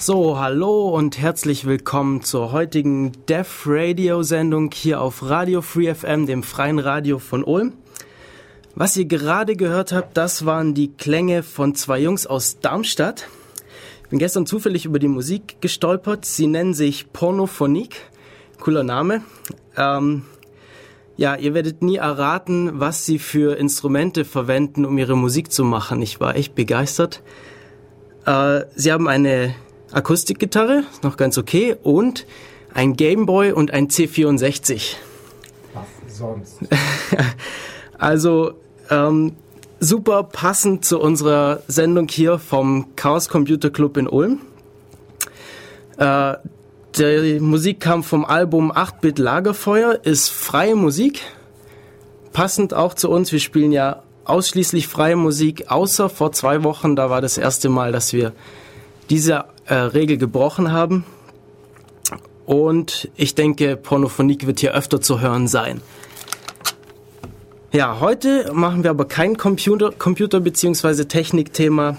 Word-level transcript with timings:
So, 0.00 0.38
hallo 0.38 0.90
und 0.90 1.18
herzlich 1.18 1.66
willkommen 1.66 2.22
zur 2.22 2.52
heutigen 2.52 3.10
Deaf 3.28 3.64
Radio 3.66 4.22
Sendung 4.22 4.70
hier 4.72 5.00
auf 5.00 5.28
Radio 5.28 5.60
Free 5.60 5.92
FM, 5.92 6.24
dem 6.24 6.44
freien 6.44 6.78
Radio 6.78 7.18
von 7.18 7.42
Ulm. 7.42 7.72
Was 8.76 8.96
ihr 8.96 9.06
gerade 9.06 9.56
gehört 9.56 9.90
habt, 9.90 10.16
das 10.16 10.46
waren 10.46 10.72
die 10.72 10.92
Klänge 10.92 11.42
von 11.42 11.74
zwei 11.74 11.98
Jungs 11.98 12.28
aus 12.28 12.60
Darmstadt. 12.60 13.26
Ich 14.04 14.08
bin 14.08 14.20
gestern 14.20 14.46
zufällig 14.46 14.84
über 14.84 15.00
die 15.00 15.08
Musik 15.08 15.60
gestolpert. 15.60 16.24
Sie 16.24 16.46
nennen 16.46 16.74
sich 16.74 17.12
Pornophonik. 17.12 17.96
Cooler 18.60 18.84
Name. 18.84 19.22
Ähm, 19.76 20.22
ja, 21.16 21.34
ihr 21.34 21.54
werdet 21.54 21.82
nie 21.82 21.96
erraten, 21.96 22.78
was 22.78 23.04
sie 23.04 23.18
für 23.18 23.58
Instrumente 23.58 24.24
verwenden, 24.24 24.84
um 24.84 24.96
ihre 24.96 25.16
Musik 25.16 25.50
zu 25.50 25.64
machen. 25.64 26.00
Ich 26.02 26.20
war 26.20 26.36
echt 26.36 26.54
begeistert. 26.54 27.20
Äh, 28.26 28.60
sie 28.76 28.92
haben 28.92 29.08
eine 29.08 29.56
Akustikgitarre, 29.92 30.84
noch 31.02 31.16
ganz 31.16 31.38
okay, 31.38 31.76
und 31.82 32.26
ein 32.74 32.94
Gameboy 32.94 33.52
und 33.52 33.72
ein 33.72 33.88
C64. 33.88 34.96
Was 35.74 36.16
sonst? 36.16 36.58
also 37.98 38.52
ähm, 38.90 39.32
super 39.80 40.24
passend 40.24 40.84
zu 40.84 41.00
unserer 41.00 41.62
Sendung 41.68 42.08
hier 42.08 42.38
vom 42.38 42.94
Chaos 42.96 43.28
Computer 43.28 43.70
Club 43.70 43.96
in 43.96 44.08
Ulm. 44.08 44.40
Äh, 45.96 46.34
die 46.96 47.38
Musik 47.40 47.80
kam 47.80 48.02
vom 48.02 48.24
Album 48.24 48.72
8-Bit 48.72 49.18
Lagerfeuer, 49.18 50.00
ist 50.02 50.30
freie 50.30 50.74
Musik. 50.74 51.20
Passend 52.32 52.74
auch 52.74 52.94
zu 52.94 53.10
uns. 53.10 53.30
Wir 53.30 53.40
spielen 53.40 53.72
ja 53.72 54.02
ausschließlich 54.24 54.88
freie 54.88 55.16
Musik, 55.16 55.70
außer 55.70 56.08
vor 56.08 56.32
zwei 56.32 56.62
Wochen, 56.64 56.96
da 56.96 57.08
war 57.08 57.20
das 57.20 57.38
erste 57.38 57.68
Mal, 57.68 57.92
dass 57.92 58.12
wir 58.12 58.32
diese 59.10 59.44
äh, 59.68 59.74
Regel 59.74 60.18
gebrochen 60.18 60.72
haben. 60.72 61.04
Und 62.46 63.10
ich 63.14 63.34
denke, 63.34 63.76
Pornophonik 63.76 64.46
wird 64.46 64.60
hier 64.60 64.74
öfter 64.74 65.00
zu 65.00 65.20
hören 65.20 65.48
sein. 65.48 65.82
Ja, 67.72 68.00
heute 68.00 68.50
machen 68.54 68.82
wir 68.82 68.90
aber 68.90 69.04
kein 69.04 69.36
Computer, 69.36 69.92
Computer 69.92 70.40
bzw. 70.40 71.04
Technikthema. 71.04 71.98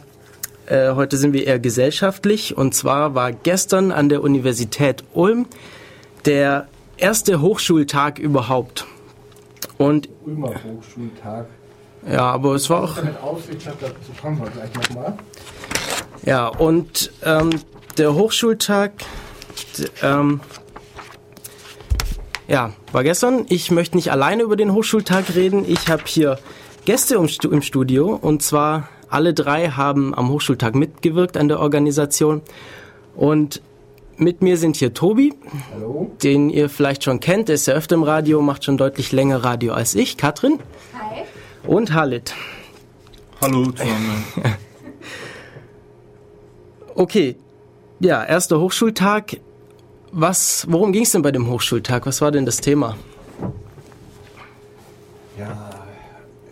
Äh, 0.66 0.94
heute 0.94 1.18
sind 1.18 1.34
wir 1.34 1.46
eher 1.46 1.60
gesellschaftlich. 1.60 2.58
Und 2.58 2.74
zwar 2.74 3.14
war 3.14 3.32
gestern 3.32 3.92
an 3.92 4.10
der 4.10 4.24
Universität 4.24 5.04
Ulm 5.14 5.46
der 6.26 6.68
erste 6.98 7.42
Hochschultag 7.42 8.18
überhaupt. 8.18 8.88
Und 9.78 10.10
Ulmer 10.26 10.56
Hochschultag. 10.64 11.46
Ja, 12.10 12.32
aber 12.32 12.56
es 12.56 12.70
war 12.70 12.84
auch. 12.84 12.96
Damit 12.96 13.22
Aussicht 13.22 13.68
hat, 13.68 13.76
dazu 13.80 13.96
kommen 14.20 14.40
wir 14.40 14.50
gleich 14.50 14.74
nochmal. 14.74 15.14
Ja, 16.26 16.48
und 16.48 17.12
ähm, 17.24 17.50
der 17.98 18.14
Hochschultag, 18.14 18.92
ähm, 20.02 20.42
ja, 22.48 22.74
war 22.92 23.04
gestern. 23.04 23.46
Ich 23.50 23.72
möchte 23.72 23.96
nicht 23.96 24.12
alleine 24.12 24.44
über 24.44 24.56
den 24.56 24.74
Hochschultag 24.74 25.36
reden. 25.36 25.66
Ich 25.68 25.88
habe 25.88 26.04
hier 26.06 26.40
Gäste 26.86 27.16
im 27.16 27.62
Studio 27.62 28.18
und 28.20 28.42
zwar 28.42 28.90
alle 29.10 29.34
drei 29.34 29.70
haben 29.70 30.16
am 30.16 30.30
Hochschultag 30.30 30.76
mitgewirkt 30.76 31.38
an 31.38 31.48
der 31.48 31.60
Organisation. 31.60 32.42
Und 33.16 33.62
mit 34.18 34.42
mir 34.42 34.58
sind 34.58 34.76
hier 34.76 34.94
Tobi, 34.94 35.34
Hallo. 35.74 36.12
den 36.24 36.50
ihr 36.50 36.70
vielleicht 36.70 37.04
schon 37.04 37.20
kennt. 37.20 37.48
Der 37.48 37.56
ist 37.56 37.68
ja 37.68 37.74
öfter 37.74 37.96
im 37.96 38.04
Radio, 38.04 38.42
macht 38.42 38.66
schon 38.66 38.78
deutlich 38.78 39.12
länger 39.12 39.44
Radio 39.44 39.74
als 39.74 39.96
ich. 39.96 40.18
Katrin. 40.18 40.60
Hi. 40.94 41.24
Und 41.68 41.94
Halit. 41.94 42.34
Hallo 43.42 43.72
zusammen. 43.72 44.26
Okay, 47.00 47.38
ja, 48.02 48.26
erster 48.26 48.60
Hochschultag. 48.60 49.38
Was, 50.12 50.68
worum 50.70 50.92
ging 50.92 51.04
es 51.04 51.14
denn 51.14 51.22
bei 51.22 51.32
dem 51.32 51.48
Hochschultag? 51.50 52.06
Was 52.06 52.20
war 52.20 52.30
denn 52.30 52.46
das 52.46 52.58
Thema? 52.58 52.98
Ja, 55.38 55.70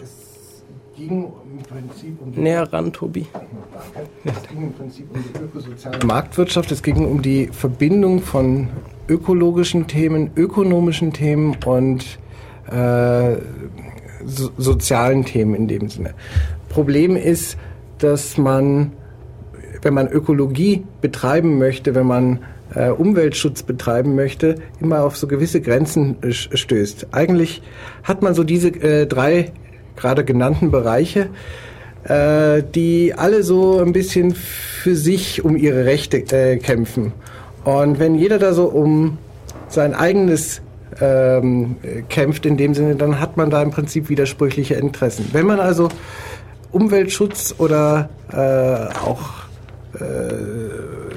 es 0.02 0.63
ging 0.96 1.25
im 1.52 1.63
Prinzip 1.63 2.22
um 2.22 2.31
die, 2.31 2.40
Näher 2.40 2.72
ran, 2.72 2.94
Tobi. 2.94 3.25
es 4.24 4.47
ging 4.47 4.62
im 4.62 4.72
Prinzip 4.72 5.07
um 5.13 5.22
die 5.22 5.38
ökosoziale 5.38 6.06
Marktwirtschaft. 6.06 6.72
Es 6.72 6.81
ging 6.81 7.06
um 7.06 7.22
die 7.22 7.47
Verbindung 7.47 8.22
von 8.22 8.69
ökologischen 9.09 9.88
Themen, 9.88 10.31
ökonomischen 10.38 11.12
Themen 11.12 11.57
und 11.66 12.19
äh, 12.72 13.36
so, 14.25 14.52
sozialen 14.57 15.25
Themen 15.25 15.56
in 15.56 15.68
dem 15.68 15.90
Sinne. 15.90 16.13
Problem 16.69 17.18
ist, 17.18 17.57
dass 17.97 18.38
man, 18.38 18.94
wenn 19.88 19.94
man 19.94 20.09
Ökologie 20.09 20.84
betreiben 21.00 21.58
möchte, 21.58 21.96
wenn 21.96 22.08
man 22.08 22.40
äh, 22.75 22.90
Umweltschutz 22.90 23.64
betreiben 23.64 24.16
möchte, 24.16 24.56
immer 24.81 25.03
auf 25.03 25.16
so 25.16 25.28
gewisse 25.28 25.62
Grenzen 25.62 26.22
äh, 26.22 26.34
stößt. 26.34 27.08
Eigentlich 27.14 27.62
hat 28.03 28.22
man 28.22 28.34
so 28.34 28.44
diese 28.44 28.68
äh, 28.68 29.08
drei 29.08 29.53
gerade 29.96 30.25
genannten 30.25 30.72
Bereiche, 30.72 31.30
äh, 32.03 32.64
die 32.75 33.14
alle 33.16 33.44
so 33.44 33.80
ein 33.80 33.94
bisschen 33.94 34.36
für 34.36 34.98
sich 34.98 35.46
um 35.46 35.56
ihre 35.56 35.86
Rechte 35.86 36.18
äh, 36.18 36.58
kämpfen. 36.58 37.14
Und 37.64 37.98
wenn 37.98 38.16
jeder 38.16 38.40
da 38.40 38.52
so 38.52 38.66
um 38.66 39.18
sein 39.69 39.94
eigenes 39.94 40.62
ähm, 41.00 41.78
kämpft 42.09 42.46
in 42.46 42.58
dem 42.58 42.74
Sinne, 42.74 42.98
dann 42.98 43.22
hat 43.22 43.38
man 43.38 43.50
da 43.50 43.64
im 43.64 43.72
Prinzip 43.72 44.09
widersprüchliche 44.09 44.74
Interessen. 44.74 45.30
Wenn 45.31 45.46
man 45.46 45.62
also 45.62 45.88
Umweltschutz 46.74 47.56
oder 47.58 48.09
äh, 48.34 48.94
auch 49.06 49.47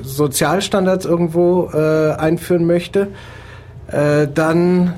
Sozialstandards 0.02 1.04
irgendwo 1.04 1.70
äh, 1.72 2.12
einführen 2.12 2.66
möchte, 2.66 3.08
äh, 3.88 4.28
dann 4.32 4.94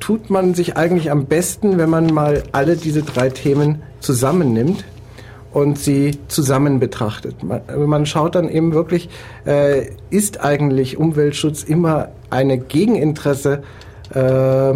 tut 0.00 0.30
man 0.30 0.54
sich 0.54 0.76
eigentlich 0.76 1.10
am 1.10 1.26
besten, 1.26 1.78
wenn 1.78 1.90
man 1.90 2.06
mal 2.06 2.42
alle 2.52 2.76
diese 2.76 3.02
drei 3.02 3.28
Themen 3.30 3.82
zusammennimmt 4.00 4.84
und 5.52 5.78
sie 5.78 6.18
zusammen 6.28 6.78
betrachtet. 6.78 7.42
Man, 7.42 7.60
man 7.86 8.06
schaut 8.06 8.34
dann 8.34 8.48
eben 8.48 8.72
wirklich, 8.72 9.08
äh, 9.46 9.86
ist 10.10 10.40
eigentlich 10.40 10.96
Umweltschutz 10.98 11.62
immer 11.62 12.08
eine 12.30 12.58
Gegeninteresse 12.58 13.62
äh, 14.14 14.74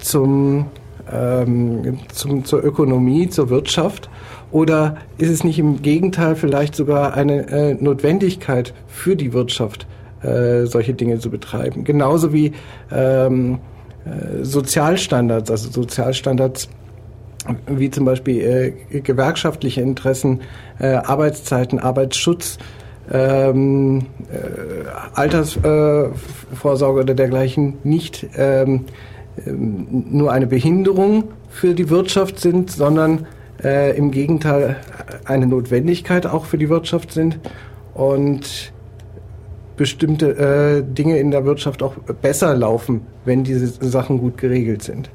zum, 0.00 0.66
ähm, 1.12 1.98
zum, 2.12 2.44
zur 2.44 2.64
Ökonomie, 2.64 3.28
zur 3.28 3.50
Wirtschaft? 3.50 4.08
Oder 4.52 4.96
ist 5.16 5.30
es 5.30 5.44
nicht 5.44 5.58
im 5.58 5.82
Gegenteil 5.82 6.36
vielleicht 6.36 6.76
sogar 6.76 7.14
eine 7.14 7.48
äh, 7.48 7.74
Notwendigkeit 7.74 8.74
für 8.86 9.16
die 9.16 9.32
Wirtschaft, 9.32 9.86
äh, 10.22 10.66
solche 10.66 10.92
Dinge 10.92 11.18
zu 11.18 11.30
betreiben? 11.30 11.84
Genauso 11.84 12.32
wie 12.34 12.52
ähm, 12.92 13.58
äh, 14.04 14.44
Sozialstandards, 14.44 15.50
also 15.50 15.70
Sozialstandards 15.70 16.68
wie 17.66 17.90
zum 17.90 18.04
Beispiel 18.04 18.74
äh, 18.90 19.00
gewerkschaftliche 19.00 19.80
Interessen, 19.80 20.42
äh, 20.78 20.92
Arbeitszeiten, 20.94 21.78
Arbeitsschutz, 21.78 22.58
ähm, 23.10 24.06
äh, 24.30 24.86
Altersvorsorge 25.14 27.00
oder 27.00 27.14
dergleichen 27.14 27.78
nicht 27.82 28.28
ähm, 28.36 28.84
nur 29.46 30.30
eine 30.30 30.46
Behinderung 30.46 31.24
für 31.48 31.74
die 31.74 31.88
Wirtschaft 31.90 32.38
sind, 32.38 32.70
sondern 32.70 33.26
äh, 33.62 33.96
im 33.96 34.10
Gegenteil 34.10 34.76
eine 35.24 35.46
Notwendigkeit 35.46 36.26
auch 36.26 36.44
für 36.44 36.58
die 36.58 36.68
Wirtschaft 36.68 37.12
sind 37.12 37.38
und 37.94 38.72
bestimmte 39.76 40.36
äh, 40.36 40.82
Dinge 40.82 41.18
in 41.18 41.30
der 41.30 41.44
Wirtschaft 41.44 41.82
auch 41.82 41.94
besser 42.20 42.54
laufen, 42.54 43.06
wenn 43.24 43.44
diese 43.44 43.66
Sachen 43.66 44.18
gut 44.18 44.38
geregelt 44.38 44.82
sind. 44.82 45.10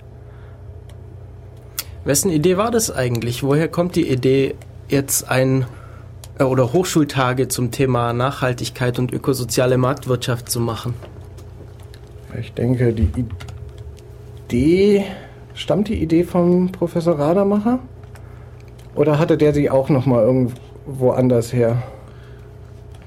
Wessen 2.03 2.31
Idee 2.31 2.57
war 2.57 2.71
das 2.71 2.89
eigentlich? 2.89 3.43
Woher 3.43 3.67
kommt 3.67 3.95
die 3.95 4.09
Idee, 4.09 4.55
jetzt 4.87 5.29
ein 5.29 5.65
äh, 6.39 6.43
oder 6.43 6.73
Hochschultage 6.73 7.47
zum 7.47 7.71
Thema 7.71 8.13
Nachhaltigkeit 8.13 8.97
und 8.99 9.13
ökosoziale 9.13 9.77
Marktwirtschaft 9.77 10.49
zu 10.49 10.59
machen? 10.59 10.93
Ich 12.39 12.53
denke, 12.53 12.93
die 12.93 13.09
Idee, 14.45 15.05
stammt 15.53 15.87
die 15.87 16.01
Idee 16.01 16.23
vom 16.23 16.71
Professor 16.71 17.17
Radermacher? 17.17 17.79
Oder 18.97 19.19
hatte 19.19 19.37
der 19.37 19.53
sie 19.53 19.69
auch 19.69 19.89
nochmal 19.89 20.23
irgendwo 20.23 21.11
anders 21.11 21.53
her? 21.53 21.83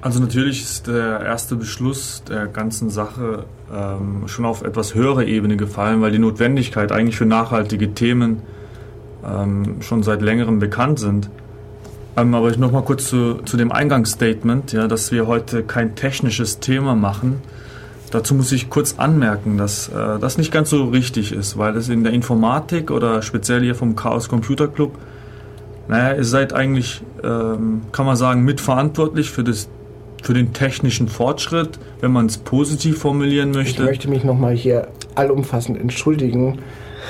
Also 0.01 0.19
natürlich 0.19 0.63
ist 0.63 0.87
der 0.87 1.21
erste 1.21 1.55
Beschluss 1.55 2.23
der 2.27 2.47
ganzen 2.47 2.89
Sache 2.89 3.45
ähm, 3.71 4.23
schon 4.25 4.45
auf 4.45 4.63
etwas 4.63 4.95
höhere 4.95 5.25
Ebene 5.25 5.57
gefallen, 5.57 6.01
weil 6.01 6.11
die 6.11 6.17
Notwendigkeit 6.17 6.91
eigentlich 6.91 7.17
für 7.17 7.27
nachhaltige 7.27 7.93
Themen 7.93 8.41
ähm, 9.23 9.81
schon 9.81 10.01
seit 10.01 10.23
längerem 10.23 10.57
bekannt 10.57 10.97
sind. 10.97 11.29
Ähm, 12.17 12.33
aber 12.33 12.49
ich 12.49 12.57
noch 12.57 12.71
mal 12.71 12.81
kurz 12.81 13.09
zu, 13.09 13.35
zu 13.45 13.57
dem 13.57 13.71
Eingangsstatement, 13.71 14.71
ja, 14.71 14.87
dass 14.87 15.11
wir 15.11 15.27
heute 15.27 15.61
kein 15.61 15.95
technisches 15.95 16.59
Thema 16.59 16.95
machen. 16.95 17.41
Dazu 18.09 18.33
muss 18.33 18.51
ich 18.51 18.69
kurz 18.69 18.95
anmerken, 18.97 19.57
dass 19.57 19.89
äh, 19.89 20.19
das 20.19 20.37
nicht 20.37 20.51
ganz 20.51 20.71
so 20.71 20.85
richtig 20.85 21.31
ist, 21.31 21.57
weil 21.59 21.77
es 21.77 21.89
in 21.89 22.03
der 22.03 22.13
Informatik 22.13 22.89
oder 22.89 23.21
speziell 23.21 23.61
hier 23.61 23.75
vom 23.75 23.95
Chaos 23.95 24.29
Computer 24.29 24.67
Club, 24.67 24.97
naja, 25.91 26.15
ihr 26.15 26.23
seid 26.23 26.53
eigentlich, 26.53 27.01
ähm, 27.21 27.81
kann 27.91 28.05
man 28.05 28.15
sagen, 28.15 28.43
mitverantwortlich 28.43 29.29
für 29.29 29.43
das 29.43 29.67
für 30.23 30.33
den 30.33 30.53
technischen 30.53 31.07
Fortschritt, 31.07 31.79
wenn 31.99 32.11
man 32.11 32.27
es 32.27 32.37
positiv 32.37 32.99
formulieren 32.99 33.51
möchte. 33.51 33.81
Ich 33.81 33.89
möchte 33.89 34.09
mich 34.09 34.23
nochmal 34.23 34.53
hier 34.53 34.87
allumfassend 35.15 35.81
entschuldigen 35.81 36.59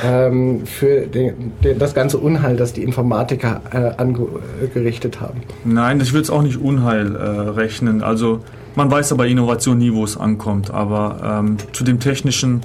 ähm, 0.04 0.66
für 0.66 1.02
den, 1.02 1.52
den, 1.64 1.78
das 1.78 1.94
ganze 1.94 2.18
Unheil, 2.18 2.56
das 2.56 2.74
die 2.74 2.82
Informatiker 2.82 3.62
äh, 3.72 4.02
angerichtet 4.02 5.22
haben. 5.22 5.42
Nein, 5.64 6.00
ich 6.00 6.14
will 6.14 6.22
es 6.22 6.30
auch 6.30 6.42
nicht 6.42 6.58
Unheil 6.58 7.16
äh, 7.16 7.20
rechnen. 7.20 8.02
Also 8.02 8.40
man 8.76 8.90
weiß 8.90 9.12
aber 9.12 9.28
Innovation 9.28 9.78
nie, 9.78 9.94
wo 9.94 10.04
es 10.04 10.18
ankommt. 10.18 10.72
Aber 10.72 11.42
ähm, 11.44 11.58
zu 11.74 11.84
dem 11.84 12.00
technischen 12.00 12.62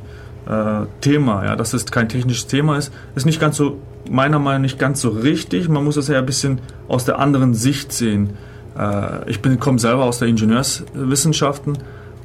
äh, 0.47 0.87
Thema, 1.01 1.45
ja, 1.45 1.57
dass 1.57 1.73
es 1.73 1.87
kein 1.87 2.09
technisches 2.09 2.47
Thema 2.47 2.77
ist, 2.77 2.93
ist 3.15 3.27
nicht 3.27 3.41
ganz 3.41 3.57
so, 3.57 3.79
meiner 4.09 4.39
Meinung 4.39 4.63
nach 4.63 4.67
nicht 4.67 4.79
ganz 4.79 5.01
so 5.01 5.11
richtig. 5.11 5.69
Man 5.69 5.85
muss 5.85 5.97
es 5.97 6.09
ja 6.09 6.19
ein 6.19 6.27
bisschen 6.27 6.61
aus 6.89 7.05
der 7.05 7.19
anderen 7.19 7.55
Sicht 7.55 7.93
sehen. 7.93 8.31
Äh, 8.79 9.31
ich 9.31 9.41
komme 9.61 9.79
selber 9.79 10.05
aus 10.05 10.19
der 10.19 10.29
Ingenieurswissenschaften 10.29 11.79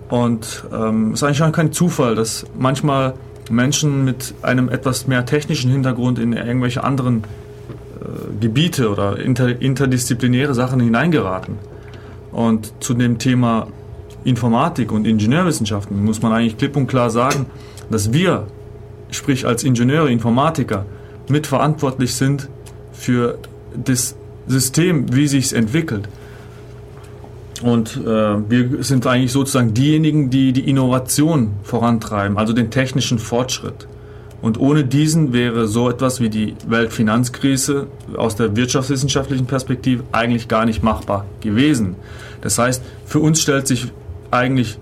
und 0.09 0.65
ähm, 0.73 1.13
es 1.13 1.21
ist 1.21 1.23
eigentlich 1.23 1.43
auch 1.43 1.51
kein 1.51 1.71
Zufall, 1.71 2.15
dass 2.15 2.45
manchmal 2.57 3.13
Menschen 3.49 4.03
mit 4.03 4.33
einem 4.41 4.69
etwas 4.69 5.07
mehr 5.07 5.25
technischen 5.25 5.71
Hintergrund 5.71 6.19
in 6.19 6.33
irgendwelche 6.33 6.83
anderen 6.83 7.23
äh, 7.23 8.39
Gebiete 8.39 8.89
oder 8.89 9.17
inter, 9.17 9.61
interdisziplinäre 9.61 10.53
Sachen 10.53 10.79
hineingeraten. 10.79 11.55
Und 12.31 12.73
zu 12.81 12.93
dem 12.93 13.19
Thema 13.19 13.67
Informatik 14.23 14.91
und 14.91 15.07
Ingenieurwissenschaften 15.07 16.03
muss 16.03 16.21
man 16.21 16.31
eigentlich 16.31 16.57
klipp 16.57 16.75
und 16.75 16.87
klar 16.87 17.09
sagen, 17.09 17.47
dass 17.91 18.13
wir, 18.13 18.47
sprich 19.11 19.45
als 19.45 19.63
Ingenieure, 19.63 20.11
Informatiker, 20.11 20.85
mitverantwortlich 21.27 22.13
sind 22.15 22.49
für 22.93 23.37
das 23.75 24.15
System, 24.47 25.13
wie 25.15 25.27
sich 25.27 25.45
es 25.45 25.53
entwickelt. 25.53 26.07
Und 27.61 27.97
äh, 27.97 28.05
wir 28.49 28.83
sind 28.83 29.05
eigentlich 29.05 29.31
sozusagen 29.31 29.73
diejenigen, 29.73 30.29
die 30.29 30.51
die 30.51 30.67
Innovation 30.67 31.51
vorantreiben, 31.63 32.37
also 32.37 32.53
den 32.53 32.71
technischen 32.71 33.19
Fortschritt. 33.19 33.87
Und 34.41 34.59
ohne 34.59 34.83
diesen 34.83 35.33
wäre 35.33 35.67
so 35.67 35.89
etwas 35.89 36.19
wie 36.19 36.29
die 36.29 36.55
Weltfinanzkrise 36.67 37.85
aus 38.17 38.35
der 38.35 38.55
wirtschaftswissenschaftlichen 38.55 39.45
Perspektive 39.45 40.03
eigentlich 40.11 40.47
gar 40.47 40.65
nicht 40.65 40.81
machbar 40.81 41.25
gewesen. 41.41 41.95
Das 42.41 42.57
heißt, 42.57 42.81
für 43.05 43.19
uns 43.19 43.39
stellt 43.39 43.67
sich 43.67 43.91
eigentlich 44.31 44.79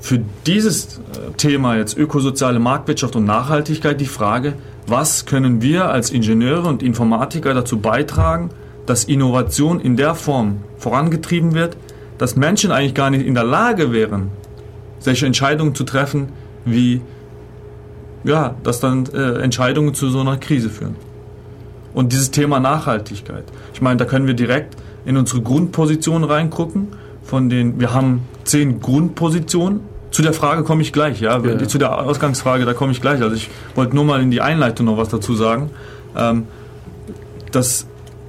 für 0.00 0.20
dieses 0.46 0.98
äh, 0.98 1.32
Thema 1.36 1.76
jetzt 1.76 1.96
ökosoziale 1.96 2.58
Marktwirtschaft 2.58 3.16
und 3.16 3.24
Nachhaltigkeit 3.24 4.00
die 4.00 4.06
Frage, 4.06 4.54
was 4.86 5.26
können 5.26 5.62
wir 5.62 5.90
als 5.90 6.10
Ingenieure 6.10 6.68
und 6.68 6.82
Informatiker 6.82 7.54
dazu 7.54 7.78
beitragen, 7.78 8.50
dass 8.86 9.04
Innovation 9.04 9.80
in 9.80 9.96
der 9.96 10.14
Form 10.14 10.62
vorangetrieben 10.78 11.54
wird, 11.54 11.76
dass 12.18 12.34
Menschen 12.36 12.72
eigentlich 12.72 12.94
gar 12.94 13.10
nicht 13.10 13.26
in 13.26 13.34
der 13.34 13.44
Lage 13.44 13.92
wären, 13.92 14.30
solche 14.98 15.26
Entscheidungen 15.26 15.74
zu 15.74 15.84
treffen, 15.84 16.30
wie 16.64 17.00
ja, 18.24 18.54
dass 18.62 18.80
dann 18.80 19.06
äh, 19.14 19.40
Entscheidungen 19.40 19.94
zu 19.94 20.10
so 20.10 20.20
einer 20.20 20.36
Krise 20.36 20.70
führen. 20.70 20.96
Und 21.94 22.12
dieses 22.12 22.30
Thema 22.30 22.60
Nachhaltigkeit. 22.60 23.44
Ich 23.74 23.80
meine, 23.80 23.96
da 23.96 24.04
können 24.04 24.26
wir 24.26 24.34
direkt 24.34 24.76
in 25.04 25.16
unsere 25.16 25.40
Grundposition 25.40 26.24
reingucken. 26.24 26.88
Von 27.22 27.48
den, 27.48 27.80
wir 27.80 27.94
haben 27.94 28.22
zehn 28.44 28.80
Grundpositionen. 28.80 29.80
Zu 30.10 30.22
der 30.22 30.32
Frage 30.32 30.64
komme 30.64 30.82
ich 30.82 30.92
gleich, 30.92 31.20
ja. 31.20 31.38
ja. 31.38 31.68
Zu 31.68 31.78
der 31.78 32.00
Ausgangsfrage, 32.00 32.64
da 32.64 32.74
komme 32.74 32.92
ich 32.92 33.00
gleich. 33.00 33.22
Also 33.22 33.36
ich 33.36 33.48
wollte 33.74 33.94
nur 33.94 34.04
mal 34.04 34.20
in 34.20 34.30
die 34.30 34.40
Einleitung 34.40 34.86
noch 34.86 34.96
was 34.96 35.08
dazu 35.08 35.34
sagen. 35.34 35.70
Ähm, 36.16 36.46
dass 37.52 37.86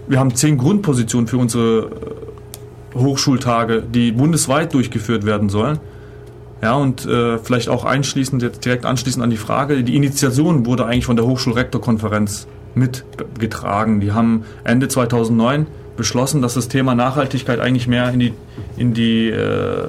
wir 0.08 0.20
haben 0.20 0.36
zehn 0.36 0.58
Grundpositionen 0.58 1.28
für 1.28 1.38
unsere 1.38 1.90
Hochschultage, 2.94 3.82
die 3.82 4.12
bundesweit 4.12 4.74
durchgeführt 4.74 5.26
werden 5.26 5.50
sollen. 5.50 5.80
Ja, 6.62 6.76
und 6.76 7.06
äh, 7.06 7.40
vielleicht 7.40 7.70
auch 7.70 7.86
einschließend, 7.86 8.44
jetzt 8.44 8.64
direkt 8.66 8.86
anschließend 8.86 9.24
an 9.24 9.32
die 9.32 9.38
Frage, 9.38 9.84
die 9.84 9.96
Initiation 9.96 10.66
wurde 10.66 10.86
eigentlich 10.86 11.06
von 11.06 11.16
der 11.16 11.26
Hochschulrektorkonferenz 11.26 12.48
mitgetragen. 12.76 14.00
Die 14.00 14.12
haben 14.12 14.44
Ende 14.64 14.88
2009 14.88 15.66
beschlossen, 15.98 16.42
dass 16.42 16.54
das 16.54 16.68
Thema 16.68 16.94
Nachhaltigkeit 16.94 17.60
eigentlich 17.60 17.88
mehr 17.88 18.12
in 18.12 18.20
die, 18.20 18.34
in 18.78 18.94
die, 18.94 19.30
äh, 19.30 19.88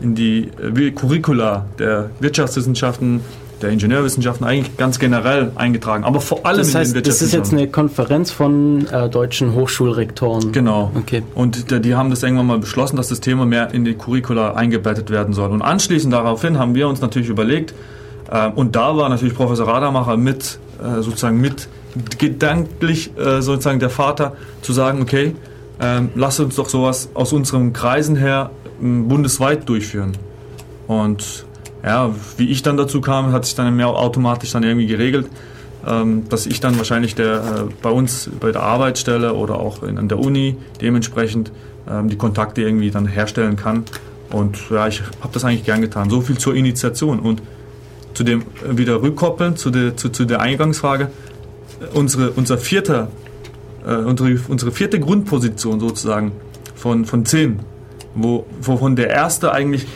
in 0.00 0.14
die 0.14 0.50
äh, 0.60 0.90
Curricula 0.90 1.66
der 1.78 2.10
Wirtschaftswissenschaften 2.20 3.20
der 3.62 3.70
Ingenieurwissenschaften 3.70 4.46
eigentlich 4.46 4.76
ganz 4.76 4.98
generell 4.98 5.52
eingetragen, 5.54 6.04
aber 6.04 6.20
vor 6.20 6.44
allem 6.44 6.58
das 6.58 6.74
heißt, 6.74 6.90
in 6.90 7.02
den 7.02 7.04
Das 7.04 7.22
ist 7.22 7.32
jetzt 7.32 7.52
eine 7.52 7.68
Konferenz 7.68 8.30
von 8.30 8.86
äh, 8.88 9.08
deutschen 9.08 9.54
Hochschulrektoren. 9.54 10.52
Genau. 10.52 10.90
Okay. 10.94 11.22
Und 11.34 11.70
die, 11.70 11.80
die 11.80 11.94
haben 11.94 12.10
das 12.10 12.22
irgendwann 12.22 12.46
mal 12.46 12.58
beschlossen, 12.58 12.96
dass 12.96 13.08
das 13.08 13.20
Thema 13.20 13.46
mehr 13.46 13.72
in 13.72 13.84
die 13.84 13.94
Curricula 13.94 14.54
eingebettet 14.54 15.10
werden 15.10 15.32
soll. 15.32 15.50
Und 15.50 15.62
anschließend 15.62 16.12
daraufhin 16.12 16.58
haben 16.58 16.74
wir 16.74 16.88
uns 16.88 17.00
natürlich 17.00 17.28
überlegt, 17.28 17.74
äh, 18.30 18.50
und 18.50 18.76
da 18.76 18.96
war 18.96 19.08
natürlich 19.08 19.34
Professor 19.34 19.66
Radamacher 19.66 20.16
mit, 20.16 20.58
äh, 20.82 21.00
sozusagen 21.00 21.40
mit 21.40 21.68
gedanklich 22.18 23.16
äh, 23.16 23.40
sozusagen 23.40 23.78
der 23.78 23.90
Vater, 23.90 24.36
zu 24.62 24.72
sagen, 24.72 25.00
okay, 25.00 25.34
ähm, 25.80 26.10
lass 26.14 26.40
uns 26.40 26.56
doch 26.56 26.68
sowas 26.68 27.08
aus 27.14 27.32
unseren 27.32 27.72
Kreisen 27.72 28.16
her 28.16 28.50
bundesweit 28.80 29.68
durchführen. 29.68 30.12
Und 30.86 31.46
ja, 31.82 32.14
wie 32.36 32.48
ich 32.48 32.62
dann 32.62 32.76
dazu 32.76 33.00
kam, 33.00 33.32
hat 33.32 33.44
sich 33.44 33.54
dann 33.54 33.74
mehr 33.76 33.88
automatisch 33.88 34.52
dann 34.52 34.62
irgendwie 34.62 34.86
geregelt, 34.86 35.28
ähm, 35.86 36.28
dass 36.28 36.46
ich 36.46 36.60
dann 36.60 36.78
wahrscheinlich 36.78 37.14
der, 37.14 37.36
äh, 37.36 37.72
bei 37.82 37.90
uns 37.90 38.30
bei 38.40 38.52
der 38.52 38.62
Arbeitsstelle 38.62 39.34
oder 39.34 39.58
auch 39.58 39.82
in, 39.82 39.98
an 39.98 40.08
der 40.08 40.18
Uni 40.18 40.56
dementsprechend 40.80 41.52
ähm, 41.90 42.08
die 42.08 42.16
Kontakte 42.16 42.62
irgendwie 42.62 42.90
dann 42.90 43.06
herstellen 43.06 43.56
kann. 43.56 43.84
Und 44.30 44.70
ja, 44.70 44.88
ich 44.88 45.02
habe 45.20 45.32
das 45.32 45.44
eigentlich 45.44 45.64
gern 45.64 45.80
getan. 45.80 46.10
So 46.10 46.20
viel 46.20 46.38
zur 46.38 46.54
Initiation. 46.54 47.20
Und 47.20 47.42
zu 48.14 48.24
dem 48.24 48.40
äh, 48.40 48.76
wieder 48.78 49.02
rückkoppeln, 49.02 49.56
zu 49.56 49.70
der, 49.70 49.96
zu, 49.96 50.08
zu 50.08 50.24
der 50.24 50.40
Eingangsfrage, 50.40 51.10
unsere, 51.92 52.30
unser 52.30 52.56
vierter, 52.56 53.08
äh, 53.86 53.94
unsere, 53.94 54.38
unsere 54.48 54.72
vierte 54.72 54.98
Grundposition 54.98 55.80
sozusagen 55.80 56.32
von, 56.74 57.04
von 57.04 57.26
zehn, 57.26 57.60
wo, 58.14 58.46
wovon 58.60 58.96
der 58.96 59.10
erste 59.10 59.52
eigentlich 59.52 59.86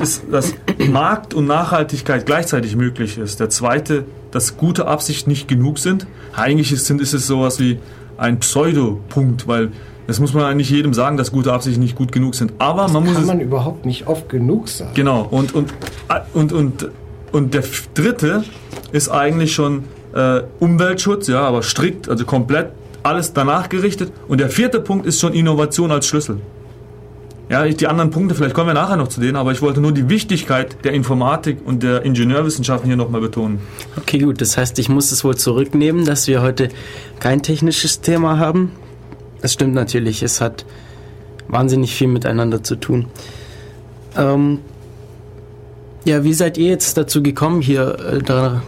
ist, 0.00 0.24
dass 0.30 0.54
Markt 0.90 1.34
und 1.34 1.46
Nachhaltigkeit 1.46 2.26
gleichzeitig 2.26 2.76
möglich 2.76 3.18
ist. 3.18 3.40
Der 3.40 3.50
zweite, 3.50 4.04
dass 4.30 4.56
gute 4.56 4.86
Absichten 4.86 5.30
nicht 5.30 5.48
genug 5.48 5.78
sind. 5.78 6.06
Eigentlich 6.34 6.72
ist, 6.72 6.90
ist 6.90 7.12
es 7.14 7.26
sowas 7.26 7.58
wie 7.60 7.78
ein 8.18 8.38
Pseudopunkt, 8.40 9.48
weil 9.48 9.72
das 10.06 10.18
muss 10.18 10.34
man 10.34 10.44
eigentlich 10.44 10.70
jedem 10.70 10.94
sagen, 10.94 11.16
dass 11.16 11.30
gute 11.30 11.52
Absichten 11.52 11.80
nicht 11.80 11.96
gut 11.96 12.12
genug 12.12 12.34
sind. 12.34 12.52
Aber 12.58 12.82
das 12.82 12.92
man 12.92 13.04
muss 13.04 13.14
kann 13.14 13.26
man 13.26 13.40
überhaupt 13.40 13.86
nicht 13.86 14.06
oft 14.08 14.28
genug 14.28 14.68
sagen. 14.68 14.90
Genau. 14.94 15.26
Und 15.30 15.54
und 15.54 15.72
und 16.34 16.52
und 16.52 16.90
und 17.30 17.54
der 17.54 17.62
dritte 17.94 18.44
ist 18.90 19.08
eigentlich 19.08 19.54
schon 19.54 19.84
äh, 20.14 20.42
Umweltschutz, 20.60 21.28
ja, 21.28 21.40
aber 21.40 21.62
strikt, 21.62 22.08
also 22.08 22.24
komplett 22.24 22.72
alles 23.02 23.32
danach 23.32 23.68
gerichtet. 23.68 24.12
Und 24.28 24.38
der 24.38 24.50
vierte 24.50 24.80
Punkt 24.80 25.06
ist 25.06 25.20
schon 25.20 25.32
Innovation 25.32 25.90
als 25.90 26.06
Schlüssel. 26.06 26.40
Ja, 27.52 27.68
die 27.68 27.86
anderen 27.86 28.08
Punkte, 28.08 28.34
vielleicht 28.34 28.54
kommen 28.54 28.68
wir 28.68 28.74
nachher 28.74 28.96
noch 28.96 29.08
zu 29.08 29.20
denen, 29.20 29.36
aber 29.36 29.52
ich 29.52 29.60
wollte 29.60 29.78
nur 29.78 29.92
die 29.92 30.08
Wichtigkeit 30.08 30.82
der 30.86 30.94
Informatik 30.94 31.58
und 31.62 31.82
der 31.82 32.02
Ingenieurwissenschaften 32.02 32.88
hier 32.88 32.96
nochmal 32.96 33.20
betonen. 33.20 33.60
Okay, 33.98 34.20
gut, 34.20 34.40
das 34.40 34.56
heißt, 34.56 34.78
ich 34.78 34.88
muss 34.88 35.12
es 35.12 35.22
wohl 35.22 35.36
zurücknehmen, 35.36 36.06
dass 36.06 36.26
wir 36.26 36.40
heute 36.40 36.70
kein 37.20 37.42
technisches 37.42 38.00
Thema 38.00 38.38
haben. 38.38 38.72
Das 39.42 39.52
stimmt 39.52 39.74
natürlich, 39.74 40.22
es 40.22 40.40
hat 40.40 40.64
wahnsinnig 41.46 41.94
viel 41.94 42.08
miteinander 42.08 42.62
zu 42.62 42.74
tun. 42.74 43.08
Ähm, 44.16 44.60
ja, 46.06 46.24
wie 46.24 46.32
seid 46.32 46.56
ihr 46.56 46.68
jetzt 46.68 46.96
dazu 46.96 47.22
gekommen, 47.22 47.60
hier 47.60 47.98
äh, 47.98 48.22
da, 48.22 48.62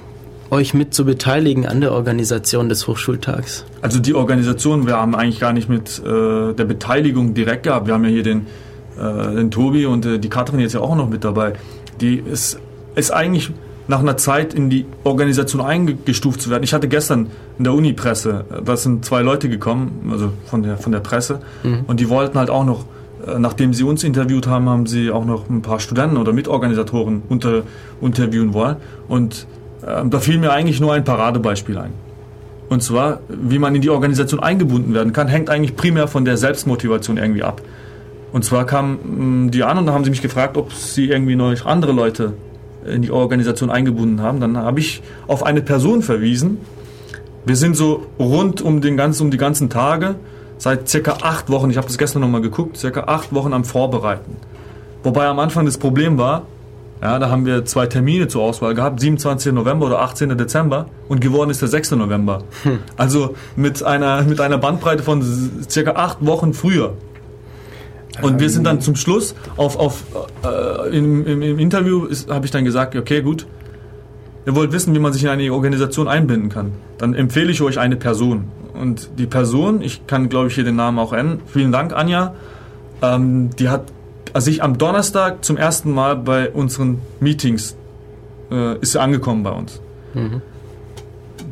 euch 0.51 0.75
mit 0.75 0.93
zu 0.93 1.07
beteiligen 1.07 1.67
an 1.67 1.81
der 1.81 1.93
Organisation 1.93 2.69
des 2.69 2.87
Hochschultags? 2.87 3.65
Also 3.81 3.99
die 3.99 4.13
Organisation, 4.13 4.87
wir 4.87 4.99
haben 4.99 5.15
eigentlich 5.15 5.41
gar 5.41 5.55
nicht 5.55 5.71
mit 5.71 6.03
äh, 6.05 6.53
der 6.53 6.65
Beteiligung 6.67 7.33
direkt 7.33 7.63
gehabt. 7.63 7.87
Wir 7.87 7.95
haben 7.95 8.05
ja 8.05 8.11
hier 8.11 8.23
den 8.23 8.47
äh, 8.99 9.35
den 9.35 9.51
Tobi 9.51 9.87
und 9.87 10.07
äh, 10.07 10.19
die 10.19 10.29
Katrin 10.29 10.61
jetzt 10.61 10.75
ja 10.75 10.81
auch 10.81 10.97
noch 10.97 11.09
mit 11.09 11.25
dabei, 11.25 11.55
die 12.01 12.17
ist, 12.17 12.59
ist 12.95 13.11
eigentlich 13.11 13.51
nach 13.87 14.01
einer 14.01 14.17
Zeit 14.17 14.55
in 14.55 14.71
die 14.71 14.87
Organisation 15.05 15.61
eingestuft 15.61 16.41
zu 16.41 16.51
werden. 16.51 16.63
Ich 16.63 16.73
hatte 16.73 16.89
gestern 16.89 17.29
in 17.59 17.65
der 17.65 17.75
Uni-Presse, 17.75 18.45
äh, 18.51 18.63
da 18.63 18.77
sind 18.77 19.05
zwei 19.05 19.23
Leute 19.23 19.49
gekommen, 19.49 20.09
also 20.11 20.33
von 20.47 20.63
der, 20.63 20.77
von 20.79 20.93
der 20.93 21.01
Presse, 21.01 21.41
mhm. 21.63 21.81
und 21.87 22.01
die 22.01 22.09
wollten 22.09 22.39
halt 22.39 22.51
auch 22.51 22.65
noch, 22.65 22.87
äh, 23.27 23.39
nachdem 23.39 23.75
sie 23.75 23.85
uns 23.85 24.05
interviewt 24.05 24.47
haben, 24.47 24.69
haben 24.69 24.87
sie 24.87 25.11
auch 25.11 25.25
noch 25.25 25.49
ein 25.49 25.63
paar 25.63 25.81
Studenten 25.81 26.17
oder 26.17 26.33
Mitorganisatoren 26.33 27.23
unter, 27.29 27.63
interviewen 28.01 28.55
wollen. 28.55 28.77
Und 29.09 29.47
äh, 29.83 30.05
da 30.09 30.19
fiel 30.21 30.39
mir 30.39 30.53
eigentlich 30.53 30.81
nur 30.81 30.95
ein 30.95 31.05
Paradebeispiel 31.05 31.79
ein. 31.79 31.93
Und 32.69 32.83
zwar, 32.83 33.21
wie 33.29 33.59
man 33.59 33.75
in 33.75 33.83
die 33.83 33.91
Organisation 33.91 34.41
eingebunden 34.41 34.95
werden 34.95 35.13
kann, 35.13 35.29
hängt 35.29 35.51
eigentlich 35.51 35.77
primär 35.77 36.09
von 36.09 36.25
der 36.25 36.39
Selbstmotivation 36.39 37.19
irgendwie 37.19 37.43
ab. 37.43 37.61
Und 38.35 38.45
zwar 38.45 38.67
kamen 38.67 39.45
mm, 39.45 39.51
die 39.53 39.63
an 39.63 39.79
und 39.79 39.87
da 39.87 39.93
haben 39.93 40.03
sie 40.03 40.11
mich 40.11 40.21
gefragt, 40.21 40.57
ob 40.57 40.73
sie 40.73 41.09
irgendwie 41.09 41.37
noch 41.37 41.67
andere 41.67 41.93
Leute 41.93 42.33
in 42.85 43.01
die 43.01 43.13
Organisation 43.13 43.71
eingebunden 43.71 44.23
haben. 44.23 44.41
Dann 44.41 44.57
habe 44.57 44.81
ich 44.81 45.05
auf 45.29 45.47
eine 45.47 45.63
Person 45.63 46.03
verwiesen. 46.03 46.59
Wir 47.47 47.55
sind 47.55 47.77
so 47.77 48.09
rund 48.19 48.61
um, 48.61 48.81
den 48.81 48.97
ganzen, 48.97 49.23
um 49.23 49.31
die 49.31 49.37
ganzen 49.37 49.71
Tage, 49.71 50.17
seit 50.59 50.89
circa 50.89 51.19
acht 51.23 51.49
Wochen, 51.49 51.71
ich 51.71 51.77
habe 51.77 51.87
das 51.87 51.97
gestern 51.97 52.23
nochmal 52.23 52.41
geguckt, 52.41 52.77
circa 52.77 53.05
acht 53.05 53.33
Wochen 53.33 53.53
am 53.53 53.65
Vorbereiten. 53.65 54.37
Wobei 55.05 55.27
am 55.27 55.39
Anfang 55.39 55.65
das 55.65 55.79
Problem 55.79 56.19
war, 56.19 56.43
ja, 57.01 57.21
da 57.21 57.31
haben 57.31 57.47
wir 57.47 57.65
zwei 57.67 57.87
Termine 57.87 58.27
zur 58.27 58.43
Auswahl 58.43 58.75
gehabt, 58.75 58.99
27. 58.99 59.53
November 59.53 59.87
oder 59.87 60.01
18. 60.01 60.37
Dezember 60.37 60.87
und 61.09 61.21
geworden 61.21 61.51
ist 61.51 61.63
der 61.63 61.69
6. 61.69 61.93
November. 61.93 62.43
Hm. 62.65 62.81
Also 62.97 63.37
mit 63.55 63.85
einer, 63.85 64.23
mit 64.23 64.41
einer 64.41 64.59
Bandbreite 64.59 65.05
von 65.05 65.23
circa 65.71 65.93
acht 65.93 66.27
Wochen 66.27 66.53
früher. 66.53 66.95
Und 68.23 68.41
wir 68.41 68.51
sind 68.51 68.65
dann 68.65 68.81
zum 68.81 68.97
Schluss 68.97 69.35
auf, 69.57 69.77
auf 69.77 70.05
äh, 70.45 70.97
im, 70.97 71.27
im, 71.27 71.43
im, 71.43 71.59
Interview 71.59 72.09
habe 72.29 72.45
ich 72.47 72.53
dann 72.53 72.65
gesagt, 72.65 72.95
okay, 72.95 73.23
gut, 73.23 73.47
ihr 74.47 74.55
wollt 74.55 74.73
wissen, 74.73 74.95
wie 74.95 74.99
man 74.99 75.13
sich 75.13 75.25
in 75.25 75.31
eine 75.31 75.53
Organisation 75.53 76.07
einbinden 76.07 76.49
kann. 76.49 76.73
Dann 76.99 77.15
empfehle 77.15 77.51
ich 77.51 77.61
euch 77.61 77.79
eine 77.79 77.97
Person. 77.97 78.45
Und 78.73 79.11
die 79.19 79.27
Person, 79.27 79.83
ich 79.83 80.07
kann 80.07 80.29
glaube 80.29 80.49
ich 80.49 80.55
hier 80.55 80.65
den 80.65 80.77
Namen 80.77 80.99
auch 80.99 81.13
nennen, 81.13 81.41
vielen 81.47 81.73
Dank 81.73 81.93
Anja, 81.93 82.35
ähm, 83.03 83.51
die 83.59 83.69
hat 83.69 83.85
also 84.33 84.51
ich 84.51 84.63
am 84.63 84.79
Donnerstag 84.79 85.45
zum 85.45 85.57
ersten 85.57 85.93
Mal 85.93 86.17
bei 86.17 86.51
unseren 86.51 87.01
Meetings 87.21 87.77
äh, 88.51 88.79
ist 88.79 88.93
sie 88.93 89.01
angekommen 89.01 89.45
bei 89.45 89.51
uns. 89.51 89.81
Mhm. 90.13 90.43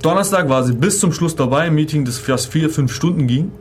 Donnerstag 0.02 0.48
war 0.48 0.64
sie 0.64 0.72
bis 0.72 0.98
zum 0.98 1.12
Schluss 1.12 1.36
dabei, 1.36 1.68
im 1.68 1.76
Meeting, 1.76 2.04
das 2.04 2.18
fast 2.18 2.50
vier, 2.50 2.70
fünf 2.70 2.92
Stunden 2.92 3.28
ging. 3.28 3.52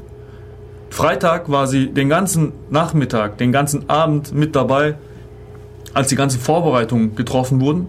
Freitag 0.92 1.50
war 1.50 1.68
sie 1.68 1.88
den 1.88 2.10
ganzen 2.10 2.52
Nachmittag, 2.70 3.38
den 3.38 3.54
ganzen 3.54 3.90
Abend 3.90 4.34
mit 4.34 4.56
dabei, 4.58 4.96
als 5.94 6.10
die 6.10 6.16
ganzen 6.16 6.40
Vorbereitungen 6.40 7.16
getroffen 7.16 7.62
wurden. 7.62 7.88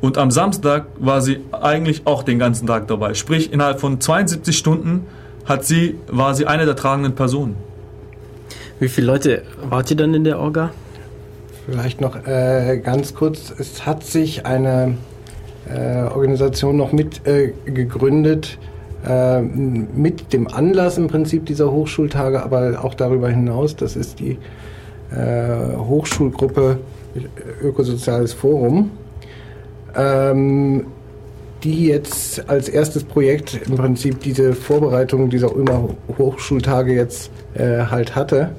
Und 0.00 0.18
am 0.18 0.32
Samstag 0.32 0.86
war 0.98 1.22
sie 1.22 1.40
eigentlich 1.52 2.06
auch 2.06 2.24
den 2.24 2.40
ganzen 2.40 2.66
Tag 2.66 2.88
dabei. 2.88 3.14
Sprich, 3.14 3.52
innerhalb 3.52 3.80
von 3.80 4.00
72 4.00 4.58
Stunden 4.58 5.06
hat 5.44 5.64
sie, 5.64 5.96
war 6.08 6.34
sie 6.34 6.46
eine 6.46 6.66
der 6.66 6.74
tragenden 6.74 7.14
Personen. 7.14 7.54
Wie 8.80 8.88
viele 8.88 9.06
Leute 9.06 9.42
wart 9.68 9.90
ihr 9.90 9.96
dann 9.96 10.12
in 10.12 10.24
der 10.24 10.40
Orga? 10.40 10.70
Vielleicht 11.66 12.00
noch 12.00 12.16
äh, 12.26 12.80
ganz 12.82 13.14
kurz. 13.14 13.54
Es 13.56 13.86
hat 13.86 14.02
sich 14.02 14.44
eine 14.44 14.96
äh, 15.72 16.02
Organisation 16.02 16.76
noch 16.76 16.90
mit 16.90 17.26
äh, 17.26 17.52
gegründet, 17.64 18.58
äh, 19.08 19.40
mit 19.40 20.32
dem 20.32 20.46
Anlass 20.48 20.98
im 20.98 21.08
Prinzip 21.08 21.46
dieser 21.46 21.70
Hochschultage, 21.72 22.42
aber 22.42 22.84
auch 22.84 22.94
darüber 22.94 23.28
hinaus. 23.28 23.76
Das 23.76 23.96
ist 23.96 24.20
die 24.20 24.38
äh, 25.10 25.76
Hochschulgruppe 25.76 26.78
Ökosoziales 27.62 28.32
Forum, 28.32 28.90
ähm, 29.96 30.86
die 31.64 31.86
jetzt 31.86 32.48
als 32.48 32.68
erstes 32.68 33.04
Projekt 33.04 33.60
im 33.66 33.76
Prinzip 33.76 34.20
diese 34.20 34.54
Vorbereitung 34.54 35.30
dieser 35.30 35.54
Ulmer 35.54 35.88
Hochschultage 36.18 36.94
jetzt 36.94 37.30
äh, 37.54 37.84
halt 37.86 38.14
hatte. 38.14 38.50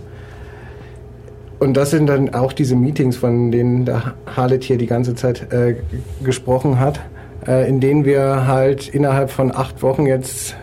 Und 1.59 1.77
das 1.77 1.91
sind 1.91 2.07
dann 2.07 2.33
auch 2.33 2.53
diese 2.53 2.75
Meetings, 2.75 3.17
von 3.17 3.51
denen 3.51 3.85
der 3.85 4.15
Harlet 4.25 4.63
hier 4.63 4.77
die 4.77 4.87
ganze 4.87 5.13
Zeit 5.15 5.53
äh, 5.53 5.75
gesprochen 6.23 6.79
hat 6.79 6.99
äh, 7.47 7.67
in 7.67 7.79
denen 7.79 8.05
wir 8.05 8.47
halt 8.47 8.87
innerhalb 8.87 9.31
von 9.31 9.55
acht 9.55 9.81
Wochen 9.81 10.05
jetzt 10.05 10.55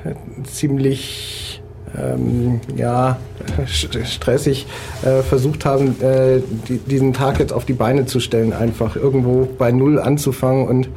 ziemlich 0.45 1.63
ähm, 1.97 2.61
ja, 2.77 3.19
stressig 3.67 4.67
äh, 5.03 5.23
versucht 5.23 5.65
haben, 5.65 6.01
äh, 6.01 6.41
die, 6.69 6.79
diesen 6.79 7.13
Tag 7.13 7.39
jetzt 7.39 7.53
auf 7.53 7.65
die 7.65 7.73
Beine 7.73 8.07
zu 8.07 8.21
stellen, 8.21 8.53
einfach 8.53 8.97
irgendwo 8.97 9.49
bei 9.59 9.73
Null 9.73 9.99
anzufangen 9.99 10.67
und 10.67 10.89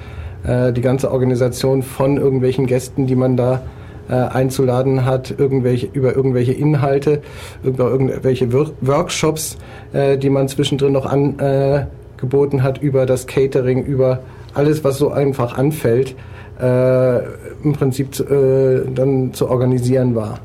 äh, 0.44 0.74
die 0.74 0.82
ganze 0.82 1.12
Organisation 1.12 1.84
von 1.84 2.18
irgendwelchen 2.18 2.66
Gästen, 2.68 3.08
die 3.08 3.16
man 3.16 3.38
da 3.38 3.62
äh, 4.10 4.14
einzuladen 4.14 5.06
hat, 5.06 5.34
irgendwelche, 5.38 5.88
über 5.94 6.16
irgendwelche 6.16 6.54
Inhalte, 6.54 7.22
über 7.64 7.90
irgendwelche 7.90 8.52
Wor 8.52 8.72
Workshops, 8.82 9.58
äh, 9.94 10.18
die 10.18 10.30
man 10.30 10.48
zwischendrin 10.48 10.94
noch 10.94 11.06
angeboten 11.06 12.64
hat, 12.64 12.82
über 12.82 13.06
das 13.06 13.28
Catering, 13.28 13.84
über 13.84 14.20
alles, 14.54 14.84
was 14.84 14.98
so 14.98 15.12
einfach 15.12 15.58
anfällt, 15.58 16.16
äh, 16.62 17.20
im 17.64 17.74
Prinzip 17.74 18.20
äh, 18.20 18.82
dann 18.94 19.34
zu 19.34 19.50
organisieren 19.50 20.16
war. 20.16 20.40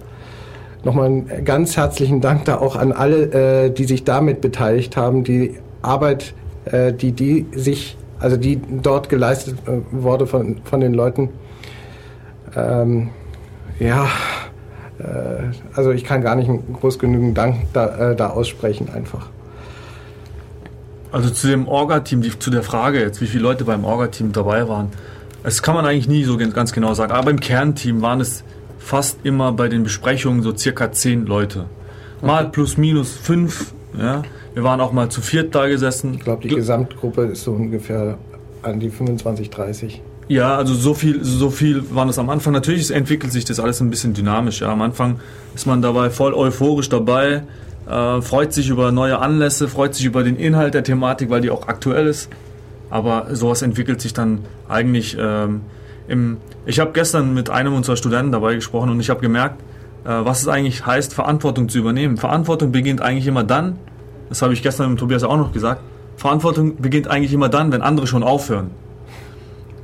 Nochmal 0.84 1.06
einen 1.06 1.44
ganz 1.44 1.76
herzlichen 1.76 2.20
Dank 2.20 2.44
da 2.44 2.58
auch 2.58 2.76
an 2.76 2.92
alle, 2.92 3.64
äh, 3.66 3.70
die 3.70 3.84
sich 3.84 4.04
damit 4.04 4.40
beteiligt 4.40 4.96
haben. 4.96 5.24
Die 5.24 5.56
Arbeit, 5.82 6.34
äh, 6.64 6.92
die 6.92 7.12
die 7.12 7.46
sich, 7.52 7.96
also 8.20 8.36
die 8.36 8.60
dort 8.82 9.08
geleistet 9.08 9.56
äh, 9.66 9.80
wurde 9.90 10.26
von, 10.26 10.58
von 10.64 10.80
den 10.80 10.94
Leuten. 10.94 11.30
Ähm, 12.54 13.08
ja, 13.80 14.06
äh, 14.98 15.04
also 15.74 15.90
ich 15.90 16.04
kann 16.04 16.22
gar 16.22 16.36
nicht 16.36 16.50
groß 16.80 16.98
genügend 16.98 17.36
Dank 17.36 17.56
da, 17.72 18.14
da 18.14 18.30
aussprechen 18.30 18.88
einfach. 18.94 19.28
Also 21.12 21.30
zu 21.30 21.46
dem 21.46 21.68
Orga-Team, 21.68 22.22
zu 22.40 22.50
der 22.50 22.62
Frage 22.62 23.00
jetzt, 23.00 23.20
wie 23.20 23.26
viele 23.26 23.42
Leute 23.42 23.64
beim 23.64 23.84
Orga-Team 23.84 24.32
dabei 24.32 24.68
waren. 24.68 24.88
Das 25.42 25.62
kann 25.62 25.74
man 25.74 25.86
eigentlich 25.86 26.08
nie 26.08 26.24
so 26.24 26.36
ganz 26.36 26.72
genau 26.72 26.94
sagen. 26.94 27.12
Aber 27.12 27.30
im 27.30 27.40
Kernteam 27.40 28.02
waren 28.02 28.20
es 28.20 28.42
fast 28.78 29.18
immer 29.24 29.52
bei 29.52 29.68
den 29.68 29.84
Besprechungen 29.84 30.42
so 30.42 30.56
circa 30.56 30.92
zehn 30.92 31.26
Leute. 31.26 31.66
Mal 32.22 32.44
okay. 32.44 32.52
plus 32.52 32.76
minus 32.76 33.12
fünf. 33.12 33.72
Ja. 33.98 34.22
Wir 34.54 34.64
waren 34.64 34.80
auch 34.80 34.92
mal 34.92 35.08
zu 35.08 35.20
viert 35.20 35.54
da 35.54 35.66
gesessen. 35.68 36.14
Ich 36.14 36.20
glaube, 36.20 36.48
die 36.48 36.54
Gesamtgruppe 36.54 37.26
ist 37.26 37.44
so 37.44 37.52
ungefähr 37.52 38.18
an 38.62 38.80
die 38.80 38.90
25, 38.90 39.50
30. 39.50 40.02
Ja, 40.28 40.56
also 40.56 40.74
so 40.74 40.94
viel, 40.94 41.22
so 41.22 41.50
viel 41.50 41.84
waren 41.94 42.08
es 42.08 42.18
am 42.18 42.30
Anfang. 42.30 42.52
Natürlich 42.52 42.90
entwickelt 42.90 43.32
sich 43.32 43.44
das 43.44 43.60
alles 43.60 43.80
ein 43.80 43.90
bisschen 43.90 44.14
dynamisch. 44.14 44.60
Ja. 44.60 44.68
Am 44.68 44.82
Anfang 44.82 45.20
ist 45.54 45.66
man 45.66 45.82
dabei 45.82 46.10
voll 46.10 46.34
euphorisch 46.34 46.88
dabei 46.88 47.42
äh, 47.88 48.20
freut 48.20 48.52
sich 48.52 48.68
über 48.68 48.92
neue 48.92 49.18
Anlässe, 49.18 49.68
freut 49.68 49.94
sich 49.94 50.04
über 50.06 50.22
den 50.22 50.36
Inhalt 50.36 50.74
der 50.74 50.84
Thematik, 50.84 51.30
weil 51.30 51.40
die 51.40 51.50
auch 51.50 51.68
aktuell 51.68 52.06
ist. 52.06 52.30
Aber 52.90 53.34
sowas 53.34 53.62
entwickelt 53.62 54.00
sich 54.00 54.12
dann 54.12 54.40
eigentlich 54.68 55.16
ähm, 55.18 55.62
im. 56.08 56.38
Ich 56.66 56.80
habe 56.80 56.92
gestern 56.92 57.34
mit 57.34 57.50
einem 57.50 57.74
unserer 57.74 57.96
Studenten 57.96 58.32
dabei 58.32 58.54
gesprochen 58.54 58.90
und 58.90 59.00
ich 59.00 59.10
habe 59.10 59.20
gemerkt, 59.20 59.60
äh, 60.04 60.08
was 60.08 60.42
es 60.42 60.48
eigentlich 60.48 60.86
heißt, 60.86 61.14
Verantwortung 61.14 61.68
zu 61.68 61.78
übernehmen. 61.78 62.16
Verantwortung 62.16 62.72
beginnt 62.72 63.00
eigentlich 63.00 63.26
immer 63.26 63.44
dann, 63.44 63.78
das 64.28 64.42
habe 64.42 64.52
ich 64.52 64.62
gestern 64.62 64.90
mit 64.90 64.98
Tobias 64.98 65.24
auch 65.24 65.36
noch 65.36 65.52
gesagt, 65.52 65.80
Verantwortung 66.16 66.76
beginnt 66.76 67.08
eigentlich 67.08 67.32
immer 67.32 67.48
dann, 67.48 67.72
wenn 67.72 67.82
andere 67.82 68.06
schon 68.06 68.22
aufhören. 68.22 68.70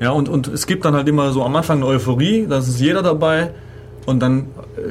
Ja, 0.00 0.10
und, 0.10 0.28
und 0.28 0.48
es 0.48 0.66
gibt 0.66 0.84
dann 0.84 0.94
halt 0.94 1.08
immer 1.08 1.30
so 1.32 1.44
am 1.44 1.54
Anfang 1.54 1.78
eine 1.78 1.86
Euphorie, 1.86 2.46
da 2.48 2.58
ist 2.58 2.80
jeder 2.80 3.02
dabei, 3.02 3.52
und 4.06 4.20
dann 4.20 4.46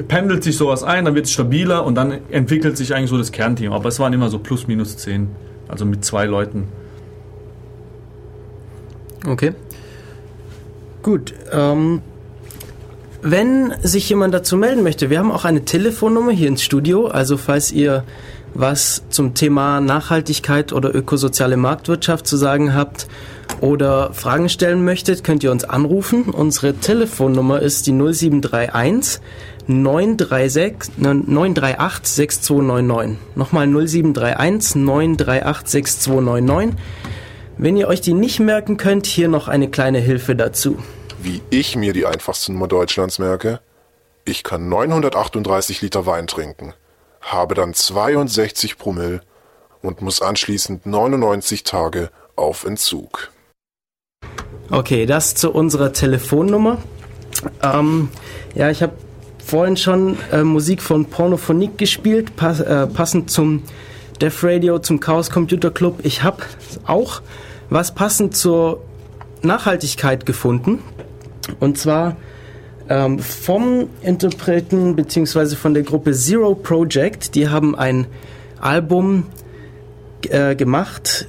pendelt 0.08 0.44
sich 0.44 0.58
sowas 0.58 0.84
ein, 0.84 1.06
dann 1.06 1.16
wird 1.16 1.26
es 1.26 1.32
stabiler 1.32 1.86
und 1.86 1.96
dann 1.96 2.20
entwickelt 2.30 2.78
sich 2.78 2.96
eigentlich 2.96 3.10
so 3.10 3.18
das 3.18 3.32
Kernteam. 3.32 3.74
Aber 3.74 3.90
es 3.90 4.00
waren 4.00 4.14
immer 4.14 4.30
so 4.30 4.40
plus 4.40 4.68
minus 4.68 4.98
zehn, 4.98 5.30
also 5.68 5.86
mit 5.86 6.06
zwei 6.06 6.26
Leuten. 6.26 6.68
Okay. 9.28 9.54
Gut. 11.04 11.34
Ähm, 11.52 12.02
wenn 13.22 13.74
sich 13.84 14.10
jemand 14.10 14.34
dazu 14.34 14.58
melden 14.58 14.84
möchte, 14.84 15.10
wir 15.10 15.20
haben 15.20 15.32
auch 15.32 15.46
eine 15.46 15.66
Telefonnummer 15.66 16.32
hier 16.32 16.48
ins 16.48 16.64
Studio. 16.64 17.08
Also 17.08 17.38
falls 17.38 17.72
ihr 17.72 18.04
was 18.54 19.04
zum 19.10 19.34
Thema 19.34 19.80
Nachhaltigkeit 19.80 20.74
oder 20.74 20.94
ökosoziale 20.94 21.58
Marktwirtschaft 21.58 22.28
zu 22.28 22.36
sagen 22.38 22.74
habt 22.74 23.08
oder 23.62 24.14
Fragen 24.14 24.50
stellen 24.50 24.84
möchtet, 24.84 25.24
könnt 25.24 25.44
ihr 25.44 25.52
uns 25.52 25.64
anrufen. 25.64 26.24
Unsere 26.24 26.74
Telefonnummer 26.74 27.62
ist 27.62 27.88
die 27.88 27.94
0731 27.94 29.22
936 29.68 30.98
938 30.98 32.08
6299. 32.08 33.18
Nochmal 33.36 33.68
0731 33.68 34.76
938 34.76 35.68
6299. 35.68 36.80
Wenn 37.58 37.78
ihr 37.78 37.88
euch 37.88 38.02
die 38.02 38.14
nicht 38.14 38.40
merken 38.40 38.78
könnt, 38.78 39.06
hier 39.06 39.28
noch 39.28 39.48
eine 39.48 39.70
kleine 39.70 40.00
Hilfe 40.00 40.36
dazu. 40.36 40.80
Wie 41.22 41.42
ich 41.52 41.76
mir 41.76 41.94
die 41.94 42.08
einfachste 42.08 42.52
Nummer 42.52 42.68
Deutschlands 42.68 43.20
merke? 43.20 43.60
Ich 44.26 44.44
kann 44.44 44.68
938 44.70 45.82
Liter 45.82 46.06
Wein 46.08 46.26
trinken, 46.26 46.74
habe 47.22 47.54
dann 47.54 47.74
62 47.74 48.78
Promille 48.78 49.22
und 49.82 50.02
muss 50.02 50.22
anschließend 50.22 50.86
99 50.86 51.64
Tage 51.64 52.10
auf 52.36 52.64
Entzug. 52.66 53.32
Okay, 54.72 55.06
das 55.06 55.36
zu 55.36 55.52
unserer 55.52 55.92
Telefonnummer. 55.92 56.78
Ähm, 57.62 58.08
ja, 58.56 58.70
ich 58.70 58.82
habe 58.82 58.94
vorhin 59.46 59.76
schon 59.76 60.16
äh, 60.32 60.44
Musik 60.44 60.82
von 60.82 61.08
Pornophonique 61.08 61.78
gespielt, 61.78 62.38
pass, 62.38 62.62
äh, 62.62 62.88
passend 62.88 63.30
zum 63.30 63.64
Def 64.22 64.42
Radio, 64.46 64.80
zum 64.80 65.02
Chaos 65.02 65.30
Computer 65.30 65.72
Club. 65.72 66.00
Ich 66.04 66.24
habe 66.24 66.44
auch 66.86 67.22
was 67.70 67.94
passend 67.94 68.38
zur 68.38 68.82
Nachhaltigkeit 69.42 70.26
gefunden. 70.26 70.80
Und 71.60 71.78
zwar 71.78 72.16
ähm, 72.88 73.20
vom 73.20 73.90
Interpreten 74.02 74.96
bzw. 74.96 75.58
von 75.58 75.74
der 75.74 75.84
Gruppe 75.84 76.14
Zero 76.14 76.56
Project. 76.56 77.36
Die 77.36 77.50
haben 77.50 77.76
ein 77.76 78.08
Album 78.62 79.26
äh, 80.30 80.56
gemacht 80.56 81.28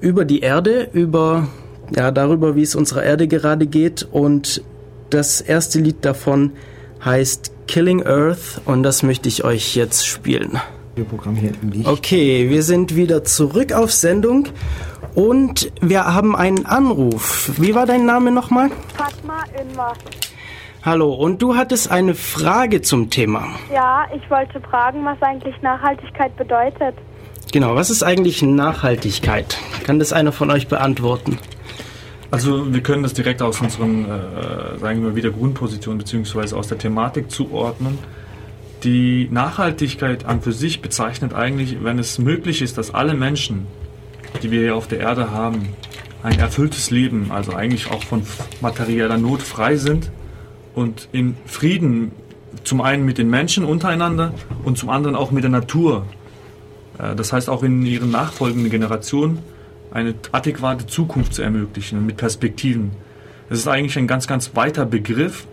über 0.00 0.24
die 0.24 0.40
Erde, 0.40 0.88
über 0.94 1.48
ja, 1.94 2.10
darüber, 2.10 2.56
wie 2.56 2.62
es 2.62 2.74
unserer 2.74 3.02
Erde 3.02 3.28
gerade 3.28 3.66
geht. 3.66 4.06
Und 4.10 4.62
das 5.10 5.40
erste 5.40 5.78
Lied 5.78 6.04
davon 6.04 6.52
heißt 7.04 7.52
Killing 7.66 8.04
Earth 8.06 8.60
und 8.64 8.82
das 8.82 9.02
möchte 9.02 9.28
ich 9.28 9.44
euch 9.44 9.76
jetzt 9.76 10.06
spielen. 10.06 10.58
Programm 11.04 11.36
hier 11.36 11.52
nicht. 11.62 11.86
Okay, 11.86 12.50
wir 12.50 12.62
sind 12.62 12.96
wieder 12.96 13.24
zurück 13.24 13.72
auf 13.72 13.92
Sendung 13.92 14.48
und 15.14 15.70
wir 15.80 16.06
haben 16.06 16.34
einen 16.34 16.66
Anruf. 16.66 17.52
Wie 17.56 17.74
war 17.74 17.86
dein 17.86 18.04
Name 18.04 18.30
nochmal? 18.30 18.70
Fatma 18.96 19.44
Inwa. 19.60 19.92
Hallo, 20.82 21.12
und 21.12 21.42
du 21.42 21.56
hattest 21.56 21.90
eine 21.90 22.14
Frage 22.14 22.82
zum 22.82 23.10
Thema. 23.10 23.48
Ja, 23.72 24.06
ich 24.14 24.30
wollte 24.30 24.60
fragen, 24.60 25.04
was 25.04 25.20
eigentlich 25.22 25.60
Nachhaltigkeit 25.60 26.34
bedeutet. 26.36 26.94
Genau, 27.52 27.74
was 27.74 27.90
ist 27.90 28.02
eigentlich 28.02 28.42
Nachhaltigkeit? 28.42 29.58
Kann 29.84 29.98
das 29.98 30.12
einer 30.12 30.32
von 30.32 30.50
euch 30.50 30.68
beantworten? 30.68 31.38
Also 32.30 32.72
wir 32.72 32.82
können 32.82 33.02
das 33.02 33.14
direkt 33.14 33.40
aus 33.40 33.60
unseren, 33.60 34.04
äh, 34.04 34.78
sagen 34.78 35.02
wir 35.02 35.10
mal, 35.10 35.16
wieder 35.16 35.30
Grundposition 35.30 35.98
beziehungsweise 35.98 36.56
aus 36.56 36.68
der 36.68 36.78
Thematik 36.78 37.30
zuordnen. 37.30 37.98
Die 38.84 39.28
Nachhaltigkeit 39.30 40.26
an 40.26 40.42
für 40.42 40.52
sich 40.52 40.82
bezeichnet 40.82 41.34
eigentlich, 41.34 41.82
wenn 41.82 41.98
es 41.98 42.18
möglich 42.18 42.62
ist, 42.62 42.78
dass 42.78 42.92
alle 42.92 43.14
Menschen, 43.14 43.66
die 44.42 44.50
wir 44.50 44.60
hier 44.60 44.76
auf 44.76 44.86
der 44.86 45.00
Erde 45.00 45.30
haben, 45.30 45.70
ein 46.22 46.38
erfülltes 46.38 46.90
Leben, 46.90 47.30
also 47.30 47.54
eigentlich 47.54 47.90
auch 47.90 48.02
von 48.02 48.22
materieller 48.60 49.16
Not 49.16 49.40
frei 49.40 49.76
sind 49.76 50.10
und 50.74 51.08
in 51.12 51.36
Frieden 51.46 52.12
zum 52.64 52.80
einen 52.82 53.04
mit 53.04 53.18
den 53.18 53.30
Menschen 53.30 53.64
untereinander 53.64 54.34
und 54.64 54.76
zum 54.76 54.90
anderen 54.90 55.16
auch 55.16 55.30
mit 55.30 55.44
der 55.44 55.50
Natur 55.50 56.04
äh, 56.98 57.14
das 57.14 57.32
heißt 57.32 57.48
auch 57.48 57.62
in 57.62 57.84
ihren 57.84 58.10
nachfolgenden 58.10 58.70
Generationen 58.70 59.38
eine 59.90 60.14
adäquate 60.32 60.86
Zukunft 60.86 61.34
zu 61.34 61.42
ermöglichen 61.42 62.04
mit 62.04 62.16
Perspektiven. 62.16 62.90
Das 63.48 63.58
ist 63.58 63.68
eigentlich 63.68 63.96
ein 63.98 64.06
ganz, 64.06 64.26
ganz 64.26 64.54
weiter 64.54 64.84
Begriff 64.84 65.46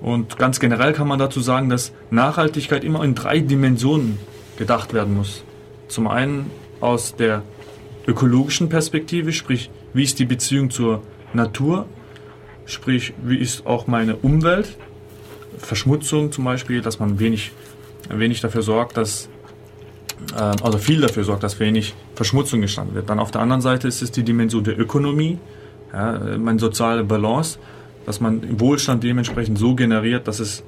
und 0.00 0.38
ganz 0.38 0.60
generell 0.60 0.92
kann 0.92 1.08
man 1.08 1.18
dazu 1.18 1.40
sagen, 1.40 1.68
dass 1.68 1.92
Nachhaltigkeit 2.10 2.84
immer 2.84 3.04
in 3.04 3.14
drei 3.14 3.40
Dimensionen 3.40 4.18
gedacht 4.56 4.94
werden 4.94 5.14
muss. 5.14 5.42
Zum 5.88 6.06
einen 6.06 6.50
aus 6.80 7.16
der 7.16 7.42
ökologischen 8.06 8.68
Perspektive, 8.68 9.32
sprich, 9.32 9.70
wie 9.92 10.04
ist 10.04 10.18
die 10.18 10.24
Beziehung 10.24 10.70
zur 10.70 11.02
Natur, 11.32 11.86
sprich, 12.64 13.12
wie 13.22 13.36
ist 13.36 13.66
auch 13.66 13.86
meine 13.86 14.16
Umwelt, 14.16 14.76
Verschmutzung 15.58 16.32
zum 16.32 16.44
Beispiel, 16.44 16.80
dass 16.80 16.98
man 16.98 17.18
wenig, 17.18 17.52
wenig 18.08 18.40
dafür 18.40 18.62
sorgt, 18.62 18.96
dass 18.96 19.28
also 20.34 20.78
viel 20.78 21.00
dafür 21.00 21.24
sorgt, 21.24 21.42
dass 21.42 21.58
wenig 21.60 21.94
Verschmutzung 22.14 22.60
gestanden 22.60 22.94
wird. 22.94 23.10
Dann 23.10 23.18
auf 23.18 23.30
der 23.30 23.40
anderen 23.40 23.62
Seite 23.62 23.88
ist 23.88 24.02
es 24.02 24.10
die 24.10 24.22
Dimension 24.22 24.64
der 24.64 24.78
Ökonomie, 24.78 25.38
ja, 25.92 26.20
meine 26.38 26.58
soziale 26.58 27.04
Balance, 27.04 27.58
dass 28.06 28.20
man 28.20 28.60
Wohlstand 28.60 29.02
dementsprechend 29.02 29.58
so 29.58 29.74
generiert, 29.74 30.28
dass 30.28 30.40
es 30.40 30.62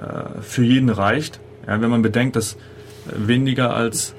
äh, 0.00 0.40
für 0.42 0.64
jeden 0.64 0.88
reicht. 0.88 1.40
Ja, 1.66 1.80
wenn 1.80 1.90
man 1.90 2.02
bedenkt, 2.02 2.36
dass 2.36 2.56
weniger 3.06 3.74
als 3.74 4.14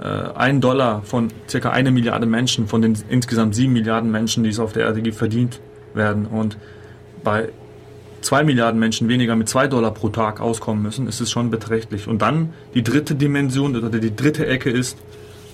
äh, 0.00 0.04
ein 0.04 0.60
Dollar 0.60 1.02
von 1.02 1.28
circa 1.48 1.70
eine 1.70 1.90
Milliarde 1.90 2.26
Menschen, 2.26 2.66
von 2.66 2.82
den 2.82 2.96
insgesamt 3.08 3.54
sieben 3.54 3.72
Milliarden 3.72 4.10
Menschen, 4.10 4.42
die 4.44 4.50
es 4.50 4.58
auf 4.58 4.72
der 4.72 4.84
Erde 4.84 5.02
gibt, 5.02 5.16
verdient 5.16 5.60
werden. 5.94 6.26
Und 6.26 6.56
bei 7.22 7.50
zwei 8.20 8.44
Milliarden 8.44 8.78
Menschen 8.78 9.08
weniger 9.08 9.36
mit 9.36 9.48
zwei 9.48 9.66
Dollar 9.66 9.92
pro 9.92 10.08
Tag 10.08 10.40
auskommen 10.40 10.82
müssen, 10.82 11.06
ist 11.06 11.20
es 11.20 11.30
schon 11.30 11.50
beträchtlich. 11.50 12.08
Und 12.08 12.22
dann 12.22 12.52
die 12.74 12.82
dritte 12.82 13.14
Dimension 13.14 13.76
oder 13.76 13.88
die 13.88 14.14
dritte 14.14 14.46
Ecke 14.46 14.70
ist 14.70 14.98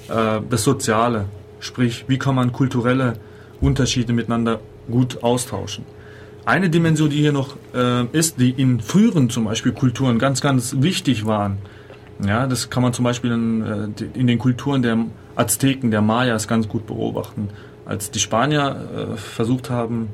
äh, 0.09 0.41
das 0.49 0.65
Soziale. 0.65 1.27
Sprich, 1.61 2.05
wie 2.09 2.19
kann 2.19 2.35
man 2.35 2.53
kulturelle 2.53 3.15
Unterschiede 3.61 4.13
miteinander 4.13 4.61
gut 4.91 5.23
austauschen. 5.23 5.85
Eine 6.45 6.71
Dimension, 6.71 7.11
die 7.11 7.17
hier 7.17 7.33
noch 7.33 7.57
äh, 7.75 8.05
ist, 8.13 8.41
die 8.41 8.51
in 8.51 8.81
früheren 8.81 9.31
zum 9.31 9.45
Beispiel 9.45 9.73
Kulturen 9.73 10.19
ganz, 10.19 10.41
ganz 10.41 10.77
wichtig 10.79 11.27
waren. 11.27 11.59
Ja, 12.25 12.47
das 12.47 12.71
kann 12.71 12.83
man 12.83 12.93
zum 12.93 13.05
Beispiel 13.05 13.33
in, 13.33 13.63
äh, 13.63 13.89
in 14.15 14.27
den 14.27 14.39
Kulturen 14.39 14.83
der 14.83 14.99
Azteken, 15.35 15.91
der 15.91 16.03
Mayas 16.03 16.47
ganz 16.47 16.69
gut 16.69 16.87
beobachten. 16.87 17.49
Als 17.85 18.11
die 18.11 18.21
Spanier 18.21 19.15
äh, 19.15 19.17
versucht 19.17 19.71
haben, 19.71 20.09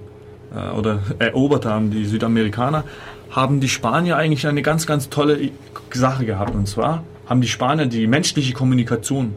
äh, 0.54 0.70
oder 0.76 1.00
erobert 1.18 1.66
haben, 1.66 1.90
die 1.90 2.04
Südamerikaner, 2.04 2.84
haben 3.30 3.60
die 3.60 3.68
Spanier 3.68 4.16
eigentlich 4.16 4.46
eine 4.46 4.62
ganz, 4.62 4.86
ganz 4.86 5.08
tolle 5.08 5.50
Sache 5.92 6.24
gehabt. 6.24 6.54
Und 6.54 6.68
zwar 6.68 7.04
haben 7.26 7.40
die 7.40 7.48
Spanier 7.48 7.86
die 7.86 8.06
menschliche 8.06 8.52
Kommunikation 8.52 9.34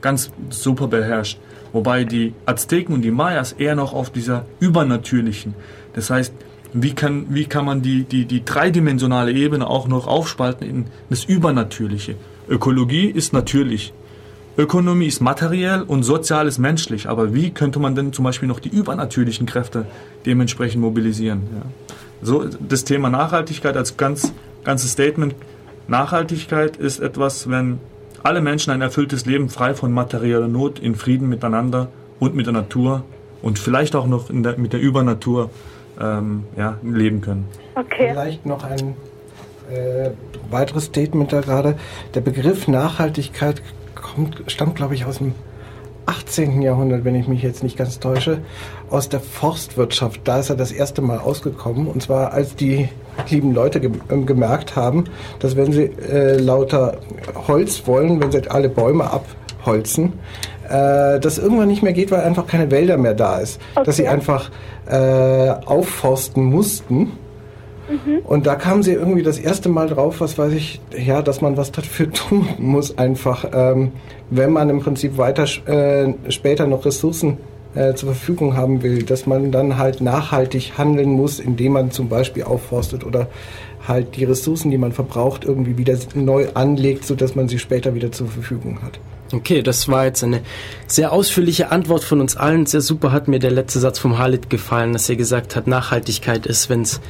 ganz 0.00 0.30
super 0.50 0.88
beherrscht. 0.88 1.38
Wobei 1.72 2.04
die 2.04 2.34
Azteken 2.46 2.94
und 2.94 3.02
die 3.02 3.10
Mayas 3.10 3.52
eher 3.52 3.76
noch 3.76 3.92
auf 3.92 4.10
dieser 4.10 4.44
übernatürlichen, 4.58 5.54
das 5.92 6.10
heißt, 6.10 6.34
wie 6.72 6.94
kann, 6.94 7.26
wie 7.30 7.46
kann 7.46 7.64
man 7.64 7.82
die, 7.82 8.04
die, 8.04 8.26
die 8.26 8.44
dreidimensionale 8.44 9.32
Ebene 9.32 9.68
auch 9.68 9.88
noch 9.88 10.06
aufspalten 10.06 10.68
in 10.68 10.84
das 11.08 11.24
Übernatürliche? 11.24 12.14
Ökologie 12.48 13.06
ist 13.06 13.32
natürlich, 13.32 13.92
Ökonomie 14.58 15.06
ist 15.06 15.20
materiell 15.20 15.82
und 15.82 16.02
sozial 16.02 16.46
ist 16.46 16.58
menschlich. 16.58 17.08
Aber 17.08 17.34
wie 17.34 17.50
könnte 17.50 17.78
man 17.78 17.94
denn 17.94 18.12
zum 18.12 18.24
Beispiel 18.24 18.48
noch 18.48 18.60
die 18.60 18.68
übernatürlichen 18.68 19.46
Kräfte 19.46 19.86
dementsprechend 20.26 20.82
mobilisieren? 20.82 21.42
Ja. 21.54 21.62
So, 22.22 22.44
das 22.44 22.84
Thema 22.84 23.08
Nachhaltigkeit 23.08 23.76
als 23.76 23.96
ganz, 23.96 24.32
ganzes 24.64 24.92
Statement. 24.92 25.34
Nachhaltigkeit 25.88 26.76
ist 26.76 27.00
etwas, 27.00 27.48
wenn 27.48 27.78
alle 28.22 28.40
Menschen 28.40 28.72
ein 28.72 28.82
erfülltes 28.82 29.24
Leben 29.24 29.48
frei 29.48 29.74
von 29.74 29.92
materieller 29.92 30.48
Not 30.48 30.78
in 30.78 30.94
Frieden 30.94 31.28
miteinander 31.28 31.88
und 32.18 32.34
mit 32.34 32.46
der 32.46 32.52
Natur 32.52 33.04
und 33.42 33.58
vielleicht 33.58 33.96
auch 33.96 34.06
noch 34.06 34.26
der, 34.30 34.58
mit 34.58 34.72
der 34.72 34.80
Übernatur 34.80 35.50
ähm, 35.98 36.44
ja, 36.56 36.76
leben 36.82 37.22
können. 37.22 37.46
Okay. 37.74 38.10
Vielleicht 38.10 38.44
noch 38.44 38.64
ein 38.64 38.94
äh, 39.72 40.10
weiteres 40.50 40.86
Statement 40.86 41.32
da 41.32 41.40
gerade. 41.40 41.76
Der 42.14 42.20
Begriff 42.20 42.68
Nachhaltigkeit 42.68 43.62
kommt, 43.94 44.42
stammt, 44.46 44.76
glaube 44.76 44.94
ich, 44.94 45.04
aus 45.04 45.18
dem 45.18 45.34
18. 46.06 46.60
Jahrhundert, 46.62 47.04
wenn 47.04 47.14
ich 47.14 47.28
mich 47.28 47.42
jetzt 47.42 47.62
nicht 47.62 47.76
ganz 47.76 48.00
täusche, 48.00 48.38
aus 48.90 49.08
der 49.08 49.20
Forstwirtschaft. 49.20 50.20
Da 50.24 50.40
ist 50.40 50.50
er 50.50 50.56
das 50.56 50.72
erste 50.72 51.02
Mal 51.02 51.18
ausgekommen. 51.18 51.86
Und 51.86 52.02
zwar, 52.02 52.32
als 52.32 52.56
die 52.56 52.88
lieben 53.28 53.54
Leute 53.54 53.80
ge 53.80 53.90
äh, 54.08 54.20
gemerkt 54.22 54.74
haben, 54.76 55.04
dass 55.38 55.56
wenn 55.56 55.72
sie 55.72 55.84
äh, 55.84 56.36
lauter 56.36 56.98
Holz 57.46 57.86
wollen, 57.86 58.20
wenn 58.20 58.32
sie 58.32 58.50
alle 58.50 58.68
Bäume 58.68 59.10
abholzen, 59.10 60.14
äh, 60.68 61.20
das 61.20 61.38
irgendwann 61.38 61.68
nicht 61.68 61.82
mehr 61.82 61.92
geht, 61.92 62.10
weil 62.10 62.22
einfach 62.22 62.46
keine 62.46 62.70
Wälder 62.70 62.96
mehr 62.96 63.14
da 63.14 63.38
ist. 63.38 63.60
Okay. 63.74 63.84
Dass 63.84 63.96
sie 63.96 64.08
einfach 64.08 64.50
äh, 64.86 65.50
aufforsten 65.66 66.44
mussten 66.44 67.12
Mhm. 67.90 68.20
Und 68.24 68.46
da 68.46 68.54
kam 68.54 68.82
sie 68.82 68.92
irgendwie 68.92 69.22
das 69.22 69.38
erste 69.38 69.68
Mal 69.68 69.88
drauf, 69.88 70.20
was 70.20 70.38
weiß 70.38 70.52
ich, 70.52 70.80
ja, 70.96 71.22
dass 71.22 71.40
man 71.40 71.56
was 71.56 71.72
dafür 71.72 72.10
tun 72.12 72.48
muss, 72.58 72.96
einfach, 72.98 73.46
ähm, 73.52 73.92
wenn 74.30 74.52
man 74.52 74.70
im 74.70 74.80
Prinzip 74.80 75.18
weiter 75.18 75.44
äh, 75.66 76.14
später 76.30 76.66
noch 76.66 76.84
Ressourcen 76.84 77.38
äh, 77.74 77.94
zur 77.94 78.10
Verfügung 78.10 78.56
haben 78.56 78.82
will, 78.82 79.02
dass 79.02 79.26
man 79.26 79.52
dann 79.52 79.78
halt 79.78 80.00
nachhaltig 80.00 80.72
handeln 80.78 81.10
muss, 81.10 81.40
indem 81.40 81.72
man 81.72 81.90
zum 81.90 82.08
Beispiel 82.08 82.44
aufforstet 82.44 83.04
oder 83.04 83.28
halt 83.90 84.16
die 84.16 84.24
Ressourcen, 84.24 84.70
die 84.70 84.78
man 84.78 84.92
verbraucht, 84.92 85.44
irgendwie 85.44 85.76
wieder 85.76 85.98
neu 86.14 86.48
anlegt, 86.54 87.04
sodass 87.04 87.34
man 87.34 87.48
sie 87.48 87.58
später 87.58 87.94
wieder 87.94 88.10
zur 88.12 88.28
Verfügung 88.28 88.82
hat. 88.82 88.98
Okay, 89.32 89.62
das 89.62 89.88
war 89.88 90.06
jetzt 90.06 90.24
eine 90.24 90.40
sehr 90.86 91.12
ausführliche 91.12 91.70
Antwort 91.70 92.02
von 92.02 92.20
uns 92.20 92.36
allen. 92.36 92.66
Sehr 92.66 92.80
super 92.80 93.12
hat 93.12 93.28
mir 93.28 93.38
der 93.38 93.52
letzte 93.52 93.78
Satz 93.78 93.98
vom 93.98 94.18
Halit 94.18 94.50
gefallen, 94.50 94.92
dass 94.92 95.08
er 95.08 95.16
gesagt 95.16 95.54
hat, 95.54 95.66
Nachhaltigkeit 95.66 96.46
ist, 96.46 96.68
wenn 96.68 96.82
es 96.82 97.00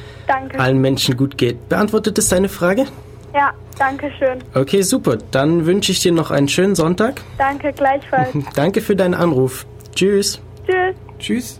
allen 0.57 0.79
Menschen 0.79 1.17
gut 1.17 1.37
geht. 1.37 1.67
Beantwortet 1.69 2.17
es 2.19 2.29
deine 2.29 2.49
Frage? 2.49 2.85
Ja, 3.33 3.53
danke 3.79 4.11
schön. 4.19 4.39
Okay, 4.53 4.81
super. 4.81 5.17
Dann 5.31 5.65
wünsche 5.65 5.91
ich 5.91 6.01
dir 6.01 6.11
noch 6.11 6.31
einen 6.31 6.47
schönen 6.47 6.75
Sonntag. 6.75 7.21
Danke, 7.37 7.71
gleichfalls. 7.73 8.29
danke 8.55 8.81
für 8.81 8.95
deinen 8.95 9.13
Anruf. 9.13 9.65
Tschüss. 9.95 10.41
Tschüss. 10.67 10.95
Tschüss. 11.17 11.59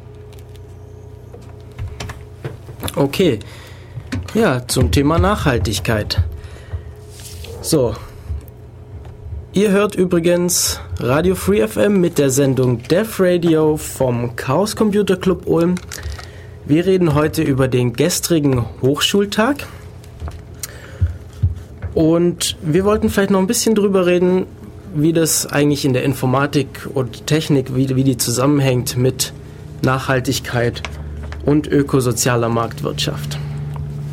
Okay. 2.96 3.40
Ja, 4.34 4.66
zum 4.66 4.92
Thema 4.92 5.20
Nachhaltigkeit. 5.20 6.22
So, 7.62 7.96
Ihr 9.54 9.72
hört 9.72 9.96
übrigens 9.96 10.80
Radio 11.00 11.36
Free 11.36 11.68
FM 11.68 12.00
mit 12.00 12.18
der 12.18 12.30
Sendung 12.30 12.82
Dev 12.84 13.22
Radio 13.22 13.76
vom 13.76 14.38
Chaos 14.38 14.78
Computer 14.78 15.18
Club 15.18 15.46
Ulm. 15.46 15.76
Wir 16.66 16.86
reden 16.86 17.14
heute 17.14 17.42
über 17.42 17.68
den 17.68 17.92
gestrigen 17.92 18.66
Hochschultag. 18.82 19.68
Und 21.94 22.56
wir 22.62 22.86
wollten 22.86 23.10
vielleicht 23.10 23.32
noch 23.32 23.40
ein 23.40 23.48
bisschen 23.48 23.76
drüber 23.76 24.06
reden, 24.06 24.46
wie 24.96 25.12
das 25.12 25.46
eigentlich 25.46 25.84
in 25.84 25.92
der 25.92 26.06
Informatik 26.06 26.88
und 26.94 27.28
Technik, 27.28 27.76
wie, 27.76 27.94
wie 27.98 28.06
die 28.06 28.16
zusammenhängt 28.16 28.96
mit 28.96 29.34
Nachhaltigkeit 29.82 30.82
und 31.46 31.68
ökosozialer 31.68 32.48
Marktwirtschaft. 32.48 33.38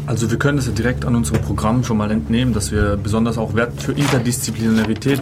Also 0.09 0.31
wir 0.31 0.39
können 0.39 0.57
das 0.57 0.67
ja 0.67 0.73
direkt 0.73 1.05
an 1.05 1.15
unserem 1.15 1.43
Programm 1.43 1.85
schon 1.85 1.99
mal 1.99 2.11
entnehmen, 2.11 2.55
dass 2.55 2.73
wir 2.73 2.97
besonders 2.97 3.37
auch 3.37 3.55
Wert 3.55 3.83
für 3.83 3.93
Interdisziplinarität 3.93 5.21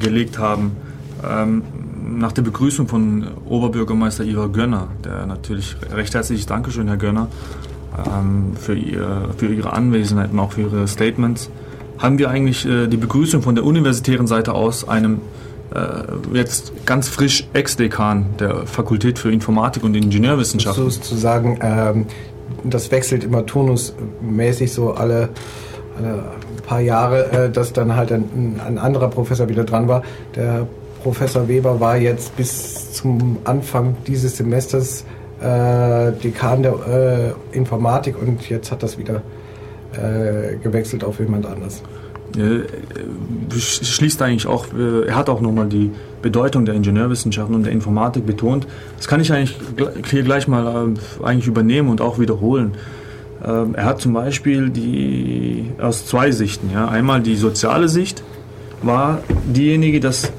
gelegt 0.00 0.38
haben. 0.38 0.74
Ähm, 1.22 1.62
nach 2.16 2.32
der 2.32 2.40
Begrüßung 2.40 2.88
von 2.88 3.26
Oberbürgermeister 3.44 4.24
Ivar 4.24 4.48
Gönner, 4.48 4.88
der 5.04 5.26
natürlich 5.26 5.76
recht 5.94 6.14
herzliches 6.14 6.46
Dankeschön, 6.46 6.88
Herr 6.88 6.96
Gönner, 6.96 7.28
ähm, 8.06 8.56
für, 8.58 8.74
ihr, 8.74 9.28
für 9.36 9.52
Ihre 9.52 9.74
Anwesenheit 9.74 10.32
und 10.32 10.40
auch 10.40 10.52
für 10.52 10.62
Ihre 10.62 10.88
Statements, 10.88 11.50
haben 11.98 12.16
wir 12.16 12.30
eigentlich 12.30 12.64
äh, 12.64 12.86
die 12.86 12.96
Begrüßung 12.96 13.42
von 13.42 13.54
der 13.54 13.64
universitären 13.64 14.26
Seite 14.26 14.54
aus 14.54 14.88
einem 14.88 15.20
äh, 15.74 16.36
jetzt 16.36 16.86
ganz 16.86 17.08
frisch 17.08 17.46
Ex-Dekan 17.52 18.26
der 18.38 18.66
Fakultät 18.66 19.18
für 19.18 19.30
Informatik 19.30 19.84
und 19.84 19.94
Ingenieurwissenschaften. 19.94 20.90
Sozusagen, 20.90 21.58
ähm, 21.62 22.06
das 22.64 22.90
wechselt 22.90 23.24
immer 23.24 23.46
turnusmäßig 23.46 24.72
so 24.72 24.92
alle, 24.92 25.30
alle 25.98 26.24
paar 26.66 26.80
Jahre, 26.80 27.30
äh, 27.32 27.50
dass 27.50 27.72
dann 27.72 27.96
halt 27.96 28.12
ein, 28.12 28.60
ein 28.66 28.78
anderer 28.78 29.08
Professor 29.08 29.48
wieder 29.48 29.64
dran 29.64 29.88
war. 29.88 30.02
Der 30.36 30.66
Professor 31.02 31.48
Weber 31.48 31.80
war 31.80 31.96
jetzt 31.96 32.36
bis 32.36 32.92
zum 32.92 33.38
Anfang 33.44 33.96
dieses 34.06 34.36
Semesters 34.36 35.04
äh, 35.40 36.12
Dekan 36.12 36.62
der 36.62 37.34
äh, 37.52 37.56
Informatik 37.56 38.16
und 38.20 38.48
jetzt 38.48 38.70
hat 38.70 38.82
das 38.82 38.98
wieder 38.98 39.22
äh, 39.92 40.56
gewechselt 40.62 41.04
auf 41.04 41.18
jemand 41.18 41.46
anders. 41.46 41.82
Äh, 42.36 42.62
schließt 43.58 44.22
eigentlich 44.22 44.46
auch, 44.46 44.66
äh, 44.72 45.06
er 45.06 45.16
hat 45.16 45.28
auch 45.28 45.40
nochmal 45.40 45.68
die 45.68 45.90
Bedeutung 46.22 46.64
der 46.64 46.74
Ingenieurwissenschaften 46.74 47.54
und 47.54 47.64
der 47.64 47.72
Informatik 47.72 48.26
betont. 48.26 48.66
Das 48.96 49.08
kann 49.08 49.20
ich 49.20 49.32
eigentlich 49.32 49.56
hier 50.08 50.22
gleich 50.22 50.48
mal 50.48 50.66
äh, 50.66 51.24
eigentlich 51.24 51.46
übernehmen 51.46 51.88
und 51.88 52.00
auch 52.00 52.18
wiederholen. 52.18 52.72
Ähm, 53.44 53.74
er 53.74 53.84
hat 53.84 54.00
zum 54.00 54.12
Beispiel 54.12 54.70
die 54.70 55.70
aus 55.80 56.06
zwei 56.06 56.30
Sichten. 56.30 56.70
Ja. 56.72 56.88
Einmal 56.88 57.20
die 57.20 57.36
soziale 57.36 57.88
Sicht 57.88 58.22
war 58.82 59.20
diejenige, 59.46 60.00
dass 60.00 60.32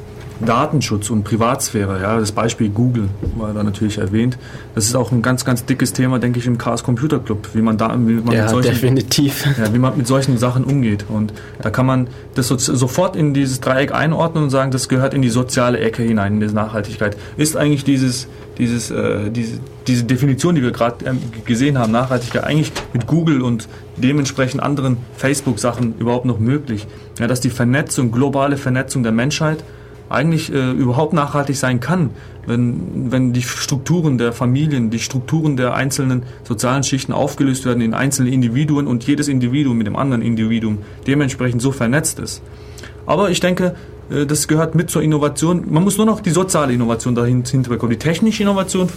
Datenschutz 0.44 1.10
und 1.10 1.24
Privatsphäre, 1.24 2.02
ja, 2.02 2.20
das 2.20 2.32
Beispiel 2.32 2.70
Google 2.70 3.10
war 3.38 3.54
da 3.54 3.64
natürlich 3.64 3.98
erwähnt. 3.98 4.38
Das 4.76 4.86
ist 4.86 4.96
auch 4.96 5.12
ein 5.12 5.22
ganz, 5.22 5.46
ganz 5.46 5.66
dickes 5.66 5.94
Thema, 5.94 6.20
denke 6.20 6.40
ich, 6.40 6.46
im 6.46 6.58
Chaos 6.58 6.84
Computer 6.84 7.20
Club, 7.20 7.50
wie 7.54 7.62
man 7.62 7.78
da, 7.78 7.90
wie 7.90 8.14
man 8.14 8.34
ja, 8.34 8.44
mit 8.44 8.50
solchen, 8.50 8.72
definitiv. 8.72 9.46
Ja, 9.58 9.74
wie 9.74 9.80
man 9.80 9.98
mit 9.98 10.08
solchen 10.08 10.38
Sachen 10.38 10.64
umgeht. 10.64 11.06
Und 11.10 11.34
da 11.62 11.70
kann 11.70 11.86
man 11.86 12.08
das 12.36 12.48
so, 12.48 12.58
sofort 12.58 13.16
in 13.16 13.34
dieses 13.34 13.60
Dreieck 13.60 13.94
einordnen 13.94 14.46
und 14.46 14.50
sagen, 14.50 14.72
das 14.72 14.90
gehört 14.90 15.14
in 15.14 15.22
die 15.22 15.30
soziale 15.30 15.80
Ecke 15.80 16.04
hinein, 16.04 16.42
in 16.42 16.48
die 16.48 16.54
Nachhaltigkeit. 16.54 17.18
Ist 17.38 17.58
eigentlich 17.58 17.84
dieses, 17.84 18.28
dieses, 18.58 18.92
äh, 18.92 19.30
diese, 19.30 19.60
diese 19.88 20.04
Definition, 20.04 20.56
die 20.56 20.62
wir 20.62 20.72
gerade 20.72 21.06
äh, 21.06 21.14
gesehen 21.46 21.78
haben, 21.78 21.92
Nachhaltigkeit, 21.92 22.44
eigentlich 22.44 22.72
mit 22.94 23.08
Google 23.08 23.42
und 23.42 23.68
dementsprechend 23.98 24.62
anderen 24.62 24.98
Facebook-Sachen 25.18 25.96
überhaupt 26.00 26.26
noch 26.26 26.40
möglich? 26.40 26.88
Ja, 27.20 27.28
dass 27.28 27.42
die 27.42 27.50
Vernetzung, 27.50 28.12
globale 28.12 28.58
Vernetzung 28.58 29.04
der 29.04 29.12
Menschheit 29.12 29.64
eigentlich 30.14 30.54
äh, 30.54 30.72
überhaupt 30.72 31.14
nachhaltig 31.14 31.58
sein 31.58 31.80
kann, 31.80 32.12
wenn, 32.46 33.12
wenn 33.12 33.34
die 33.34 33.42
Strukturen 33.42 34.18
der 34.18 34.34
Familien, 34.34 34.90
die 34.90 35.00
Strukturen 35.00 35.58
der 35.58 35.74
einzelnen 35.74 36.24
sozialen 36.44 36.84
Schichten 36.84 37.14
aufgelöst 37.14 37.66
werden 37.66 37.82
in 37.82 37.94
einzelne 37.94 38.30
Individuen 38.30 38.88
und 38.88 39.06
jedes 39.06 39.28
Individuum 39.28 39.78
mit 39.78 39.88
dem 39.88 39.96
anderen 39.96 40.22
Individuum 40.22 40.80
dementsprechend 41.08 41.62
so 41.62 41.72
vernetzt 41.72 42.20
ist. 42.20 42.42
Aber 43.06 43.30
ich 43.30 43.40
denke, 43.40 43.76
äh, 44.10 44.26
das 44.26 44.48
gehört 44.48 44.76
mit 44.76 44.90
zur 44.90 45.02
Innovation. 45.02 45.66
Man 45.70 45.84
muss 45.84 45.98
nur 45.98 46.06
noch 46.06 46.22
die 46.22 46.32
soziale 46.32 46.74
Innovation 46.74 47.16
dahinter 47.16 47.70
bekommen. 47.70 47.92
Die 47.92 47.98
technische 47.98 48.44
Innovation, 48.44 48.90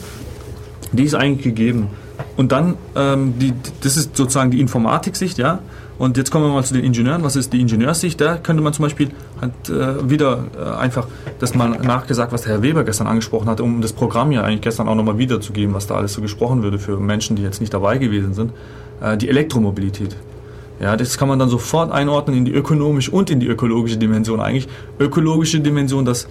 die 0.92 1.05
ist 1.05 1.14
eigentlich 1.14 1.44
gegeben. 1.44 1.88
Und 2.37 2.52
dann, 2.52 2.74
ähm, 2.94 3.35
die, 3.38 3.52
das 3.83 3.96
ist 3.96 4.16
sozusagen 4.16 4.50
die 4.50 4.61
Informatik-Sicht, 4.61 5.38
ja. 5.38 5.61
Und 5.99 6.17
jetzt 6.17 6.31
kommen 6.31 6.45
wir 6.45 6.53
mal 6.53 6.65
zu 6.65 6.75
den 6.75 6.85
Ingenieuren. 6.85 7.23
Was 7.23 7.37
ist 7.37 7.53
die 7.53 7.61
Ingenieurssicht? 7.61 8.21
Da 8.21 8.37
könnte 8.37 8.63
man 8.63 8.73
zum 8.73 8.85
Beispiel 8.85 9.11
halt, 9.41 9.53
äh, 9.71 10.11
wieder 10.11 10.45
äh, 10.59 10.77
einfach 10.79 11.07
das 11.39 11.55
mal 11.55 11.69
nachgesagt, 11.69 12.33
was 12.33 12.43
der 12.43 12.53
Herr 12.53 12.63
Weber 12.63 12.85
gestern 12.85 13.07
angesprochen 13.07 13.49
hat, 13.49 13.61
um 13.61 13.81
das 13.81 13.93
Programm 13.93 14.31
ja 14.33 14.43
eigentlich 14.43 14.61
gestern 14.61 14.89
auch 14.89 14.95
nochmal 14.95 15.19
wiederzugeben, 15.19 15.75
was 15.75 15.87
da 15.87 15.95
alles 15.95 16.13
so 16.13 16.21
gesprochen 16.21 16.63
würde 16.63 16.79
für 16.79 16.99
Menschen, 16.99 17.37
die 17.37 17.43
jetzt 17.43 17.61
nicht 17.61 17.73
dabei 17.73 17.99
gewesen 17.99 18.35
sind. 18.35 18.53
Äh, 19.01 19.17
die 19.17 19.29
Elektromobilität. 19.29 20.17
Ja, 20.81 20.97
das 20.97 21.17
kann 21.17 21.29
man 21.29 21.39
dann 21.39 21.49
sofort 21.49 21.91
einordnen 21.91 22.37
in 22.37 22.45
die 22.45 22.53
ökonomische 22.53 23.11
und 23.11 23.31
in 23.31 23.41
die 23.41 23.47
ökologische 23.47 23.97
Dimension. 23.97 24.41
Eigentlich 24.41 24.69
ökologische 24.99 25.61
Dimension, 25.61 26.05
dass 26.05 26.29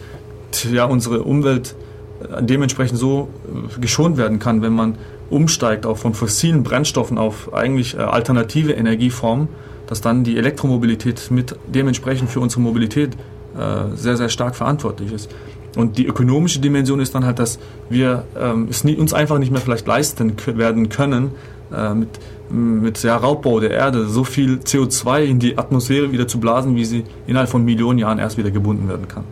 ja, 0.72 0.86
unsere 0.86 1.24
Umwelt 1.24 1.76
äh, 2.22 2.44
dementsprechend 2.44 3.00
so 3.00 3.30
äh, 3.48 3.80
geschont 3.80 4.18
werden 4.18 4.38
kann, 4.38 4.62
wenn 4.62 4.74
man 4.74 4.98
umsteigt 5.30 5.86
auch 5.86 5.98
von 5.98 6.14
fossilen 6.14 6.64
Brennstoffen 6.64 7.18
auf 7.18 7.54
eigentlich 7.54 7.96
äh, 7.96 8.02
alternative 8.02 8.74
Energieformen, 8.74 9.48
dass 9.88 10.02
dann 10.02 10.24
die 10.24 10.38
Elektromobilität 10.38 11.30
mit 11.32 11.56
dementsprechend 11.68 12.30
für 12.30 12.40
unsere 12.40 12.62
Mobilität 12.62 13.14
äh, 13.58 13.96
sehr, 13.96 14.18
sehr 14.18 14.30
stark 14.30 14.56
verantwortlich 14.56 15.12
ist. 15.12 15.30
Und 15.76 15.98
die 15.98 16.06
ökonomische 16.06 16.60
Dimension 16.60 17.00
ist 17.00 17.16
dann 17.16 17.26
halt, 17.26 17.40
dass 17.40 17.60
wir 17.90 18.24
ähm, 18.40 18.68
es 18.70 18.84
uns 18.84 19.14
einfach 19.14 19.40
nicht 19.40 19.52
mehr 19.52 19.62
vielleicht 19.62 19.86
leisten 19.88 20.34
werden 20.46 20.90
können, 20.90 21.32
äh, 21.74 21.94
mit, 21.94 22.10
mit 22.50 22.98
sehr 22.98 23.16
Raubbau 23.16 23.60
der 23.60 23.72
Erde 23.72 24.06
so 24.06 24.24
viel 24.24 24.60
CO2 24.64 25.24
in 25.24 25.40
die 25.40 25.58
Atmosphäre 25.58 26.12
wieder 26.12 26.28
zu 26.28 26.40
blasen, 26.40 26.76
wie 26.76 26.86
sie 26.86 27.04
innerhalb 27.28 27.50
von 27.50 27.66
Millionen 27.66 28.00
Jahren 28.00 28.20
erst 28.20 28.38
wieder 28.38 28.52
gebunden 28.52 28.88
werden 28.88 29.08
kann. 29.08 29.24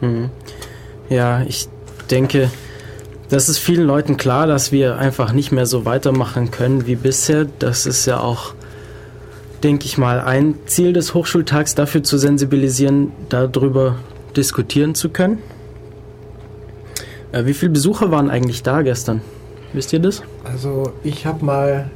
Mhm. 0.00 0.30
Ja, 1.08 1.42
ich 1.42 1.68
denke, 2.10 2.50
das 3.30 3.48
ist 3.48 3.58
vielen 3.58 3.86
Leuten 3.86 4.16
klar, 4.16 4.48
dass 4.48 4.72
wir 4.72 4.98
einfach 4.98 5.32
nicht 5.32 5.52
mehr 5.52 5.64
so 5.64 5.84
weitermachen 5.84 6.50
können 6.50 6.86
wie 6.86 6.96
bisher. 6.96 7.46
Das 7.60 7.86
ist 7.86 8.04
ja 8.06 8.18
auch, 8.18 8.54
denke 9.62 9.86
ich 9.86 9.96
mal, 9.96 10.20
ein 10.20 10.56
Ziel 10.66 10.92
des 10.92 11.14
Hochschultags, 11.14 11.76
dafür 11.76 12.02
zu 12.02 12.18
sensibilisieren, 12.18 13.12
darüber 13.28 13.96
diskutieren 14.36 14.96
zu 14.96 15.10
können. 15.10 15.38
Äh, 17.30 17.46
wie 17.46 17.54
viele 17.54 17.70
Besucher 17.70 18.10
waren 18.10 18.30
eigentlich 18.30 18.64
da 18.64 18.82
gestern? 18.82 19.20
Wisst 19.72 19.92
ihr 19.92 20.00
das? 20.00 20.22
Also 20.42 20.92
ich 21.04 21.24
habe 21.24 21.44
mal 21.44 21.88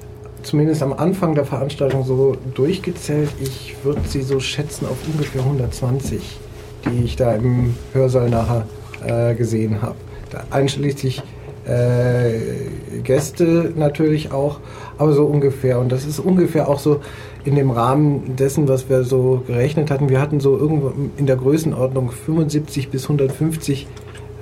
zumindest 0.45 0.85
am 0.85 0.93
Anfang 0.93 1.35
der 1.35 1.45
Veranstaltung 1.45 2.05
so 2.05 2.37
durchgezählt. 2.55 3.31
Ich 3.41 3.75
würde 3.83 4.03
sie 4.07 4.23
so 4.23 4.39
schätzen 4.39 4.87
auf 4.87 4.99
ungefähr 5.13 5.43
120, 5.43 6.39
die 6.85 7.05
ich 7.05 7.17
da 7.17 7.35
im 7.35 7.75
Hörsaal 7.93 8.31
nachher 8.31 8.69
äh, 9.05 9.35
gesehen 9.35 9.83
habe 9.83 9.97
einschließlich 10.51 11.23
äh, 11.67 13.01
Gäste 13.03 13.73
natürlich 13.77 14.33
auch, 14.33 14.61
aber 14.99 15.13
so 15.13 15.25
ungefähr. 15.25 15.79
Und 15.79 15.91
das 15.93 16.05
ist 16.05 16.19
ungefähr 16.19 16.69
auch 16.69 16.79
so 16.79 17.01
in 17.45 17.55
dem 17.57 17.71
Rahmen 17.71 18.37
dessen, 18.37 18.69
was 18.69 18.89
wir 18.89 19.05
so 19.05 19.43
gerechnet 19.47 19.91
hatten. 19.91 20.09
Wir 20.09 20.21
hatten 20.21 20.41
so 20.41 20.57
irgendwo 20.57 20.93
in 21.17 21.27
der 21.27 21.37
Größenordnung 21.37 22.11
75 22.11 22.89
bis 22.91 23.05
150 23.05 23.87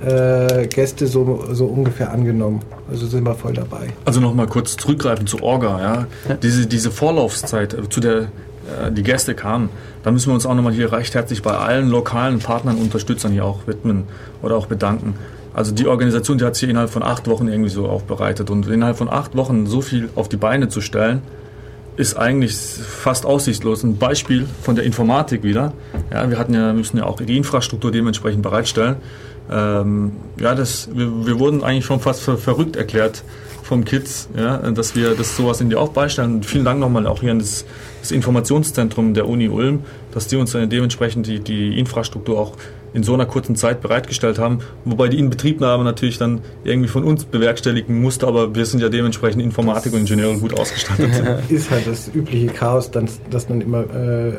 äh, 0.05 0.67
Gäste 0.67 1.07
so, 1.07 1.45
so 1.51 1.65
ungefähr 1.65 2.11
angenommen. 2.11 2.61
Also 2.89 3.07
sind 3.07 3.25
wir 3.25 3.35
voll 3.35 3.53
dabei. 3.53 3.89
Also 4.05 4.19
nochmal 4.19 4.47
kurz 4.47 4.75
zurückgreifen 4.77 5.27
zu 5.27 5.41
Orga. 5.41 5.79
Ja? 5.79 6.07
ja. 6.29 6.35
Diese, 6.35 6.67
diese 6.67 6.91
Vorlaufzeit, 6.91 7.73
äh, 7.73 7.89
zu 7.89 7.99
der 7.99 8.19
äh, 8.21 8.91
die 8.91 9.03
Gäste 9.03 9.35
kamen, 9.35 9.69
da 10.03 10.11
müssen 10.11 10.29
wir 10.29 10.33
uns 10.33 10.45
auch 10.45 10.55
nochmal 10.55 10.73
hier 10.73 10.91
recht 10.91 11.15
herzlich 11.15 11.41
bei 11.41 11.51
allen 11.51 11.89
lokalen 11.89 12.39
Partnern, 12.39 12.77
Unterstützern 12.77 13.31
hier 13.31 13.45
auch 13.45 13.67
widmen 13.67 14.03
oder 14.41 14.57
auch 14.57 14.67
bedanken. 14.67 15.15
Also 15.53 15.71
die 15.71 15.87
Organisation, 15.87 16.37
die 16.37 16.45
hat 16.45 16.55
sich 16.55 16.69
innerhalb 16.69 16.89
von 16.89 17.03
acht 17.03 17.27
Wochen 17.27 17.47
irgendwie 17.47 17.69
so 17.69 17.87
aufbereitet. 17.87 18.49
Und 18.49 18.67
innerhalb 18.67 18.97
von 18.97 19.09
acht 19.09 19.35
Wochen 19.35 19.67
so 19.67 19.81
viel 19.81 20.09
auf 20.15 20.27
die 20.29 20.37
Beine 20.37 20.69
zu 20.69 20.81
stellen, 20.81 21.21
ist 21.95 22.15
eigentlich 22.17 22.55
fast 22.55 23.25
aussichtslos. 23.25 23.83
Ein 23.83 23.97
Beispiel 23.97 24.47
von 24.61 24.75
der 24.75 24.83
Informatik 24.83 25.43
wieder. 25.43 25.73
Ja, 26.11 26.29
wir 26.29 26.39
hatten 26.39 26.53
ja, 26.53 26.73
müssen 26.73 26.97
ja 26.97 27.05
auch 27.05 27.17
die 27.17 27.37
Infrastruktur 27.37 27.91
dementsprechend 27.91 28.41
bereitstellen. 28.41 28.95
Ähm, 29.51 30.13
ja, 30.39 30.55
das, 30.55 30.89
wir, 30.93 31.25
wir, 31.25 31.39
wurden 31.39 31.63
eigentlich 31.63 31.85
schon 31.85 31.99
fast 31.99 32.21
für 32.21 32.37
verrückt 32.37 32.75
erklärt 32.75 33.23
vom 33.61 33.85
Kids, 33.85 34.29
ja, 34.35 34.57
dass 34.71 34.95
wir 34.95 35.15
das 35.15 35.35
sowas 35.35 35.61
in 35.61 35.69
die 35.69 35.75
auch 35.75 35.89
beistellen. 35.89 36.35
Und 36.35 36.45
vielen 36.45 36.65
Dank 36.65 36.79
nochmal 36.79 37.05
auch 37.07 37.19
hier 37.19 37.31
an 37.31 37.39
das, 37.39 37.65
das 38.03 38.11
Informationszentrum 38.11 39.13
der 39.13 39.29
Uni 39.29 39.47
Ulm, 39.47 39.83
dass 40.13 40.27
die 40.27 40.35
uns 40.35 40.51
dementsprechend 40.51 41.25
die, 41.25 41.39
die 41.39 41.79
Infrastruktur 41.79 42.37
auch 42.37 42.57
in 42.93 43.01
so 43.01 43.13
einer 43.13 43.25
kurzen 43.25 43.55
Zeit 43.55 43.79
bereitgestellt 43.81 44.37
haben, 44.37 44.59
wobei 44.83 45.07
die 45.07 45.17
Inbetriebnahme 45.17 45.85
natürlich 45.85 46.17
dann 46.17 46.41
irgendwie 46.65 46.89
von 46.89 47.05
uns 47.05 47.23
bewerkstelligen 47.23 48.01
musste, 48.01 48.27
aber 48.27 48.53
wir 48.53 48.65
sind 48.65 48.81
ja 48.81 48.89
dementsprechend 48.89 49.41
Informatik 49.41 49.93
und 49.93 50.01
Ingenieure 50.01 50.37
gut 50.37 50.59
ausgestattet. 50.59 51.11
ist 51.49 51.71
halt 51.71 51.87
das 51.87 52.11
übliche 52.13 52.47
Chaos, 52.47 52.91
das, 52.91 53.21
das 53.31 53.47
dann 53.47 53.61
immer 53.61 53.83
äh, 53.83 54.33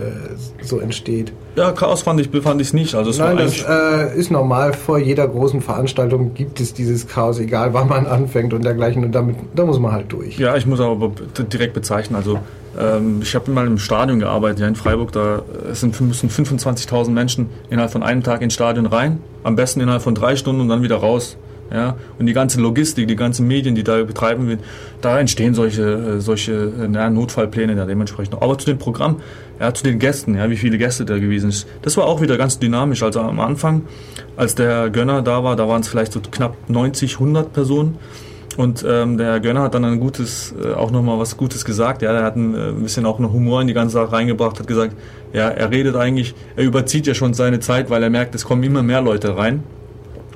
so 0.63 0.79
entsteht. 0.79 1.33
Ja, 1.57 1.73
Chaos 1.73 2.03
fand 2.03 2.21
ich 2.21 2.29
fand 2.43 2.61
ich 2.61 2.75
nicht. 2.75 2.95
Also 2.95 3.19
Nein, 3.23 3.39
das 3.39 3.65
äh, 3.67 4.17
ist 4.17 4.31
normal. 4.31 4.75
Vor 4.75 4.99
jeder 4.99 5.27
großen 5.27 5.63
Veranstaltung 5.63 6.35
gibt 6.35 6.61
es 6.61 6.75
dieses 6.75 7.09
Chaos, 7.09 7.39
egal 7.39 7.73
wann 7.73 7.89
man 7.89 8.07
anfängt 8.09 8.53
und 8.53 8.63
dergleichen. 8.63 9.05
Und 9.05 9.13
damit, 9.13 9.37
da 9.57 9.65
muss 9.65 9.79
man 9.79 9.93
halt 9.93 10.13
durch. 10.13 10.39
Ja, 10.39 10.55
ich 10.55 10.67
muss 10.67 10.81
aber 10.81 11.13
direkt 11.51 11.73
bezeichnen. 11.73 12.17
Also 12.17 12.39
ich 13.21 13.35
habe 13.35 13.51
mal 13.51 13.67
im 13.67 13.79
Stadion 13.79 14.19
gearbeitet, 14.19 14.61
ja 14.61 14.69
in 14.69 14.75
Freiburg, 14.75 15.13
da 15.13 15.43
sind, 15.73 16.01
müssen 16.01 16.29
25.000 16.29 17.11
Menschen 17.11 17.49
innerhalb 17.71 17.93
von 17.93 18.03
einem 18.03 18.23
Tag 18.23 18.43
ins 18.43 18.55
Stadion 18.55 18.87
rein, 18.87 19.21
am 19.43 19.57
besten 19.57 19.81
innerhalb 19.81 20.03
von 20.03 20.15
drei 20.15 20.37
Stunden 20.37 20.61
und 20.61 20.69
dann 20.69 20.83
wieder 20.83 20.97
raus. 20.97 21.37
Ja, 21.73 21.97
und 22.19 22.27
die 22.27 22.35
ganze 22.35 22.61
Logistik, 22.61 23.09
die 23.09 23.17
ganzen 23.17 23.49
Medien, 23.49 23.75
die 23.75 23.83
da 23.83 24.03
betreiben 24.03 24.59
da 25.01 25.19
entstehen 25.19 25.55
solche, 25.55 25.83
äh, 25.83 26.21
solche 26.21 26.73
ja, 26.93 27.11
Notfallpläne 27.11 27.75
da 27.75 27.87
dementsprechend. 27.87 28.41
Aber 28.41 28.59
zu 28.59 28.67
dem 28.67 28.79
Programm, 28.79 29.21
ja, 29.59 29.73
zu 29.73 29.83
den 29.83 29.99
Gästen, 29.99 30.35
ja, 30.37 30.51
wie 30.51 30.57
viele 30.57 30.77
Gäste 30.79 31.05
da 31.05 31.19
gewesen 31.19 31.51
sind, 31.51 31.67
das 31.83 31.97
war 31.97 32.05
auch 32.05 32.21
wieder 32.21 32.37
ganz 32.37 32.59
dynamisch. 32.59 33.03
Also 33.03 33.21
am 33.21 33.41
Anfang, 33.41 33.83
als 34.37 34.55
der 34.55 34.91
Gönner 34.91 35.23
da 35.23 35.43
war, 35.43 35.57
da 35.57 35.67
waren 35.67 35.81
es 35.81 35.89
vielleicht 35.89 36.13
so 36.13 36.21
knapp 36.21 36.57
90, 36.69 37.15
100 37.15 37.53
Personen. 37.53 37.99
Und 38.57 38.85
ähm, 38.89 39.19
der 39.19 39.41
Gönner 39.41 39.63
hat 39.63 39.75
dann 39.75 39.85
ein 39.85 40.01
gutes, 40.01 40.55
äh, 40.63 40.73
auch 40.73 40.91
nochmal 40.91 41.19
was 41.19 41.37
Gutes 41.37 41.65
gesagt. 41.65 42.03
Ja, 42.03 42.13
er 42.13 42.23
hat 42.23 42.37
ein, 42.37 42.55
äh, 42.55 42.69
ein 42.69 42.83
bisschen 42.83 43.07
auch 43.07 43.19
noch 43.19 43.33
Humor 43.33 43.61
in 43.61 43.67
die 43.67 43.75
ganze 43.75 43.95
Sache 43.95 44.13
reingebracht, 44.13 44.59
hat 44.59 44.67
gesagt, 44.67 44.95
ja, 45.33 45.49
er 45.49 45.71
redet 45.71 45.97
eigentlich, 45.97 46.35
er 46.57 46.65
überzieht 46.65 47.07
ja 47.07 47.15
schon 47.15 47.35
seine 47.35 47.61
Zeit, 47.61 47.91
weil 47.91 48.03
er 48.03 48.11
merkt, 48.11 48.35
es 48.35 48.45
kommen 48.45 48.63
immer 48.63 48.83
mehr 48.83 49.01
Leute 49.01 49.37
rein. 49.37 49.63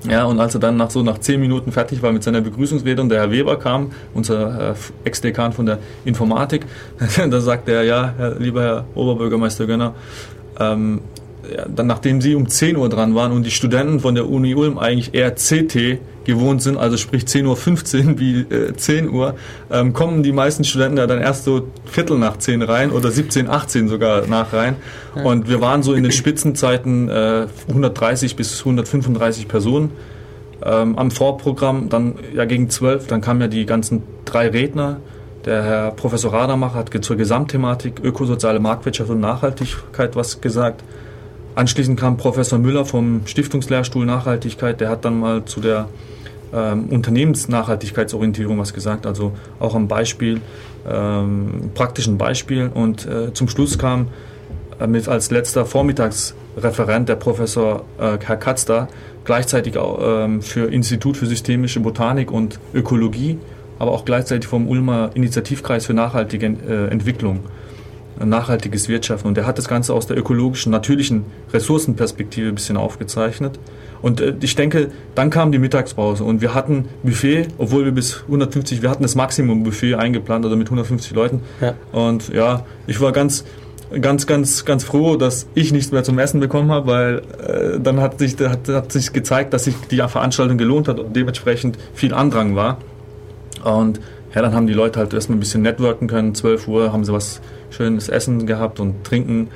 Ja, 0.08 0.24
und 0.24 0.38
als 0.38 0.54
er 0.54 0.60
dann 0.60 0.76
nach 0.76 0.90
so 0.90 1.02
nach 1.02 1.18
zehn 1.18 1.40
Minuten 1.40 1.72
fertig 1.72 2.02
war 2.02 2.12
mit 2.12 2.22
seiner 2.22 2.40
Begrüßungsrede 2.40 3.02
und 3.02 3.08
der 3.08 3.20
Herr 3.20 3.30
Weber 3.32 3.58
kam, 3.58 3.90
unser 4.14 4.70
äh, 4.70 4.74
Ex-Dekan 5.04 5.52
von 5.52 5.66
der 5.66 5.78
Informatik, 6.04 6.66
da 7.30 7.40
sagte 7.40 7.72
er, 7.72 7.82
ja, 7.82 8.14
Herr, 8.16 8.36
lieber 8.38 8.62
Herr 8.62 8.84
Oberbürgermeister 8.94 9.66
Gönner, 9.66 9.94
ähm, 10.60 11.00
ja, 11.54 11.66
dann 11.68 11.86
nachdem 11.86 12.20
Sie 12.20 12.34
um 12.34 12.48
10 12.48 12.76
Uhr 12.76 12.88
dran 12.88 13.14
waren 13.14 13.32
und 13.32 13.44
die 13.44 13.50
Studenten 13.50 14.00
von 14.00 14.14
der 14.14 14.28
Uni 14.28 14.54
Ulm 14.54 14.78
eigentlich 14.78 15.14
eher 15.14 15.34
CT 15.34 15.98
gewohnt 16.24 16.62
sind, 16.62 16.76
also 16.76 16.96
sprich 16.96 17.24
10.15 17.24 17.46
Uhr 17.46 18.18
wie 18.18 18.40
äh, 18.40 18.74
10 18.74 19.10
Uhr, 19.10 19.34
ähm, 19.70 19.92
kommen 19.92 20.22
die 20.22 20.32
meisten 20.32 20.64
Studenten 20.64 20.98
ja 20.98 21.06
dann 21.06 21.20
erst 21.20 21.44
so 21.44 21.68
Viertel 21.86 22.18
nach 22.18 22.36
10 22.36 22.62
rein 22.62 22.90
oder 22.90 23.10
17, 23.10 23.48
18 23.48 23.88
sogar 23.88 24.26
nach 24.26 24.52
rein. 24.52 24.76
Und 25.24 25.48
wir 25.48 25.60
waren 25.60 25.82
so 25.82 25.94
in 25.94 26.02
den 26.02 26.12
Spitzenzeiten 26.12 27.08
äh, 27.08 27.46
130 27.68 28.36
bis 28.36 28.60
135 28.60 29.48
Personen 29.48 29.90
ähm, 30.62 30.98
am 30.98 31.10
Vorprogramm, 31.10 31.88
dann 31.88 32.14
ja 32.34 32.44
gegen 32.44 32.70
12, 32.70 33.06
dann 33.06 33.20
kamen 33.20 33.40
ja 33.40 33.48
die 33.48 33.66
ganzen 33.66 34.02
drei 34.24 34.48
Redner. 34.48 35.00
Der 35.44 35.62
Herr 35.62 35.90
Professor 35.92 36.32
Radermacher 36.32 36.74
hat 36.74 37.04
zur 37.04 37.16
Gesamtthematik 37.16 38.00
ökosoziale 38.02 38.60
Marktwirtschaft 38.60 39.10
und 39.10 39.20
Nachhaltigkeit 39.20 40.16
was 40.16 40.40
gesagt. 40.40 40.82
Anschließend 41.58 41.98
kam 41.98 42.16
Professor 42.16 42.56
Müller 42.56 42.84
vom 42.84 43.22
Stiftungslehrstuhl 43.26 44.06
Nachhaltigkeit, 44.06 44.80
der 44.80 44.90
hat 44.90 45.04
dann 45.04 45.18
mal 45.18 45.44
zu 45.44 45.60
der 45.60 45.88
ähm, 46.54 46.84
Unternehmensnachhaltigkeitsorientierung 46.84 48.60
was 48.60 48.72
gesagt, 48.72 49.06
also 49.06 49.32
auch 49.58 49.74
am 49.74 49.88
Beispiel, 49.88 50.40
ähm, 50.88 51.72
praktischen 51.74 52.16
Beispiel. 52.16 52.70
Und 52.72 53.06
äh, 53.06 53.34
zum 53.34 53.48
Schluss 53.48 53.76
kam 53.76 54.06
äh, 54.78 54.86
mit 54.86 55.08
als 55.08 55.32
letzter 55.32 55.66
Vormittagsreferent 55.66 57.08
der 57.08 57.16
Professor 57.16 57.84
äh, 57.98 58.18
Herr 58.24 58.36
Katzda, 58.36 58.86
gleichzeitig 59.24 59.78
auch, 59.78 59.98
ähm, 60.00 60.42
für 60.42 60.72
Institut 60.72 61.16
für 61.16 61.26
systemische 61.26 61.80
Botanik 61.80 62.30
und 62.30 62.60
Ökologie, 62.72 63.36
aber 63.80 63.90
auch 63.90 64.04
gleichzeitig 64.04 64.46
vom 64.46 64.68
Ulmer 64.68 65.10
Initiativkreis 65.14 65.86
für 65.86 65.94
nachhaltige 65.94 66.46
äh, 66.46 66.86
Entwicklung 66.92 67.40
nachhaltiges 68.24 68.88
Wirtschaften. 68.88 69.28
Und 69.28 69.38
er 69.38 69.46
hat 69.46 69.58
das 69.58 69.68
Ganze 69.68 69.94
aus 69.94 70.06
der 70.06 70.16
ökologischen, 70.16 70.72
natürlichen 70.72 71.24
Ressourcenperspektive 71.52 72.48
ein 72.48 72.54
bisschen 72.54 72.76
aufgezeichnet. 72.76 73.58
Und 74.02 74.20
äh, 74.20 74.34
ich 74.40 74.54
denke, 74.54 74.90
dann 75.14 75.30
kam 75.30 75.52
die 75.52 75.58
Mittagspause 75.58 76.24
und 76.24 76.40
wir 76.40 76.54
hatten 76.54 76.86
Buffet, 77.02 77.48
obwohl 77.58 77.84
wir 77.84 77.92
bis 77.92 78.22
150, 78.24 78.82
wir 78.82 78.90
hatten 78.90 79.02
das 79.02 79.14
Maximum 79.14 79.64
Buffet 79.64 79.94
eingeplant, 79.94 80.44
also 80.44 80.56
mit 80.56 80.68
150 80.68 81.12
Leuten. 81.12 81.40
Ja. 81.60 81.74
Und 81.92 82.28
ja, 82.28 82.64
ich 82.86 83.00
war 83.00 83.12
ganz, 83.12 83.44
ganz, 84.00 84.26
ganz, 84.26 84.64
ganz 84.64 84.84
froh, 84.84 85.16
dass 85.16 85.46
ich 85.54 85.72
nichts 85.72 85.92
mehr 85.92 86.04
zum 86.04 86.18
Essen 86.18 86.40
bekommen 86.40 86.70
habe, 86.70 86.86
weil 86.86 87.22
äh, 87.46 87.80
dann 87.80 88.00
hat 88.00 88.18
sich, 88.18 88.36
hat, 88.38 88.68
hat 88.68 88.92
sich 88.92 89.12
gezeigt, 89.12 89.52
dass 89.52 89.64
sich 89.64 89.74
die 89.90 89.96
Veranstaltung 89.96 90.58
gelohnt 90.58 90.88
hat 90.88 90.98
und 90.98 91.14
dementsprechend 91.14 91.78
viel 91.94 92.14
Andrang 92.14 92.54
war. 92.54 92.78
Und 93.64 94.00
ja, 94.34 94.42
dann 94.42 94.54
haben 94.54 94.66
die 94.66 94.74
Leute 94.74 94.98
halt 95.00 95.14
erstmal 95.14 95.36
ein 95.36 95.40
bisschen 95.40 95.62
networken 95.62 96.06
können. 96.06 96.34
12 96.34 96.68
Uhr 96.68 96.92
haben 96.92 97.04
sie 97.04 97.12
was 97.12 97.40
schönes 97.70 98.08
Essen 98.08 98.46
gehabt 98.46 98.80
und 98.80 99.04
Trinken. 99.04 99.48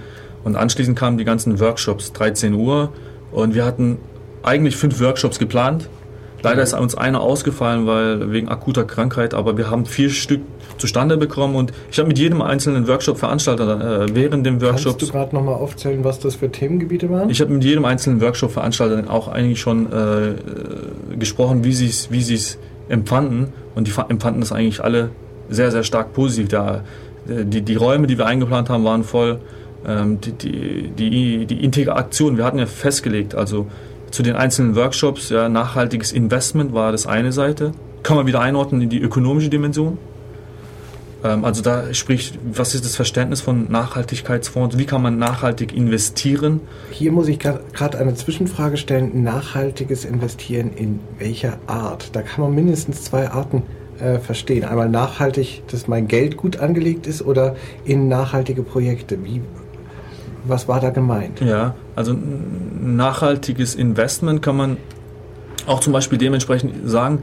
Und 0.45 0.57
anschließend 0.57 0.99
kamen 0.99 1.19
die 1.19 1.25
ganzen 1.25 1.61
Workshops, 1.61 2.13
13 2.13 2.55
Uhr. 2.55 2.93
Und 3.31 3.55
wir 3.55 3.65
hatten 3.65 3.99
eigentlich 4.43 4.77
fünf 4.77 5.01
Workshops 5.01 5.39
geplant. 5.39 5.89
Leider 6.43 6.63
ist 6.63 6.75
uns 6.75 6.97
einer 6.97 7.21
ausgefallen, 7.21 7.87
weil 7.87 8.33
wegen 8.33 8.49
akuter 8.49 8.85
Krankheit, 8.85 9.33
aber 9.33 9.57
wir 9.57 9.71
haben 9.71 9.87
vier 9.87 10.11
Stück 10.11 10.41
zustande 10.77 11.17
bekommen 11.17 11.55
und 11.55 11.73
ich 11.89 12.01
habe 12.01 12.09
mit 12.09 12.19
jedem 12.19 12.43
einzelnen 12.43 12.89
Workshop-Veranstalter 12.89 14.03
äh, 14.03 14.15
während 14.15 14.45
dem 14.45 14.61
Workshop. 14.61 14.99
Kannst 14.99 15.09
du 15.09 15.13
gerade 15.13 15.37
nochmal 15.37 15.55
aufzählen, 15.55 16.03
was 16.03 16.19
das 16.19 16.35
für 16.35 16.51
Themengebiete 16.51 17.09
waren? 17.11 17.31
Ich 17.31 17.41
habe 17.41 17.53
mit 17.53 17.63
jedem 17.63 17.85
einzelnen 17.85 18.21
Workshop-Veranstalter 18.21 19.09
auch 19.09 19.29
eigentlich 19.29 19.61
schon 19.61 19.87
äh, 19.93 21.15
gesprochen, 21.17 21.63
wie 21.63 21.73
sie 21.73 21.87
es 21.87 22.11
wie 22.11 22.23
sie's 22.23 22.59
empfanden 22.89 23.53
und 23.75 23.87
die 23.87 23.93
empfanden 24.09 24.41
das 24.41 24.53
eigentlich 24.53 24.83
alle 24.83 25.11
sehr, 25.49 25.71
sehr 25.71 25.83
stark 25.83 26.13
positiv. 26.13 26.49
Da, 26.49 26.85
die, 27.27 27.63
die 27.63 27.77
Räume, 27.77 28.07
die 28.07 28.19
wir 28.19 28.27
eingeplant 28.27 28.69
haben, 28.71 28.85
waren 28.85 29.05
voll. 29.05 29.41
Ähm, 29.87 30.21
die, 30.21 30.33
die, 30.33 30.91
die, 30.91 31.47
die 31.47 31.65
Integration, 31.65 32.37
wir 32.37 32.45
hatten 32.45 32.59
ja 32.59 32.67
festgelegt, 32.67 33.35
also 33.35 33.67
zu 34.11 34.23
den 34.23 34.37
einzelnen 34.37 34.77
Workshops, 34.77 35.31
ja, 35.31 35.49
nachhaltiges 35.49 36.13
Investment 36.13 36.73
war 36.75 36.93
das 36.93 37.07
eine 37.07 37.33
Seite. 37.33 37.73
Kann 38.03 38.17
man 38.17 38.27
wieder 38.27 38.41
einordnen 38.41 38.83
in 38.83 38.91
die 38.91 39.01
ökonomische 39.01 39.49
Dimension. 39.49 39.99
Ähm, 41.25 41.45
also 41.45 41.63
da 41.63 41.93
spricht, 41.95 42.39
was 42.45 42.75
ist 42.75 42.85
das 42.85 42.97
Verständnis 42.97 43.41
von 43.41 43.71
Nachhaltigkeitsfonds? 43.71 44.79
Wie 44.79 44.85
kann 44.87 45.03
man 45.03 45.19
nachhaltig 45.19 45.75
investieren? 45.75 46.61
Hier 46.91 47.13
muss 47.13 47.29
ich 47.29 47.39
gerade 47.39 47.99
eine 47.99 48.15
Zwischenfrage 48.15 48.77
stellen. 48.77 49.23
Nachhaltiges 49.23 50.05
Investieren 50.05 50.73
in 50.75 51.01
welcher 51.19 51.59
Art? 51.67 52.15
Da 52.15 52.23
kann 52.23 52.45
man 52.45 52.55
mindestens 52.55 53.05
zwei 53.05 53.31
Arten 53.31 53.63
äh, 53.99 54.19
verstehen. 54.19 54.65
Einmal 54.65 54.89
nachhaltig, 54.89 55.63
dass 55.69 55.89
mein 55.89 56.09
Geld 56.09 56.37
gut 56.37 56.59
angelegt 56.59 57.07
ist 57.07 57.23
oder 57.23 57.57
in 57.85 58.09
nachhaltige 58.09 58.63
Projekte. 58.63 59.23
Wie, 59.25 59.43
was 60.45 60.67
war 60.69 60.81
da 60.81 60.91
gemeint? 60.91 61.41
Ja, 61.41 61.75
also 61.95 62.17
nachhaltiges 62.81 63.75
Investment 63.75 64.43
kann 64.43 64.57
man 64.57 64.77
auch 65.67 65.81
zum 65.81 65.93
Beispiel 65.93 66.19
dementsprechend 66.19 66.91
sagen, 66.91 67.23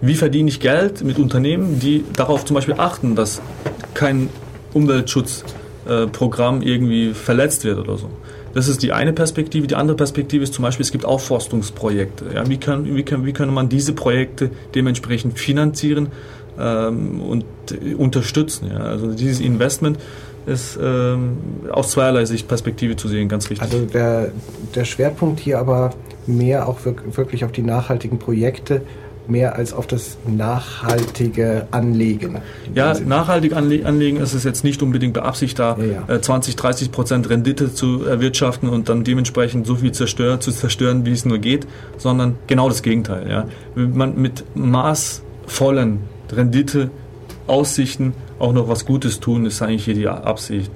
wie 0.00 0.14
verdiene 0.14 0.48
ich 0.48 0.60
Geld 0.60 1.02
mit 1.02 1.18
Unternehmen, 1.18 1.80
die 1.80 2.04
darauf 2.14 2.44
zum 2.44 2.54
Beispiel 2.54 2.74
achten, 2.76 3.14
dass 3.14 3.40
kein 3.94 4.28
Umweltschutzprogramm 4.74 6.62
äh, 6.62 6.64
irgendwie 6.64 7.14
verletzt 7.14 7.64
wird 7.64 7.78
oder 7.78 7.96
so. 7.96 8.10
Das 8.56 8.68
ist 8.68 8.82
die 8.82 8.92
eine 8.92 9.12
Perspektive. 9.12 9.66
Die 9.66 9.74
andere 9.74 9.96
Perspektive 9.96 10.42
ist 10.42 10.54
zum 10.54 10.62
Beispiel, 10.62 10.84
es 10.84 10.90
gibt 10.90 11.04
Aufforstungsprojekte. 11.04 12.24
Ja, 12.34 12.48
wie, 12.48 12.56
kann, 12.56 12.94
wie, 12.96 13.02
kann, 13.02 13.26
wie 13.26 13.34
kann 13.34 13.52
man 13.52 13.68
diese 13.68 13.92
Projekte 13.92 14.50
dementsprechend 14.74 15.38
finanzieren 15.38 16.08
ähm, 16.58 17.20
und 17.20 17.44
unterstützen? 17.98 18.70
Ja? 18.72 18.78
Also 18.78 19.12
dieses 19.12 19.40
Investment 19.40 19.98
ist 20.46 20.78
ähm, 20.80 21.36
aus 21.70 21.90
zweierlei 21.90 22.24
Sicht 22.24 22.48
Perspektive 22.48 22.96
zu 22.96 23.08
sehen, 23.08 23.28
ganz 23.28 23.50
richtig. 23.50 23.60
Also 23.60 23.84
der, 23.84 24.30
der 24.74 24.84
Schwerpunkt 24.84 25.40
hier 25.40 25.58
aber 25.58 25.90
mehr 26.26 26.68
auch 26.68 26.78
wirklich 26.84 27.44
auf 27.44 27.52
die 27.52 27.62
nachhaltigen 27.62 28.18
Projekte 28.18 28.82
mehr 29.28 29.56
als 29.56 29.72
auf 29.72 29.86
das 29.86 30.16
nachhaltige 30.26 31.66
Anlegen. 31.70 32.38
Ja, 32.74 32.98
nachhaltig 32.98 33.54
anlegen 33.54 34.18
ist 34.18 34.34
es 34.34 34.44
jetzt 34.44 34.64
nicht 34.64 34.82
unbedingt 34.82 35.14
beabsichtigt, 35.14 35.58
da 35.58 35.76
ja, 35.78 36.04
ja. 36.08 36.22
20, 36.22 36.54
äh, 36.54 36.56
30 36.56 36.92
Prozent 36.92 37.28
Rendite 37.30 37.72
zu 37.72 38.04
erwirtschaften 38.04 38.68
und 38.68 38.88
dann 38.88 39.04
dementsprechend 39.04 39.66
so 39.66 39.76
viel 39.76 39.92
zerstören, 39.92 40.40
zu 40.40 40.52
zerstören, 40.52 41.06
wie 41.06 41.12
es 41.12 41.24
nur 41.24 41.38
geht, 41.38 41.66
sondern 41.98 42.36
genau 42.46 42.68
das 42.68 42.82
Gegenteil. 42.82 43.28
Ja. 43.28 43.46
Man 43.74 44.20
mit 44.20 44.44
maßvollen 44.54 46.00
Renditeaussichten 46.32 48.14
auch 48.38 48.52
noch 48.52 48.68
was 48.68 48.84
Gutes 48.84 49.20
tun, 49.20 49.46
ist 49.46 49.62
eigentlich 49.62 49.84
hier 49.84 49.94
die 49.94 50.08
Absicht. 50.08 50.70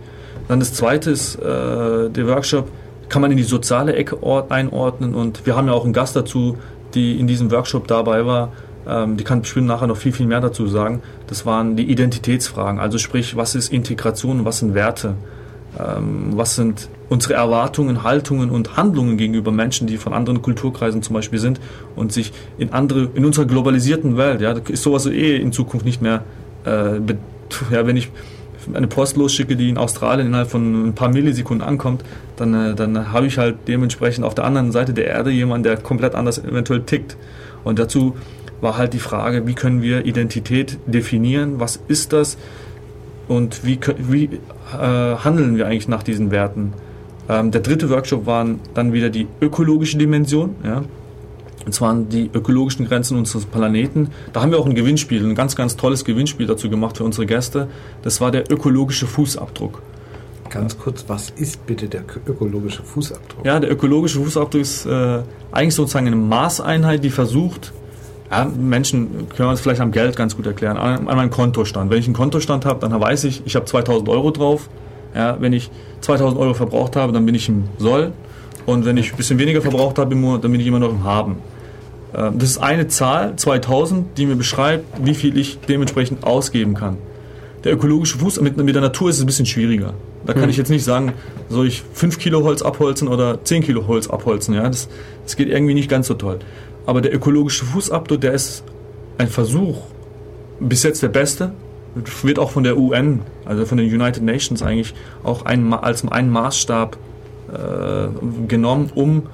Dann 0.49 0.61
das 0.61 0.75
Zweite 0.75 1.11
ist, 1.11 1.37
äh, 1.37 2.11
der 2.11 2.27
Workshop 2.27 2.69
kann 3.09 3.23
man 3.23 3.31
in 3.31 3.37
die 3.37 3.43
soziale 3.43 3.95
Ecke 3.95 4.19
einordnen 4.49 5.15
und 5.15 5.45
wir 5.45 5.57
haben 5.57 5.67
ja 5.67 5.75
auch 5.75 5.85
einen 5.85 5.93
Gast 5.93 6.17
dazu, 6.17 6.57
die 6.95 7.19
in 7.19 7.27
diesem 7.27 7.51
Workshop 7.51 7.87
dabei 7.87 8.27
war, 8.27 8.53
ähm, 8.89 9.17
die 9.17 9.25
kann 9.25 9.43
bestimmt 9.43 9.67
nachher 9.67 9.87
noch 9.87 9.97
viel, 9.97 10.13
viel 10.13 10.27
mehr 10.27 10.41
dazu 10.41 10.67
sagen. 10.67 11.03
Das 11.27 11.47
waren 11.47 11.77
die 11.77 11.91
Identitätsfragen. 11.91 12.81
Also 12.81 12.99
sprich, 12.99 13.37
was 13.37 13.55
ist 13.55 13.73
Integration 13.73 14.45
was 14.45 14.59
sind 14.59 14.75
Werte? 14.75 15.15
Ähm, 15.79 16.31
was 16.33 16.57
sind 16.57 16.89
unsere 17.09 17.35
Erwartungen, 17.35 18.03
Haltungen 18.03 18.51
und 18.51 18.77
Handlungen 18.77 19.17
gegenüber 19.17 19.53
Menschen, 19.53 19.87
die 19.87 19.99
von 19.99 20.13
anderen 20.13 20.43
Kulturkreisen 20.43 21.03
zum 21.03 21.15
Beispiel 21.15 21.39
sind 21.39 21.61
und 21.95 22.13
sich 22.13 22.33
in 22.59 22.73
andere, 22.73 23.09
in 23.15 23.25
unserer 23.25 23.45
globalisierten 23.45 24.17
Welt, 24.17 24.41
ja, 24.41 24.53
ist 24.53 24.83
sowas 24.83 25.07
eh 25.07 25.37
in 25.37 25.53
Zukunft 25.53 25.87
nicht 25.87 26.03
mehr, 26.03 26.25
äh, 26.65 27.01
ja, 27.71 27.87
wenn 27.87 27.97
ich 27.97 28.11
eine 28.73 28.87
Post 28.87 29.17
losschicke, 29.17 29.57
die 29.57 29.69
in 29.69 29.79
Australien 29.79 30.29
innerhalb 30.29 30.51
von 30.51 30.89
ein 30.89 30.95
paar 30.95 31.09
Millisekunden 31.09 31.67
ankommt, 31.67 32.05
dann, 32.37 32.55
äh, 32.55 32.75
dann 32.75 33.13
habe 33.13 33.27
ich 33.27 33.39
halt 33.39 33.57
dementsprechend 33.69 34.25
auf 34.25 34.35
der 34.35 34.45
anderen 34.45 34.73
Seite 34.73 34.93
der 34.93 35.07
Erde 35.07 35.31
jemanden, 35.31 35.65
der 35.65 35.77
komplett 35.77 36.15
anders 36.15 36.39
eventuell 36.39 36.83
tickt. 36.83 37.17
Und 37.65 37.79
dazu 37.79 38.17
war 38.61 38.77
halt 38.77 38.93
die 38.93 38.99
Frage, 38.99 39.47
wie 39.47 39.55
können 39.55 39.83
wir 39.83 40.05
Identität 40.05 40.79
definieren, 40.87 41.61
was 41.61 41.81
ist 41.89 42.13
das 42.13 42.37
und 43.29 43.65
wie, 43.65 43.79
wie 43.99 44.25
äh, 44.25 45.17
handeln 45.17 45.57
wir 45.57 45.67
eigentlich 45.67 45.89
nach 45.89 46.03
diesen 46.03 46.31
Werten. 46.31 46.73
Ähm, 47.29 47.51
der 47.51 47.61
dritte 47.61 47.89
Workshop 47.91 48.27
war 48.27 48.47
dann 48.75 48.93
wieder 48.93 49.09
die 49.09 49.29
ökologische 49.41 49.97
Dimension. 49.99 50.57
Ja? 50.65 50.83
Und 51.71 51.75
zwar 51.75 51.95
die 51.95 52.29
ökologischen 52.35 52.89
Grenzen 52.89 53.17
unseres 53.17 53.47
Planeten. 53.47 54.09
Da 54.33 54.43
haben 54.43 54.51
wir 54.51 54.59
auch 54.59 54.67
ein 54.67 54.75
Gewinnspiel, 54.75 55.25
ein 55.25 55.37
ganz, 55.37 55.55
ganz 55.55 55.77
tolles 55.77 56.05
Gewinnspiel 56.05 56.49
dazu 56.49 56.69
gemacht 56.69 56.97
für 56.97 57.05
unsere 57.05 57.27
Gäste. 57.27 57.69
Das 58.03 58.21
war 58.21 58.33
der 58.33 58.51
ökologische 58.51 59.07
Fußabdruck. 59.07 59.81
Ganz 60.49 60.77
kurz, 60.77 61.05
was 61.07 61.31
ist 61.31 61.65
bitte 61.67 61.87
der 61.87 62.03
ökologische 62.27 62.83
Fußabdruck? 62.83 63.47
Ja, 63.47 63.61
der 63.61 63.71
ökologische 63.71 64.19
Fußabdruck 64.19 64.61
ist 64.61 64.85
äh, 64.85 65.21
eigentlich 65.53 65.77
sozusagen 65.77 66.09
eine 66.09 66.17
Maßeinheit, 66.17 67.05
die 67.05 67.11
versucht, 67.11 67.73
Ja, 68.33 68.47
Menschen 68.47 69.29
können 69.29 69.51
wir 69.51 69.57
vielleicht 69.57 69.81
am 69.81 69.93
Geld 69.93 70.17
ganz 70.17 70.35
gut 70.35 70.47
erklären, 70.47 70.77
an, 70.77 71.07
an 71.07 71.17
meinem 71.17 71.31
Kontostand. 71.31 71.89
Wenn 71.93 72.01
ich 72.01 72.07
einen 72.07 72.17
Kontostand 72.17 72.67
habe, 72.67 72.81
dann 72.81 73.01
weiß 73.01 73.23
ich, 73.23 73.43
ich 73.47 73.55
habe 73.55 73.67
2000 73.67 74.09
Euro 74.09 74.33
drauf. 74.33 74.69
Ja, 75.15 75.37
wenn 75.41 75.53
ich 75.53 75.71
2000 76.01 76.41
Euro 76.41 76.55
verbraucht 76.55 76.97
habe, 76.97 77.13
dann 77.13 77.25
bin 77.25 77.37
ich 77.37 77.49
im 77.49 77.69
Soll. 77.79 78.13
Und 78.67 78.85
wenn 78.85 78.97
ich 78.97 79.13
ein 79.13 79.17
bisschen 79.17 79.39
weniger 79.39 79.63
verbraucht 79.63 80.01
habe 80.01 80.15
im 80.15 80.21
Monat, 80.21 80.43
dann 80.43 80.51
bin 80.51 80.61
ich 80.61 80.67
immer 80.67 80.81
noch 80.81 80.91
im 80.91 81.05
Haben. 81.05 81.37
Ähm, 82.15 82.39
das 82.39 82.51
ist 82.51 82.59
eine 82.59 82.89
Zahl, 82.89 83.37
2000, 83.37 84.17
die 84.19 84.27
mir 84.27 84.37
beschreibt, 84.37 84.85
wie 85.05 85.15
viel 85.15 85.37
ich 85.37 85.59
dementsprechend 85.61 86.25
ausgeben 86.25 86.75
kann. 86.75 86.99
Der 87.65 87.75
ökologische 87.75 88.19
Fuß 88.19 88.41
mit, 88.41 88.57
mit 88.57 88.75
der 88.75 88.83
Natur 88.83 89.11
ist 89.11 89.17
es 89.17 89.23
ein 89.23 89.27
bisschen 89.27 89.47
schwieriger. 89.47 89.95
Da 90.27 90.33
kann 90.33 90.45
mhm. 90.45 90.51
ich 90.51 90.57
jetzt 90.57 90.71
nicht 90.71 90.85
sagen, 90.85 91.13
soll 91.49 91.67
ich 91.67 91.83
5 91.95 92.19
Kilo 92.19 92.43
Holz 92.43 92.63
abholzen 92.63 93.09
oder 93.09 93.45
10 93.45 93.63
Kilo 93.63 93.87
Holz 93.87 94.09
abholzen. 94.09 94.55
Ja? 94.55 94.69
Das, 94.69 94.89
das 95.25 95.37
geht 95.37 95.49
irgendwie 95.49 95.75
nicht 95.75 95.91
ganz 95.91 96.07
so 96.07 96.15
toll. 96.15 96.39
Aber 96.87 97.01
der 97.01 97.15
ökologische 97.15 97.65
Fußabdruck, 97.65 98.21
der 98.21 98.33
ist 98.33 98.65
ein 99.19 99.29
Versuch, 99.29 99.83
bis 100.59 100.83
jetzt 100.83 101.03
der 101.03 101.09
beste, 101.09 101.53
wird 102.23 102.39
auch 102.39 102.51
von 102.51 102.65
der 102.65 102.79
UN, 102.79 103.23
also 103.45 103.65
von 103.67 103.79
den 103.79 103.87
United 103.87 104.23
Nations 104.23 104.63
eigentlich 104.63 104.95
auch 105.25 105.45
ein, 105.45 105.73
als 105.73 106.07
einen 106.07 106.31
Maßstab 106.31 106.97
äh, 107.53 108.47
genommen, 108.47 108.91
um, 108.95 109.25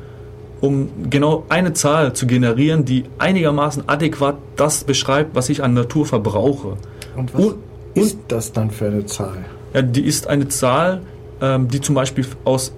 um 0.60 0.88
genau 1.10 1.44
eine 1.48 1.74
Zahl 1.74 2.12
zu 2.14 2.26
generieren, 2.26 2.84
die 2.84 3.04
einigermaßen 3.18 3.88
adäquat 3.88 4.36
das 4.56 4.84
beschreibt, 4.84 5.34
was 5.34 5.48
ich 5.48 5.62
an 5.62 5.74
Natur 5.74 6.06
verbrauche. 6.06 6.76
Und 7.16 7.34
was 7.34 7.44
und, 7.44 7.56
ist 7.94 8.18
das 8.28 8.52
dann 8.52 8.70
für 8.70 8.86
eine 8.86 9.06
Zahl? 9.06 9.44
Ja, 9.74 9.82
die 9.82 10.04
ist 10.04 10.26
eine 10.26 10.48
Zahl, 10.48 11.02
ähm, 11.40 11.68
die 11.68 11.80
zum 11.80 11.94
Beispiel 11.94 12.26
aus 12.44 12.72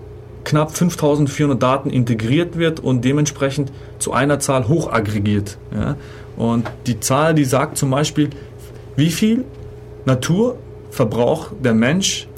knapp 0.45 0.77
5400 0.77 1.63
Daten 1.63 1.91
integriert 1.91 2.57
wird 2.59 2.81
und 2.81 3.05
dementsprechend 3.05 3.71
zu 3.99 4.13
einer 4.13 4.41
Zahl 4.41 4.69
hochaggregiert. 4.69 5.59
Ja? 5.75 5.97
Und 6.37 6.67
die 6.87 7.01
Zahl, 7.01 7.35
die 7.35 7.45
sagt 7.45 7.77
zum 7.77 7.91
Beispiel, 7.91 8.31
wie 8.97 9.11
viel 9.11 9.45
Natur 10.05 10.57
verbraucht 10.91 11.53
der 11.63 11.75
Mensch, 11.75 12.29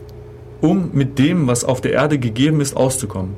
um 0.60 0.90
mit 0.92 1.18
dem, 1.18 1.46
was 1.46 1.64
auf 1.64 1.80
der 1.80 1.92
Erde 1.92 2.18
gegeben 2.18 2.60
ist, 2.60 2.76
auszukommen. 2.76 3.34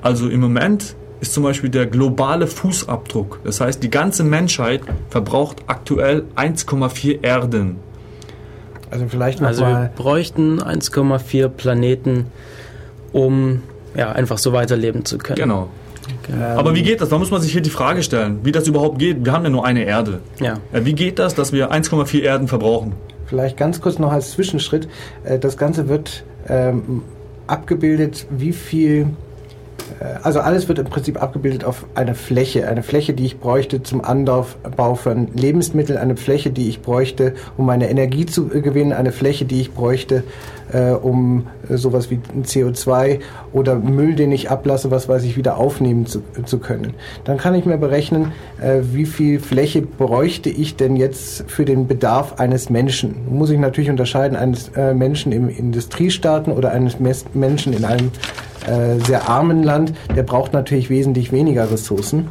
Also 0.00 0.28
im 0.28 0.40
Moment 0.40 0.94
ist 1.22 1.32
zum 1.34 1.44
Beispiel 1.44 1.70
der 1.70 1.86
globale 1.86 2.48
Fußabdruck. 2.48 3.40
Das 3.44 3.60
heißt, 3.60 3.80
die 3.80 3.90
ganze 3.90 4.24
Menschheit 4.24 4.82
verbraucht 5.08 5.58
aktuell 5.68 6.24
1,4 6.34 7.22
Erden. 7.22 7.76
Also 8.90 9.06
vielleicht 9.08 9.40
noch 9.40 9.46
Also 9.46 9.64
wir 9.64 9.92
bräuchten 9.94 10.60
1,4 10.60 11.48
Planeten, 11.48 12.26
um 13.12 13.62
ja, 13.94 14.10
einfach 14.10 14.38
so 14.38 14.52
weiterleben 14.52 15.04
zu 15.04 15.18
können. 15.18 15.38
Genau. 15.38 15.68
Okay. 16.24 16.42
Aber 16.56 16.74
wie 16.74 16.82
geht 16.82 17.00
das? 17.00 17.08
Da 17.10 17.18
muss 17.18 17.30
man 17.30 17.40
sich 17.40 17.52
hier 17.52 17.62
die 17.62 17.70
Frage 17.70 18.02
stellen, 18.02 18.40
wie 18.42 18.50
das 18.50 18.66
überhaupt 18.66 18.98
geht. 18.98 19.24
Wir 19.24 19.32
haben 19.32 19.44
ja 19.44 19.50
nur 19.50 19.64
eine 19.64 19.84
Erde. 19.84 20.18
Ja. 20.40 20.58
Wie 20.72 20.92
geht 20.92 21.20
das, 21.20 21.36
dass 21.36 21.52
wir 21.52 21.70
1,4 21.70 22.20
Erden 22.20 22.48
verbrauchen? 22.48 22.94
Vielleicht 23.26 23.56
ganz 23.56 23.80
kurz 23.80 24.00
noch 24.00 24.10
als 24.10 24.32
Zwischenschritt. 24.32 24.88
Äh, 25.22 25.38
das 25.38 25.56
Ganze 25.56 25.88
wird 25.88 26.24
ähm, 26.48 27.02
abgebildet, 27.46 28.26
wie 28.30 28.52
viel 28.52 29.02
äh, 29.02 29.06
also 30.22 30.40
alles 30.40 30.68
wird 30.68 30.78
im 30.78 30.86
Prinzip 30.86 31.22
abgebildet 31.22 31.64
auf 31.64 31.86
eine 31.94 32.14
Fläche, 32.14 32.68
eine 32.68 32.82
Fläche, 32.82 33.14
die 33.14 33.26
ich 33.26 33.40
bräuchte 33.40 33.82
zum 33.82 34.04
Anbau 34.04 34.44
von 34.94 35.28
Lebensmitteln, 35.34 35.98
eine 35.98 36.16
Fläche, 36.16 36.50
die 36.50 36.68
ich 36.68 36.82
bräuchte, 36.82 37.34
um 37.56 37.66
meine 37.66 37.88
Energie 37.90 38.26
zu 38.26 38.48
gewinnen, 38.48 38.92
eine 38.92 39.12
Fläche, 39.12 39.44
die 39.44 39.60
ich 39.60 39.72
bräuchte, 39.72 40.24
äh, 40.72 40.90
um 40.90 41.46
äh, 41.68 41.76
sowas 41.76 42.10
wie 42.10 42.20
CO2 42.42 43.20
oder 43.52 43.76
Müll, 43.76 44.14
den 44.14 44.32
ich 44.32 44.50
ablasse, 44.50 44.90
was 44.90 45.08
weiß 45.08 45.24
ich, 45.24 45.36
wieder 45.36 45.56
aufnehmen 45.56 46.06
zu, 46.06 46.22
zu 46.44 46.58
können. 46.58 46.94
Dann 47.24 47.38
kann 47.38 47.54
ich 47.54 47.64
mir 47.64 47.78
berechnen, 47.78 48.32
äh, 48.60 48.80
wie 48.92 49.06
viel 49.06 49.40
Fläche 49.40 49.82
bräuchte 49.82 50.50
ich 50.50 50.76
denn 50.76 50.96
jetzt 50.96 51.50
für 51.50 51.64
den 51.64 51.86
Bedarf 51.86 52.38
eines 52.38 52.70
Menschen. 52.70 53.16
Muss 53.28 53.50
ich 53.50 53.58
natürlich 53.58 53.90
unterscheiden, 53.90 54.36
eines 54.36 54.68
äh, 54.76 54.94
Menschen 54.94 55.32
im 55.32 55.48
Industriestaaten 55.48 56.52
oder 56.52 56.70
eines 56.72 56.96
Menschen 57.34 57.72
in 57.72 57.84
einem 57.84 58.10
äh, 58.66 59.04
sehr 59.04 59.28
armen 59.28 59.62
Land, 59.62 59.92
der 60.14 60.22
braucht 60.22 60.52
natürlich 60.52 60.90
wesentlich 60.90 61.32
weniger 61.32 61.70
Ressourcen. 61.70 62.28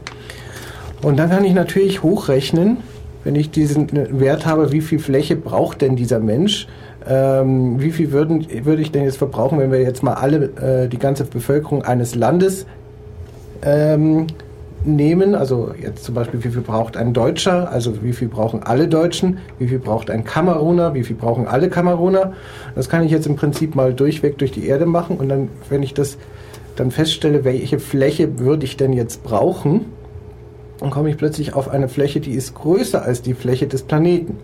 Und 1.02 1.17
dann 1.17 1.30
kann 1.30 1.44
ich 1.44 1.54
natürlich 1.54 2.04
hochrechnen, 2.04 2.78
wenn 3.24 3.36
ich 3.36 3.52
diesen 3.52 4.20
Wert 4.20 4.46
habe, 4.46 4.72
wie 4.72 4.82
viel 4.82 5.00
Fläche 5.00 5.36
braucht 5.36 5.82
denn 5.82 5.96
dieser 5.96 6.20
Mensch, 6.20 6.67
ähm, 7.08 7.82
wie 7.82 7.91
viel 7.91 8.12
würden, 8.12 8.46
würde 8.63 8.82
ich 8.82 8.91
denn 8.91 9.04
jetzt 9.04 9.17
verbrauchen, 9.17 9.60
wenn 9.60 9.72
wir 9.72 9.82
jetzt 9.82 10.04
mal 10.04 10.13
alle, 10.13 10.84
äh, 10.84 10.88
die 10.88 11.00
ganze 11.00 11.24
Bevölkerung 11.24 11.84
eines 11.84 12.15
Landes 12.15 12.65
ähm, 13.63 14.28
nehmen, 14.84 15.36
also 15.36 15.74
jetzt 15.80 16.04
zum 16.04 16.15
Beispiel, 16.15 16.44
wie 16.44 16.50
viel 16.50 16.62
braucht 16.62 16.98
ein 16.98 17.13
Deutscher, 17.13 17.72
also 17.72 18.04
wie 18.04 18.13
viel 18.13 18.28
brauchen 18.28 18.63
alle 18.63 18.88
Deutschen, 18.88 19.39
wie 19.60 19.67
viel 19.67 19.80
braucht 19.80 20.10
ein 20.10 20.24
Kameruner, 20.24 20.94
wie 20.94 21.04
viel 21.04 21.15
brauchen 21.15 21.48
alle 21.48 21.70
Kameruner. 21.70 22.34
Das 22.76 22.89
kann 22.89 23.04
ich 23.04 23.12
jetzt 23.12 23.28
im 23.28 23.36
Prinzip 23.36 23.76
mal 23.76 23.94
durchweg 23.94 24.38
durch 24.38 24.52
die 24.52 24.67
Erde 24.67 24.86
machen 24.86 25.17
und 25.17 25.30
dann, 25.30 25.50
wenn 25.70 25.84
ich 25.84 25.94
das 25.94 26.17
dann 26.76 26.91
feststelle, 26.91 27.44
welche 27.44 27.80
Fläche 27.80 28.39
würde 28.39 28.65
ich 28.65 28.78
denn 28.78 28.94
jetzt 28.94 29.24
brauchen, 29.24 29.86
dann 30.80 30.89
komme 30.89 31.10
ich 31.10 31.17
plötzlich 31.17 31.54
auf 31.54 31.70
eine 31.70 31.88
Fläche, 31.88 32.20
die 32.20 32.32
ist 32.32 32.56
größer 32.56 33.04
als 33.04 33.22
die 33.22 33.36
Fläche 33.36 33.67
des 33.67 33.84
Planeten. 33.84 34.38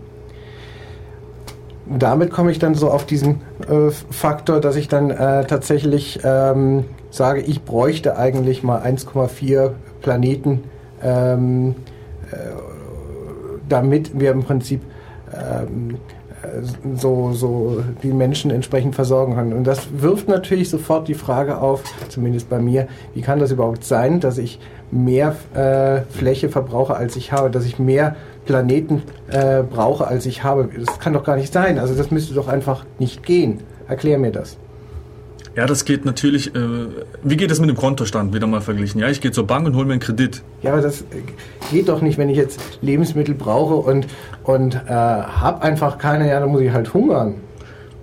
Damit 1.98 2.30
komme 2.30 2.50
ich 2.50 2.58
dann 2.58 2.74
so 2.74 2.90
auf 2.90 3.06
diesen 3.06 3.40
äh, 3.66 3.90
Faktor, 4.10 4.60
dass 4.60 4.76
ich 4.76 4.88
dann 4.88 5.10
äh, 5.10 5.46
tatsächlich 5.46 6.20
ähm, 6.22 6.84
sage, 7.10 7.40
ich 7.40 7.64
bräuchte 7.64 8.16
eigentlich 8.16 8.62
mal 8.62 8.82
1,4 8.82 9.72
Planeten, 10.00 10.64
ähm, 11.02 11.74
äh, 12.30 12.36
damit 13.68 14.18
wir 14.18 14.30
im 14.30 14.42
Prinzip 14.42 14.80
ähm, 15.34 15.96
äh, 16.42 16.96
so, 16.96 17.32
so 17.32 17.82
die 18.02 18.12
Menschen 18.12 18.50
entsprechend 18.50 18.94
versorgen 18.94 19.34
können. 19.34 19.52
Und 19.52 19.64
das 19.64 19.88
wirft 19.92 20.28
natürlich 20.28 20.70
sofort 20.70 21.08
die 21.08 21.14
Frage 21.14 21.60
auf, 21.60 21.82
zumindest 22.08 22.48
bei 22.48 22.58
mir, 22.58 22.88
wie 23.14 23.22
kann 23.22 23.38
das 23.38 23.50
überhaupt 23.50 23.84
sein, 23.84 24.20
dass 24.20 24.38
ich 24.38 24.58
mehr 24.90 25.34
äh, 25.54 26.02
Fläche 26.10 26.48
verbrauche, 26.48 26.96
als 26.96 27.16
ich 27.16 27.32
habe, 27.32 27.50
dass 27.50 27.66
ich 27.66 27.78
mehr 27.78 28.16
Planeten 28.46 29.02
äh, 29.28 29.62
brauche, 29.62 30.06
als 30.06 30.24
ich 30.26 30.44
habe. 30.44 30.68
Das 30.74 30.98
kann 30.98 31.12
doch 31.12 31.24
gar 31.24 31.36
nicht 31.36 31.52
sein. 31.52 31.78
Also 31.78 31.94
das 31.94 32.10
müsste 32.10 32.34
doch 32.34 32.48
einfach 32.48 32.84
nicht 32.98 33.22
gehen. 33.22 33.60
Erklär 33.86 34.18
mir 34.18 34.32
das. 34.32 34.56
Ja, 35.58 35.66
das 35.66 35.84
geht 35.84 36.04
natürlich. 36.04 36.54
Äh, 36.54 36.60
wie 37.24 37.36
geht 37.36 37.50
es 37.50 37.58
mit 37.58 37.68
dem 37.68 37.74
Kontostand 37.74 38.32
wieder 38.32 38.46
mal 38.46 38.60
verglichen? 38.60 39.00
Ja, 39.00 39.08
ich 39.08 39.20
gehe 39.20 39.32
zur 39.32 39.44
Bank 39.44 39.66
und 39.66 39.74
hole 39.74 39.86
mir 39.86 39.94
einen 39.94 40.00
Kredit. 40.00 40.40
Ja, 40.62 40.72
aber 40.72 40.82
das 40.82 41.02
geht 41.72 41.88
doch 41.88 42.00
nicht, 42.00 42.16
wenn 42.16 42.28
ich 42.28 42.36
jetzt 42.36 42.60
Lebensmittel 42.80 43.34
brauche 43.34 43.74
und, 43.74 44.06
und 44.44 44.76
äh, 44.76 44.88
habe 44.88 45.62
einfach 45.62 45.98
keine, 45.98 46.28
ja, 46.28 46.38
dann 46.38 46.50
muss 46.50 46.60
ich 46.60 46.70
halt 46.70 46.94
hungern. 46.94 47.40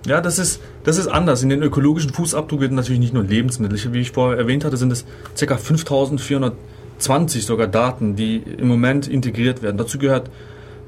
Ja, 0.06 0.20
das 0.20 0.38
ist, 0.38 0.60
das 0.84 0.98
ist 0.98 1.06
anders. 1.06 1.42
In 1.42 1.48
den 1.48 1.62
ökologischen 1.62 2.10
Fußabdruck 2.10 2.60
werden 2.60 2.74
natürlich 2.74 3.00
nicht 3.00 3.14
nur 3.14 3.24
Lebensmittel. 3.24 3.78
Wie 3.94 4.00
ich 4.00 4.10
vorher 4.10 4.36
erwähnt 4.36 4.66
hatte, 4.66 4.76
sind 4.76 4.92
es 4.92 5.06
ca. 5.40 5.56
5420 5.56 7.46
sogar 7.46 7.68
Daten, 7.68 8.16
die 8.16 8.36
im 8.36 8.68
Moment 8.68 9.08
integriert 9.08 9.62
werden. 9.62 9.78
Dazu 9.78 9.96
gehört 9.96 10.28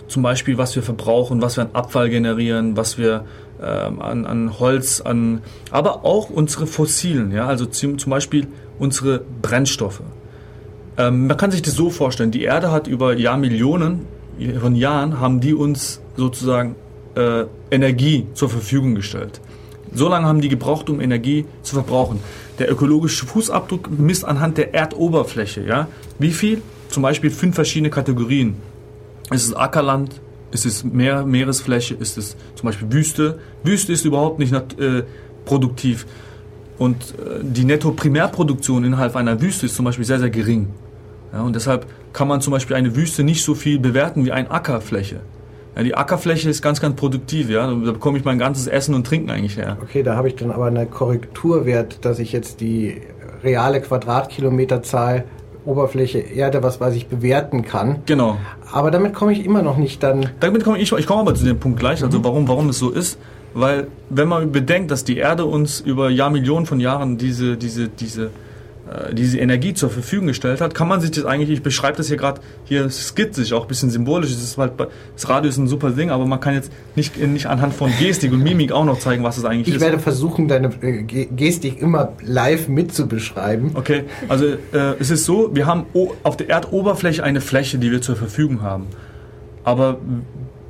zum 0.07 0.23
Beispiel, 0.23 0.59
was 0.59 0.77
wir 0.77 0.83
verbrauchen, 0.83 1.41
was 1.41 1.57
wir 1.57 1.65
an 1.65 1.71
Abfall 1.73 2.11
generieren, 2.11 2.77
was 2.77 2.99
wir 2.99 3.25
ähm, 3.63 4.01
an, 4.01 4.27
an 4.27 4.59
Holz, 4.59 5.01
an, 5.01 5.43
aber 5.71 6.05
auch 6.05 6.31
unsere 6.31 6.67
Fossilen, 6.67 7.33
ja, 7.33 7.47
also 7.47 7.67
zum, 7.67 7.99
zum 7.99 8.11
Beispiel 8.11 8.47
unsere 8.79 9.23
Brennstoffe. 9.43 10.03
Ähm, 10.97 11.27
man 11.27 11.37
kann 11.37 11.51
sich 11.51 11.63
das 11.63 11.75
so 11.75 11.91
vorstellen, 11.91 12.31
die 12.31 12.43
Erde 12.43 12.71
hat 12.71 12.87
über 12.87 13.17
Jahrmillionen 13.17 14.07
von 14.61 14.75
Jahren, 14.75 15.21
haben 15.21 15.41
die 15.41 15.55
uns 15.55 16.01
sozusagen 16.17 16.77
äh, 17.15 17.45
Energie 17.71 18.27
zur 18.35 18.49
Verfügung 18.49 18.95
gestellt. 18.95 19.41
So 19.95 20.09
lange 20.09 20.27
haben 20.27 20.41
die 20.41 20.49
gebraucht, 20.49 20.91
um 20.91 21.01
Energie 21.01 21.47
zu 21.63 21.75
verbrauchen. 21.75 22.21
Der 22.59 22.71
ökologische 22.71 23.27
Fußabdruck 23.27 23.91
misst 23.91 24.25
anhand 24.25 24.59
der 24.59 24.75
Erdoberfläche. 24.75 25.65
Ja? 25.65 25.89
Wie 26.19 26.31
viel? 26.31 26.63
Zum 26.89 27.03
Beispiel 27.03 27.31
fünf 27.31 27.55
verschiedene 27.55 27.91
Kategorien. 27.91 28.57
Es 29.31 29.45
ist 29.45 29.55
Ackerland, 29.55 30.21
ist 30.51 30.67
es 30.67 30.85
Meer, 30.85 31.25
Meeresfläche? 31.25 31.95
Ist 31.95 32.19
es 32.19 32.37
zum 32.55 32.67
Beispiel 32.67 32.91
Wüste? 32.93 33.39
Wüste 33.63 33.93
ist 33.93 34.05
überhaupt 34.05 34.39
nicht 34.39 34.53
äh, 34.53 35.05
produktiv. 35.45 36.07
Und 36.79 36.97
äh, 36.97 37.43
die 37.43 37.65
Netto-Primärproduktion 37.65 38.85
innerhalb 38.85 39.17
einer 39.17 39.41
Wüste 39.41 39.67
ist 39.67 39.75
zum 39.75 39.85
Beispiel 39.85 40.05
sehr, 40.05 40.19
sehr 40.19 40.31
gering. 40.31 40.69
Ja, 41.33 41.43
und 41.43 41.55
deshalb 41.55 41.87
kann 42.13 42.29
man 42.29 42.41
zum 42.41 42.53
Beispiel 42.53 42.77
eine 42.77 42.97
Wüste 42.97 43.25
nicht 43.25 43.45
so 43.45 43.55
viel 43.55 43.79
bewerten 43.79 44.25
wie 44.25 44.33
eine 44.33 44.51
Ackerfläche. 44.51 45.21
Ja, 45.77 45.83
die 45.83 45.95
Ackerfläche 45.95 46.49
ist 46.49 46.63
ganz, 46.63 46.81
ganz 46.81 46.97
produktiv. 46.97 47.51
Ja? 47.51 47.67
Da 47.67 47.93
bekomme 47.93 48.19
ich 48.19 48.25
mein 48.25 48.39
ganzes 48.39 48.67
Essen 48.67 48.95
und 48.95 49.07
Trinken 49.07 49.31
eigentlich 49.31 49.57
her. 49.57 49.77
Okay, 49.83 50.03
da 50.03 50.17
habe 50.17 50.29
ich 50.29 50.37
dann 50.37 50.51
aber 50.51 50.67
einen 50.67 50.91
Korrekturwert, 50.91 52.05
dass 52.05 52.19
ich 52.19 52.33
jetzt 52.33 52.61
die 52.61 53.03
reale 53.45 53.81
Quadratkilometerzahl 53.81 55.25
Oberfläche 55.69 56.19
Erde, 56.19 56.63
was 56.63 56.81
weiß 56.81 56.95
ich, 56.95 57.09
bewerten 57.09 57.63
kann. 57.63 58.01
Genau. 58.07 58.37
Aber 58.73 58.91
damit 58.91 59.15
komme 59.15 59.33
ich 59.33 59.45
immer 59.45 59.63
noch 59.63 59.77
nicht 59.77 60.03
dann. 60.03 60.31
Damit 60.41 60.65
komme 60.65 60.79
ich, 60.79 60.91
ich 60.91 61.07
komme 61.07 61.21
aber 61.21 61.35
zu 61.35 61.45
dem 61.45 61.61
Punkt 61.61 61.79
gleich, 61.79 62.03
also 62.03 62.19
mhm. 62.19 62.25
warum, 62.25 62.49
warum 62.49 62.69
es 62.71 62.79
so 62.79 62.91
ist. 62.91 63.19
Weil, 63.55 63.89
wenn 64.11 64.29
man 64.29 64.53
bedenkt, 64.53 64.91
dass 64.91 65.05
die 65.05 65.17
Erde 65.17 65.45
uns 65.45 65.81
über 65.81 66.11
Jahrmillionen 66.11 66.67
von 66.67 66.81
Jahren 66.81 67.19
diese, 67.19 67.57
diese, 67.57 67.89
diese 67.89 68.31
diese 69.13 69.39
Energie 69.39 69.75
zur 69.75 69.91
Verfügung 69.91 70.29
gestellt 70.29 70.61
hat, 70.61 70.75
kann 70.75 70.89
man 70.89 71.01
sich 71.01 71.11
das 71.11 71.25
eigentlich, 71.25 71.51
ich 71.51 71.63
beschreibe 71.63 71.97
das 71.97 72.09
hier 72.09 72.17
gerade 72.17 72.41
hier 72.65 72.89
skizzisch, 72.91 73.53
auch 73.53 73.63
ein 73.63 73.69
bisschen 73.69 73.91
symbolisch, 73.91 74.31
das, 74.31 74.57
halt, 74.57 74.73
das 74.79 75.29
Radio 75.29 75.49
ist 75.49 75.59
ein 75.59 75.69
super 75.69 75.91
Ding, 75.91 76.11
aber 76.11 76.27
man 76.27 76.41
kann 76.41 76.55
jetzt 76.55 76.73
nicht, 76.97 77.19
nicht 77.19 77.47
anhand 77.47 77.75
von 77.75 77.91
Gestik 77.99 78.33
und 78.33 78.43
Mimik 78.43 78.73
auch 78.73 78.85
noch 78.85 78.99
zeigen, 78.99 79.25
was 79.25 79.37
es 79.37 79.45
eigentlich 79.45 79.69
ich 79.69 79.75
ist. 79.75 79.77
Ich 79.77 79.81
werde 79.81 79.99
versuchen, 79.99 80.49
deine 80.49 80.71
äh, 80.81 81.03
Gestik 81.03 81.83
immer 81.83 82.13
live 82.23 82.69
mitzubeschreiben. 82.69 83.73
Okay, 83.75 84.05
also 84.29 84.47
äh, 84.47 84.95
es 84.99 85.11
ist 85.11 85.25
so, 85.25 85.55
wir 85.55 85.67
haben 85.67 85.87
auf 86.23 86.37
der 86.37 86.49
Erdoberfläche 86.49 87.23
eine 87.23 87.41
Fläche, 87.41 87.79
die 87.79 87.91
wir 87.91 88.01
zur 88.01 88.17
Verfügung 88.17 88.63
haben. 88.63 88.87
Aber 89.65 89.99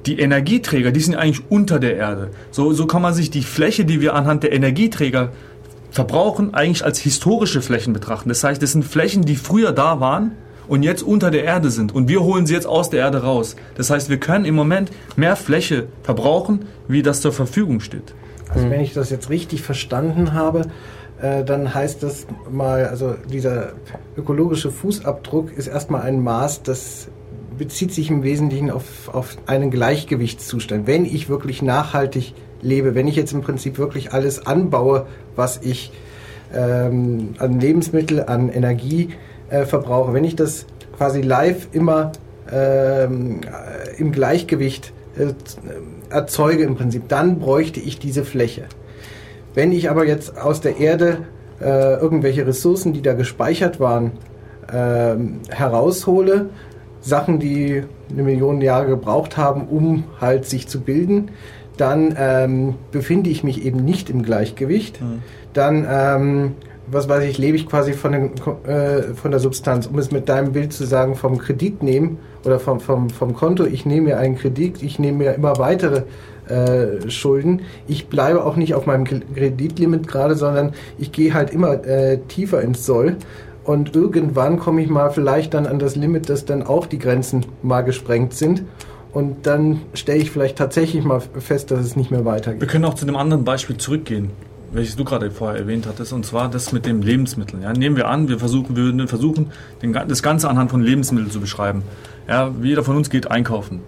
die 0.06 0.18
Energieträger, 0.18 0.90
die 0.90 1.00
sind 1.00 1.14
eigentlich 1.14 1.42
unter 1.50 1.78
der 1.78 1.96
Erde. 1.96 2.30
So, 2.50 2.72
so 2.72 2.86
kann 2.86 3.02
man 3.02 3.14
sich 3.14 3.30
die 3.30 3.42
Fläche, 3.42 3.84
die 3.84 4.00
wir 4.00 4.14
anhand 4.14 4.42
der 4.42 4.52
Energieträger 4.52 5.32
verbrauchen, 5.90 6.54
eigentlich 6.54 6.84
als 6.84 6.98
historische 6.98 7.62
Flächen 7.62 7.92
betrachten. 7.92 8.28
Das 8.28 8.44
heißt, 8.44 8.62
das 8.62 8.72
sind 8.72 8.84
Flächen, 8.84 9.24
die 9.24 9.36
früher 9.36 9.72
da 9.72 10.00
waren 10.00 10.32
und 10.68 10.82
jetzt 10.82 11.02
unter 11.02 11.30
der 11.30 11.44
Erde 11.44 11.70
sind. 11.70 11.94
Und 11.94 12.08
wir 12.08 12.22
holen 12.22 12.46
sie 12.46 12.54
jetzt 12.54 12.66
aus 12.66 12.90
der 12.90 13.00
Erde 13.00 13.22
raus. 13.22 13.56
Das 13.76 13.90
heißt, 13.90 14.10
wir 14.10 14.18
können 14.18 14.44
im 14.44 14.54
Moment 14.54 14.90
mehr 15.16 15.36
Fläche 15.36 15.88
verbrauchen, 16.02 16.66
wie 16.86 17.02
das 17.02 17.20
zur 17.20 17.32
Verfügung 17.32 17.80
steht. 17.80 18.14
Also 18.50 18.70
wenn 18.70 18.80
ich 18.80 18.94
das 18.94 19.10
jetzt 19.10 19.28
richtig 19.30 19.62
verstanden 19.62 20.32
habe, 20.32 20.62
äh, 21.20 21.44
dann 21.44 21.74
heißt 21.74 22.02
das 22.02 22.26
mal, 22.50 22.86
also 22.86 23.14
dieser 23.30 23.72
ökologische 24.16 24.70
Fußabdruck 24.70 25.52
ist 25.52 25.66
erstmal 25.66 26.02
ein 26.02 26.22
Maß, 26.22 26.62
das 26.62 27.08
bezieht 27.58 27.92
sich 27.92 28.08
im 28.08 28.22
Wesentlichen 28.22 28.70
auf, 28.70 29.12
auf 29.12 29.36
einen 29.46 29.70
Gleichgewichtszustand. 29.70 30.86
Wenn 30.86 31.04
ich 31.04 31.28
wirklich 31.28 31.60
nachhaltig 31.60 32.34
lebe, 32.62 32.94
wenn 32.94 33.08
ich 33.08 33.16
jetzt 33.16 33.32
im 33.32 33.40
Prinzip 33.40 33.78
wirklich 33.78 34.12
alles 34.12 34.46
anbaue, 34.46 35.06
was 35.36 35.60
ich 35.62 35.92
ähm, 36.54 37.34
an 37.38 37.60
Lebensmittel, 37.60 38.24
an 38.24 38.48
Energie 38.48 39.10
äh, 39.50 39.64
verbrauche, 39.64 40.12
wenn 40.14 40.24
ich 40.24 40.36
das 40.36 40.66
quasi 40.96 41.20
live 41.20 41.68
immer 41.72 42.12
ähm, 42.50 43.40
im 43.98 44.12
Gleichgewicht 44.12 44.92
äh, 45.16 45.32
erzeuge 46.10 46.64
im 46.64 46.76
Prinzip, 46.76 47.08
dann 47.08 47.38
bräuchte 47.38 47.80
ich 47.80 47.98
diese 47.98 48.24
Fläche. 48.24 48.64
Wenn 49.54 49.72
ich 49.72 49.90
aber 49.90 50.06
jetzt 50.06 50.38
aus 50.38 50.60
der 50.60 50.78
Erde 50.78 51.18
äh, 51.60 51.94
irgendwelche 51.94 52.46
Ressourcen, 52.46 52.92
die 52.92 53.02
da 53.02 53.14
gespeichert 53.14 53.80
waren, 53.80 54.12
äh, 54.72 55.16
heraushole, 55.54 56.50
Sachen, 57.00 57.38
die 57.38 57.84
eine 58.10 58.22
Million 58.22 58.60
Jahre 58.60 58.86
gebraucht 58.86 59.36
haben, 59.36 59.68
um 59.68 60.04
halt 60.20 60.46
sich 60.46 60.68
zu 60.68 60.80
bilden, 60.80 61.30
dann 61.80 62.14
ähm, 62.18 62.74
befinde 62.90 63.30
ich 63.30 63.44
mich 63.44 63.64
eben 63.64 63.84
nicht 63.84 64.10
im 64.10 64.22
Gleichgewicht. 64.22 65.00
Mhm. 65.00 65.22
Dann, 65.52 65.86
ähm, 65.88 66.52
was 66.90 67.08
weiß 67.08 67.24
ich, 67.24 67.38
lebe 67.38 67.56
ich 67.56 67.68
quasi 67.68 67.92
von, 67.92 68.12
den, 68.12 68.30
äh, 68.66 69.14
von 69.14 69.30
der 69.30 69.40
Substanz. 69.40 69.86
Um 69.86 69.98
es 69.98 70.10
mit 70.10 70.28
deinem 70.28 70.52
Bild 70.52 70.72
zu 70.72 70.84
sagen, 70.84 71.14
vom 71.14 71.38
Kredit 71.38 71.82
nehmen 71.82 72.18
oder 72.44 72.58
vom, 72.58 72.80
vom, 72.80 73.10
vom 73.10 73.34
Konto, 73.34 73.64
ich 73.64 73.86
nehme 73.86 74.08
mir 74.08 74.18
einen 74.18 74.36
Kredit, 74.36 74.82
ich 74.82 74.98
nehme 74.98 75.18
mir 75.18 75.34
immer 75.34 75.58
weitere 75.58 76.02
äh, 76.48 77.10
Schulden. 77.10 77.62
Ich 77.86 78.08
bleibe 78.08 78.44
auch 78.44 78.56
nicht 78.56 78.74
auf 78.74 78.86
meinem 78.86 79.04
Kreditlimit 79.04 80.08
gerade, 80.08 80.34
sondern 80.34 80.72
ich 80.98 81.12
gehe 81.12 81.34
halt 81.34 81.50
immer 81.50 81.84
äh, 81.84 82.18
tiefer 82.28 82.62
ins 82.62 82.86
Soll. 82.86 83.16
Und 83.64 83.94
irgendwann 83.94 84.58
komme 84.58 84.80
ich 84.80 84.88
mal 84.88 85.10
vielleicht 85.10 85.52
dann 85.52 85.66
an 85.66 85.78
das 85.78 85.94
Limit, 85.94 86.30
dass 86.30 86.46
dann 86.46 86.62
auch 86.62 86.86
die 86.86 86.98
Grenzen 86.98 87.44
mal 87.62 87.82
gesprengt 87.82 88.32
sind. 88.32 88.62
Und 89.12 89.46
dann 89.46 89.80
stelle 89.94 90.18
ich 90.18 90.30
vielleicht 90.30 90.56
tatsächlich 90.56 91.04
mal 91.04 91.20
fest, 91.20 91.70
dass 91.70 91.80
es 91.80 91.96
nicht 91.96 92.10
mehr 92.10 92.24
weitergeht. 92.24 92.60
Wir 92.60 92.68
können 92.68 92.84
auch 92.84 92.94
zu 92.94 93.06
einem 93.06 93.16
anderen 93.16 93.44
Beispiel 93.44 93.76
zurückgehen, 93.78 94.30
welches 94.72 94.96
du 94.96 95.04
gerade 95.04 95.30
vorher 95.30 95.58
erwähnt 95.58 95.86
hattest, 95.86 96.12
und 96.12 96.26
zwar 96.26 96.50
das 96.50 96.72
mit 96.72 96.84
den 96.84 97.00
Lebensmitteln. 97.00 97.62
Ja, 97.62 97.72
nehmen 97.72 97.96
wir 97.96 98.08
an, 98.08 98.28
wir 98.28 98.38
versuchen, 98.38 98.76
wir 98.76 98.84
würden 98.84 99.08
versuchen, 99.08 99.50
den, 99.82 99.92
das 99.92 100.22
Ganze 100.22 100.48
anhand 100.48 100.70
von 100.70 100.82
Lebensmitteln 100.82 101.30
zu 101.30 101.40
beschreiben. 101.40 101.82
Ja, 102.28 102.50
jeder 102.62 102.84
von 102.84 102.96
uns 102.96 103.08
geht 103.08 103.30
einkaufen. 103.30 103.80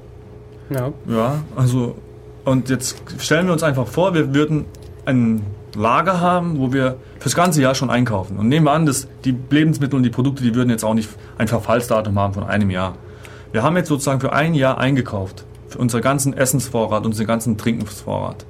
Ja. 0.71 0.93
Ja, 1.07 1.45
also, 1.57 1.97
und 2.45 2.71
jetzt 2.71 3.03
stellen 3.19 3.47
wir 3.47 3.53
uns 3.53 3.63
einfach 3.63 3.87
vor, 3.87 4.15
wir 4.15 4.35
würden 4.35 4.65
ein 5.05 5.43
Lager 5.77 6.21
haben, 6.21 6.59
wo 6.59 6.73
wir 6.73 6.97
fürs 7.19 7.35
ganze 7.35 7.61
Jahr 7.61 7.75
schon 7.75 7.91
einkaufen. 7.91 8.39
Und 8.39 8.49
nehmen 8.49 8.67
wir 8.67 8.73
an, 8.73 8.87
dass 8.87 9.07
die 9.25 9.37
Lebensmittel 9.51 9.97
und 9.97 10.03
die 10.03 10.11
Produkte, 10.11 10.43
die 10.43 10.55
würden 10.55 10.71
jetzt 10.71 10.85
auch 10.85 10.95
nicht 10.95 11.11
ein 11.39 11.49
Verfallsdatum 11.49 12.19
haben 12.19 12.35
von 12.35 12.45
einem 12.45 12.71
Jahr. 12.71 12.97
Wir 13.53 13.63
haben 13.63 13.77
jetzt 13.77 13.89
sozusagen 13.89 14.21
für 14.21 14.33
ein 14.33 14.55
Jahr 14.55 14.79
eingekauft. 14.79 15.45
Für 15.69 15.79
unseren 15.79 16.03
ganzen 16.03 16.37
Essensvorrat, 16.37 17.05
unseren 17.07 17.27
ganzen 17.27 17.57
Trinkensvorrat. 17.57 18.45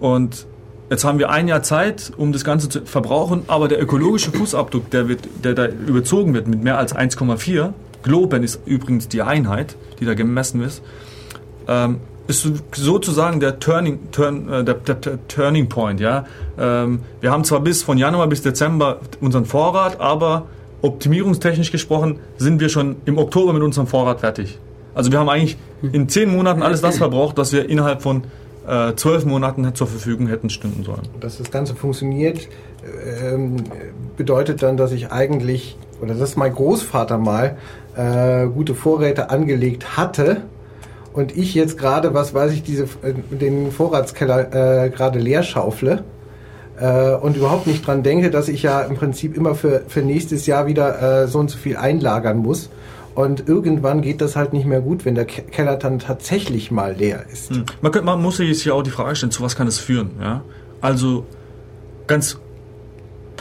Und 0.00 0.46
jetzt 0.90 1.04
haben 1.04 1.18
wir 1.18 1.30
ein 1.30 1.48
Jahr 1.48 1.62
Zeit, 1.62 2.12
um 2.16 2.32
das 2.32 2.44
Ganze 2.44 2.68
zu 2.68 2.84
verbrauchen, 2.84 3.42
aber 3.46 3.68
der 3.68 3.82
ökologische 3.82 4.30
Fußabdruck, 4.32 4.90
der, 4.90 5.08
wird, 5.08 5.28
der 5.42 5.54
da 5.54 5.66
überzogen 5.66 6.34
wird 6.34 6.46
mit 6.46 6.62
mehr 6.62 6.78
als 6.78 6.94
1,4, 6.94 7.72
Globen 8.02 8.44
ist 8.44 8.60
übrigens 8.66 9.08
die 9.08 9.22
Einheit, 9.22 9.76
die 9.98 10.04
da 10.04 10.14
gemessen 10.14 10.62
ist, 10.62 10.82
ähm, 11.66 12.00
ist 12.28 12.46
sozusagen 12.72 13.40
der 13.40 13.58
Turning, 13.58 14.10
Turn, 14.12 14.48
äh, 14.48 14.64
der, 14.64 14.74
der, 14.74 14.94
der, 14.96 15.28
Turning 15.28 15.68
Point. 15.68 16.00
Ja? 16.00 16.26
Ähm, 16.58 17.00
wir 17.20 17.30
haben 17.30 17.44
zwar 17.44 17.60
bis 17.60 17.82
von 17.82 17.98
Januar 17.98 18.26
bis 18.26 18.42
Dezember 18.42 19.00
unseren 19.20 19.44
Vorrat, 19.44 20.00
aber 20.00 20.46
optimierungstechnisch 20.82 21.72
gesprochen 21.72 22.18
sind 22.36 22.60
wir 22.60 22.68
schon 22.68 22.96
im 23.04 23.18
Oktober 23.18 23.52
mit 23.52 23.62
unserem 23.62 23.86
Vorrat 23.86 24.20
fertig. 24.20 24.58
Also 24.94 25.12
wir 25.12 25.18
haben 25.18 25.28
eigentlich 25.28 25.56
in 25.82 26.08
zehn 26.08 26.30
Monaten 26.30 26.62
alles 26.62 26.80
das 26.80 26.98
verbraucht, 26.98 27.36
was 27.36 27.52
wir 27.52 27.68
innerhalb 27.68 28.02
von 28.02 28.24
äh, 28.66 28.94
zwölf 28.94 29.24
Monaten 29.24 29.74
zur 29.74 29.86
Verfügung 29.86 30.26
hätten 30.26 30.50
stünden 30.50 30.84
sollen. 30.84 31.02
Dass 31.20 31.38
das 31.38 31.50
Ganze 31.50 31.74
funktioniert, 31.74 32.48
ähm, 33.22 33.56
bedeutet 34.16 34.62
dann, 34.62 34.76
dass 34.76 34.92
ich 34.92 35.12
eigentlich, 35.12 35.76
oder 36.00 36.14
dass 36.14 36.36
mein 36.36 36.52
Großvater 36.52 37.18
mal 37.18 37.58
äh, 37.96 38.46
gute 38.46 38.74
Vorräte 38.74 39.30
angelegt 39.30 39.96
hatte 39.96 40.42
und 41.12 41.36
ich 41.36 41.54
jetzt 41.54 41.78
gerade, 41.78 42.14
was 42.14 42.34
weiß 42.34 42.52
ich, 42.52 42.62
diese, 42.62 42.84
äh, 42.84 43.14
den 43.30 43.72
Vorratskeller 43.72 44.84
äh, 44.84 44.90
gerade 44.90 45.18
leer 45.18 45.42
schaufle 45.42 46.04
äh, 46.80 47.14
und 47.14 47.36
überhaupt 47.36 47.66
nicht 47.66 47.86
dran 47.86 48.02
denke, 48.02 48.30
dass 48.30 48.48
ich 48.48 48.62
ja 48.62 48.82
im 48.82 48.96
Prinzip 48.96 49.36
immer 49.36 49.54
für, 49.54 49.82
für 49.88 50.00
nächstes 50.00 50.46
Jahr 50.46 50.66
wieder 50.66 51.22
äh, 51.22 51.28
so 51.28 51.38
und 51.38 51.50
so 51.50 51.58
viel 51.58 51.76
einlagern 51.76 52.38
muss. 52.38 52.70
Und 53.14 53.48
irgendwann 53.48 54.02
geht 54.02 54.20
das 54.20 54.36
halt 54.36 54.52
nicht 54.52 54.66
mehr 54.66 54.82
gut, 54.82 55.06
wenn 55.06 55.14
der 55.14 55.24
Keller 55.24 55.76
dann 55.76 55.98
tatsächlich 55.98 56.70
mal 56.70 56.94
leer 56.94 57.24
ist. 57.32 57.48
Hm. 57.48 57.64
Man, 57.80 57.90
könnte, 57.90 58.04
man 58.04 58.20
muss 58.20 58.36
sich 58.36 58.48
jetzt 58.48 58.60
hier 58.60 58.74
auch 58.74 58.82
die 58.82 58.90
Frage 58.90 59.16
stellen, 59.16 59.32
zu 59.32 59.42
was 59.42 59.56
kann 59.56 59.66
es 59.66 59.78
führen? 59.78 60.10
Ja? 60.20 60.42
Also 60.82 61.24
ganz, 62.06 62.38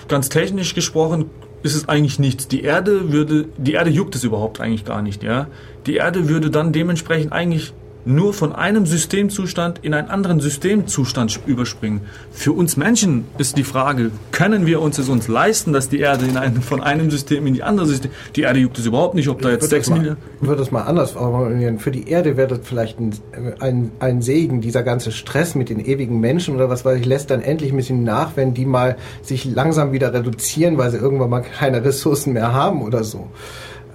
ganz 0.08 0.30
technisch 0.30 0.76
gesprochen 0.76 1.26
ist 1.62 1.76
es 1.76 1.90
eigentlich 1.90 2.20
nichts. 2.20 2.48
Die 2.48 2.64
Erde 2.64 3.12
würde, 3.12 3.48
die 3.58 3.74
Erde 3.74 3.90
juckt 3.90 4.16
es 4.16 4.24
überhaupt 4.24 4.62
eigentlich 4.62 4.86
gar 4.86 5.02
nicht. 5.02 5.24
Ja? 5.24 5.48
Die 5.88 5.96
Erde 5.96 6.30
würde 6.30 6.50
dann 6.50 6.72
dementsprechend 6.72 7.34
eigentlich 7.34 7.74
nur 8.06 8.34
von 8.34 8.54
einem 8.54 8.86
Systemzustand 8.86 9.80
in 9.82 9.94
einen 9.94 10.10
anderen 10.10 10.40
Systemzustand 10.40 11.40
überspringen. 11.46 12.02
Für 12.32 12.54
uns 12.54 12.78
Menschen 12.78 13.26
ist 13.38 13.58
die 13.58 13.64
Frage, 13.64 14.12
können 14.32 14.66
wir 14.66 14.82
uns 14.82 14.98
es 15.00 15.10
uns 15.10 15.28
leisten, 15.28 15.74
dass 15.74 15.90
die 15.90 16.00
Erde 16.00 16.26
in 16.26 16.38
einen, 16.38 16.62
von 16.62 16.82
einem 16.82 17.10
System 17.10 17.48
in 17.48 17.56
die 17.56 17.64
andere 17.64 17.88
System, 17.88 18.12
die 18.36 18.42
Erde 18.42 18.60
juckt 18.60 18.78
es 18.78 18.86
überhaupt 18.86 19.16
nicht, 19.16 19.28
ob 19.28 19.42
da 19.42 19.50
jetzt 19.50 19.70
sechs 19.70 19.90
Milliarden... 19.90 20.18
Ich 20.42 20.48
würde 20.48 20.60
das 20.60 20.72
mal 20.72 20.84
anders 20.84 21.12
formulieren. 21.12 21.80
Für 21.80 21.92
die 21.92 22.08
Erde 22.08 22.38
wäre 22.38 22.48
das 22.48 22.60
vielleicht 22.64 23.00
ein, 23.00 23.14
ein, 23.60 23.92
ein 24.00 24.22
Segen, 24.22 24.62
dieser 24.62 24.84
ganze 24.84 25.12
Stress 25.12 25.56
mit 25.56 25.70
den 25.70 25.80
ewigen 25.80 26.20
Menschen 26.20 26.56
oder 26.56 26.70
was 26.70 26.86
weiß 26.86 27.00
ich, 27.00 27.06
lässt 27.06 27.32
dann 27.32 27.42
endlich 27.42 27.72
ein 27.72 27.78
bisschen 27.78 28.04
nach, 28.04 28.32
wenn 28.36 28.54
die 28.54 28.66
mal 28.66 28.98
sich 29.22 29.46
langsam 29.46 29.92
wieder 29.92 30.14
reduzieren, 30.14 30.78
weil 30.78 30.92
sie 30.92 30.98
irgendwann 30.98 31.30
mal 31.30 31.42
keine 31.42 31.84
Ressourcen 31.84 32.34
mehr 32.34 32.54
haben 32.54 32.82
oder 32.84 33.04
so. 33.04 33.28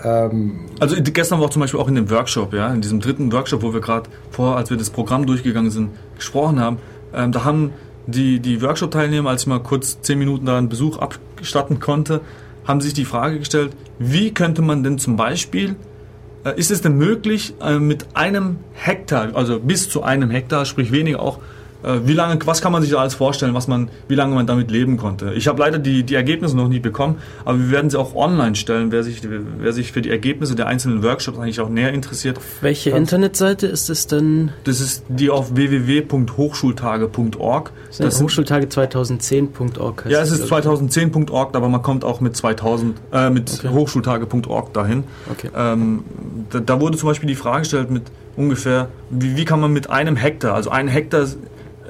Ähm 0.04 0.60
also 0.78 0.96
gestern 1.02 1.40
war 1.40 1.50
zum 1.50 1.60
Beispiel 1.60 1.80
auch 1.80 1.88
in 1.88 1.94
dem 1.94 2.10
Workshop, 2.10 2.52
ja, 2.52 2.72
in 2.72 2.80
diesem 2.80 3.00
dritten 3.00 3.32
Workshop, 3.32 3.62
wo 3.62 3.72
wir 3.72 3.80
gerade 3.80 4.08
vor, 4.30 4.56
als 4.56 4.70
wir 4.70 4.76
das 4.76 4.90
Programm 4.90 5.26
durchgegangen 5.26 5.70
sind, 5.70 5.90
gesprochen 6.16 6.60
haben, 6.60 6.78
ähm, 7.14 7.32
da 7.32 7.44
haben 7.44 7.72
die, 8.06 8.40
die 8.40 8.62
Workshop-Teilnehmer, 8.62 9.30
als 9.30 9.42
ich 9.42 9.46
mal 9.46 9.60
kurz 9.60 10.00
zehn 10.00 10.18
Minuten 10.18 10.46
da 10.46 10.58
einen 10.58 10.68
Besuch 10.68 10.98
abstatten 10.98 11.80
konnte, 11.80 12.20
haben 12.66 12.80
sich 12.80 12.94
die 12.94 13.04
Frage 13.04 13.38
gestellt, 13.38 13.72
wie 13.98 14.32
könnte 14.32 14.62
man 14.62 14.82
denn 14.82 14.98
zum 14.98 15.16
Beispiel, 15.16 15.76
äh, 16.44 16.58
ist 16.58 16.70
es 16.70 16.82
denn 16.82 16.96
möglich, 16.96 17.54
äh, 17.60 17.78
mit 17.78 18.08
einem 18.14 18.58
Hektar, 18.72 19.34
also 19.34 19.60
bis 19.60 19.88
zu 19.88 20.02
einem 20.02 20.30
Hektar, 20.30 20.64
sprich 20.64 20.92
weniger 20.92 21.20
auch, 21.20 21.38
wie 21.82 22.12
lange, 22.12 22.38
was 22.44 22.60
kann 22.60 22.72
man 22.72 22.82
sich 22.82 22.90
da 22.90 22.98
alles 22.98 23.14
vorstellen, 23.14 23.54
was 23.54 23.68
man, 23.68 23.88
wie 24.08 24.14
lange 24.14 24.34
man 24.34 24.46
damit 24.46 24.70
leben 24.70 24.96
konnte? 24.96 25.32
Ich 25.34 25.48
habe 25.48 25.60
leider 25.60 25.78
die, 25.78 26.02
die 26.02 26.14
Ergebnisse 26.14 26.56
noch 26.56 26.68
nie 26.68 26.80
bekommen, 26.80 27.18
aber 27.44 27.58
wir 27.58 27.70
werden 27.70 27.90
sie 27.90 27.98
auch 27.98 28.14
online 28.14 28.54
stellen, 28.54 28.92
wer 28.92 29.02
sich, 29.02 29.22
wer 29.58 29.72
sich 29.72 29.92
für 29.92 30.02
die 30.02 30.10
Ergebnisse 30.10 30.54
der 30.54 30.66
einzelnen 30.66 31.02
Workshops 31.02 31.38
eigentlich 31.38 31.60
auch 31.60 31.68
näher 31.68 31.92
interessiert. 31.92 32.38
Auf 32.38 32.62
welche 32.62 32.90
Internetseite 32.90 33.66
ist 33.66 33.90
es 33.90 34.06
denn? 34.06 34.52
Das 34.64 34.80
ist 34.80 35.04
die 35.08 35.30
auf 35.30 35.54
www.hochschultage.org. 35.54 37.72
Das 37.98 38.22
Hochschultage 38.22 38.66
2010.org 38.66 40.04
Ja, 40.08 40.20
es 40.20 40.30
ist 40.30 40.50
2010.org, 40.50 41.56
aber 41.56 41.68
man 41.68 41.82
kommt 41.82 42.04
auch 42.04 42.20
mit 42.20 42.36
2000, 42.36 42.96
äh, 43.12 43.30
mit 43.30 43.52
okay. 43.58 43.68
hochschultage.org 43.68 44.72
dahin. 44.72 45.02
Okay. 45.30 45.50
Ähm, 45.56 46.04
da, 46.50 46.60
da, 46.60 46.80
wurde 46.80 46.96
zum 46.96 47.08
Beispiel 47.08 47.28
die 47.28 47.34
Frage 47.34 47.60
gestellt 47.60 47.90
mit 47.90 48.04
ungefähr, 48.36 48.88
wie, 49.10 49.36
wie 49.36 49.44
kann 49.44 49.60
man 49.60 49.72
mit 49.72 49.90
einem 49.90 50.16
Hektar, 50.16 50.54
also 50.54 50.70
ein 50.70 50.88
Hektar 50.88 51.26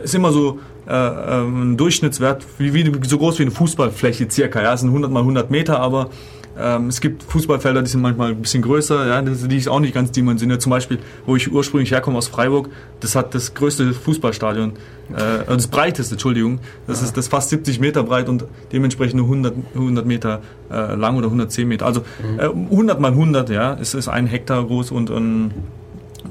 ist 0.03 0.15
immer 0.15 0.33
so 0.33 0.61
äh, 0.89 0.93
ähm, 0.93 1.73
ein 1.73 1.77
Durchschnittswert, 1.77 2.45
wie, 2.59 2.75
wie, 2.75 3.09
so 3.09 3.19
groß 3.19 3.39
wie 3.39 3.43
eine 3.43 3.51
Fußballfläche 3.51 4.31
circa. 4.31 4.63
Ja, 4.63 4.75
es 4.75 4.81
sind 4.81 4.91
100 4.91 5.11
mal 5.11 5.21
100 5.21 5.51
Meter, 5.51 5.81
aber 5.81 6.11
ähm, 6.59 6.89
es 6.89 7.01
gibt 7.01 7.23
Fußballfelder, 7.23 7.83
die 7.83 7.89
sind 7.89 8.03
manchmal 8.03 8.31
ein 8.31 8.43
bisschen 8.43 8.63
größer, 8.63 9.07
ja, 9.07 9.23
die 9.23 9.57
ist 9.57 9.69
auch 9.69 9.81
nicht 9.81 9.95
ganz 9.95 10.11
dimensioniert. 10.11 10.61
Zum 10.61 10.71
Beispiel, 10.71 10.99
wo 11.25 11.37
ich 11.37 11.51
ursprünglich 11.51 11.93
herkomme 11.93 12.19
aus 12.19 12.29
Freiburg, 12.29 12.69
das 13.01 13.15
hat 13.15 13.35
das 13.35 13.55
größte 13.55 13.93
Fußballstadion, 13.93 14.73
äh, 15.15 15.47
das 15.47 15.69
breiteste, 15.69 16.15
Entschuldigung, 16.15 16.59
das 16.87 17.01
ja. 17.01 17.07
ist 17.07 17.17
das 17.17 17.29
fast 17.29 17.51
70 17.51 17.81
Meter 17.81 18.03
breit 18.03 18.29
und 18.29 18.45
dementsprechend 18.73 19.17
nur 19.17 19.27
100, 19.27 19.55
100 19.75 20.07
Meter 20.07 20.41
äh, 20.71 20.95
lang 20.97 21.17
oder 21.17 21.27
110 21.27 21.69
Meter. 21.69 21.87
Also 21.87 22.03
äh, 22.39 22.47
100 22.47 23.01
mal 23.01 23.13
100, 23.13 23.49
ja, 23.51 23.77
es 23.81 23.95
ist 23.95 24.09
ein 24.09 24.27
Hektar 24.27 24.65
groß 24.65 24.91
und 24.91 25.09
ähm, 25.11 25.53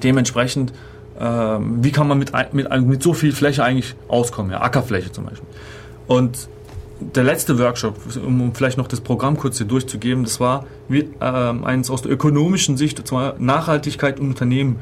dementsprechend 0.04 0.74
wie 1.20 1.92
kann 1.92 2.08
man 2.08 2.18
mit, 2.18 2.32
mit, 2.54 2.70
mit 2.86 3.04
so 3.04 3.14
viel 3.14 3.34
Fläche 3.34 3.64
eigentlich 3.64 3.96
auskommen, 4.08 4.52
ja, 4.52 4.62
Ackerfläche 4.62 5.12
zum 5.12 5.26
Beispiel. 5.26 5.48
Und 6.08 6.48
der 7.00 7.24
letzte 7.24 7.58
Workshop, 7.60 7.96
um 8.26 8.54
vielleicht 8.54 8.78
noch 8.78 8.88
das 8.88 9.02
Programm 9.02 9.38
kurz 9.38 9.58
hier 9.58 9.68
durchzugeben, 9.68 10.24
das 10.24 10.40
war 10.40 10.66
wie, 10.88 11.10
ähm, 11.22 11.64
eins 11.64 11.90
aus 11.90 12.02
der 12.02 12.12
ökonomischen 12.12 12.78
Sicht, 12.78 13.00
und 13.00 13.08
zwar 13.08 13.36
Nachhaltigkeit 13.40 14.20
und 14.20 14.30
Unternehmen. 14.30 14.78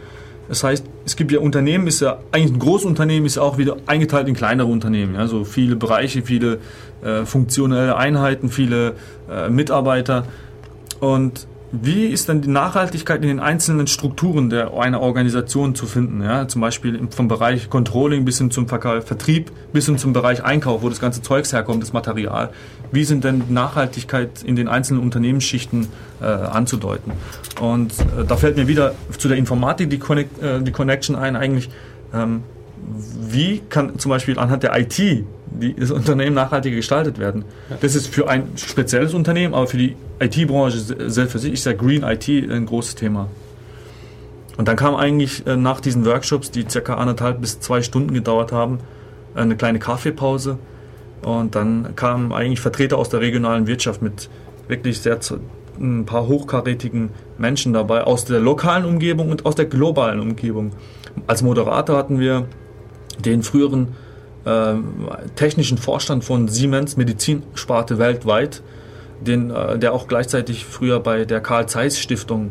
Das 0.48 0.64
heißt, 0.64 0.86
es 1.06 1.16
gibt 1.16 1.32
ja 1.32 1.40
Unternehmen, 1.40 1.88
ist 1.88 2.00
ja 2.00 2.20
eigentlich 2.32 2.54
ein 2.54 2.60
Großunternehmen, 2.60 3.26
ist 3.26 3.36
ja 3.36 3.42
auch 3.42 3.58
wieder 3.58 3.78
eingeteilt 3.86 4.28
in 4.28 4.34
kleinere 4.34 4.68
Unternehmen. 4.68 5.16
Ja, 5.16 5.28
so 5.28 5.44
viele 5.44 5.76
Bereiche, 5.76 6.22
viele 6.22 6.60
äh, 7.04 7.26
funktionelle 7.26 7.98
Einheiten, 7.98 8.50
viele 8.50 8.94
äh, 9.30 9.50
Mitarbeiter. 9.50 10.24
Und 11.00 11.48
wie 11.72 12.06
ist 12.06 12.30
denn 12.30 12.42
die 12.42 12.48
Nachhaltigkeit 12.48 13.22
in 13.22 13.28
den 13.28 13.40
einzelnen 13.42 13.88
Strukturen 13.88 14.50
der, 14.50 14.74
einer 14.74 15.02
Organisation 15.02 15.76
zu 15.76 15.86
finden? 15.86 16.22
Ja? 16.22 16.48
Zum 16.48 16.62
Beispiel 16.62 17.08
vom 17.10 17.28
Bereich 17.28 17.70
Controlling 17.70 18.24
bis 18.24 18.38
hin 18.38 18.52
zum 18.52 18.68
Vertrieb, 18.68 19.52
bis 19.74 19.86
hin 19.86 19.98
zum 19.98 20.14
Bereich 20.14 20.44
Einkauf, 20.44 20.82
wo 20.82 20.88
das 20.88 21.02
ganze 21.02 21.22
Zeugs 21.22 21.52
herkommt, 21.52 21.84
das 21.84 21.92
Material. 21.92 22.52
Wie 22.92 23.04
sind 23.04 23.26
denn 23.26 23.44
Nachhaltigkeit 23.50 24.44
in 24.44 24.56
den 24.56 24.70
einzelnen 24.70 25.02
Unternehmensschichten 25.02 25.88
äh, 26.22 26.26
anzudeuten? 26.26 27.12
Und 27.60 27.92
äh, 28.00 28.24
da 28.26 28.38
fällt 28.38 28.56
mir 28.56 28.70
wieder 28.70 28.96
zu 29.18 29.28
der 29.28 29.38
Informatik 29.38 29.90
die, 29.90 30.00
Connect, 30.00 30.42
äh, 30.42 30.62
die 30.62 30.72
Connection 30.72 31.18
ein, 31.18 31.36
eigentlich, 31.36 31.70
ähm, 32.14 32.44
wie 33.20 33.60
kann 33.70 34.00
zum 34.00 34.10
Beispiel 34.10 34.40
anhand 34.40 34.64
der 34.64 34.80
IT 34.80 35.26
die, 35.60 35.74
das 35.74 35.92
Unternehmen 35.92 36.36
nachhaltiger 36.36 36.76
gestaltet 36.76 37.20
werden. 37.20 37.46
Das 37.82 37.96
ist 37.96 38.08
für 38.08 38.30
ein 38.30 38.50
spezielles 38.56 39.14
Unternehmen, 39.14 39.54
aber 39.54 39.68
für 39.68 39.78
die 39.78 39.96
IT-Branche 40.20 40.78
selbst 41.10 41.32
für 41.32 41.40
sich 41.40 41.54
ist 41.54 41.66
ja 41.66 41.74
Green 41.74 42.04
IT 42.04 42.28
ein 42.28 42.66
großes 42.66 42.96
Thema. 42.96 43.28
Und 44.58 44.68
dann 44.68 44.76
kam 44.76 44.96
eigentlich 44.96 45.46
äh, 45.46 45.56
nach 45.56 45.80
diesen 45.80 46.06
Workshops, 46.06 46.52
die 46.52 46.66
circa 46.68 46.96
anderthalb 46.96 47.42
bis 47.42 47.60
zwei 47.60 47.82
Stunden 47.82 48.14
gedauert 48.14 48.52
haben, 48.52 48.80
eine 49.36 49.56
kleine 49.56 49.80
Kaffeepause. 49.80 50.58
Und 51.22 51.56
dann 51.56 51.96
kamen 51.96 52.32
eigentlich 52.32 52.60
Vertreter 52.60 52.98
aus 52.98 53.10
der 53.10 53.22
regionalen 53.22 53.68
Wirtschaft 53.68 54.02
mit 54.02 54.30
wirklich 54.68 55.00
sehr 55.00 55.20
ein 55.80 56.06
paar 56.06 56.28
hochkarätigen 56.28 57.12
Menschen 57.38 57.74
dabei, 57.74 58.04
aus 58.04 58.26
der 58.26 58.40
lokalen 58.40 58.86
Umgebung 58.86 59.30
und 59.30 59.46
aus 59.46 59.56
der 59.56 59.66
globalen 59.66 60.20
Umgebung. 60.20 60.72
Als 61.28 61.44
Moderator 61.44 61.98
hatten 61.98 62.20
wir 62.20 62.48
den 63.24 63.44
früheren 63.44 63.90
äh, 64.48 64.76
technischen 65.36 65.78
Vorstand 65.78 66.24
von 66.24 66.48
Siemens 66.48 66.98
Medizinsparte 66.98 68.00
weltweit, 68.00 68.64
den, 69.22 69.52
äh, 69.52 69.78
der 69.78 69.94
auch 69.94 70.08
gleichzeitig 70.08 70.66
früher 70.66 71.00
bei 71.00 71.26
der 71.26 71.42
Karl 71.42 71.68
Zeiss 71.68 72.00
Stiftung 72.00 72.50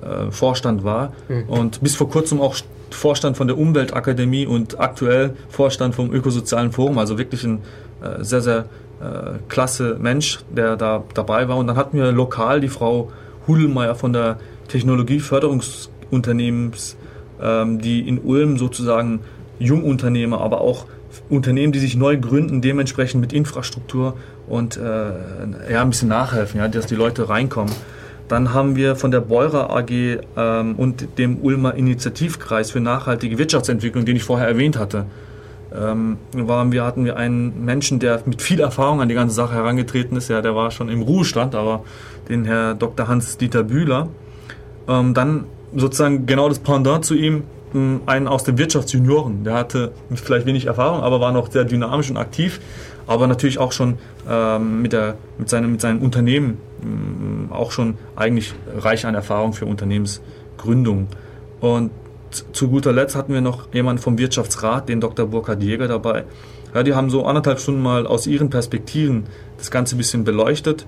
äh, 0.00 0.30
Vorstand 0.30 0.84
war 0.84 1.12
mhm. 1.28 1.44
und 1.48 1.82
bis 1.82 1.96
vor 1.96 2.08
kurzem 2.08 2.40
auch 2.40 2.56
Vorstand 2.90 3.36
von 3.36 3.48
der 3.48 3.58
Umweltakademie 3.58 4.46
und 4.46 4.78
aktuell 4.78 5.34
Vorstand 5.48 5.96
vom 5.96 6.12
Ökosozialen 6.12 6.72
Forum, 6.72 6.98
also 6.98 7.18
wirklich 7.18 7.42
ein 7.44 7.58
äh, 8.00 8.22
sehr, 8.22 8.40
sehr 8.40 8.66
äh, 9.00 9.38
klasse 9.48 9.96
Mensch, 10.00 10.38
der 10.54 10.76
da 10.76 11.02
dabei 11.14 11.48
war. 11.48 11.56
Und 11.56 11.66
dann 11.66 11.74
hatten 11.76 11.96
wir 11.96 12.12
lokal 12.12 12.60
die 12.60 12.68
Frau 12.68 13.10
Hudelmeier 13.48 13.96
von 13.96 14.12
der 14.12 14.38
Technologieförderungsunternehmens, 14.68 16.96
ähm, 17.42 17.80
die 17.80 18.06
in 18.06 18.20
Ulm 18.20 18.58
sozusagen 18.58 19.22
Jungunternehmer, 19.58 20.40
aber 20.40 20.60
auch 20.60 20.86
Unternehmen, 21.28 21.72
die 21.72 21.78
sich 21.78 21.96
neu 21.96 22.16
gründen, 22.18 22.60
dementsprechend 22.60 23.20
mit 23.20 23.32
Infrastruktur 23.32 24.16
und 24.46 24.76
äh, 24.76 25.70
ja, 25.72 25.82
ein 25.82 25.90
bisschen 25.90 26.08
nachhelfen, 26.08 26.60
ja, 26.60 26.68
dass 26.68 26.86
die 26.86 26.94
Leute 26.94 27.28
reinkommen. 27.28 27.72
Dann 28.28 28.54
haben 28.54 28.76
wir 28.76 28.96
von 28.96 29.10
der 29.10 29.20
Beurer 29.20 29.70
AG 29.70 29.90
ähm, 30.36 30.74
und 30.76 31.18
dem 31.18 31.38
Ulmer 31.42 31.74
Initiativkreis 31.74 32.70
für 32.70 32.80
nachhaltige 32.80 33.38
Wirtschaftsentwicklung, 33.38 34.04
den 34.04 34.16
ich 34.16 34.24
vorher 34.24 34.48
erwähnt 34.48 34.78
hatte, 34.78 35.06
ähm, 35.74 36.18
waren 36.32 36.72
wir, 36.72 36.84
hatten 36.84 37.04
wir 37.04 37.16
einen 37.16 37.64
Menschen, 37.64 37.98
der 37.98 38.22
mit 38.26 38.40
viel 38.40 38.60
Erfahrung 38.60 39.00
an 39.00 39.08
die 39.08 39.14
ganze 39.14 39.34
Sache 39.34 39.54
herangetreten 39.54 40.16
ist. 40.16 40.28
Ja, 40.28 40.40
der 40.40 40.54
war 40.54 40.70
schon 40.70 40.88
im 40.88 41.02
Ruhestand, 41.02 41.54
aber 41.54 41.84
den 42.28 42.44
Herr 42.44 42.74
Dr. 42.74 43.08
Hans-Dieter 43.08 43.64
Bühler. 43.64 44.08
Ähm, 44.88 45.14
dann 45.14 45.44
sozusagen 45.74 46.26
genau 46.26 46.48
das 46.48 46.60
Pendant 46.60 47.04
zu 47.04 47.14
ihm, 47.14 47.42
einen 47.74 48.28
aus 48.28 48.44
den 48.44 48.58
Wirtschaftsjunioren. 48.58 49.44
Der 49.44 49.54
hatte 49.54 49.92
vielleicht 50.14 50.46
wenig 50.46 50.66
Erfahrung, 50.66 51.02
aber 51.02 51.20
war 51.20 51.32
noch 51.32 51.50
sehr 51.50 51.64
dynamisch 51.64 52.10
und 52.10 52.16
aktiv, 52.16 52.60
aber 53.06 53.26
natürlich 53.26 53.58
auch 53.58 53.72
schon 53.72 53.98
ähm, 54.28 54.82
mit, 54.82 54.92
der, 54.92 55.16
mit, 55.38 55.48
seinem, 55.48 55.72
mit 55.72 55.80
seinem 55.80 56.00
Unternehmen 56.00 56.58
ähm, 56.82 57.48
auch 57.50 57.72
schon 57.72 57.96
eigentlich 58.16 58.54
reich 58.76 59.06
an 59.06 59.14
Erfahrung 59.14 59.52
für 59.52 59.66
Unternehmensgründung. 59.66 61.08
Und 61.60 61.90
zu 62.52 62.68
guter 62.68 62.92
Letzt 62.92 63.16
hatten 63.16 63.32
wir 63.32 63.40
noch 63.40 63.72
jemanden 63.72 64.02
vom 64.02 64.18
Wirtschaftsrat, 64.18 64.88
den 64.88 65.00
Dr. 65.00 65.26
Burkhard 65.26 65.62
Jäger 65.62 65.88
dabei. 65.88 66.24
Ja, 66.74 66.82
die 66.82 66.94
haben 66.94 67.10
so 67.10 67.24
anderthalb 67.24 67.60
Stunden 67.60 67.82
mal 67.82 68.06
aus 68.06 68.26
ihren 68.26 68.50
Perspektiven 68.50 69.24
das 69.58 69.70
Ganze 69.70 69.94
ein 69.94 69.98
bisschen 69.98 70.24
beleuchtet. 70.24 70.86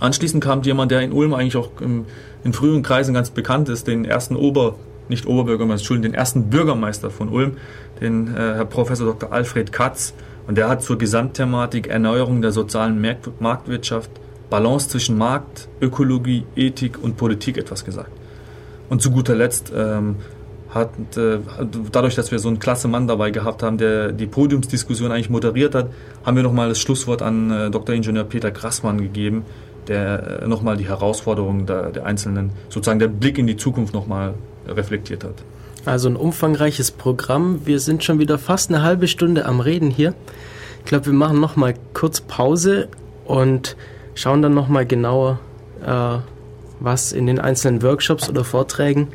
Anschließend 0.00 0.42
kam 0.42 0.62
jemand, 0.62 0.90
der 0.90 1.00
in 1.00 1.12
Ulm 1.12 1.34
eigentlich 1.34 1.56
auch 1.56 1.70
im, 1.80 2.06
in 2.44 2.52
früheren 2.52 2.82
Kreisen 2.82 3.14
ganz 3.14 3.30
bekannt 3.30 3.68
ist, 3.68 3.86
den 3.86 4.04
ersten 4.04 4.36
Ober 4.36 4.74
nicht 5.08 5.26
Oberbürgermeister, 5.26 5.82
Entschuldigung, 5.82 6.12
den 6.12 6.18
ersten 6.18 6.50
Bürgermeister 6.50 7.10
von 7.10 7.28
Ulm, 7.28 7.56
den 8.00 8.28
äh, 8.28 8.38
Herr 8.38 8.64
Professor 8.64 9.06
Dr. 9.06 9.32
Alfred 9.32 9.72
Katz. 9.72 10.14
Und 10.46 10.56
der 10.56 10.68
hat 10.68 10.82
zur 10.82 10.96
Gesamtthematik 10.96 11.88
Erneuerung 11.88 12.40
der 12.40 12.52
sozialen 12.52 13.04
Marktwirtschaft, 13.38 14.10
Balance 14.48 14.88
zwischen 14.88 15.18
Markt, 15.18 15.68
Ökologie, 15.80 16.44
Ethik 16.56 17.02
und 17.02 17.16
Politik 17.16 17.58
etwas 17.58 17.84
gesagt. 17.84 18.10
Und 18.88 19.02
zu 19.02 19.10
guter 19.10 19.34
Letzt 19.34 19.70
ähm, 19.76 20.16
hat, 20.70 20.90
äh, 21.16 21.38
dadurch, 21.92 22.14
dass 22.14 22.30
wir 22.30 22.38
so 22.38 22.48
einen 22.48 22.58
klasse 22.58 22.88
Mann 22.88 23.06
dabei 23.06 23.30
gehabt 23.30 23.62
haben, 23.62 23.78
der 23.78 24.12
die 24.12 24.26
Podiumsdiskussion 24.26 25.12
eigentlich 25.12 25.30
moderiert 25.30 25.74
hat, 25.74 25.90
haben 26.24 26.36
wir 26.36 26.42
nochmal 26.42 26.68
das 26.68 26.78
Schlusswort 26.78 27.22
an 27.22 27.50
äh, 27.50 27.70
Dr. 27.70 27.94
Ingenieur 27.94 28.24
Peter 28.24 28.50
Grassmann 28.50 28.98
gegeben, 28.98 29.44
der 29.86 30.42
äh, 30.42 30.48
nochmal 30.48 30.76
die 30.76 30.86
Herausforderungen 30.86 31.66
der, 31.66 31.90
der, 31.90 32.06
einzelnen, 32.06 32.50
sozusagen 32.68 32.98
der 32.98 33.08
Blick 33.08 33.38
in 33.38 33.46
die 33.46 33.56
Zukunft 33.56 33.94
nochmal 33.94 34.34
reflektiert 34.68 35.24
hat. 35.24 35.34
Also 35.84 36.08
ein 36.08 36.16
umfangreiches 36.16 36.90
Programm. 36.90 37.60
Wir 37.64 37.80
sind 37.80 38.04
schon 38.04 38.18
wieder 38.18 38.38
fast 38.38 38.70
eine 38.70 38.82
halbe 38.82 39.08
Stunde 39.08 39.46
am 39.46 39.60
Reden 39.60 39.90
hier. 39.90 40.14
Ich 40.80 40.84
glaube, 40.84 41.06
wir 41.06 41.12
machen 41.12 41.40
noch 41.40 41.56
mal 41.56 41.74
kurz 41.94 42.20
Pause 42.20 42.88
und 43.24 43.76
schauen 44.14 44.42
dann 44.42 44.54
noch 44.54 44.68
mal 44.68 44.86
genauer, 44.86 45.40
äh, 45.84 46.18
was 46.80 47.12
in 47.12 47.26
den 47.26 47.38
einzelnen 47.38 47.82
Workshops 47.82 48.28
oder 48.28 48.44
Vorträgen 48.44 49.08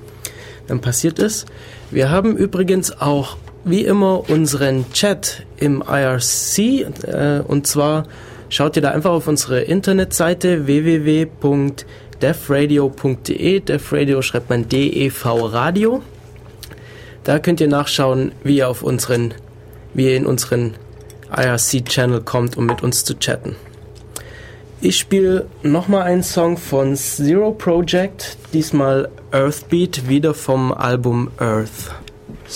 dann 0.67 0.81
passiert 0.81 1.19
ist. 1.19 1.45
Wir 1.91 2.09
haben 2.09 2.35
übrigens 2.37 2.99
auch 3.01 3.37
wie 3.65 3.85
immer 3.85 4.29
unseren 4.29 4.91
Chat 4.91 5.45
im 5.57 5.83
IRC 5.87 6.57
äh, 6.57 7.41
und 7.47 7.67
zwar 7.67 8.05
schaut 8.49 8.75
ihr 8.75 8.81
da 8.81 8.91
einfach 8.91 9.11
auf 9.11 9.27
unsere 9.27 9.61
Internetseite 9.61 10.65
www.de 10.67 11.85
defradio.de. 12.22 13.59
Defradio 13.59 14.22
schreibt 14.22 14.49
man 14.49 14.68
DEV 14.68 15.26
Radio. 15.26 16.01
Da 17.24 17.39
könnt 17.39 17.61
ihr 17.61 17.68
nachschauen, 17.68 18.34
wie 18.43 18.57
ihr 18.57 18.70
auf 18.70 18.84
unseren, 18.84 19.34
wie 19.93 20.05
ihr 20.05 20.18
in 20.18 20.26
unseren 20.26 20.76
IRC-Channel 21.36 22.22
kommt, 22.22 22.57
um 22.57 22.66
mit 22.66 22.84
uns 22.84 23.03
zu 23.03 23.18
chatten. 23.18 23.55
Ich 24.82 24.97
spiele 24.97 25.47
nochmal 25.61 26.03
einen 26.03 26.24
Song 26.24 26.57
von 26.57 26.95
Zero 26.97 27.51
Project, 27.51 28.38
diesmal 28.51 29.09
Earthbeat, 29.32 30.09
wieder 30.09 30.34
vom 30.34 30.74
Album 30.74 31.32
Earth. 31.38 32.02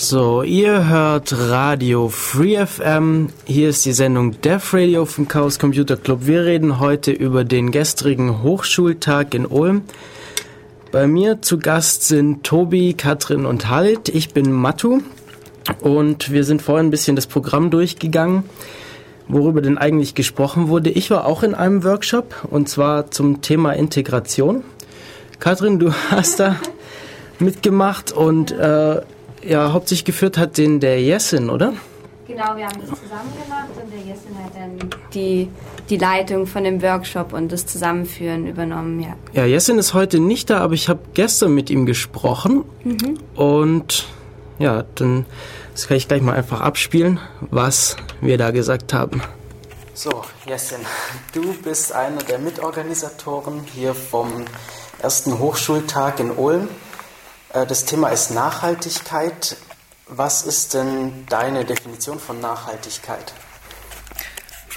So, 0.00 0.44
ihr 0.44 0.88
hört 0.88 1.34
Radio 1.36 2.08
Free 2.08 2.64
FM. 2.64 3.30
Hier 3.46 3.70
ist 3.70 3.84
die 3.84 3.92
Sendung 3.92 4.40
Def 4.40 4.72
Radio 4.72 5.04
vom 5.04 5.26
Chaos 5.26 5.58
Computer 5.58 5.96
Club. 5.96 6.20
Wir 6.22 6.44
reden 6.44 6.78
heute 6.78 7.10
über 7.10 7.42
den 7.42 7.72
gestrigen 7.72 8.44
Hochschultag 8.44 9.34
in 9.34 9.44
Ulm. 9.44 9.82
Bei 10.92 11.08
mir 11.08 11.42
zu 11.42 11.58
Gast 11.58 12.06
sind 12.06 12.44
Tobi, 12.44 12.94
Katrin 12.94 13.44
und 13.44 13.68
Halit. 13.68 14.08
Ich 14.08 14.32
bin 14.32 14.52
Matu 14.52 15.00
und 15.80 16.30
wir 16.30 16.44
sind 16.44 16.62
vorhin 16.62 16.86
ein 16.86 16.90
bisschen 16.92 17.16
das 17.16 17.26
Programm 17.26 17.70
durchgegangen, 17.70 18.44
worüber 19.26 19.62
denn 19.62 19.78
eigentlich 19.78 20.14
gesprochen 20.14 20.68
wurde. 20.68 20.90
Ich 20.90 21.10
war 21.10 21.26
auch 21.26 21.42
in 21.42 21.56
einem 21.56 21.82
Workshop 21.82 22.46
und 22.48 22.68
zwar 22.68 23.10
zum 23.10 23.42
Thema 23.42 23.72
Integration. 23.72 24.62
Katrin, 25.40 25.80
du 25.80 25.92
hast 26.10 26.38
da 26.38 26.54
mitgemacht 27.40 28.12
und 28.12 28.52
äh, 28.52 29.00
ja, 29.42 29.72
hauptsächlich 29.72 30.04
geführt 30.04 30.38
hat 30.38 30.58
den 30.58 30.80
der 30.80 31.00
Jessin, 31.00 31.50
oder? 31.50 31.74
Genau, 32.26 32.56
wir 32.56 32.66
haben 32.66 32.80
das 32.80 33.00
zusammen 33.00 33.32
gemacht 33.42 33.68
und 33.82 33.90
der 33.90 34.00
Jessin 34.00 34.36
hat 34.44 34.54
dann 34.54 34.90
die, 35.14 35.48
die 35.88 35.96
Leitung 35.96 36.46
von 36.46 36.62
dem 36.62 36.82
Workshop 36.82 37.32
und 37.32 37.50
das 37.50 37.64
Zusammenführen 37.66 38.46
übernommen, 38.46 39.00
ja. 39.00 39.16
Ja, 39.32 39.46
Jessin 39.46 39.78
ist 39.78 39.94
heute 39.94 40.20
nicht 40.20 40.50
da, 40.50 40.60
aber 40.60 40.74
ich 40.74 40.88
habe 40.88 41.00
gestern 41.14 41.54
mit 41.54 41.70
ihm 41.70 41.86
gesprochen 41.86 42.64
mhm. 42.84 43.18
und 43.34 44.06
ja, 44.58 44.84
dann 44.96 45.24
das 45.78 45.86
kann 45.86 45.96
ich 45.96 46.08
gleich 46.08 46.22
mal 46.22 46.34
einfach 46.34 46.60
abspielen, 46.60 47.20
was 47.52 47.96
wir 48.20 48.36
da 48.36 48.50
gesagt 48.50 48.92
haben. 48.92 49.22
So, 49.94 50.24
Jessin, 50.44 50.80
du 51.32 51.54
bist 51.62 51.92
einer 51.92 52.18
der 52.18 52.40
Mitorganisatoren 52.40 53.62
hier 53.72 53.94
vom 53.94 54.44
ersten 55.00 55.38
Hochschultag 55.38 56.18
in 56.18 56.32
Ulm. 56.32 56.68
Äh, 57.52 57.66
das 57.66 57.84
Thema 57.84 58.08
ist 58.08 58.30
Nachhaltigkeit. 58.30 59.56
Was 60.06 60.42
ist 60.42 60.74
denn 60.74 61.26
deine 61.26 61.64
Definition 61.64 62.18
von 62.18 62.40
Nachhaltigkeit? 62.40 63.32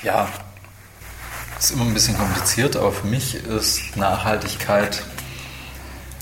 Ja, 0.04 0.28
ist 1.58 1.72
immer 1.72 1.86
ein 1.86 1.94
bisschen 1.94 2.18
kompliziert, 2.18 2.76
aber 2.76 2.92
für 2.92 3.08
mich 3.08 3.36
ist 3.36 3.96
Nachhaltigkeit 3.96 5.04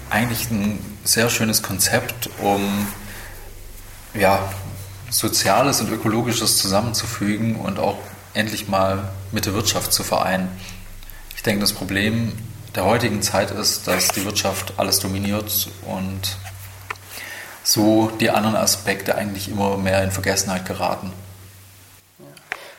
eigentlich 0.09 0.51
ein 0.51 0.79
sehr 1.03 1.29
schönes 1.29 1.63
Konzept, 1.63 2.29
um 2.39 2.87
ja, 4.13 4.51
Soziales 5.09 5.81
und 5.81 5.89
Ökologisches 5.89 6.57
zusammenzufügen 6.57 7.55
und 7.55 7.79
auch 7.79 7.97
endlich 8.33 8.67
mal 8.67 9.11
mit 9.31 9.45
der 9.45 9.53
Wirtschaft 9.53 9.91
zu 9.91 10.03
vereinen. 10.03 10.49
Ich 11.35 11.41
denke, 11.41 11.61
das 11.61 11.73
Problem 11.73 12.33
der 12.76 12.86
heutigen 12.86 13.22
Zeit 13.22 13.51
ist, 13.51 13.88
dass 13.88 14.09
die 14.09 14.26
Wirtschaft 14.26 14.74
alles 14.78 14.99
dominiert 14.99 15.70
und 15.86 16.38
so 17.63 18.11
die 18.20 18.30
anderen 18.30 18.55
Aspekte 18.55 19.15
eigentlich 19.15 19.49
immer 19.49 19.78
mehr 19.78 20.03
in 20.03 20.11
Vergessenheit 20.11 20.65
geraten. 20.65 21.11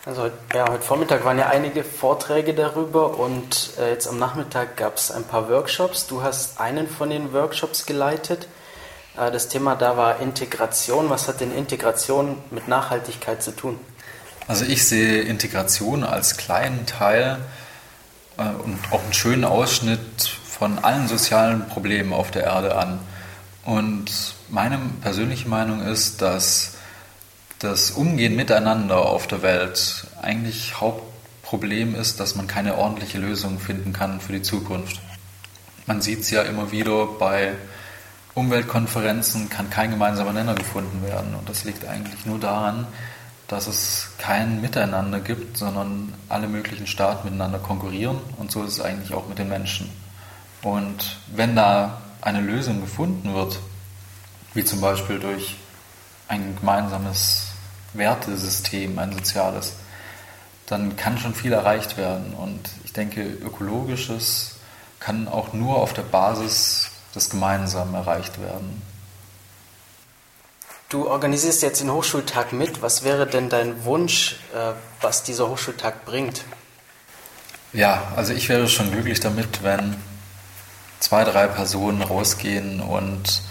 Also 0.07 0.31
ja, 0.55 0.69
heute 0.71 0.83
Vormittag 0.83 1.25
waren 1.25 1.39
ja 1.39 1.49
einige 1.49 1.85
Vorträge 1.85 2.55
darüber 2.55 3.19
und 3.19 3.73
äh, 3.79 3.91
jetzt 3.91 4.09
am 4.09 4.19
Nachmittag 4.19 4.77
gab 4.77 4.97
es 4.97 5.11
ein 5.11 5.25
paar 5.25 5.51
Workshops. 5.51 6.07
Du 6.07 6.23
hast 6.23 6.59
einen 6.59 6.89
von 6.89 7.11
den 7.11 7.35
Workshops 7.35 7.85
geleitet. 7.85 8.49
Äh, 9.19 9.31
das 9.31 9.49
Thema 9.49 9.77
da 9.77 9.99
war 9.99 10.21
Integration. 10.21 11.11
Was 11.11 11.29
hat 11.29 11.41
denn 11.41 11.55
Integration 11.55 12.39
mit 12.51 12.67
Nachhaltigkeit 12.67 13.43
zu 13.43 13.51
tun? 13.55 13.79
Also 14.49 14.65
ich 14.65 14.89
sehe 14.89 15.21
Integration 15.21 16.03
als 16.03 16.39
kleinen 16.39 16.87
Teil 16.87 17.39
und 18.49 18.79
auch 18.91 19.03
einen 19.03 19.13
schönen 19.13 19.45
Ausschnitt 19.45 20.39
von 20.45 20.79
allen 20.79 21.09
sozialen 21.09 21.67
Problemen 21.69 22.13
auf 22.13 22.31
der 22.31 22.45
Erde 22.45 22.77
an. 22.77 22.99
Und 23.65 24.35
meine 24.49 24.79
persönliche 25.01 25.49
Meinung 25.49 25.83
ist, 25.83 26.23
dass 26.23 26.75
das 27.59 27.91
Umgehen 27.91 28.37
miteinander 28.37 28.97
auf 28.97 29.27
der 29.27 29.43
Welt 29.43 30.07
eigentlich 30.23 30.81
Hauptproblem 30.81 31.95
ist, 31.95 32.21
dass 32.21 32.35
man 32.35 32.47
keine 32.47 32.77
ordentliche 32.77 33.19
Lösung 33.19 33.61
finden 33.61 33.93
kann 33.93 34.21
für 34.21 34.33
die 34.33 34.43
Zukunft. 34.43 35.01
Man 35.87 36.01
sieht 36.01 36.21
es 36.21 36.31
ja 36.31 36.43
immer 36.43 36.73
wieder 36.73 37.07
bei 37.07 37.53
Umweltkonferenzen, 38.35 39.51
kann 39.51 39.69
kein 39.71 39.91
gemeinsamer 39.91 40.33
Nenner 40.33 40.55
gefunden 40.55 41.03
werden. 41.03 41.35
Und 41.35 41.49
das 41.49 41.65
liegt 41.65 41.87
eigentlich 41.87 42.25
nur 42.25 42.39
daran, 42.39 42.87
dass 43.51 43.67
es 43.67 44.11
kein 44.19 44.61
Miteinander 44.61 45.19
gibt, 45.19 45.57
sondern 45.57 46.15
alle 46.29 46.47
möglichen 46.47 46.87
Staaten 46.87 47.25
miteinander 47.25 47.59
konkurrieren 47.59 48.19
und 48.39 48.53
so 48.53 48.63
ist 48.63 48.75
es 48.75 48.81
eigentlich 48.81 49.13
auch 49.13 49.27
mit 49.27 49.39
den 49.39 49.49
Menschen. 49.49 49.91
Und 50.63 51.19
wenn 51.35 51.57
da 51.57 52.01
eine 52.21 52.41
Lösung 52.41 52.81
gefunden 52.81 53.35
wird, 53.35 53.59
wie 54.55 54.65
zum 54.65 54.81
Beispiel 54.81 55.19
durch 55.19 55.57
ein 56.29 56.57
gemeinsames 56.61 57.49
Wertesystem, 57.93 58.97
ein 59.01 59.13
soziales, 59.13 59.75
dann 60.67 60.95
kann 60.97 61.19
schon 61.19 61.35
viel 61.35 61.53
erreicht 61.53 61.97
werden. 61.97 62.35
Und 62.35 62.71
ich 62.85 62.93
denke, 62.93 63.23
ökologisches 63.23 64.55
kann 65.01 65.27
auch 65.27 65.53
nur 65.53 65.79
auf 65.79 65.93
der 65.93 66.03
Basis 66.03 66.93
des 67.17 67.31
Gemeinsamen 67.31 67.95
erreicht 67.95 68.41
werden. 68.41 68.81
Du 70.91 71.09
organisierst 71.09 71.63
jetzt 71.63 71.81
den 71.81 71.93
Hochschultag 71.93 72.53
mit. 72.53 72.83
Was 72.83 73.05
wäre 73.05 73.25
denn 73.25 73.49
dein 73.49 73.85
Wunsch, 73.85 74.41
äh, 74.53 74.73
was 75.01 75.23
dieser 75.23 75.49
Hochschultag 75.49 76.05
bringt? 76.05 76.43
Ja, 77.73 78.09
also 78.17 78.33
ich 78.33 78.49
wäre 78.49 78.67
schon 78.67 78.91
glücklich 78.91 79.21
damit, 79.21 79.63
wenn 79.63 79.95
zwei, 80.99 81.23
drei 81.23 81.47
Personen 81.47 82.03
rausgehen 82.03 82.81
und 82.81 83.43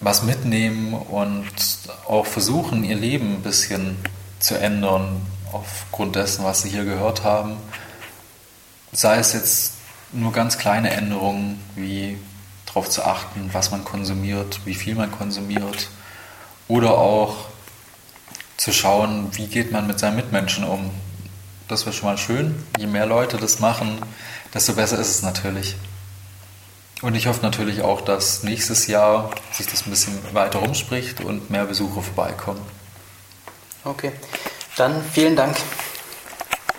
was 0.00 0.22
mitnehmen 0.22 0.92
und 0.92 1.54
auch 2.06 2.26
versuchen, 2.26 2.84
ihr 2.84 2.96
Leben 2.96 3.36
ein 3.36 3.42
bisschen 3.42 3.96
zu 4.40 4.58
ändern 4.58 5.22
aufgrund 5.52 6.16
dessen, 6.16 6.44
was 6.44 6.60
sie 6.60 6.68
hier 6.68 6.84
gehört 6.84 7.24
haben. 7.24 7.56
Sei 8.92 9.16
es 9.16 9.32
jetzt 9.32 9.72
nur 10.12 10.32
ganz 10.32 10.58
kleine 10.58 10.90
Änderungen, 10.90 11.64
wie 11.76 12.18
darauf 12.66 12.90
zu 12.90 13.06
achten, 13.06 13.48
was 13.54 13.70
man 13.70 13.84
konsumiert, 13.84 14.60
wie 14.66 14.74
viel 14.74 14.96
man 14.96 15.10
konsumiert, 15.10 15.88
oder 16.70 16.96
auch 16.96 17.34
zu 18.56 18.72
schauen, 18.72 19.28
wie 19.32 19.48
geht 19.48 19.72
man 19.72 19.86
mit 19.86 19.98
seinen 19.98 20.16
Mitmenschen 20.16 20.64
um. 20.64 20.90
Das 21.66 21.84
wäre 21.84 21.94
schon 21.94 22.08
mal 22.08 22.18
schön. 22.18 22.64
Je 22.78 22.86
mehr 22.86 23.06
Leute 23.06 23.38
das 23.38 23.58
machen, 23.58 23.98
desto 24.54 24.74
besser 24.74 24.98
ist 24.98 25.08
es 25.08 25.22
natürlich. 25.22 25.76
Und 27.02 27.14
ich 27.16 27.26
hoffe 27.26 27.42
natürlich 27.42 27.82
auch, 27.82 28.02
dass 28.02 28.44
nächstes 28.44 28.86
Jahr 28.86 29.30
sich 29.52 29.66
das 29.66 29.86
ein 29.86 29.90
bisschen 29.90 30.18
weiter 30.32 30.60
rumspricht 30.60 31.20
und 31.22 31.50
mehr 31.50 31.64
Besucher 31.64 32.02
vorbeikommen. 32.02 32.60
Okay, 33.84 34.12
dann 34.76 35.02
vielen 35.12 35.34
Dank. 35.34 35.56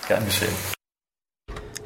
Gern 0.07 0.23
geschehen. 0.23 0.80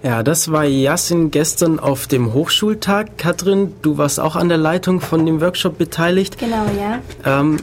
Ja, 0.05 0.21
das 0.21 0.51
war 0.51 0.65
Yassin 0.65 1.31
gestern 1.31 1.79
auf 1.79 2.05
dem 2.05 2.31
Hochschultag. 2.31 3.17
Katrin, 3.17 3.73
du 3.81 3.97
warst 3.97 4.19
auch 4.19 4.35
an 4.35 4.49
der 4.49 4.59
Leitung 4.59 5.01
von 5.01 5.25
dem 5.25 5.41
Workshop 5.41 5.79
beteiligt. 5.79 6.37
Genau, 6.37 6.67
ja. 6.79 6.99
Ähm, 7.25 7.57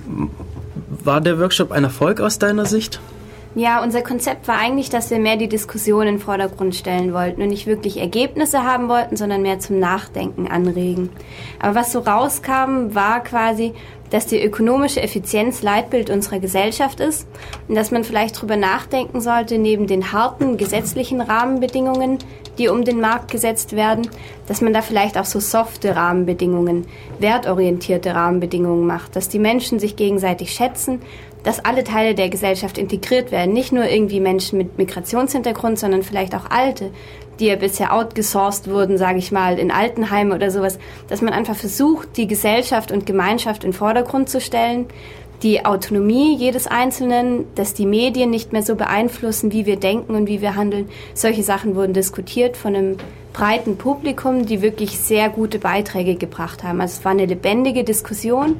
war 1.04 1.20
der 1.20 1.38
Workshop 1.38 1.70
ein 1.70 1.84
Erfolg 1.84 2.20
aus 2.20 2.40
deiner 2.40 2.66
Sicht? 2.66 3.00
Ja, 3.54 3.80
unser 3.80 4.02
Konzept 4.02 4.48
war 4.48 4.58
eigentlich, 4.58 4.90
dass 4.90 5.08
wir 5.10 5.20
mehr 5.20 5.36
die 5.36 5.48
Diskussion 5.48 6.08
in 6.08 6.14
den 6.16 6.20
Vordergrund 6.20 6.74
stellen 6.74 7.12
wollten 7.12 7.42
und 7.42 7.48
nicht 7.48 7.68
wirklich 7.68 7.98
Ergebnisse 7.98 8.64
haben 8.64 8.88
wollten, 8.88 9.16
sondern 9.16 9.42
mehr 9.42 9.60
zum 9.60 9.78
Nachdenken 9.78 10.48
anregen. 10.48 11.10
Aber 11.60 11.76
was 11.76 11.92
so 11.92 12.00
rauskam, 12.00 12.92
war 12.92 13.22
quasi, 13.22 13.72
dass 14.12 14.26
die 14.26 14.44
ökonomische 14.44 15.02
Effizienz 15.02 15.62
Leitbild 15.62 16.10
unserer 16.10 16.38
Gesellschaft 16.38 17.00
ist 17.00 17.26
und 17.66 17.74
dass 17.74 17.90
man 17.90 18.04
vielleicht 18.04 18.36
darüber 18.36 18.56
nachdenken 18.56 19.22
sollte, 19.22 19.56
neben 19.56 19.86
den 19.86 20.12
harten 20.12 20.58
gesetzlichen 20.58 21.22
Rahmenbedingungen, 21.22 22.18
die 22.58 22.68
um 22.68 22.84
den 22.84 23.00
Markt 23.00 23.30
gesetzt 23.30 23.74
werden, 23.74 24.06
dass 24.46 24.60
man 24.60 24.74
da 24.74 24.82
vielleicht 24.82 25.16
auch 25.16 25.24
so 25.24 25.40
softe 25.40 25.96
Rahmenbedingungen, 25.96 26.86
wertorientierte 27.20 28.14
Rahmenbedingungen 28.14 28.86
macht, 28.86 29.16
dass 29.16 29.30
die 29.30 29.38
Menschen 29.38 29.78
sich 29.78 29.96
gegenseitig 29.96 30.52
schätzen, 30.52 31.00
dass 31.42 31.64
alle 31.64 31.82
Teile 31.82 32.14
der 32.14 32.28
Gesellschaft 32.28 32.76
integriert 32.76 33.32
werden, 33.32 33.54
nicht 33.54 33.72
nur 33.72 33.88
irgendwie 33.88 34.20
Menschen 34.20 34.58
mit 34.58 34.76
Migrationshintergrund, 34.76 35.78
sondern 35.78 36.02
vielleicht 36.02 36.34
auch 36.34 36.50
Alte, 36.50 36.90
die 37.40 37.46
ja 37.46 37.56
bisher 37.56 37.92
outgesourced 37.92 38.68
wurden, 38.70 38.98
sage 38.98 39.18
ich 39.18 39.32
mal, 39.32 39.58
in 39.58 39.70
Altenheime 39.70 40.34
oder 40.34 40.50
sowas, 40.50 40.78
dass 41.08 41.22
man 41.22 41.32
einfach 41.32 41.56
versucht, 41.56 42.16
die 42.16 42.26
Gesellschaft 42.26 42.92
und 42.92 43.06
Gemeinschaft 43.06 43.64
in 43.64 43.72
Vordergrund 43.72 44.28
zu 44.28 44.40
stellen, 44.40 44.86
die 45.42 45.64
Autonomie 45.64 46.36
jedes 46.36 46.66
Einzelnen, 46.66 47.46
dass 47.56 47.74
die 47.74 47.86
Medien 47.86 48.30
nicht 48.30 48.52
mehr 48.52 48.62
so 48.62 48.76
beeinflussen, 48.76 49.52
wie 49.52 49.66
wir 49.66 49.76
denken 49.76 50.14
und 50.14 50.28
wie 50.28 50.40
wir 50.40 50.54
handeln. 50.54 50.88
Solche 51.14 51.42
Sachen 51.42 51.74
wurden 51.74 51.94
diskutiert 51.94 52.56
von 52.56 52.76
einem 52.76 52.96
breiten 53.32 53.76
Publikum, 53.76 54.46
die 54.46 54.62
wirklich 54.62 54.98
sehr 54.98 55.28
gute 55.30 55.58
Beiträge 55.58 56.14
gebracht 56.14 56.62
haben. 56.62 56.80
Also 56.80 56.98
es 56.98 57.04
war 57.04 57.12
eine 57.12 57.26
lebendige 57.26 57.82
Diskussion 57.82 58.56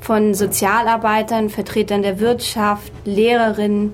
von 0.00 0.34
Sozialarbeitern, 0.34 1.50
Vertretern 1.50 2.02
der 2.02 2.20
Wirtschaft, 2.20 2.92
Lehrerinnen. 3.04 3.92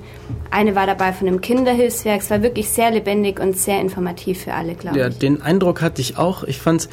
Eine 0.51 0.75
war 0.75 0.87
dabei 0.87 1.13
von 1.13 1.27
einem 1.27 1.41
Kinderhilfswerk. 1.41 2.21
Es 2.21 2.31
war 2.31 2.43
wirklich 2.43 2.69
sehr 2.69 2.91
lebendig 2.91 3.41
und 3.41 3.57
sehr 3.57 3.81
informativ 3.81 4.45
für 4.45 4.55
alle, 4.55 4.75
glaube 4.75 4.99
ja, 4.99 5.09
ich. 5.09 5.19
Den 5.19 5.43
Eindruck 5.43 5.83
hatte 5.83 6.01
ich 6.01 6.17
auch. 6.19 6.45
Ich 6.45 6.59
fand 6.59 6.83
es 6.83 6.89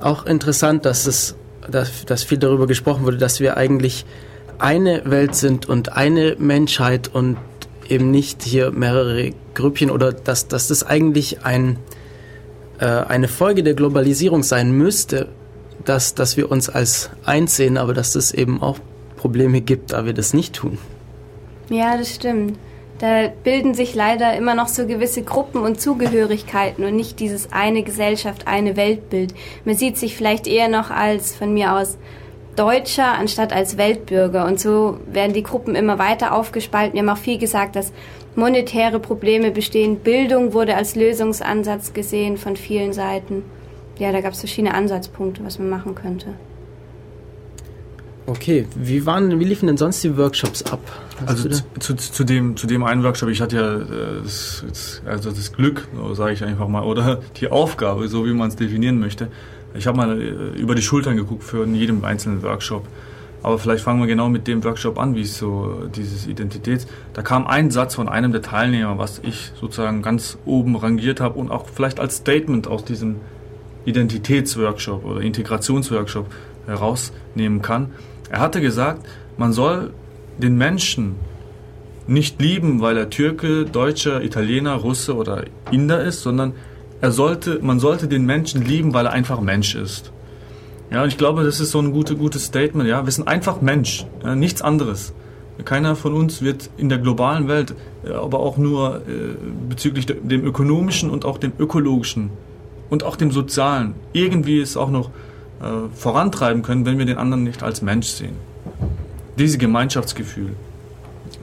auch 0.00 0.26
interessant, 0.26 0.84
dass 0.84 1.06
es, 1.06 1.34
dass, 1.68 2.04
dass 2.04 2.22
viel 2.22 2.38
darüber 2.38 2.66
gesprochen 2.66 3.04
wurde, 3.04 3.18
dass 3.18 3.40
wir 3.40 3.56
eigentlich 3.56 4.04
eine 4.58 5.02
Welt 5.10 5.34
sind 5.34 5.68
und 5.68 5.96
eine 5.96 6.36
Menschheit 6.38 7.08
und 7.12 7.38
eben 7.88 8.10
nicht 8.10 8.42
hier 8.42 8.70
mehrere 8.70 9.32
Grüppchen 9.54 9.90
oder 9.90 10.12
dass, 10.12 10.48
dass 10.48 10.68
das 10.68 10.86
eigentlich 10.86 11.44
ein, 11.44 11.78
äh, 12.78 12.84
eine 12.84 13.26
Folge 13.26 13.62
der 13.62 13.74
Globalisierung 13.74 14.42
sein 14.42 14.72
müsste, 14.72 15.28
dass, 15.84 16.14
dass 16.14 16.36
wir 16.36 16.50
uns 16.50 16.68
als 16.68 17.10
eins 17.24 17.56
sehen, 17.56 17.78
aber 17.78 17.94
dass 17.94 18.14
es 18.14 18.32
eben 18.32 18.62
auch 18.62 18.78
Probleme 19.16 19.60
gibt, 19.60 19.92
da 19.92 20.06
wir 20.06 20.14
das 20.14 20.34
nicht 20.34 20.54
tun. 20.54 20.78
Ja, 21.68 21.96
das 21.96 22.14
stimmt. 22.14 22.58
Da 22.98 23.28
bilden 23.44 23.72
sich 23.72 23.94
leider 23.94 24.36
immer 24.36 24.54
noch 24.54 24.68
so 24.68 24.86
gewisse 24.86 25.22
Gruppen 25.22 25.62
und 25.62 25.80
Zugehörigkeiten 25.80 26.84
und 26.84 26.96
nicht 26.96 27.18
dieses 27.18 27.50
eine 27.50 27.82
Gesellschaft, 27.82 28.46
eine 28.46 28.76
Weltbild. 28.76 29.34
Man 29.64 29.74
sieht 29.74 29.96
sich 29.96 30.16
vielleicht 30.16 30.46
eher 30.46 30.68
noch 30.68 30.90
als 30.90 31.34
von 31.34 31.54
mir 31.54 31.74
aus 31.74 31.96
Deutscher 32.56 33.12
anstatt 33.12 33.54
als 33.54 33.78
Weltbürger. 33.78 34.44
Und 34.44 34.60
so 34.60 34.98
werden 35.10 35.32
die 35.32 35.42
Gruppen 35.42 35.74
immer 35.76 35.98
weiter 35.98 36.34
aufgespalten. 36.34 36.94
Wir 36.94 37.00
haben 37.00 37.08
auch 37.08 37.22
viel 37.22 37.38
gesagt, 37.38 37.74
dass 37.74 37.92
monetäre 38.36 38.98
Probleme 38.98 39.50
bestehen. 39.50 39.96
Bildung 40.00 40.52
wurde 40.52 40.76
als 40.76 40.94
Lösungsansatz 40.94 41.94
gesehen 41.94 42.36
von 42.36 42.56
vielen 42.56 42.92
Seiten. 42.92 43.44
Ja, 44.00 44.12
da 44.12 44.22
gab 44.22 44.32
es 44.32 44.40
verschiedene 44.40 44.72
Ansatzpunkte, 44.72 45.44
was 45.44 45.58
man 45.58 45.68
machen 45.68 45.94
könnte. 45.94 46.28
Okay, 48.24 48.66
wie, 48.74 49.04
waren, 49.04 49.38
wie 49.38 49.44
liefen 49.44 49.66
denn 49.66 49.76
sonst 49.76 50.02
die 50.02 50.16
Workshops 50.16 50.62
ab? 50.62 50.80
Hast 51.20 51.28
also 51.28 51.48
zu, 51.50 51.62
zu, 51.78 51.96
zu, 51.96 52.24
dem, 52.24 52.56
zu 52.56 52.66
dem 52.66 52.82
einen 52.82 53.02
Workshop, 53.02 53.28
ich 53.28 53.42
hatte 53.42 53.56
ja 53.56 53.76
äh, 53.76 54.22
das, 54.22 55.02
also 55.04 55.30
das 55.30 55.52
Glück, 55.52 55.86
sage 56.12 56.32
ich 56.32 56.42
einfach 56.42 56.66
mal, 56.66 56.82
oder 56.82 57.20
die 57.36 57.50
Aufgabe, 57.50 58.08
so 58.08 58.24
wie 58.24 58.32
man 58.32 58.48
es 58.48 58.56
definieren 58.56 59.00
möchte. 59.00 59.28
Ich 59.74 59.86
habe 59.86 59.98
mal 59.98 60.18
äh, 60.18 60.58
über 60.58 60.74
die 60.74 60.82
Schultern 60.82 61.16
geguckt 61.16 61.44
für 61.44 61.66
jedem 61.66 62.02
einzelnen 62.04 62.42
Workshop. 62.42 62.88
Aber 63.42 63.58
vielleicht 63.58 63.84
fangen 63.84 64.00
wir 64.00 64.06
genau 64.06 64.30
mit 64.30 64.46
dem 64.46 64.64
Workshop 64.64 64.98
an, 64.98 65.14
wie 65.14 65.22
es 65.22 65.36
so 65.36 65.88
dieses 65.94 66.26
Identitäts. 66.26 66.86
Da 67.12 67.20
kam 67.20 67.46
ein 67.46 67.70
Satz 67.70 67.96
von 67.96 68.08
einem 68.08 68.32
der 68.32 68.42
Teilnehmer, 68.42 68.96
was 68.96 69.20
ich 69.22 69.52
sozusagen 69.60 70.00
ganz 70.00 70.38
oben 70.46 70.76
rangiert 70.76 71.20
habe 71.20 71.38
und 71.38 71.50
auch 71.50 71.66
vielleicht 71.68 72.00
als 72.00 72.16
Statement 72.16 72.66
aus 72.66 72.84
diesem 72.84 73.16
Identitätsworkshop 73.90 75.04
oder 75.04 75.20
Integrationsworkshop 75.20 76.26
herausnehmen 76.66 77.62
kann. 77.62 77.90
Er 78.30 78.40
hatte 78.40 78.60
gesagt, 78.60 79.06
man 79.36 79.52
soll 79.52 79.92
den 80.38 80.56
Menschen 80.56 81.16
nicht 82.06 82.40
lieben, 82.40 82.80
weil 82.80 82.96
er 82.96 83.10
Türke, 83.10 83.64
Deutscher, 83.64 84.22
Italiener, 84.22 84.74
Russe 84.74 85.14
oder 85.14 85.44
Inder 85.70 86.02
ist, 86.02 86.22
sondern 86.22 86.54
er 87.00 87.12
sollte, 87.12 87.60
man 87.62 87.78
sollte 87.78 88.08
den 88.08 88.26
Menschen 88.26 88.64
lieben, 88.64 88.92
weil 88.94 89.06
er 89.06 89.12
einfach 89.12 89.40
Mensch 89.40 89.74
ist. 89.74 90.12
Ja, 90.90 91.02
und 91.02 91.08
ich 91.08 91.18
glaube, 91.18 91.44
das 91.44 91.60
ist 91.60 91.70
so 91.70 91.78
ein 91.78 91.92
gute, 91.92 92.16
gutes 92.16 92.46
Statement. 92.46 92.88
Ja, 92.88 93.04
wir 93.04 93.12
sind 93.12 93.28
einfach 93.28 93.60
Mensch, 93.60 94.06
ja, 94.24 94.34
nichts 94.34 94.60
anderes. 94.60 95.12
Keiner 95.64 95.94
von 95.94 96.14
uns 96.14 96.42
wird 96.42 96.70
in 96.78 96.88
der 96.88 96.98
globalen 96.98 97.46
Welt, 97.48 97.74
äh, 98.04 98.12
aber 98.12 98.40
auch 98.40 98.56
nur 98.56 98.96
äh, 98.96 99.36
bezüglich 99.68 100.06
dem 100.06 100.44
ökonomischen 100.44 101.10
und 101.10 101.24
auch 101.24 101.38
dem 101.38 101.52
ökologischen 101.58 102.30
und 102.90 103.04
auch 103.04 103.16
dem 103.16 103.30
sozialen 103.30 103.94
irgendwie 104.12 104.60
es 104.60 104.76
auch 104.76 104.90
noch 104.90 105.10
äh, 105.60 105.88
vorantreiben 105.94 106.62
können, 106.62 106.84
wenn 106.84 106.98
wir 106.98 107.06
den 107.06 107.16
anderen 107.16 107.44
nicht 107.44 107.62
als 107.62 107.82
Mensch 107.82 108.08
sehen. 108.08 108.34
Dieses 109.38 109.58
Gemeinschaftsgefühl. 109.58 110.50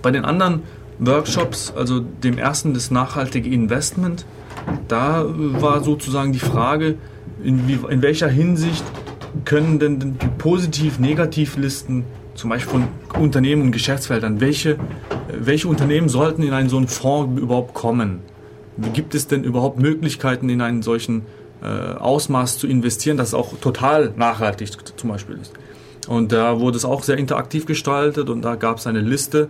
Bei 0.01 0.11
den 0.11 0.25
anderen 0.25 0.61
Workshops, 0.99 1.73
also 1.75 1.99
dem 1.99 2.37
ersten 2.37 2.73
das 2.73 2.91
nachhaltige 2.91 3.49
Investment, 3.49 4.25
da 4.87 5.25
war 5.27 5.83
sozusagen 5.83 6.33
die 6.33 6.39
Frage, 6.39 6.95
in, 7.43 7.67
wie, 7.67 7.79
in 7.89 8.01
welcher 8.01 8.27
Hinsicht 8.27 8.83
können 9.45 9.79
denn 9.79 9.99
die 9.99 10.27
Positiv-Negativ-Listen 10.37 12.03
zum 12.33 12.49
Beispiel 12.49 12.71
von 12.71 13.21
Unternehmen 13.21 13.63
und 13.63 13.71
Geschäftsfeldern, 13.71 14.41
welche, 14.41 14.77
welche 15.31 15.67
Unternehmen 15.67 16.09
sollten 16.09 16.43
in 16.43 16.53
einen 16.53 16.69
so 16.69 16.77
einen 16.77 16.87
Fonds 16.87 17.41
überhaupt 17.41 17.73
kommen? 17.73 18.21
Gibt 18.93 19.15
es 19.15 19.27
denn 19.27 19.43
überhaupt 19.43 19.79
Möglichkeiten 19.79 20.49
in 20.49 20.61
einen 20.61 20.81
solchen 20.81 21.25
äh, 21.61 21.65
Ausmaß 21.65 22.57
zu 22.57 22.67
investieren, 22.67 23.17
das 23.17 23.33
auch 23.33 23.57
total 23.59 24.13
nachhaltig 24.15 24.69
zum 24.97 25.09
Beispiel 25.09 25.37
ist. 25.41 25.53
Und 26.07 26.31
da 26.31 26.59
wurde 26.59 26.77
es 26.77 26.85
auch 26.85 27.03
sehr 27.03 27.17
interaktiv 27.17 27.65
gestaltet 27.65 28.29
und 28.29 28.43
da 28.43 28.55
gab 28.55 28.77
es 28.77 28.87
eine 28.87 29.01
Liste, 29.01 29.49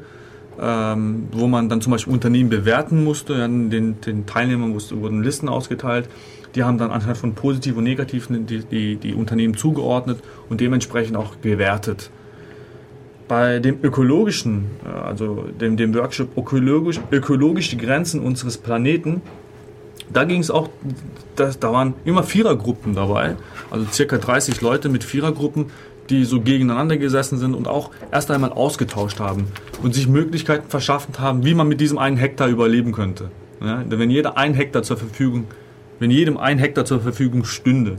ähm, 0.60 1.28
wo 1.32 1.48
man 1.48 1.70
dann 1.70 1.82
zum 1.82 1.92
Beispiel 1.92 2.14
Unternehmen 2.14 2.50
bewerten 2.50 3.04
musste. 3.04 3.34
Ja, 3.34 3.48
den, 3.48 4.02
den 4.02 4.26
Teilnehmern 4.26 4.74
wurden 4.74 5.22
Listen 5.22 5.50
ausgeteilt. 5.50 6.10
Die 6.56 6.64
haben 6.64 6.78
dann 6.78 6.92
anhand 6.92 7.18
von 7.18 7.36
positiv 7.36 7.78
und 7.78 7.84
negativ 7.84 8.28
die, 8.30 8.64
die, 8.64 8.96
die 8.96 9.14
Unternehmen 9.14 9.56
zugeordnet 9.56 10.20
und 10.50 10.62
dementsprechend 10.62 11.16
auch 11.18 11.42
gewertet. 11.42 12.10
Bei 13.28 13.60
dem 13.60 13.80
ökologischen, 13.84 14.66
äh, 14.86 14.90
also 14.90 15.46
dem, 15.60 15.78
dem 15.78 15.94
Workshop 15.94 16.38
ökologisch, 16.38 17.00
ökologische 17.12 17.78
Grenzen 17.78 18.22
unseres 18.22 18.58
Planeten, 18.58 19.22
da 20.12 20.24
ging 20.24 20.40
es 20.40 20.50
auch, 20.50 20.70
das, 21.36 21.60
da 21.60 21.74
waren 21.74 21.94
immer 22.06 22.24
Vierergruppen 22.24 22.96
dabei, 22.96 23.36
also 23.70 23.86
circa 23.92 24.18
30 24.18 24.62
Leute 24.62 24.90
mit 24.90 25.04
Vierergruppen, 25.04 25.66
die 26.10 26.24
so 26.24 26.40
gegeneinander 26.40 26.98
gesessen 26.98 27.38
sind 27.38 27.54
und 27.54 27.68
auch 27.68 27.92
erst 28.12 28.32
einmal 28.32 28.54
ausgetauscht 28.54 29.20
haben 29.20 29.48
und 29.84 29.94
sich 29.94 30.08
Möglichkeiten 30.08 30.70
verschafft 30.70 31.20
haben, 31.20 31.44
wie 31.44 31.54
man 31.54 31.68
mit 31.68 31.82
diesem 31.82 31.98
einen 31.98 32.18
Hektar 32.18 32.48
überleben 32.48 32.94
könnte. 32.94 33.30
Ja, 33.62 33.84
wenn 33.88 34.10
jeder 34.10 34.38
ein 34.38 34.54
Hektar 34.54 34.84
zur 34.84 34.98
Verfügung, 34.98 35.46
wenn 36.00 36.12
jedem 36.12 36.38
ein 36.38 36.60
Hektar 36.60 36.86
zur 36.86 37.02
Verfügung 37.02 37.44
stünde. 37.44 37.98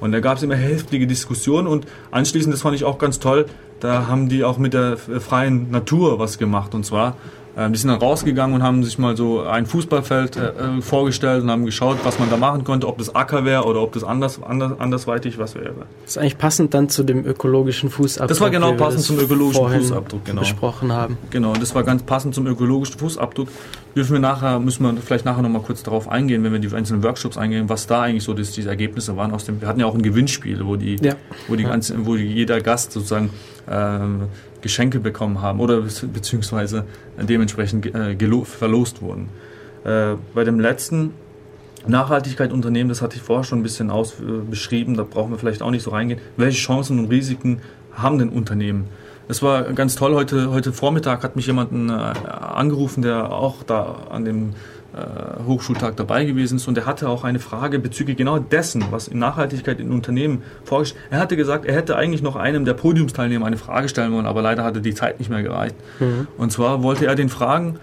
Und 0.00 0.12
da 0.12 0.20
gab 0.20 0.38
es 0.38 0.42
immer 0.42 0.54
heftige 0.54 1.06
Diskussionen 1.06 1.66
und 1.66 1.86
anschließend, 2.10 2.54
das 2.54 2.62
fand 2.62 2.76
ich 2.76 2.84
auch 2.84 2.98
ganz 2.98 3.18
toll, 3.18 3.46
da 3.80 4.06
haben 4.06 4.28
die 4.28 4.44
auch 4.44 4.58
mit 4.58 4.74
der 4.74 4.96
freien 4.96 5.70
Natur 5.70 6.18
was 6.18 6.38
gemacht. 6.38 6.74
Und 6.74 6.84
zwar 6.84 7.16
ähm, 7.56 7.72
die 7.72 7.78
sind 7.78 7.88
dann 7.88 7.98
rausgegangen 7.98 8.54
und 8.54 8.62
haben 8.62 8.84
sich 8.84 8.98
mal 8.98 9.16
so 9.16 9.42
ein 9.42 9.66
Fußballfeld 9.66 10.36
äh, 10.36 10.48
äh, 10.48 10.80
vorgestellt 10.80 11.42
und 11.42 11.50
haben 11.50 11.64
geschaut, 11.64 11.98
was 12.04 12.18
man 12.18 12.30
da 12.30 12.36
machen 12.36 12.64
könnte, 12.64 12.86
ob 12.86 12.98
das 12.98 13.14
Acker 13.14 13.44
wäre 13.44 13.64
oder 13.64 13.82
ob 13.82 13.92
das 13.92 14.04
anders, 14.04 14.40
anders, 14.42 14.78
andersweitig 14.78 15.38
was 15.38 15.54
wäre. 15.56 15.74
Das 16.04 16.12
ist 16.12 16.18
eigentlich 16.18 16.38
passend 16.38 16.74
dann 16.74 16.88
zu 16.88 17.02
dem 17.02 17.26
ökologischen 17.26 17.90
Fußabdruck. 17.90 18.28
Das 18.28 18.40
war 18.40 18.50
genau 18.50 18.72
passend 18.74 19.02
zum 19.02 19.18
ökologischen 19.18 19.68
Fußabdruck, 19.68 20.24
genau. 20.24 20.40
besprochen 20.40 20.92
haben. 20.92 21.18
Genau, 21.30 21.52
das 21.54 21.74
war 21.74 21.82
ganz 21.82 22.02
passend 22.04 22.34
zum 22.34 22.46
ökologischen 22.46 22.98
Fußabdruck. 22.98 23.48
Dürfen 23.96 24.12
wir 24.12 24.20
nachher, 24.20 24.60
müssen 24.60 24.84
wir 24.84 24.94
vielleicht 25.02 25.24
nachher 25.24 25.42
nochmal 25.42 25.62
kurz 25.62 25.82
darauf 25.82 26.08
eingehen, 26.08 26.44
wenn 26.44 26.52
wir 26.52 26.60
die 26.60 26.72
einzelnen 26.72 27.02
Workshops 27.02 27.36
eingehen, 27.36 27.68
was 27.68 27.88
da 27.88 28.02
eigentlich 28.02 28.22
so 28.22 28.32
das, 28.32 28.52
diese 28.52 28.68
Ergebnisse 28.68 29.16
waren 29.16 29.32
aus 29.32 29.44
dem. 29.44 29.60
Wir 29.60 29.66
hatten 29.66 29.80
ja 29.80 29.86
auch 29.86 29.94
ein 29.94 30.02
Gewinnspiel, 30.02 30.64
wo 30.64 30.76
die, 30.76 30.96
ja. 31.02 31.14
wo 31.48 31.56
die 31.56 31.64
ganze, 31.64 32.06
wo 32.06 32.14
jeder 32.14 32.60
Gast 32.60 32.92
sozusagen 32.92 33.30
Geschenke 34.62 35.00
bekommen 35.00 35.40
haben 35.40 35.60
oder 35.60 35.80
beziehungsweise 35.80 36.84
dementsprechend 37.18 37.86
äh, 37.86 38.16
verlost 38.44 39.02
wurden. 39.02 39.28
Äh, 39.84 40.16
bei 40.34 40.44
dem 40.44 40.60
letzten 40.60 41.14
Nachhaltigkeit-Unternehmen, 41.86 42.88
das 42.88 43.00
hatte 43.00 43.16
ich 43.16 43.22
vorher 43.22 43.44
schon 43.44 43.60
ein 43.60 43.62
bisschen 43.62 43.90
aus, 43.90 44.14
äh, 44.20 44.24
beschrieben, 44.48 44.96
da 44.96 45.04
brauchen 45.04 45.30
wir 45.30 45.38
vielleicht 45.38 45.62
auch 45.62 45.70
nicht 45.70 45.82
so 45.82 45.90
reingehen. 45.90 46.20
Welche 46.36 46.58
Chancen 46.58 46.98
und 46.98 47.06
Risiken 47.06 47.60
haben 47.92 48.18
denn 48.18 48.28
Unternehmen? 48.28 48.88
Es 49.28 49.42
war 49.42 49.62
ganz 49.72 49.94
toll, 49.94 50.14
heute, 50.14 50.50
heute 50.50 50.72
Vormittag 50.72 51.22
hat 51.22 51.36
mich 51.36 51.46
jemand 51.46 51.70
angerufen, 52.28 53.00
der 53.00 53.32
auch 53.32 53.62
da 53.62 53.98
an 54.10 54.24
dem 54.24 54.54
Hochschultag 55.46 55.96
dabei 55.96 56.24
gewesen 56.24 56.56
ist 56.56 56.66
und 56.66 56.76
er 56.76 56.86
hatte 56.86 57.08
auch 57.08 57.22
eine 57.24 57.38
Frage 57.38 57.78
bezüglich 57.78 58.16
genau 58.16 58.38
dessen, 58.38 58.84
was 58.90 59.08
in 59.08 59.18
Nachhaltigkeit 59.18 59.78
in 59.78 59.92
Unternehmen 59.92 60.42
vorgestellt 60.64 61.00
Er 61.10 61.20
hatte 61.20 61.36
gesagt, 61.36 61.64
er 61.64 61.74
hätte 61.74 61.96
eigentlich 61.96 62.22
noch 62.22 62.36
einem 62.36 62.64
der 62.64 62.74
Podiumsteilnehmer 62.74 63.46
eine 63.46 63.56
Frage 63.56 63.88
stellen 63.88 64.12
wollen, 64.12 64.26
aber 64.26 64.42
leider 64.42 64.64
hatte 64.64 64.80
die 64.80 64.94
Zeit 64.94 65.18
nicht 65.18 65.30
mehr 65.30 65.42
gereicht. 65.42 65.76
Mhm. 66.00 66.26
Und 66.36 66.50
zwar 66.52 66.82
wollte 66.82 67.06
er 67.06 67.14
den 67.14 67.28
fragen, 67.28 67.78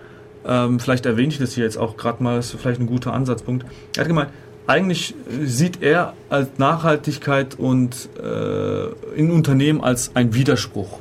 ähm, 0.45 0.80
vielleicht 0.80 1.05
erwähne 1.05 1.30
ich 1.30 1.39
das 1.39 1.53
hier 1.53 1.64
jetzt 1.64 1.78
auch 1.78 1.97
gerade 1.97 2.22
mal, 2.24 2.38
das 2.38 2.53
ist 2.53 2.62
vielleicht 2.62 2.80
ein 2.80 2.88
guter 2.88 3.14
Ansatzpunkt. 3.14 3.66
Er 3.95 4.01
hat 4.01 4.08
gemeint, 4.08 4.30
eigentlich 4.66 5.16
sieht 5.43 5.82
er 5.82 6.14
als 6.30 6.49
Nachhaltigkeit 6.58 7.55
und 7.55 8.10
äh, 8.22 8.88
in 9.16 9.32
Unternehmen 9.32 9.82
als 9.82 10.12
ein 10.14 10.34
Widerspruch. 10.34 10.99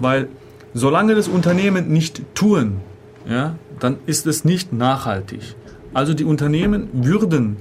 Weil 0.00 0.28
solange 0.72 1.16
das 1.16 1.26
Unternehmen 1.26 1.88
nicht 1.88 2.22
tun, 2.34 2.80
ja, 3.28 3.56
dann 3.80 3.98
ist 4.06 4.26
es 4.26 4.44
nicht 4.44 4.72
nachhaltig. 4.72 5.40
Also 5.92 6.14
die 6.14 6.24
Unternehmen 6.24 6.88
würden 6.92 7.56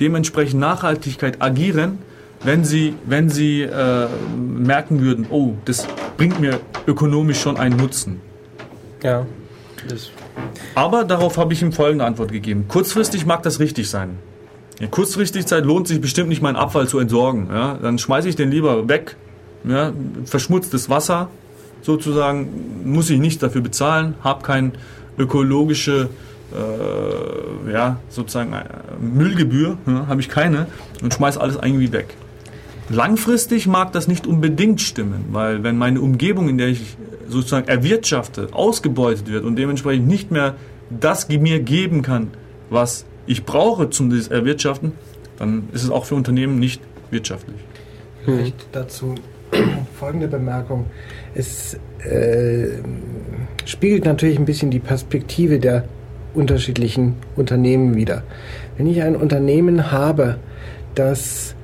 dementsprechend 0.00 0.60
Nachhaltigkeit 0.60 1.42
agieren, 1.42 1.98
wenn 2.42 2.64
sie, 2.64 2.94
wenn 3.06 3.28
sie 3.30 3.62
äh, 3.62 4.06
merken 4.36 5.00
würden, 5.00 5.26
oh, 5.30 5.54
das 5.64 5.86
bringt 6.16 6.40
mir 6.40 6.60
ökonomisch 6.86 7.40
schon 7.40 7.56
einen 7.56 7.76
Nutzen. 7.76 8.20
Ja. 9.02 9.26
Aber 10.74 11.04
darauf 11.04 11.36
habe 11.36 11.52
ich 11.52 11.62
ihm 11.62 11.72
folgende 11.72 12.04
Antwort 12.04 12.32
gegeben. 12.32 12.66
Kurzfristig 12.68 13.26
mag 13.26 13.42
das 13.42 13.60
richtig 13.60 13.88
sein. 13.90 14.18
In 14.80 14.90
Kurzfristigkeit 14.90 15.64
lohnt 15.64 15.88
sich 15.88 16.00
bestimmt 16.00 16.28
nicht, 16.28 16.42
meinen 16.42 16.56
Abfall 16.56 16.88
zu 16.88 16.98
entsorgen. 16.98 17.48
Ja? 17.50 17.78
Dann 17.80 17.98
schmeiße 17.98 18.28
ich 18.28 18.36
den 18.36 18.50
lieber 18.50 18.88
weg. 18.88 19.16
Ja? 19.64 19.92
Verschmutztes 20.24 20.90
Wasser 20.90 21.28
sozusagen 21.82 22.48
muss 22.84 23.10
ich 23.10 23.20
nicht 23.20 23.42
dafür 23.42 23.60
bezahlen, 23.60 24.14
habe 24.22 24.42
kein 24.42 24.72
ökologische 25.18 26.08
äh, 26.52 27.72
ja, 27.72 27.98
sozusagen 28.08 28.52
äh, 28.52 28.64
Müllgebühr, 29.00 29.78
ja, 29.86 30.06
habe 30.06 30.20
ich 30.20 30.28
keine 30.28 30.66
und 31.02 31.14
schmeiße 31.14 31.40
alles 31.40 31.56
irgendwie 31.56 31.92
weg. 31.92 32.14
Langfristig 32.90 33.66
mag 33.66 33.92
das 33.92 34.08
nicht 34.08 34.26
unbedingt 34.26 34.80
stimmen, 34.80 35.26
weil 35.30 35.62
wenn 35.62 35.78
meine 35.78 36.00
Umgebung, 36.00 36.48
in 36.48 36.58
der 36.58 36.68
ich 36.68 36.96
sozusagen 37.28 37.66
erwirtschafte, 37.66 38.48
ausgebeutet 38.52 39.28
wird 39.28 39.44
und 39.44 39.56
dementsprechend 39.56 40.06
nicht 40.06 40.30
mehr 40.30 40.54
das 40.90 41.28
mir 41.28 41.60
geben 41.60 42.02
kann, 42.02 42.28
was 42.68 43.06
ich 43.26 43.44
brauche 43.44 43.88
zum 43.88 44.12
Erwirtschaften, 44.12 44.92
dann 45.38 45.68
ist 45.72 45.82
es 45.82 45.90
auch 45.90 46.04
für 46.04 46.14
Unternehmen 46.14 46.58
nicht 46.58 46.82
wirtschaftlich. 47.10 47.56
Vielleicht 48.24 48.66
dazu 48.72 49.14
folgende 49.98 50.28
Bemerkung. 50.28 50.86
Es 51.34 51.78
äh, 52.04 52.68
spiegelt 53.64 54.04
natürlich 54.04 54.38
ein 54.38 54.44
bisschen 54.44 54.70
die 54.70 54.80
Perspektive 54.80 55.58
der 55.58 55.84
unterschiedlichen 56.34 57.14
Unternehmen 57.36 57.94
wider. 57.94 58.22
Wenn 58.76 58.86
ich 58.86 59.02
ein 59.02 59.16
Unternehmen 59.16 59.92
habe, 59.92 60.36
das 60.94 61.52
äh, 61.52 61.54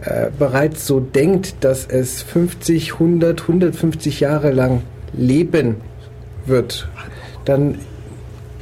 äh, 0.00 0.30
bereits 0.38 0.86
so 0.86 1.00
denkt, 1.00 1.64
dass 1.64 1.84
es 1.84 2.22
50, 2.22 2.94
100, 2.94 3.42
150 3.42 4.20
Jahre 4.20 4.52
lang 4.52 4.82
leben 5.12 5.76
wird, 6.46 6.88
dann 7.44 7.78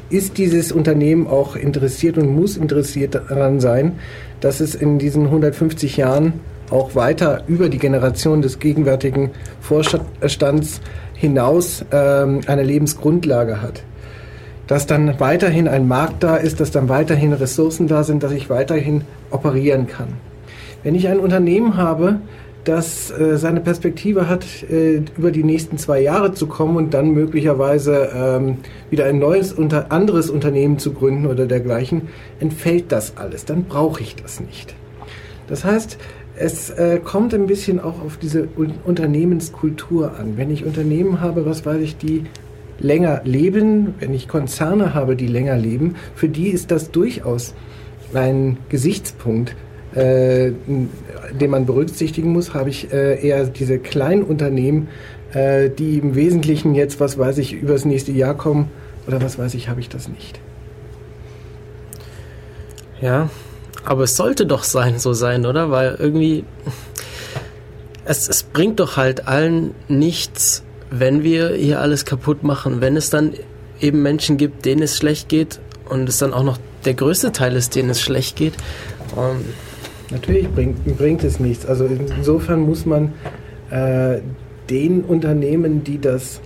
ist 0.08 0.38
dieses 0.38 0.72
Unternehmen 0.72 1.26
auch 1.26 1.54
interessiert 1.54 2.16
und 2.16 2.34
muss 2.34 2.56
interessiert 2.56 3.16
daran 3.16 3.60
sein, 3.60 3.98
dass 4.40 4.60
es 4.60 4.74
in 4.74 4.98
diesen 4.98 5.24
150 5.24 5.98
Jahren 5.98 6.34
auch 6.70 6.94
weiter 6.94 7.42
über 7.48 7.68
die 7.68 7.78
Generation 7.78 8.40
des 8.40 8.58
gegenwärtigen 8.58 9.30
Vorstands 9.60 10.80
hinaus 11.16 11.84
ähm, 11.90 12.40
eine 12.46 12.62
Lebensgrundlage 12.62 13.60
hat. 13.60 13.82
Dass 14.66 14.86
dann 14.86 15.18
weiterhin 15.20 15.68
ein 15.68 15.88
Markt 15.88 16.22
da 16.22 16.36
ist, 16.36 16.60
dass 16.60 16.70
dann 16.70 16.88
weiterhin 16.88 17.32
Ressourcen 17.32 17.86
da 17.86 18.02
sind, 18.02 18.22
dass 18.22 18.32
ich 18.32 18.50
weiterhin 18.50 19.02
operieren 19.30 19.86
kann. 19.86 20.08
Wenn 20.82 20.94
ich 20.94 21.08
ein 21.08 21.20
Unternehmen 21.20 21.76
habe, 21.76 22.20
das 22.66 23.12
äh, 23.12 23.38
seine 23.38 23.60
Perspektive 23.60 24.28
hat, 24.28 24.44
äh, 24.68 25.02
über 25.16 25.30
die 25.30 25.44
nächsten 25.44 25.78
zwei 25.78 26.00
Jahre 26.00 26.34
zu 26.34 26.48
kommen 26.48 26.76
und 26.76 26.94
dann 26.94 27.10
möglicherweise 27.10 28.10
ähm, 28.14 28.58
wieder 28.90 29.04
ein 29.04 29.18
neues, 29.18 29.52
unter, 29.52 29.92
anderes 29.92 30.30
Unternehmen 30.30 30.78
zu 30.78 30.92
gründen 30.92 31.26
oder 31.26 31.46
dergleichen, 31.46 32.08
entfällt 32.40 32.90
das 32.90 33.16
alles. 33.16 33.44
Dann 33.44 33.64
brauche 33.64 34.02
ich 34.02 34.16
das 34.16 34.40
nicht. 34.40 34.74
Das 35.46 35.64
heißt, 35.64 35.96
es 36.38 36.70
äh, 36.70 37.00
kommt 37.02 37.34
ein 37.34 37.46
bisschen 37.46 37.80
auch 37.80 38.00
auf 38.02 38.18
diese 38.18 38.48
Unternehmenskultur 38.84 40.18
an. 40.18 40.36
Wenn 40.36 40.50
ich 40.50 40.64
Unternehmen 40.64 41.20
habe, 41.20 41.46
was 41.46 41.64
weiß 41.64 41.80
ich, 41.80 41.96
die 41.96 42.24
länger 42.78 43.22
leben, 43.24 43.94
wenn 44.00 44.12
ich 44.12 44.28
Konzerne 44.28 44.94
habe, 44.94 45.16
die 45.16 45.26
länger 45.26 45.56
leben, 45.56 45.94
für 46.14 46.28
die 46.28 46.48
ist 46.48 46.70
das 46.70 46.90
durchaus 46.90 47.54
ein 48.12 48.58
Gesichtspunkt, 48.68 49.56
äh, 49.94 50.52
den 51.40 51.50
man 51.50 51.64
berücksichtigen 51.64 52.32
muss, 52.32 52.52
habe 52.52 52.68
ich 52.68 52.92
äh, 52.92 53.26
eher 53.26 53.46
diese 53.46 53.78
kleinen 53.78 54.22
Unternehmen, 54.22 54.88
äh, 55.32 55.70
die 55.70 55.98
im 55.98 56.14
Wesentlichen 56.14 56.74
jetzt, 56.74 57.00
was 57.00 57.18
weiß 57.18 57.38
ich, 57.38 57.54
übers 57.54 57.84
nächste 57.86 58.12
Jahr 58.12 58.34
kommen 58.34 58.70
oder 59.06 59.22
was 59.22 59.38
weiß 59.38 59.54
ich, 59.54 59.68
habe 59.68 59.80
ich 59.80 59.88
das 59.88 60.08
nicht. 60.08 60.38
Ja, 63.00 63.30
aber 63.86 64.04
es 64.04 64.16
sollte 64.16 64.46
doch 64.46 64.64
sein, 64.64 64.98
so 64.98 65.12
sein, 65.12 65.46
oder? 65.46 65.70
Weil 65.70 65.96
irgendwie, 65.98 66.44
es, 68.04 68.28
es 68.28 68.42
bringt 68.42 68.80
doch 68.80 68.96
halt 68.96 69.26
allen 69.26 69.74
nichts, 69.88 70.62
wenn 70.90 71.22
wir 71.22 71.50
hier 71.50 71.80
alles 71.80 72.04
kaputt 72.04 72.42
machen, 72.42 72.80
wenn 72.80 72.96
es 72.96 73.10
dann 73.10 73.32
eben 73.80 74.02
Menschen 74.02 74.36
gibt, 74.36 74.64
denen 74.64 74.82
es 74.82 74.96
schlecht 74.96 75.28
geht 75.28 75.60
und 75.88 76.08
es 76.08 76.18
dann 76.18 76.34
auch 76.34 76.42
noch 76.42 76.58
der 76.84 76.94
größte 76.94 77.32
Teil 77.32 77.56
ist, 77.56 77.74
denen 77.74 77.90
es 77.90 78.00
schlecht 78.00 78.36
geht. 78.36 78.54
Um 79.14 79.44
Natürlich 80.10 80.48
bringt, 80.48 80.84
bringt 80.98 81.24
es 81.24 81.40
nichts. 81.40 81.66
Also 81.66 81.86
insofern 81.86 82.60
muss 82.60 82.86
man 82.86 83.12
äh, 83.70 84.20
den 84.70 85.02
Unternehmen, 85.02 85.82
die 85.82 86.00
das 86.00 86.40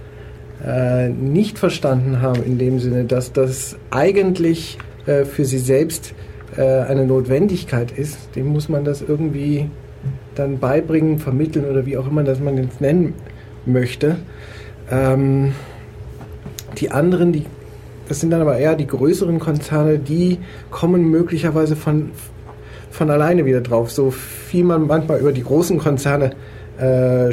äh, 0.64 1.08
nicht 1.08 1.58
verstanden 1.58 2.22
haben, 2.22 2.42
in 2.42 2.58
dem 2.58 2.78
Sinne, 2.80 3.04
dass 3.04 3.32
das 3.32 3.76
eigentlich 3.90 4.78
äh, 5.06 5.24
für 5.24 5.44
sie 5.44 5.58
selbst 5.58 6.14
äh, 6.56 6.62
eine 6.62 7.06
Notwendigkeit 7.06 7.92
ist, 7.92 8.34
dem 8.36 8.48
muss 8.48 8.68
man 8.68 8.84
das 8.84 9.02
irgendwie 9.02 9.68
dann 10.34 10.58
beibringen, 10.58 11.18
vermitteln 11.18 11.64
oder 11.64 11.86
wie 11.86 11.96
auch 11.96 12.06
immer 12.06 12.22
das 12.22 12.40
man 12.40 12.56
es 12.58 12.80
nennen 12.80 13.14
möchte. 13.66 14.16
Ähm, 14.90 15.52
die 16.78 16.90
anderen, 16.90 17.32
die, 17.32 17.44
das 18.08 18.20
sind 18.20 18.30
dann 18.30 18.40
aber 18.40 18.56
eher 18.56 18.76
die 18.76 18.86
größeren 18.86 19.38
Konzerne, 19.38 19.98
die 19.98 20.38
kommen 20.70 21.10
möglicherweise 21.10 21.76
von, 21.76 22.10
von 22.90 23.10
alleine 23.10 23.44
wieder 23.44 23.60
drauf. 23.60 23.90
So 23.90 24.10
viel 24.10 24.64
man 24.64 24.86
manchmal 24.86 25.20
über 25.20 25.32
die 25.32 25.44
großen 25.44 25.78
Konzerne 25.78 26.26
äh, 26.26 26.34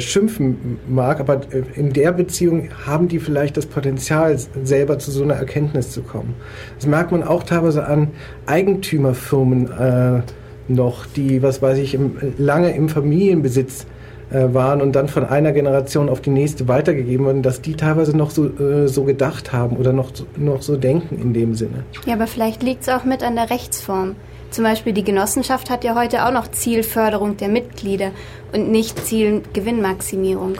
schimpfen 0.00 0.78
mag, 0.88 1.20
aber 1.20 1.40
äh, 1.50 1.62
in 1.74 1.92
der 1.92 2.12
Beziehung 2.12 2.68
haben 2.86 3.08
die 3.08 3.18
vielleicht 3.18 3.56
das 3.56 3.66
Potenzial, 3.66 4.38
selber 4.62 4.98
zu 4.98 5.10
so 5.10 5.22
einer 5.22 5.34
Erkenntnis 5.34 5.90
zu 5.90 6.02
kommen. 6.02 6.34
Das 6.76 6.86
merkt 6.86 7.12
man 7.12 7.22
auch 7.22 7.42
teilweise 7.42 7.86
an 7.86 8.08
Eigentümerfirmen 8.46 9.70
äh, 9.70 10.22
noch, 10.68 11.06
die, 11.06 11.42
was 11.42 11.62
weiß 11.62 11.78
ich, 11.78 11.94
im, 11.94 12.16
lange 12.36 12.74
im 12.74 12.88
Familienbesitz 12.88 13.86
äh, 14.30 14.52
waren 14.52 14.82
und 14.82 14.92
dann 14.92 15.08
von 15.08 15.24
einer 15.24 15.52
Generation 15.52 16.10
auf 16.10 16.20
die 16.20 16.30
nächste 16.30 16.68
weitergegeben 16.68 17.24
wurden, 17.24 17.42
dass 17.42 17.62
die 17.62 17.74
teilweise 17.74 18.14
noch 18.14 18.30
so, 18.30 18.46
äh, 18.46 18.86
so 18.86 19.04
gedacht 19.04 19.52
haben 19.52 19.76
oder 19.76 19.94
noch, 19.94 20.12
noch 20.36 20.60
so 20.60 20.76
denken 20.76 21.18
in 21.18 21.32
dem 21.32 21.54
Sinne. 21.54 21.84
Ja, 22.04 22.14
aber 22.14 22.26
vielleicht 22.26 22.62
liegt 22.62 22.82
es 22.82 22.88
auch 22.90 23.04
mit 23.04 23.22
an 23.22 23.36
der 23.36 23.48
Rechtsform. 23.48 24.16
Zum 24.50 24.64
Beispiel 24.64 24.92
die 24.92 25.04
Genossenschaft 25.04 25.70
hat 25.70 25.84
ja 25.84 25.94
heute 25.94 26.24
auch 26.26 26.32
noch 26.32 26.50
Zielförderung 26.50 27.36
der 27.36 27.48
Mitglieder 27.48 28.12
und 28.52 28.70
nicht 28.70 29.04
Ziel 29.04 29.42
Gewinnmaximierung. 29.52 30.54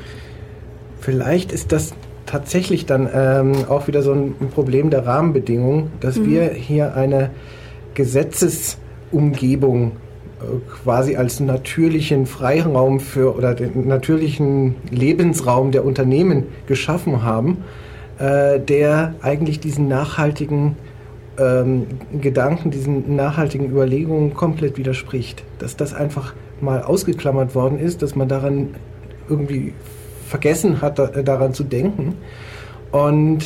Vielleicht 1.01 1.53
ist 1.53 1.73
das 1.73 1.95
tatsächlich 2.27 2.85
dann 2.87 3.09
ähm, 3.13 3.65
auch 3.69 3.87
wieder 3.89 4.03
so 4.03 4.13
ein 4.13 4.35
Problem 4.55 4.91
der 4.91 5.07
Rahmenbedingungen, 5.07 5.91
dass 6.01 6.17
mhm. 6.17 6.27
wir 6.27 6.51
hier 6.51 6.95
eine 6.95 7.31
Gesetzesumgebung 7.95 9.93
äh, 9.93 9.93
quasi 10.83 11.17
als 11.17 11.41
natürlichen 11.41 12.27
Freiraum 12.27 13.01
für 13.01 13.35
oder 13.35 13.55
den 13.55 13.89
natürlichen 13.89 14.77
Lebensraum 14.91 15.73
der 15.73 15.85
Unternehmen 15.85 16.45
geschaffen 16.67 17.23
haben, 17.23 17.65
äh, 18.19 18.61
der 18.61 19.15
eigentlich 19.23 19.59
diesen 19.61 19.89
nachhaltigen 19.89 20.77
ähm, 21.39 21.87
Gedanken, 22.21 22.71
diesen 22.71 23.17
nachhaltigen 23.17 23.71
Überlegungen 23.71 24.35
komplett 24.35 24.77
widerspricht. 24.77 25.45
Dass 25.59 25.77
das 25.77 25.95
einfach 25.95 26.35
mal 26.61 26.83
ausgeklammert 26.83 27.55
worden 27.55 27.79
ist, 27.79 28.03
dass 28.03 28.17
man 28.17 28.29
daran 28.29 28.75
irgendwie 29.29 29.73
vergessen 30.27 30.83
hat, 30.83 30.99
da, 30.99 31.07
daran 31.07 31.55
zu 31.55 31.65
denken. 31.65 32.17
Und 32.91 33.45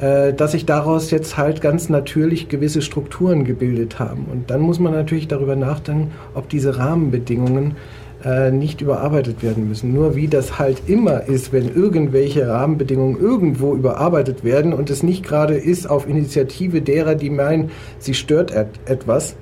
äh, 0.00 0.32
dass 0.32 0.52
sich 0.52 0.66
daraus 0.66 1.10
jetzt 1.10 1.36
halt 1.36 1.60
ganz 1.60 1.88
natürlich 1.88 2.48
gewisse 2.48 2.82
Strukturen 2.82 3.44
gebildet 3.44 3.98
haben. 3.98 4.26
Und 4.30 4.50
dann 4.50 4.60
muss 4.60 4.78
man 4.78 4.92
natürlich 4.92 5.28
darüber 5.28 5.54
nachdenken, 5.54 6.10
ob 6.34 6.48
diese 6.48 6.76
Rahmenbedingungen 6.76 7.76
äh, 8.24 8.50
nicht 8.50 8.80
überarbeitet 8.80 9.42
werden 9.42 9.68
müssen. 9.68 9.92
Nur 9.92 10.14
wie 10.14 10.28
das 10.28 10.58
halt 10.58 10.82
immer 10.86 11.24
ist, 11.24 11.52
wenn 11.52 11.74
irgendwelche 11.74 12.46
Rahmenbedingungen 12.46 13.20
irgendwo 13.20 13.74
überarbeitet 13.74 14.44
werden 14.44 14.72
und 14.72 14.90
es 14.90 15.02
nicht 15.02 15.24
gerade 15.24 15.54
ist 15.54 15.90
auf 15.90 16.08
Initiative 16.08 16.82
derer, 16.82 17.14
die 17.14 17.30
meinen, 17.30 17.70
sie 17.98 18.14
stört 18.14 18.54
et 18.54 18.68
etwas, 18.86 19.34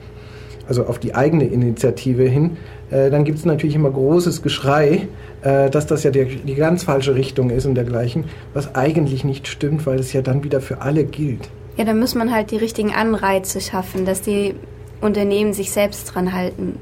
also 0.67 0.87
auf 0.87 0.99
die 0.99 1.15
eigene 1.15 1.45
Initiative 1.45 2.23
hin, 2.25 2.57
äh, 2.91 3.11
dann 3.11 3.25
gibt 3.25 3.39
es 3.39 3.45
natürlich 3.45 3.75
immer 3.75 3.91
großes 3.91 4.43
Geschrei, 4.43 5.09
äh, 5.43 5.69
dass 5.69 5.87
das 5.87 6.03
ja 6.05 6.11
die, 6.11 6.37
die 6.37 6.55
ganz 6.55 6.85
falsche 6.85 7.15
Richtung 7.15 7.51
ist 7.51 7.67
und 7.67 7.75
dergleichen, 7.75 8.25
was 8.55 8.75
eigentlich 8.75 9.25
nicht 9.25 9.47
stimmt, 9.47 9.85
weil 9.85 9.99
es 9.99 10.13
ja 10.13 10.23
dann 10.23 10.43
wieder 10.45 10.61
für 10.61 10.81
alle 10.81 11.05
gilt. 11.05 11.51
Ja, 11.77 11.85
da 11.85 11.95
muss 11.95 12.15
man 12.15 12.33
halt 12.33 12.51
die 12.51 12.57
richtigen 12.57 12.93
Anreize 12.93 13.61
schaffen, 13.61 14.05
dass 14.05 14.23
die 14.23 14.55
Unternehmen 15.01 15.53
sich 15.53 15.71
selbst 15.71 16.15
dran 16.15 16.33
halten 16.33 16.79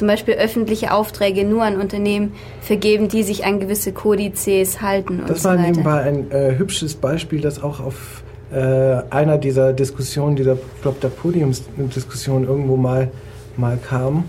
zum 0.00 0.08
Beispiel 0.08 0.32
öffentliche 0.32 0.94
Aufträge 0.94 1.44
nur 1.44 1.62
an 1.62 1.78
Unternehmen 1.78 2.32
vergeben, 2.62 3.08
die 3.08 3.22
sich 3.22 3.44
an 3.44 3.60
gewisse 3.60 3.92
Kodizes 3.92 4.80
halten. 4.80 5.20
das 5.28 5.44
war 5.44 5.58
so 5.58 5.62
nebenbei 5.62 6.00
ein 6.00 6.30
äh, 6.30 6.56
hübsches 6.56 6.94
Beispiel, 6.94 7.42
das 7.42 7.62
auch 7.62 7.80
auf 7.80 8.22
äh, 8.50 9.02
einer 9.10 9.36
dieser 9.36 9.74
Diskussionen, 9.74 10.36
dieser, 10.36 10.56
glaube 10.80 10.96
der 11.02 11.08
Podiumsdiskussion 11.08 12.44
irgendwo 12.44 12.78
mal, 12.78 13.10
mal 13.58 13.76
kam, 13.76 14.24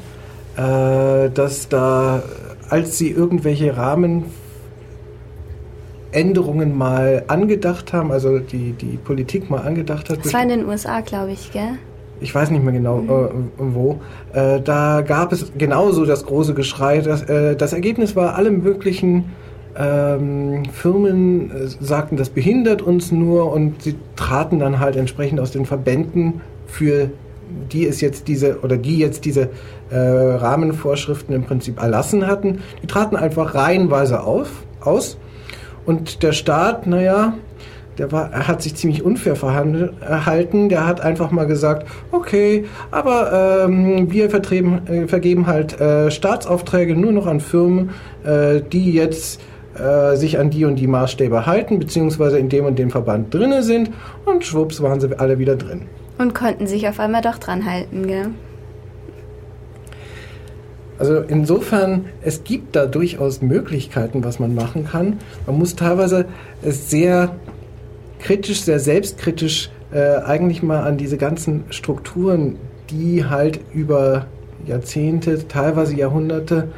äh, 0.57 1.29
dass 1.29 1.69
da, 1.69 2.21
als 2.69 2.97
sie 2.97 3.09
irgendwelche 3.09 3.77
Rahmenänderungen 3.77 6.77
mal 6.77 7.23
angedacht 7.27 7.93
haben, 7.93 8.11
also 8.11 8.39
die, 8.39 8.73
die 8.73 8.97
Politik 8.97 9.49
mal 9.49 9.61
angedacht 9.61 10.09
hat. 10.09 10.25
Das 10.25 10.33
war 10.33 10.43
in 10.43 10.49
den 10.49 10.65
USA, 10.65 10.99
glaube 10.99 11.31
ich, 11.31 11.53
gell? 11.53 11.77
Ich 12.21 12.33
weiß 12.33 12.51
nicht 12.51 12.63
mehr 12.63 12.73
genau 12.73 12.99
äh, 12.99 13.29
wo, 13.57 13.99
äh, 14.33 14.61
da 14.61 15.01
gab 15.01 15.33
es 15.33 15.51
genauso 15.57 16.05
das 16.05 16.25
große 16.25 16.53
Geschrei. 16.53 17.01
Dass, 17.01 17.23
äh, 17.23 17.55
das 17.55 17.73
Ergebnis 17.73 18.15
war, 18.15 18.35
alle 18.35 18.51
möglichen 18.51 19.31
ähm, 19.77 20.63
Firmen 20.71 21.51
äh, 21.51 21.67
sagten, 21.67 22.17
das 22.17 22.29
behindert 22.29 22.81
uns 22.81 23.11
nur 23.11 23.51
und 23.51 23.81
sie 23.81 23.95
traten 24.15 24.59
dann 24.59 24.79
halt 24.79 24.95
entsprechend 24.95 25.39
aus 25.39 25.51
den 25.51 25.65
Verbänden 25.65 26.41
für 26.67 27.09
die 27.71 27.85
es 27.85 28.01
jetzt 28.01 28.27
diese 28.27 28.61
oder 28.61 28.77
die 28.77 28.97
jetzt 28.97 29.25
diese 29.25 29.49
äh, 29.89 29.97
Rahmenvorschriften 29.97 31.35
im 31.35 31.43
Prinzip 31.43 31.81
erlassen 31.81 32.27
hatten, 32.27 32.59
die 32.81 32.87
traten 32.87 33.15
einfach 33.15 33.55
reihenweise 33.55 34.23
auf, 34.23 34.49
aus. 34.79 35.17
Und 35.85 36.23
der 36.23 36.31
Staat, 36.31 36.87
naja, 36.87 37.33
der 37.97 38.11
war, 38.11 38.31
hat 38.47 38.61
sich 38.61 38.75
ziemlich 38.75 39.03
unfair 39.03 39.35
verhalten. 39.35 40.69
Der 40.69 40.87
hat 40.87 41.01
einfach 41.01 41.31
mal 41.31 41.45
gesagt, 41.45 41.87
okay, 42.11 42.65
aber 42.89 43.65
ähm, 43.65 44.11
wir 44.11 44.25
äh, 44.25 45.07
vergeben 45.07 45.47
halt 45.47 45.79
äh, 45.79 46.09
Staatsaufträge 46.09 46.95
nur 46.95 47.11
noch 47.11 47.27
an 47.27 47.39
Firmen, 47.39 47.91
äh, 48.23 48.61
die 48.61 48.91
jetzt 48.93 49.41
äh, 49.75 50.15
sich 50.15 50.39
an 50.39 50.49
die 50.49 50.65
und 50.65 50.75
die 50.75 50.87
Maßstäbe 50.87 51.45
halten, 51.45 51.79
beziehungsweise 51.79 52.37
in 52.37 52.49
dem 52.49 52.65
und 52.65 52.79
dem 52.79 52.91
Verband 52.91 53.33
drinne 53.33 53.63
sind. 53.63 53.91
Und 54.25 54.45
schwupps 54.45 54.81
waren 54.81 54.99
sie 54.99 55.17
alle 55.19 55.39
wieder 55.39 55.55
drin. 55.55 55.83
Und 56.17 56.35
konnten 56.35 56.67
sich 56.67 56.87
auf 56.87 56.99
einmal 56.99 57.21
doch 57.21 57.37
dran 57.37 57.65
halten, 57.65 58.07
gell? 58.07 58.27
Also 60.99 61.21
insofern, 61.21 62.05
es 62.21 62.43
gibt 62.43 62.75
da 62.75 62.85
durchaus 62.85 63.41
Möglichkeiten, 63.41 64.23
was 64.23 64.37
man 64.37 64.53
machen 64.53 64.85
kann. 64.85 65.17
Man 65.47 65.57
muss 65.57 65.75
teilweise 65.75 66.25
sehr 66.61 67.35
kritisch, 68.21 68.61
sehr 68.61 68.79
selbstkritisch 68.79 69.69
äh, 69.91 70.17
eigentlich 70.23 70.63
mal 70.63 70.81
an 70.81 70.97
diese 70.97 71.17
ganzen 71.17 71.65
Strukturen, 71.69 72.57
die 72.89 73.25
halt 73.25 73.59
über 73.73 74.27
Jahrzehnte, 74.65 75.47
teilweise 75.47 75.95
Jahrhunderte 75.95 76.69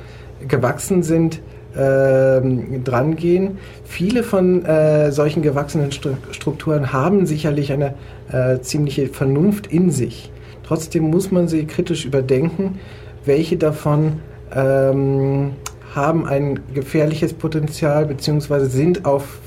gewachsen 0.47 1.03
sind, 1.03 1.41
äh, 1.75 2.41
drangehen. 2.83 3.57
Viele 3.83 4.23
von 4.23 4.63
äh, 4.65 5.11
solchen 5.11 5.41
gewachsenen 5.41 5.91
Strukturen 5.91 6.93
haben 6.93 7.25
sicherlich 7.25 7.71
eine 7.71 7.95
äh, 8.31 8.59
ziemliche 8.59 9.07
Vernunft 9.07 9.67
in 9.67 9.89
sich. 9.89 10.31
Trotzdem 10.63 11.09
muss 11.09 11.31
man 11.31 11.47
sie 11.47 11.65
kritisch 11.65 12.05
überdenken, 12.05 12.79
welche 13.25 13.57
davon 13.57 14.19
ähm, 14.55 15.53
haben 15.95 16.25
ein 16.25 16.59
gefährliches 16.73 17.33
Potenzial 17.33 18.05
bzw. 18.05 18.65
sind 18.65 19.05
auf 19.05 19.39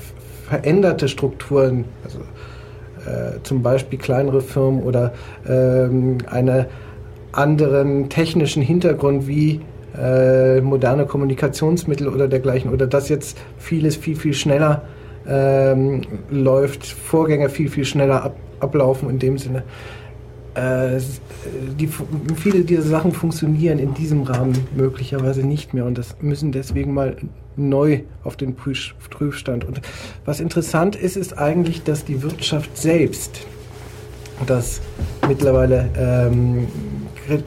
veränderte 0.47 1.07
Strukturen, 1.07 1.85
also 2.03 2.19
äh, 2.19 3.41
zum 3.43 3.61
Beispiel 3.61 3.99
kleinere 3.99 4.41
Firmen 4.41 4.81
oder 4.83 5.13
ähm, 5.47 6.19
einen 6.27 6.65
anderen 7.33 8.09
technischen 8.09 8.61
Hintergrund 8.61 9.27
wie 9.27 9.61
äh, 9.97 10.61
moderne 10.61 11.05
Kommunikationsmittel 11.05 12.07
oder 12.07 12.27
dergleichen 12.27 12.71
oder 12.71 12.87
dass 12.87 13.09
jetzt 13.09 13.37
vieles 13.57 13.95
viel, 13.95 14.15
viel 14.15 14.33
schneller 14.33 14.83
ähm, 15.27 16.01
läuft, 16.29 16.85
Vorgänge 16.85 17.49
viel, 17.49 17.69
viel 17.69 17.85
schneller 17.85 18.23
ab, 18.23 18.35
ablaufen 18.59 19.09
in 19.09 19.19
dem 19.19 19.37
Sinne. 19.37 19.63
Äh, 20.57 20.99
die, 21.79 21.87
viele 22.35 22.61
dieser 22.61 22.81
Sachen 22.81 23.11
funktionieren 23.11 23.77
in 23.77 23.93
diesem 23.93 24.23
Rahmen 24.23 24.57
möglicherweise 24.75 25.45
nicht 25.45 25.75
mehr 25.75 25.85
und 25.85 25.97
das 25.97 26.15
müssen 26.19 26.51
deswegen 26.51 26.95
mal 26.95 27.15
neu 27.55 28.01
auf 28.23 28.37
den 28.37 28.55
Prüfstand. 28.55 29.65
Und 29.65 29.81
was 30.25 30.39
interessant 30.39 30.95
ist, 30.95 31.15
ist 31.15 31.37
eigentlich, 31.37 31.83
dass 31.83 32.05
die 32.05 32.23
Wirtschaft 32.23 32.75
selbst 32.75 33.41
das 34.47 34.81
mittlerweile 35.27 35.89
ähm, 35.95 36.67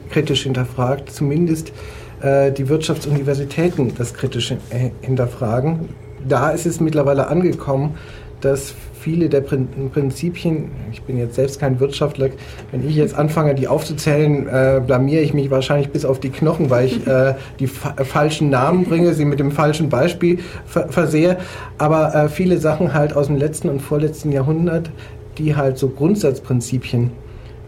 kritisch 0.09 0.43
hinterfragt, 0.43 1.11
zumindest 1.11 1.73
äh, 2.21 2.51
die 2.51 2.69
Wirtschaftsuniversitäten 2.69 3.93
das 3.97 4.13
kritisch 4.13 4.53
hinterfragen. 5.01 5.89
Da 6.27 6.51
ist 6.51 6.65
es 6.65 6.79
mittlerweile 6.79 7.27
angekommen, 7.27 7.95
dass 8.41 8.73
viele 9.01 9.29
der 9.29 9.41
Prinzipien, 9.41 10.69
ich 10.91 11.01
bin 11.01 11.17
jetzt 11.17 11.35
selbst 11.35 11.59
kein 11.59 11.79
Wirtschaftler, 11.79 12.29
wenn 12.71 12.87
ich 12.87 12.95
jetzt 12.95 13.15
anfange, 13.15 13.55
die 13.55 13.67
aufzuzählen, 13.67 14.47
äh, 14.47 14.81
blamiere 14.85 15.21
ich 15.21 15.33
mich 15.33 15.49
wahrscheinlich 15.49 15.89
bis 15.89 16.05
auf 16.05 16.19
die 16.19 16.29
Knochen, 16.29 16.69
weil 16.69 16.85
ich 16.85 17.07
äh, 17.07 17.33
die 17.59 17.67
fa 17.67 17.95
falschen 18.03 18.49
Namen 18.49 18.85
bringe, 18.85 19.13
sie 19.13 19.25
mit 19.25 19.39
dem 19.39 19.51
falschen 19.51 19.89
Beispiel 19.89 20.39
ver 20.65 20.89
versehe. 20.89 21.37
Aber 21.77 22.13
äh, 22.13 22.29
viele 22.29 22.57
Sachen 22.57 22.93
halt 22.93 23.15
aus 23.15 23.27
dem 23.27 23.37
letzten 23.37 23.69
und 23.69 23.81
vorletzten 23.81 24.31
Jahrhundert, 24.31 24.91
die 25.37 25.55
halt 25.55 25.77
so 25.77 25.89
Grundsatzprinzipien 25.89 27.11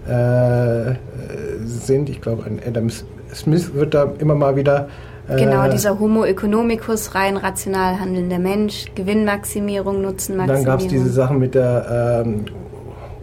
äh, 0.07 0.93
sind. 1.65 2.09
Ich 2.09 2.21
glaube, 2.21 2.43
Adam 2.67 2.89
Smith 3.33 3.73
wird 3.73 3.93
da 3.93 4.11
immer 4.19 4.35
mal 4.35 4.55
wieder 4.55 4.89
Genau, 5.27 5.65
äh, 5.65 5.69
dieser 5.69 5.99
Homo 5.99 6.25
economicus, 6.25 7.15
rein 7.15 7.37
rational 7.37 7.99
handelnder 7.99 8.39
Mensch, 8.39 8.85
Gewinnmaximierung, 8.95 10.01
Nutzenmaximierung. 10.01 10.65
Dann 10.65 10.65
gab 10.65 10.81
es 10.81 10.87
diese 10.87 11.09
Sachen 11.09 11.39
mit 11.39 11.55
der 11.55 12.23
ähm, 12.25 12.45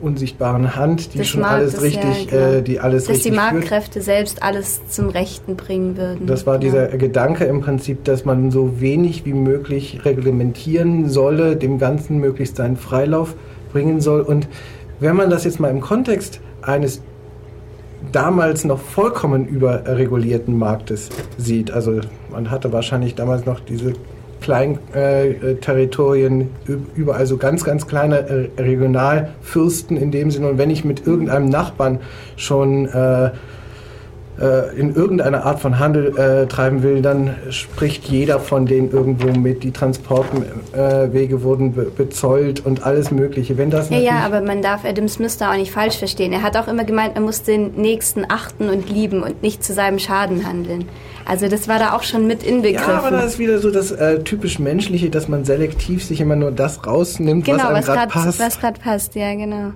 unsichtbaren 0.00 0.76
Hand, 0.76 1.14
die 1.14 1.18
das 1.18 1.28
schon 1.28 1.44
alles 1.44 1.74
das, 1.74 1.82
richtig, 1.82 2.30
ja, 2.30 2.38
genau. 2.38 2.58
äh, 2.58 2.62
die 2.62 2.80
alles 2.80 3.04
Dass 3.04 3.16
richtig 3.16 3.32
die 3.32 3.36
Marktkräfte 3.36 3.92
führt. 3.94 4.04
selbst 4.04 4.42
alles 4.42 4.88
zum 4.88 5.10
Rechten 5.10 5.56
bringen 5.56 5.96
würden. 5.96 6.26
Das 6.26 6.46
war 6.46 6.58
dieser 6.58 6.88
Gedanke 6.88 7.44
im 7.44 7.60
Prinzip, 7.60 8.04
dass 8.04 8.24
man 8.24 8.50
so 8.50 8.80
wenig 8.80 9.24
wie 9.26 9.34
möglich 9.34 10.00
reglementieren 10.04 11.08
solle, 11.08 11.56
dem 11.56 11.78
Ganzen 11.78 12.18
möglichst 12.18 12.56
seinen 12.56 12.76
Freilauf 12.76 13.34
bringen 13.72 14.00
soll. 14.00 14.22
Und 14.22 14.48
wenn 15.00 15.16
man 15.16 15.30
das 15.30 15.44
jetzt 15.44 15.60
mal 15.60 15.70
im 15.70 15.80
Kontext 15.80 16.40
eines 16.62 17.02
damals 18.12 18.64
noch 18.64 18.78
vollkommen 18.78 19.46
überregulierten 19.46 20.58
Marktes 20.58 21.08
sieht. 21.38 21.70
Also 21.70 22.00
man 22.30 22.50
hatte 22.50 22.72
wahrscheinlich 22.72 23.14
damals 23.14 23.46
noch 23.46 23.60
diese 23.60 23.94
kleinen 24.40 24.78
äh, 24.94 25.56
Territorien, 25.56 26.48
überall 26.94 27.26
so 27.26 27.36
ganz, 27.36 27.62
ganz 27.62 27.86
kleine 27.86 28.18
äh, 28.28 28.48
Regionalfürsten 28.60 29.96
in 29.96 30.10
dem 30.10 30.30
Sinne. 30.30 30.48
Und 30.48 30.58
wenn 30.58 30.70
ich 30.70 30.84
mit 30.84 31.06
irgendeinem 31.06 31.48
Nachbarn 31.48 32.00
schon 32.36 32.86
äh, 32.86 33.30
äh, 34.40 34.74
in 34.76 34.94
irgendeiner 34.94 35.44
Art 35.44 35.60
von 35.60 35.78
Handel 35.78 36.16
äh, 36.16 36.46
treiben 36.46 36.82
will, 36.82 37.02
dann 37.02 37.36
spricht 37.50 38.06
jeder 38.06 38.40
von 38.40 38.66
denen 38.66 38.90
irgendwo 38.90 39.38
mit. 39.38 39.62
Die 39.62 39.70
Transportwege 39.70 41.42
wurden 41.42 41.74
be 41.74 41.90
bezollt 41.90 42.64
und 42.64 42.84
alles 42.84 43.10
Mögliche. 43.10 43.58
Wenn 43.58 43.70
das 43.70 43.90
ja, 43.90 43.98
ja, 43.98 44.18
aber 44.24 44.40
man 44.40 44.62
darf 44.62 44.84
Adam 44.84 45.08
Smith 45.08 45.36
da 45.36 45.52
auch 45.52 45.56
nicht 45.56 45.72
falsch 45.72 45.98
verstehen. 45.98 46.32
Er 46.32 46.42
hat 46.42 46.56
auch 46.56 46.68
immer 46.68 46.84
gemeint, 46.84 47.14
man 47.14 47.24
muss 47.24 47.42
den 47.42 47.72
Nächsten 47.74 48.24
achten 48.28 48.70
und 48.70 48.88
lieben 48.88 49.22
und 49.22 49.42
nicht 49.42 49.62
zu 49.62 49.74
seinem 49.74 49.98
Schaden 49.98 50.46
handeln. 50.46 50.86
Also 51.26 51.48
das 51.48 51.68
war 51.68 51.78
da 51.78 51.92
auch 51.92 52.02
schon 52.02 52.26
mit 52.26 52.42
inbegriffen. 52.42 52.88
Ja, 52.88 52.98
aber 52.98 53.10
das 53.10 53.32
ist 53.32 53.38
wieder 53.38 53.58
so 53.58 53.70
das 53.70 53.92
äh, 53.92 54.22
typisch 54.22 54.58
Menschliche, 54.58 55.10
dass 55.10 55.28
man 55.28 55.44
selektiv 55.44 56.04
sich 56.04 56.20
immer 56.20 56.36
nur 56.36 56.50
das 56.50 56.86
rausnimmt, 56.86 57.44
genau, 57.44 57.64
was 57.64 57.88
einem 57.88 57.98
gerade 57.98 58.12
passt. 58.12 58.40
was 58.40 58.58
gerade 58.58 58.80
passt, 58.80 59.14
ja 59.14 59.34
genau. 59.34 59.72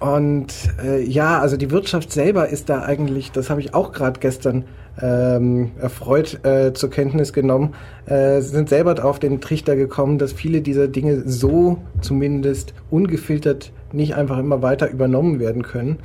Und 0.00 0.54
äh, 0.82 1.02
ja, 1.02 1.40
also 1.40 1.58
die 1.58 1.70
Wirtschaft 1.70 2.10
selber 2.10 2.48
ist 2.48 2.70
da 2.70 2.82
eigentlich, 2.82 3.32
das 3.32 3.50
habe 3.50 3.60
ich 3.60 3.74
auch 3.74 3.92
gerade 3.92 4.18
gestern 4.18 4.64
ähm, 5.00 5.72
erfreut 5.78 6.42
äh, 6.42 6.72
zur 6.72 6.88
Kenntnis 6.88 7.34
genommen, 7.34 7.74
äh, 8.06 8.40
sind 8.40 8.70
selber 8.70 9.04
auf 9.04 9.18
den 9.18 9.42
Trichter 9.42 9.76
gekommen, 9.76 10.16
dass 10.16 10.32
viele 10.32 10.62
dieser 10.62 10.88
Dinge 10.88 11.22
so 11.26 11.78
zumindest 12.00 12.72
ungefiltert 12.90 13.72
nicht 13.92 14.14
einfach 14.14 14.38
immer 14.38 14.62
weiter 14.62 14.90
übernommen 14.90 15.38
werden 15.38 15.62
können. 15.62 15.98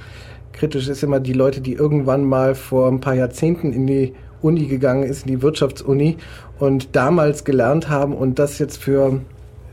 Kritisch 0.52 0.90
ist 0.90 1.02
immer 1.02 1.22
die 1.22 1.34
Leute, 1.34 1.62
die 1.62 1.74
irgendwann 1.74 2.26
mal 2.26 2.54
vor 2.54 2.90
ein 2.90 3.00
paar 3.00 3.16
Jahrzehnten 3.16 3.72
in 3.72 3.88
die 3.88 4.14
Uni 4.42 4.68
gegangen 4.68 5.04
ist, 5.04 5.26
in 5.26 5.32
die 5.32 5.42
Wirtschaftsuni 5.42 6.18
und 6.60 6.98
damals 6.98 7.46
gelernt 7.46 7.88
haben 7.90 8.14
und 8.14 8.40
das 8.40 8.60
jetzt 8.60 8.78
für 8.78 9.22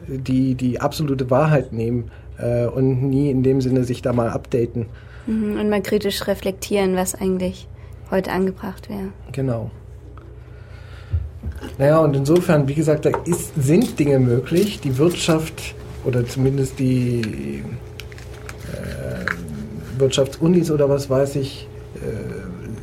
die, 0.06 0.54
die 0.54 0.80
absolute 0.80 1.28
Wahrheit 1.30 1.72
nehmen 1.72 2.10
äh, 2.38 2.66
und 2.66 3.02
nie 3.02 3.30
in 3.30 3.42
dem 3.42 3.60
Sinne 3.60 3.84
sich 3.84 4.02
da 4.02 4.12
mal 4.12 4.30
updaten. 4.30 4.86
Mhm, 5.26 5.58
und 5.60 5.70
mal 5.70 5.82
kritisch 5.82 6.26
reflektieren, 6.26 6.96
was 6.96 7.14
eigentlich 7.14 7.68
heute 8.10 8.32
angebracht 8.32 8.88
wäre. 8.88 9.08
Genau. 9.32 9.70
Naja, 11.78 11.98
und 11.98 12.16
insofern, 12.16 12.68
wie 12.68 12.74
gesagt, 12.74 13.04
da 13.04 13.10
ist, 13.24 13.52
sind 13.56 13.98
Dinge 13.98 14.18
möglich. 14.18 14.80
Die 14.80 14.98
Wirtschaft 14.98 15.74
oder 16.04 16.26
zumindest 16.26 16.78
die 16.78 17.62
äh, 18.72 19.98
Wirtschaftsunis 19.98 20.70
oder 20.70 20.88
was 20.88 21.08
weiß 21.08 21.36
ich, 21.36 21.68
äh, 21.96 21.98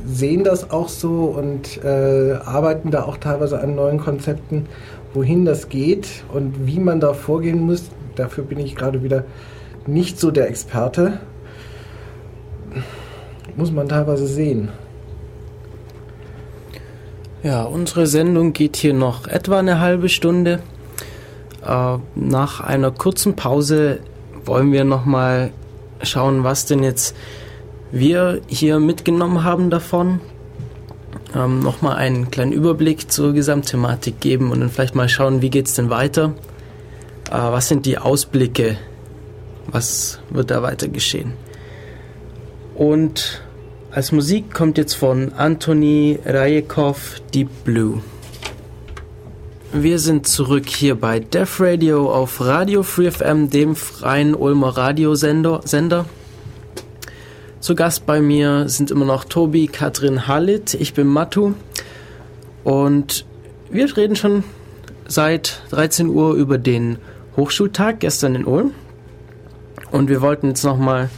sehen 0.07 0.43
das 0.43 0.71
auch 0.71 0.89
so 0.89 1.25
und 1.25 1.83
äh, 1.83 2.33
arbeiten 2.43 2.91
da 2.91 3.03
auch 3.03 3.17
teilweise 3.17 3.61
an 3.61 3.75
neuen 3.75 3.99
Konzepten, 3.99 4.65
wohin 5.13 5.45
das 5.45 5.69
geht 5.69 6.23
und 6.33 6.65
wie 6.65 6.79
man 6.79 6.99
da 6.99 7.13
vorgehen 7.13 7.59
muss. 7.61 7.83
Dafür 8.19 8.43
bin 8.43 8.59
ich 8.59 8.75
gerade 8.75 9.01
wieder 9.01 9.23
nicht 9.87 10.19
so 10.19 10.29
der 10.29 10.49
Experte. 10.49 11.19
Muss 13.55 13.71
man 13.71 13.87
teilweise 13.87 14.27
sehen. 14.27 14.69
Ja, 17.43 17.63
unsere 17.63 18.07
Sendung 18.07 18.51
geht 18.51 18.75
hier 18.75 18.93
noch 18.93 19.27
etwa 19.27 19.59
eine 19.59 19.79
halbe 19.79 20.09
Stunde. 20.09 20.59
Äh, 21.65 21.97
nach 22.15 22.59
einer 22.59 22.91
kurzen 22.91 23.37
Pause 23.37 23.99
wollen 24.43 24.73
wir 24.73 24.83
nochmal 24.83 25.51
schauen, 26.03 26.43
was 26.43 26.65
denn 26.65 26.83
jetzt 26.83 27.15
wir 27.91 28.41
hier 28.47 28.79
mitgenommen 28.79 29.45
haben 29.45 29.69
davon. 29.69 30.19
Ähm, 31.33 31.61
nochmal 31.61 31.95
einen 31.95 32.29
kleinen 32.31 32.51
Überblick 32.51 33.09
zur 33.09 33.31
Gesamtthematik 33.31 34.19
geben 34.19 34.51
und 34.51 34.59
dann 34.59 34.69
vielleicht 34.69 34.95
mal 34.95 35.07
schauen, 35.07 35.41
wie 35.41 35.49
geht 35.49 35.67
es 35.67 35.75
denn 35.75 35.89
weiter. 35.89 36.33
Äh, 37.29 37.33
was 37.33 37.67
sind 37.67 37.85
die 37.85 37.97
Ausblicke 37.97 38.77
was 39.73 40.19
wird 40.29 40.51
da 40.51 40.61
weiter 40.61 40.87
geschehen. 40.87 41.33
Und 42.75 43.41
als 43.91 44.11
Musik 44.11 44.53
kommt 44.53 44.77
jetzt 44.77 44.93
von 44.93 45.33
Anthony 45.33 46.19
Rajekov 46.25 47.21
Deep 47.33 47.49
Blue. 47.63 48.01
Wir 49.71 49.99
sind 49.99 50.27
zurück 50.27 50.67
hier 50.67 50.95
bei 50.95 51.19
Def 51.19 51.59
Radio 51.59 52.11
auf 52.11 52.41
Radio 52.41 52.81
Free 52.81 53.11
FM, 53.11 53.49
dem 53.49 53.75
freien 53.75 54.33
Ulmer 54.33 54.69
Radiosender. 54.69 55.61
Sender. 55.63 56.05
Zu 57.59 57.75
Gast 57.75 58.05
bei 58.05 58.21
mir 58.21 58.69
sind 58.69 58.89
immer 58.89 59.05
noch 59.05 59.25
Tobi, 59.25 59.67
Katrin 59.67 60.27
Hallit, 60.27 60.73
ich 60.75 60.93
bin 60.93 61.07
Matu 61.07 61.53
und 62.63 63.25
wir 63.69 63.95
reden 63.97 64.15
schon 64.15 64.43
seit 65.07 65.61
13 65.71 66.07
Uhr 66.07 66.35
über 66.35 66.57
den 66.57 66.97
Hochschultag 67.39 68.01
gestern 68.01 68.35
in 68.35 68.45
Ulm. 68.45 68.71
Und 69.91 70.09
wir 70.09 70.21
wollten 70.21 70.49
jetzt 70.49 70.63
nochmal 70.63 71.09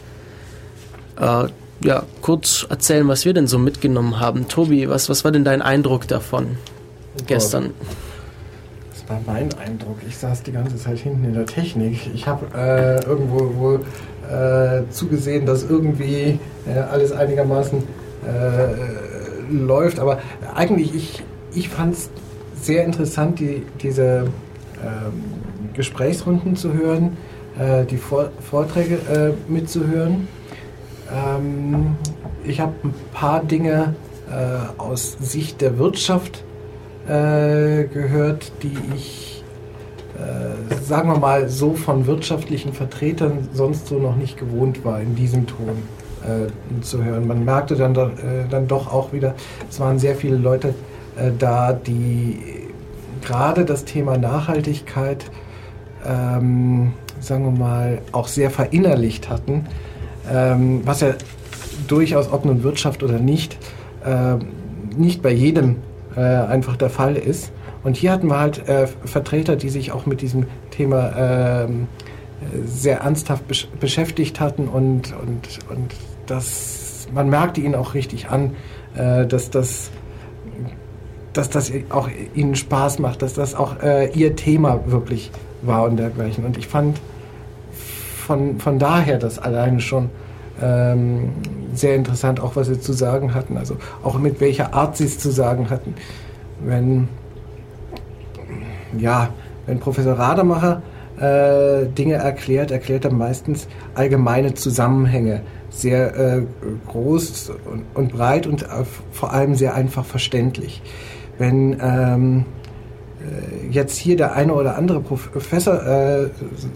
äh, 1.20 1.48
ja, 1.84 2.04
kurz 2.22 2.66
erzählen, 2.70 3.08
was 3.08 3.26
wir 3.26 3.34
denn 3.34 3.48
so 3.48 3.58
mitgenommen 3.58 4.20
haben. 4.20 4.48
Tobi, 4.48 4.88
was, 4.88 5.10
was 5.10 5.24
war 5.24 5.32
denn 5.32 5.44
dein 5.44 5.62
Eindruck 5.62 6.08
davon 6.08 6.58
oh 7.18 7.24
gestern? 7.26 7.72
Das 8.92 9.10
war 9.10 9.20
mein 9.26 9.50
Eindruck. 9.56 9.98
Ich 10.08 10.18
saß 10.18 10.44
die 10.44 10.52
ganze 10.52 10.78
Zeit 10.78 11.00
hinten 11.00 11.26
in 11.26 11.34
der 11.34 11.46
Technik. 11.46 12.10
Ich 12.14 12.28
habe 12.28 12.46
äh, 12.56 13.04
irgendwo 13.04 13.56
wohl 13.56 13.80
äh, 14.30 14.84
zugesehen, 14.92 15.46
dass 15.46 15.64
irgendwie 15.64 16.40
äh, 16.68 16.80
alles 16.80 17.12
einigermaßen 17.12 17.80
äh, 17.80 19.52
läuft. 19.52 20.00
Aber 20.00 20.20
eigentlich, 20.54 20.94
ich, 20.96 21.24
ich 21.54 21.70
fand 21.70 21.96
es 21.96 22.10
sehr 22.62 22.86
interessant, 22.86 23.40
die, 23.40 23.66
diese 23.82 24.28
Gesprächsrunden 25.74 26.56
zu 26.56 26.74
hören, 26.74 27.18
äh, 27.60 27.86
die 27.86 27.98
Vor 27.98 28.30
Vorträge 28.40 28.96
äh, 28.96 29.52
mitzuhören. 29.52 30.28
Ähm, 31.14 31.96
ich 32.44 32.60
habe 32.60 32.74
ein 32.84 32.94
paar 33.14 33.44
Dinge 33.44 33.96
äh, 34.30 34.80
aus 34.80 35.18
Sicht 35.20 35.62
der 35.62 35.78
Wirtschaft 35.78 36.44
gehört, 37.04 38.52
die 38.62 38.78
ich, 38.96 39.44
sagen 40.84 41.12
wir 41.12 41.18
mal, 41.18 41.50
so 41.50 41.74
von 41.74 42.06
wirtschaftlichen 42.06 42.74
Vertretern 42.74 43.50
sonst 43.54 43.88
so 43.88 43.98
noch 43.98 44.16
nicht 44.16 44.38
gewohnt 44.38 44.86
war, 44.86 45.02
in 45.02 45.16
diesem 45.16 45.48
Ton 45.48 45.82
zu 46.82 47.04
hören. 47.04 47.26
Man 47.26 47.44
merkte 47.44 47.76
dann, 47.76 47.96
dann 47.96 48.68
doch 48.68 48.94
auch 48.94 49.14
wieder, 49.14 49.34
es 49.68 49.80
waren 49.80 49.98
sehr 49.98 50.16
viele 50.16 50.38
Leute 50.38 50.76
da, 51.40 51.74
die 51.74 52.51
gerade 53.22 53.66
das 53.66 53.86
Thema 53.86 54.18
Nachhaltigkeit 54.18 55.26
ähm, 56.06 56.94
sagen 57.20 57.46
wir 57.46 57.52
mal, 57.52 58.02
auch 58.12 58.28
sehr 58.28 58.50
verinnerlicht 58.50 59.30
hatten, 59.30 59.68
ähm, 60.32 60.82
was 60.86 61.02
ja 61.02 61.14
durchaus, 61.88 62.32
ob 62.32 62.46
nun 62.46 62.64
Wirtschaft 62.64 63.04
oder 63.04 63.20
nicht, 63.20 63.58
äh, 64.06 64.36
nicht 64.96 65.22
bei 65.22 65.32
jedem 65.32 65.78
äh, 66.16 66.20
einfach 66.20 66.76
der 66.76 66.90
Fall 66.90 67.16
ist. 67.16 67.52
Und 67.84 67.96
hier 67.96 68.12
hatten 68.12 68.28
wir 68.28 68.40
halt 68.40 68.68
äh, 68.68 68.88
Vertreter, 69.06 69.56
die 69.56 69.70
sich 69.70 69.92
auch 69.92 70.06
mit 70.06 70.22
diesem 70.22 70.46
Thema 70.70 71.62
ähm, 71.64 71.88
sehr 72.66 73.00
ernsthaft 73.00 73.48
besch 73.48 73.68
beschäftigt 73.80 74.40
hatten 74.40 74.68
und, 74.68 75.14
und, 75.14 75.60
und 75.70 75.94
das, 76.26 77.08
man 77.14 77.30
merkte 77.30 77.62
ihnen 77.62 77.76
auch 77.76 77.94
richtig 77.94 78.30
an, 78.30 78.56
äh, 78.96 79.26
dass 79.26 79.50
das 79.50 79.92
dass 81.34 81.50
das 81.50 81.72
auch 81.90 82.10
ihnen 82.34 82.56
Spaß 82.56 83.00
macht, 83.00 83.22
dass 83.22 83.34
das 83.34 83.56
auch 83.56 83.82
äh, 83.82 84.10
ihr 84.12 84.36
Thema 84.36 84.82
wirklich 84.86 85.32
war 85.62 85.84
und 85.84 85.98
dergleichen. 85.98 86.46
Und 86.46 86.58
ich 86.58 86.68
fand 86.68 87.00
von, 88.26 88.60
von 88.60 88.80
daher 88.80 89.18
das 89.18 89.40
alleine 89.40 89.80
schon 89.80 90.10
ähm, 90.62 91.32
sehr 91.74 91.96
interessant, 91.96 92.40
auch 92.40 92.56
was 92.56 92.68
sie 92.68 92.80
zu 92.80 92.94
sagen 92.94 93.34
hatten, 93.34 93.58
also 93.58 93.78
auch 94.04 94.18
mit 94.18 94.42
welcher 94.42 94.74
Art 94.74 94.98
sie 94.98 95.06
es 95.06 95.20
zu 95.20 95.32
sagen 95.32 95.70
hatten. 95.70 95.96
Wenn, 96.60 97.08
ja, 98.98 99.30
wenn 99.66 99.80
Professor 99.80 100.14
Rademacher 100.14 100.82
äh, 101.20 101.88
Dinge 101.88 102.16
erklärt, 102.16 102.72
erklärt 102.72 103.06
er 103.06 103.14
meistens 103.14 103.68
allgemeine 103.96 104.54
Zusammenhänge, 104.54 105.42
sehr 105.70 106.18
äh, 106.18 106.42
groß 106.88 107.52
und, 107.72 107.86
und, 107.94 108.12
breit 108.12 108.46
und 108.46 108.64
äh, 108.64 108.68
vor 109.12 109.32
allem 109.32 109.56
sehr 109.56 109.74
einfach 109.74 110.06
verständlich. 110.06 110.82
Wenn 111.42 111.76
ähm, 111.82 112.46
äh, 113.20 113.68
jetzt 113.72 113.98
hier 113.98 114.16
der 114.16 114.36
eine 114.36 114.54
oder 114.54 114.78
andere 114.78 115.00
Professor 115.02 115.84
äh, 115.84 116.30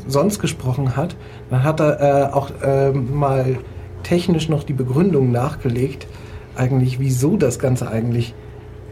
sonst 0.08 0.40
gesprochen 0.40 0.98
hat, 0.98 1.16
dann 1.52 1.64
hat 1.64 1.80
er 1.80 2.02
äh, 2.02 2.34
auch 2.34 2.50
äh, 2.64 2.92
mal 2.92 3.60
technisch 4.02 4.50
noch 4.50 4.64
die 4.64 4.74
Begründung 4.74 5.32
nachgelegt, 5.32 6.08
eigentlich 6.56 7.00
wieso 7.00 7.38
das 7.38 7.60
Ganze 7.60 7.90
eigentlich 7.90 8.34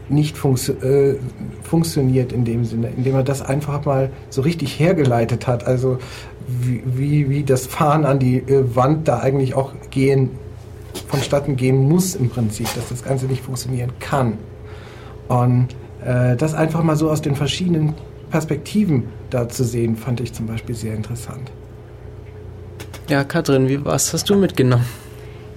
nicht 0.08 0.38
funktio 0.38 0.74
äh, 0.74 1.16
funktioniert 1.64 2.32
in 2.32 2.44
dem 2.44 2.64
Sinne, 2.64 2.90
indem 2.96 3.16
er 3.16 3.24
das 3.24 3.42
einfach 3.42 3.84
mal 3.84 4.10
so 4.30 4.42
richtig 4.42 4.78
hergeleitet 4.78 5.48
hat, 5.48 5.66
also 5.66 5.98
wie, 6.46 6.84
wie, 6.86 7.28
wie 7.30 7.42
das 7.42 7.66
Fahren 7.66 8.04
an 8.04 8.20
die 8.20 8.36
äh, 8.36 8.76
Wand 8.76 9.08
da 9.08 9.18
eigentlich 9.18 9.54
auch 9.54 9.72
gehen, 9.90 10.30
vonstatten 11.08 11.56
gehen 11.56 11.88
muss 11.88 12.14
im 12.14 12.30
Prinzip, 12.30 12.72
dass 12.76 12.90
das 12.90 13.02
Ganze 13.02 13.26
nicht 13.26 13.42
funktionieren 13.42 13.90
kann. 13.98 14.34
Und 15.28 15.68
äh, 16.04 16.36
das 16.36 16.54
einfach 16.54 16.82
mal 16.82 16.96
so 16.96 17.10
aus 17.10 17.22
den 17.22 17.34
verschiedenen 17.34 17.94
Perspektiven 18.30 19.04
da 19.30 19.48
zu 19.48 19.64
sehen, 19.64 19.96
fand 19.96 20.20
ich 20.20 20.32
zum 20.32 20.46
Beispiel 20.46 20.74
sehr 20.74 20.94
interessant. 20.94 21.50
Ja, 23.08 23.22
Katrin, 23.24 23.68
wie, 23.68 23.84
was 23.84 24.12
hast 24.12 24.28
du 24.30 24.34
mitgenommen? 24.34 24.86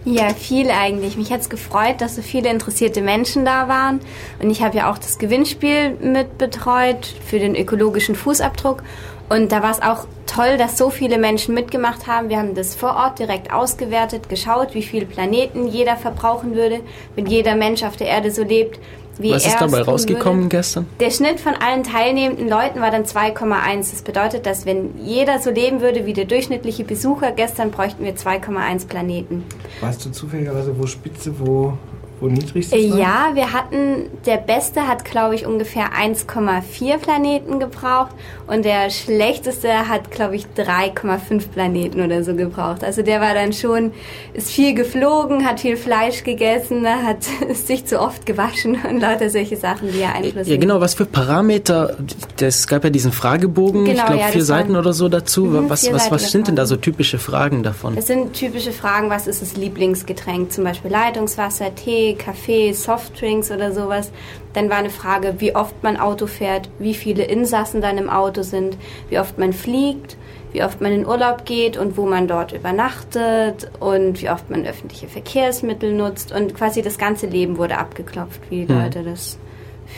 Ja, 0.10 0.30
viel 0.30 0.72
eigentlich. 0.72 1.18
Mich 1.18 1.34
hat 1.34 1.42
es 1.42 1.50
gefreut, 1.50 1.96
dass 2.00 2.16
so 2.16 2.22
viele 2.22 2.50
interessierte 2.50 3.02
Menschen 3.02 3.44
da 3.44 3.68
waren. 3.68 4.00
Und 4.42 4.50
ich 4.50 4.62
habe 4.62 4.78
ja 4.78 4.90
auch 4.90 4.98
das 4.98 5.18
Gewinnspiel 5.18 5.98
mit 6.00 6.38
betreut 6.38 7.14
für 7.26 7.40
den 7.40 7.56
ökologischen 7.56 8.16
Fußabdruck. 8.16 8.84
Und 9.28 9.52
da 9.52 9.62
war 9.62 9.72
es 9.72 9.82
auch 9.82 10.08
toll, 10.26 10.58
dass 10.58 10.78
so 10.78 10.90
viele 10.90 11.18
Menschen 11.18 11.54
mitgemacht 11.54 12.08
haben. 12.08 12.30
Wir 12.30 12.38
haben 12.38 12.56
das 12.56 12.74
vor 12.76 12.96
Ort 12.96 13.20
direkt 13.20 13.52
ausgewertet, 13.52 14.30
geschaut, 14.30 14.74
wie 14.74 14.84
viele 14.84 15.06
Planeten 15.06 15.68
jeder 15.68 15.98
verbrauchen 15.98 16.56
würde, 16.56 16.80
wenn 17.16 17.26
jeder 17.26 17.56
Mensch 17.56 17.84
auf 17.84 17.98
der 17.98 18.08
Erde 18.08 18.32
so 18.32 18.44
lebt. 18.44 18.80
Wie 19.20 19.32
Was 19.32 19.46
ist 19.46 19.60
dabei 19.60 19.82
rausgekommen 19.82 20.44
würde. 20.44 20.58
gestern? 20.58 20.86
Der 21.00 21.12
Schnitt 21.12 21.40
von 21.40 21.54
allen 21.54 21.84
teilnehmenden 21.84 22.48
Leuten 22.48 22.80
war 22.82 22.92
dann 22.92 23.04
2,1. 23.04 23.92
Das 23.92 24.02
bedeutet, 24.02 24.46
dass 24.46 24.66
wenn 24.66 24.98
jeder 25.04 25.40
so 25.40 25.50
leben 25.50 25.82
würde 25.82 26.06
wie 26.06 26.14
der 26.14 26.26
durchschnittliche 26.26 26.84
Besucher 26.84 27.32
gestern, 27.32 27.72
bräuchten 27.72 28.04
wir 28.04 28.16
2,1 28.16 28.88
Planeten. 28.88 29.44
Weißt 29.82 30.06
du 30.06 30.12
zufälligerweise, 30.12 30.78
wo 30.78 30.86
Spitze, 30.86 31.34
wo 31.40 31.78
wo 32.20 32.28
niedrigstes 32.28 32.92
war? 32.92 32.98
Ja, 32.98 33.30
wir 33.34 33.54
hatten, 33.54 34.10
der 34.26 34.38
beste 34.38 34.88
hat, 34.88 35.06
glaube 35.06 35.36
ich, 35.36 35.46
ungefähr 35.46 35.90
1,4 35.94 36.98
Planeten 36.98 37.60
gebraucht 37.60 38.12
und 38.48 38.66
der 38.66 38.90
schlechteste 38.90 39.88
hat, 39.88 40.10
glaube 40.10 40.36
ich, 40.36 40.46
3,5 40.58 41.50
Planeten 41.50 42.02
oder 42.02 42.24
so 42.24 42.34
gebraucht. 42.34 42.84
Also 42.84 43.02
der 43.02 43.22
war 43.22 43.34
dann 43.34 43.54
schon, 43.54 43.92
ist 44.34 44.50
viel 44.50 44.74
geflogen, 44.74 45.46
hat 45.46 45.60
viel 45.60 45.78
Fleisch 45.78 46.24
gegessen, 46.24 46.88
hat 46.88 47.24
sich 47.54 47.86
zu 47.86 48.00
oft 48.00 48.26
gewaschen 48.26 48.78
und 48.90 49.00
lauter 49.00 49.30
solche 49.30 49.58
Sachen, 49.58 49.92
die 49.92 50.00
er 50.00 50.16
einflussen. 50.16 50.52
Ja, 50.52 50.58
genau, 50.58 50.82
was 50.82 50.96
für 50.96 51.06
Parameter, 51.06 51.98
es 52.40 52.68
gab 52.68 52.84
ja 52.84 52.90
diesen 52.90 53.12
Fragebogen, 53.12 53.86
genau, 53.86 54.00
ich 54.00 54.06
glaube 54.06 54.22
ja, 54.22 54.28
vier 54.28 54.44
Seiten 54.44 54.76
oder 54.76 54.94
so 54.94 55.10
dazu. 55.10 55.46
Mhm, 55.46 55.70
was, 55.70 55.92
was, 55.92 56.10
was 56.10 56.32
sind 56.32 56.48
denn 56.48 56.56
da 56.56 56.66
so 56.66 56.78
typische 56.78 57.20
Fragen 57.20 57.64
davon? 57.64 57.96
Das 57.96 58.08
sind 58.08 58.34
typische 58.34 58.72
Fragen, 58.72 59.10
was 59.10 59.28
ist 59.28 59.42
das 59.42 59.56
Lieblingsgetränk? 59.56 60.52
Zum 60.52 60.64
Beispiel 60.64 60.90
Leitungswasser, 60.90 61.76
Tee, 61.76 62.07
Kaffee, 62.16 62.72
Softdrinks 62.74 63.52
oder 63.52 63.72
sowas. 63.72 64.12
Dann 64.54 64.70
war 64.70 64.78
eine 64.78 64.90
Frage, 64.90 65.36
wie 65.40 65.56
oft 65.56 65.84
man 65.84 65.98
Auto 65.98 66.28
fährt, 66.28 66.70
wie 66.80 66.94
viele 66.94 67.24
Insassen 67.24 67.82
dann 67.82 67.98
im 67.98 68.10
Auto 68.10 68.44
sind, 68.44 68.78
wie 69.10 69.20
oft 69.20 69.38
man 69.38 69.54
fliegt, 69.54 70.18
wie 70.52 70.64
oft 70.64 70.82
man 70.82 70.92
in 70.92 71.06
Urlaub 71.06 71.46
geht 71.46 71.78
und 71.78 71.98
wo 71.98 72.06
man 72.06 72.28
dort 72.28 72.54
übernachtet 72.54 73.70
und 73.80 74.22
wie 74.22 74.30
oft 74.30 74.50
man 74.50 74.66
öffentliche 74.66 75.08
Verkehrsmittel 75.08 75.94
nutzt. 75.94 76.32
Und 76.32 76.56
quasi 76.56 76.82
das 76.82 76.98
ganze 76.98 77.28
Leben 77.28 77.58
wurde 77.58 77.78
abgeklopft, 77.78 78.42
wie 78.50 78.66
die 78.66 78.74
hm. 78.74 78.82
Leute 78.82 79.04
das 79.04 79.38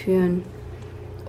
führen. 0.03 0.43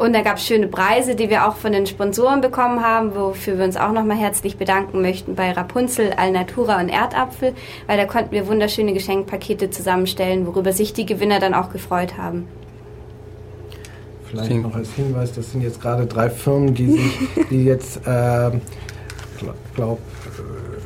Und 0.01 0.15
da 0.15 0.23
gab 0.23 0.39
es 0.39 0.47
schöne 0.47 0.67
Preise, 0.67 1.15
die 1.15 1.29
wir 1.29 1.47
auch 1.47 1.57
von 1.57 1.73
den 1.73 1.85
Sponsoren 1.85 2.41
bekommen 2.41 2.83
haben, 2.83 3.15
wofür 3.15 3.59
wir 3.59 3.67
uns 3.67 3.77
auch 3.77 3.93
nochmal 3.93 4.17
herzlich 4.17 4.57
bedanken 4.57 5.03
möchten 5.03 5.35
bei 5.35 5.53
Rapunzel, 5.53 6.15
Alnatura 6.17 6.81
und 6.81 6.89
Erdapfel, 6.89 7.53
weil 7.87 7.99
da 7.99 8.07
konnten 8.07 8.31
wir 8.31 8.49
wunderschöne 8.49 8.95
Geschenkpakete 8.95 9.69
zusammenstellen, 9.69 10.47
worüber 10.47 10.73
sich 10.73 10.95
die 10.95 11.05
Gewinner 11.05 11.39
dann 11.39 11.53
auch 11.53 11.71
gefreut 11.71 12.17
haben. 12.17 12.49
Vielleicht 14.25 14.51
noch 14.63 14.75
als 14.75 14.91
Hinweis, 14.95 15.35
das 15.35 15.53
sind 15.53 15.61
jetzt 15.61 15.83
gerade 15.83 16.07
drei 16.07 16.31
Firmen, 16.31 16.75
die 16.75 16.93
sich, 16.93 17.19
die 17.51 17.65
jetzt, 17.65 17.99
äh, 18.07 18.53
glaube 19.75 19.99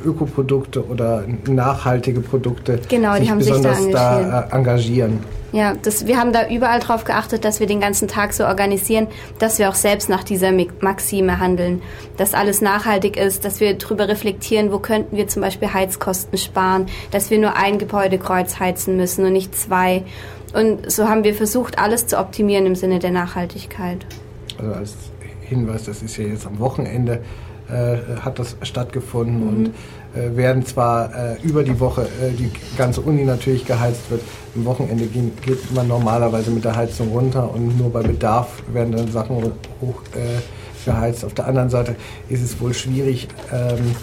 Ökoprodukte 0.05 0.85
oder 0.85 1.23
nachhaltige 1.47 2.21
Produkte 2.21 2.79
genau, 2.87 3.15
sich 3.15 3.31
besonders 3.31 3.83
sich 3.83 3.93
da, 3.93 4.21
da 4.21 4.41
äh, 4.41 4.55
engagieren. 4.55 5.19
Ja, 5.51 5.73
das, 5.73 6.05
wir 6.05 6.17
haben 6.17 6.33
da 6.33 6.49
überall 6.49 6.81
darauf 6.81 7.05
geachtet, 7.05 7.45
dass 7.45 7.61
wir 7.61 7.67
den 7.67 7.79
ganzen 7.79 8.09
Tag 8.09 8.33
so 8.33 8.45
organisieren, 8.45 9.07
dass 9.39 9.57
wir 9.57 9.69
auch 9.69 9.75
selbst 9.75 10.09
nach 10.09 10.23
dieser 10.23 10.51
Maxime 10.81 11.39
handeln, 11.39 11.81
dass 12.17 12.33
alles 12.33 12.61
nachhaltig 12.61 13.15
ist, 13.15 13.45
dass 13.45 13.61
wir 13.61 13.73
darüber 13.75 14.09
reflektieren, 14.09 14.73
wo 14.73 14.79
könnten 14.79 15.15
wir 15.15 15.29
zum 15.29 15.41
Beispiel 15.41 15.73
Heizkosten 15.73 16.37
sparen, 16.37 16.87
dass 17.11 17.29
wir 17.29 17.39
nur 17.39 17.55
ein 17.55 17.79
Gebäudekreuz 17.79 18.59
heizen 18.59 18.97
müssen 18.97 19.25
und 19.25 19.31
nicht 19.31 19.55
zwei. 19.55 20.03
Und 20.53 20.91
so 20.91 21.07
haben 21.07 21.23
wir 21.23 21.33
versucht, 21.33 21.79
alles 21.79 22.05
zu 22.05 22.19
optimieren 22.19 22.65
im 22.65 22.75
Sinne 22.75 22.99
der 22.99 23.11
Nachhaltigkeit. 23.11 24.05
Also 24.57 24.73
als 24.73 24.93
Hinweis, 25.41 25.85
das 25.85 26.01
ist 26.01 26.17
ja 26.17 26.25
jetzt 26.25 26.45
am 26.45 26.59
Wochenende, 26.59 27.21
äh, 27.69 28.19
hat 28.21 28.39
das 28.39 28.55
stattgefunden 28.61 29.41
mhm. 29.41 29.47
und 29.47 29.73
äh, 30.15 30.35
werden 30.37 30.65
zwar 30.65 31.13
äh, 31.13 31.41
über 31.43 31.63
die 31.63 31.79
Woche 31.79 32.03
äh, 32.03 32.31
die 32.31 32.51
ganze 32.77 33.01
Uni 33.01 33.23
natürlich 33.25 33.65
geheizt 33.65 34.09
wird, 34.09 34.21
am 34.55 34.65
Wochenende 34.65 35.05
geht, 35.05 35.73
man 35.73 35.87
normalerweise 35.87 36.51
mit 36.51 36.63
der 36.63 36.75
Heizung 36.75 37.09
runter 37.09 37.53
und 37.53 37.77
nur 37.77 37.91
bei 37.91 38.01
Bedarf 38.01 38.63
werden 38.71 38.95
dann 38.95 39.11
Sachen 39.11 39.37
hoch 39.81 40.01
äh, 40.15 40.41
geheizt. 40.85 41.25
Auf 41.25 41.33
der 41.33 41.47
anderen 41.47 41.69
Seite 41.69 41.95
ist 42.29 42.43
es 42.43 42.59
wohl 42.61 42.73
schwierig, 42.73 43.27
ähm, 43.51 43.95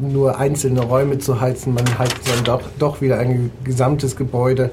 nur 0.00 0.38
einzelne 0.38 0.82
Räume 0.82 1.18
zu 1.18 1.40
heizen, 1.40 1.74
man 1.74 1.98
heizt 1.98 2.28
dann 2.28 2.44
doch, 2.44 2.62
doch 2.78 3.00
wieder 3.00 3.18
ein 3.18 3.50
gesamtes 3.64 4.16
Gebäude. 4.16 4.70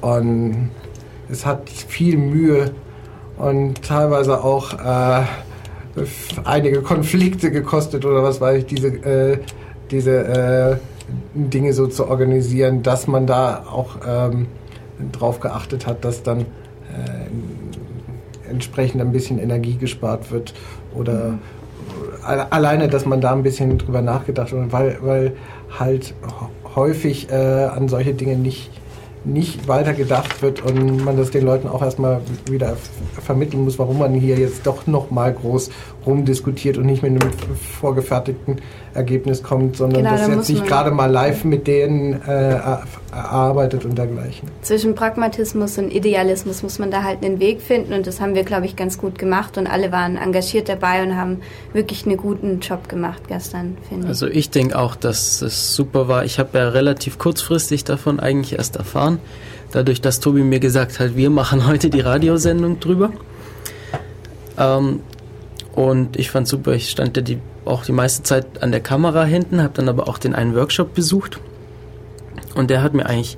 Und 0.00 0.70
es 1.30 1.46
hat 1.46 1.68
viel 1.70 2.16
Mühe 2.16 2.72
und 3.38 3.82
teilweise 3.82 4.42
auch 4.42 4.74
einige 6.44 6.82
Konflikte 6.82 7.50
gekostet 7.50 8.04
oder 8.04 8.22
was 8.22 8.40
weiß 8.40 8.58
ich, 8.58 8.66
diese, 8.66 8.88
äh, 8.88 9.38
diese 9.90 10.24
äh, 10.24 10.76
Dinge 11.34 11.72
so 11.72 11.86
zu 11.86 12.08
organisieren, 12.08 12.82
dass 12.82 13.06
man 13.06 13.26
da 13.26 13.64
auch 13.70 13.96
ähm, 14.06 14.46
drauf 15.12 15.40
geachtet 15.40 15.86
hat, 15.86 16.04
dass 16.04 16.22
dann 16.22 16.40
äh, 16.40 16.44
entsprechend 18.50 19.00
ein 19.00 19.12
bisschen 19.12 19.38
Energie 19.38 19.76
gespart 19.76 20.30
wird 20.30 20.54
oder 20.94 21.30
mhm. 21.30 21.38
alleine, 22.50 22.88
dass 22.88 23.04
man 23.04 23.20
da 23.20 23.32
ein 23.32 23.42
bisschen 23.42 23.78
drüber 23.78 24.02
nachgedacht 24.02 24.52
hat, 24.52 24.72
weil, 24.72 24.98
weil 25.02 25.32
halt 25.78 26.14
häufig 26.74 27.30
äh, 27.30 27.34
an 27.34 27.88
solche 27.88 28.14
Dinge 28.14 28.36
nicht 28.36 28.70
nicht 29.24 29.68
weiter 29.68 29.94
gedacht 29.94 30.42
wird 30.42 30.62
und 30.62 31.04
man 31.04 31.16
das 31.16 31.30
den 31.30 31.44
Leuten 31.44 31.68
auch 31.68 31.82
erstmal 31.82 32.20
wieder 32.50 32.76
vermitteln 33.22 33.64
muss, 33.64 33.78
warum 33.78 33.98
man 33.98 34.14
hier 34.14 34.38
jetzt 34.38 34.66
doch 34.66 34.86
nochmal 34.86 35.32
groß 35.32 35.70
rumdiskutiert 36.06 36.78
und 36.78 36.86
nicht 36.86 37.02
mit 37.02 37.10
einem 37.12 37.32
vorgefertigten 37.80 38.58
Ergebnis 38.94 39.42
kommt, 39.42 39.76
sondern 39.76 40.04
genau, 40.04 40.16
dass 40.16 40.28
jetzt 40.28 40.46
sich 40.46 40.64
gerade 40.64 40.90
mal 40.90 41.10
live 41.10 41.44
mit 41.44 41.66
denen 41.66 42.22
äh, 42.22 42.58
erarbeitet 43.12 43.84
und 43.84 43.98
dergleichen. 43.98 44.48
Zwischen 44.62 44.94
Pragmatismus 44.94 45.78
und 45.78 45.90
Idealismus 45.90 46.62
muss 46.62 46.78
man 46.78 46.90
da 46.90 47.02
halt 47.02 47.24
einen 47.24 47.40
Weg 47.40 47.60
finden 47.60 47.92
und 47.92 48.06
das 48.06 48.20
haben 48.20 48.34
wir, 48.34 48.44
glaube 48.44 48.66
ich, 48.66 48.76
ganz 48.76 48.98
gut 48.98 49.18
gemacht 49.18 49.58
und 49.58 49.66
alle 49.66 49.90
waren 49.92 50.16
engagiert 50.16 50.68
dabei 50.68 51.02
und 51.02 51.16
haben 51.16 51.40
wirklich 51.72 52.06
einen 52.06 52.16
guten 52.16 52.60
Job 52.60 52.88
gemacht 52.88 53.22
gestern, 53.28 53.76
finde 53.88 54.04
ich. 54.04 54.08
Also 54.08 54.26
ich 54.26 54.50
denke 54.50 54.78
auch, 54.78 54.94
dass 54.96 55.42
es 55.42 55.74
super 55.74 56.08
war. 56.08 56.24
Ich 56.24 56.38
habe 56.38 56.58
ja 56.58 56.68
relativ 56.68 57.18
kurzfristig 57.18 57.84
davon 57.84 58.20
eigentlich 58.20 58.58
erst 58.58 58.76
erfahren, 58.76 59.18
dadurch, 59.72 60.00
dass 60.00 60.20
Tobi 60.20 60.42
mir 60.42 60.60
gesagt 60.60 61.00
hat, 61.00 61.16
wir 61.16 61.30
machen 61.30 61.66
heute 61.66 61.90
die 61.90 62.00
Radiosendung 62.00 62.78
drüber. 62.80 63.10
Ähm, 64.56 65.00
und 65.74 66.16
ich 66.16 66.30
fand 66.30 66.46
super, 66.46 66.72
ich 66.72 66.90
stand 66.90 67.16
ja 67.16 67.22
die, 67.22 67.38
auch 67.64 67.84
die 67.84 67.92
meiste 67.92 68.22
Zeit 68.22 68.62
an 68.62 68.70
der 68.70 68.80
Kamera 68.80 69.24
hinten, 69.24 69.60
habe 69.60 69.74
dann 69.74 69.88
aber 69.88 70.08
auch 70.08 70.18
den 70.18 70.34
einen 70.34 70.54
Workshop 70.54 70.94
besucht. 70.94 71.40
Und 72.54 72.70
der 72.70 72.82
hat 72.82 72.94
mir 72.94 73.06
eigentlich 73.06 73.36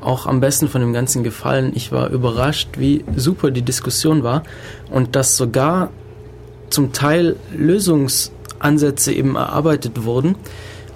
auch 0.00 0.26
am 0.26 0.40
besten 0.40 0.68
von 0.68 0.80
dem 0.80 0.92
Ganzen 0.92 1.22
gefallen. 1.22 1.72
Ich 1.74 1.92
war 1.92 2.10
überrascht, 2.10 2.70
wie 2.78 3.04
super 3.14 3.52
die 3.52 3.62
Diskussion 3.62 4.24
war 4.24 4.42
und 4.90 5.14
dass 5.14 5.36
sogar 5.36 5.90
zum 6.68 6.92
Teil 6.92 7.36
Lösungsansätze 7.56 9.12
eben 9.12 9.36
erarbeitet 9.36 10.04
wurden, 10.04 10.34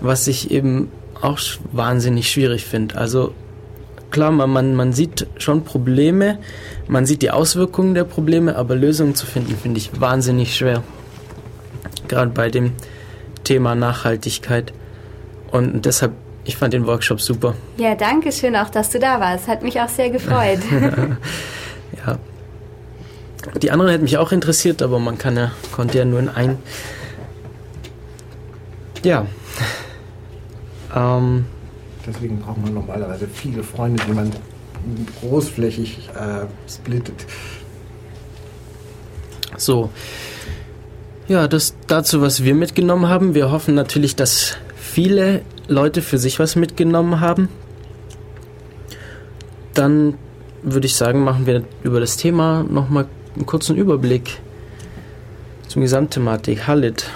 was 0.01 0.27
ich 0.27 0.51
eben 0.51 0.91
auch 1.21 1.39
wahnsinnig 1.71 2.29
schwierig 2.29 2.65
finde. 2.65 2.97
Also 2.97 3.33
klar, 4.13 4.31
man, 4.31 4.75
man, 4.75 4.93
sieht 4.93 5.27
schon 5.39 5.65
Probleme, 5.65 6.39
man 6.87 7.07
sieht 7.07 7.23
die 7.23 7.31
Auswirkungen 7.31 7.95
der 7.95 8.05
Probleme, 8.05 8.55
aber 8.55 8.77
Lösungen 8.77 9.15
zu 9.15 9.27
finden, 9.27 9.57
finde 9.57 9.79
ich 9.79 10.01
wahnsinnig 10.01 10.55
schwer. 10.55 10.83
Gerade 12.07 12.31
bei 12.31 12.51
dem 12.51 12.73
Thema 13.43 13.75
Nachhaltigkeit. 13.75 14.73
Und 15.51 15.85
deshalb, 15.85 16.13
ich 16.45 16.57
fand 16.57 16.75
den 16.75 16.87
Workshop 16.87 17.21
super. 17.21 17.55
Ja, 17.77 17.95
danke 17.95 18.31
schön 18.31 18.55
auch, 18.55 18.71
dass 18.71 18.91
du 18.91 18.99
da 18.99 19.19
warst. 19.19 19.49
Hat 19.49 19.63
mich 19.63 19.81
auch 19.81 19.89
sehr 19.89 20.11
gefreut. 20.11 20.61
ja. 22.07 22.19
Die 23.61 23.71
anderen 23.71 23.91
hätten 23.91 24.05
mich 24.05 24.19
auch 24.19 24.31
interessiert, 24.31 24.83
aber 24.83 24.99
man 24.99 25.19
kann 25.19 25.37
ja, 25.37 25.51
konnte 25.73 25.99
ja 25.99 26.05
nur 26.05 26.21
in 26.21 26.29
ein. 26.29 26.59
Ja. 29.03 29.27
Ähm, 30.95 31.47
Deswegen 32.07 32.41
braucht 32.41 32.59
man 32.63 32.75
normalerweise 32.75 33.29
viele 33.29 33.63
Freunde, 33.63 34.03
die 34.07 34.13
man 34.13 34.31
großflächig 35.21 36.11
äh, 36.15 36.47
splittet. 36.71 37.27
So. 39.57 39.91
Ja, 41.29 41.47
das 41.47 41.77
dazu, 41.87 42.21
was 42.21 42.43
wir 42.43 42.55
mitgenommen 42.55 43.09
haben. 43.09 43.35
Wir 43.35 43.53
hoffen 43.53 43.75
natürlich, 43.75 44.17
dass 44.17 44.57
viele 44.77 45.43
Leute 45.69 46.03
für 46.03 46.19
sich 46.19 46.39
was 46.39 46.57
mitgenommen 46.57 47.21
haben. 47.21 47.49
Dann 49.75 50.15
würde 50.63 50.87
ich 50.87 50.97
sagen, 50.97 51.23
machen 51.25 51.47
wir 51.47 51.65
über 51.83 52.01
das 52.01 52.17
Thema 52.17 52.65
nochmal 52.65 53.07
einen 53.37 53.47
kurzen 53.47 53.77
Überblick 53.77 54.41
zum 55.69 55.83
Gesamtthematik. 55.83 56.67
Halit, 56.67 57.09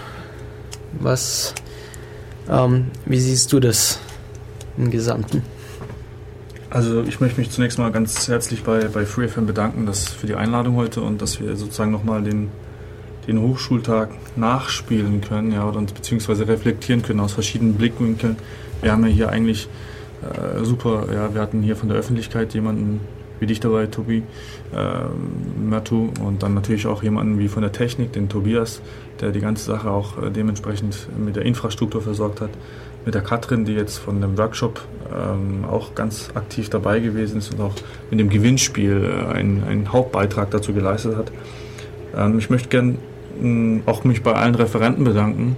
was, 0.99 1.55
ähm, 2.49 2.87
wie 3.05 3.21
siehst 3.21 3.53
du 3.53 3.61
das 3.61 4.01
im 4.77 4.91
Gesamten? 4.91 5.43
Also 6.71 7.03
ich 7.05 7.21
möchte 7.21 7.41
mich 7.41 7.51
zunächst 7.51 7.79
mal 7.79 7.93
ganz 7.93 8.29
herzlich 8.29 8.63
bei, 8.65 8.85
bei 8.89 9.07
FreeFM 9.07 9.47
bedanken 9.47 9.87
dass 9.87 10.09
für 10.09 10.27
die 10.27 10.35
Einladung 10.35 10.77
heute 10.77 11.01
und 11.01 11.23
dass 11.23 11.41
wir 11.41 11.57
sozusagen 11.57 11.93
nochmal 11.93 12.23
den, 12.23 12.51
den 13.29 13.41
Hochschultag 13.41 14.11
nachspielen 14.37 15.21
können, 15.21 15.53
ja, 15.53 15.67
oder 15.69 15.81
beziehungsweise 15.81 16.49
reflektieren 16.49 17.03
können 17.03 17.21
aus 17.21 17.33
verschiedenen 17.33 17.75
Blickwinkeln. 17.75 18.37
Wir 18.83 18.93
haben 18.93 19.07
ja 19.07 19.13
hier 19.13 19.29
eigentlich 19.31 19.69
äh, 20.23 20.65
super, 20.65 21.07
ja, 21.13 21.33
wir 21.33 21.41
hatten 21.41 21.63
hier 21.63 21.77
von 21.77 21.89
der 21.89 21.99
Öffentlichkeit 21.99 22.53
jemanden 22.53 23.01
wie 23.39 23.47
dich 23.47 23.61
dabei, 23.61 23.87
Tobi, 23.87 24.23
äh, 24.75 25.69
Matu 25.69 26.11
und 26.23 26.43
dann 26.43 26.55
natürlich 26.55 26.87
auch 26.87 27.03
jemanden 27.03 27.39
wie 27.39 27.49
von 27.49 27.63
der 27.63 27.73
Technik, 27.73 28.13
den 28.13 28.29
Tobias, 28.29 28.81
der 29.21 29.31
die 29.31 29.41
ganze 29.41 29.65
Sache 29.65 29.91
auch 29.91 30.23
äh, 30.23 30.31
dementsprechend 30.31 31.09
mit 31.19 31.37
der 31.37 31.45
Infrastruktur 31.45 32.03
versorgt 32.03 32.41
hat 32.41 32.51
mit 33.07 33.15
der 33.15 33.23
Katrin, 33.23 33.65
die 33.65 33.73
jetzt 33.73 33.99
von 33.99 34.21
dem 34.21 34.37
Workshop 34.37 34.83
ähm, 35.11 35.65
auch 35.65 35.95
ganz 35.95 36.31
aktiv 36.35 36.69
dabei 36.69 36.99
gewesen 36.99 37.39
ist 37.39 37.55
und 37.55 37.61
auch 37.61 37.73
mit 38.11 38.19
dem 38.19 38.29
Gewinnspiel 38.29 39.05
äh, 39.05 39.33
einen, 39.33 39.63
einen, 39.65 39.93
Hauptbeitrag 39.93 40.51
dazu 40.51 40.75
geleistet 40.75 41.17
hat. 41.17 41.31
Ähm, 42.17 42.39
ich 42.39 42.51
möchte 42.51 42.69
gerne 42.69 42.97
äh, 43.43 43.81
auch 43.87 44.03
mich 44.03 44.25
bei 44.25 44.35
allen 44.35 44.57
Referenten 44.57 45.05
bedanken, 45.05 45.57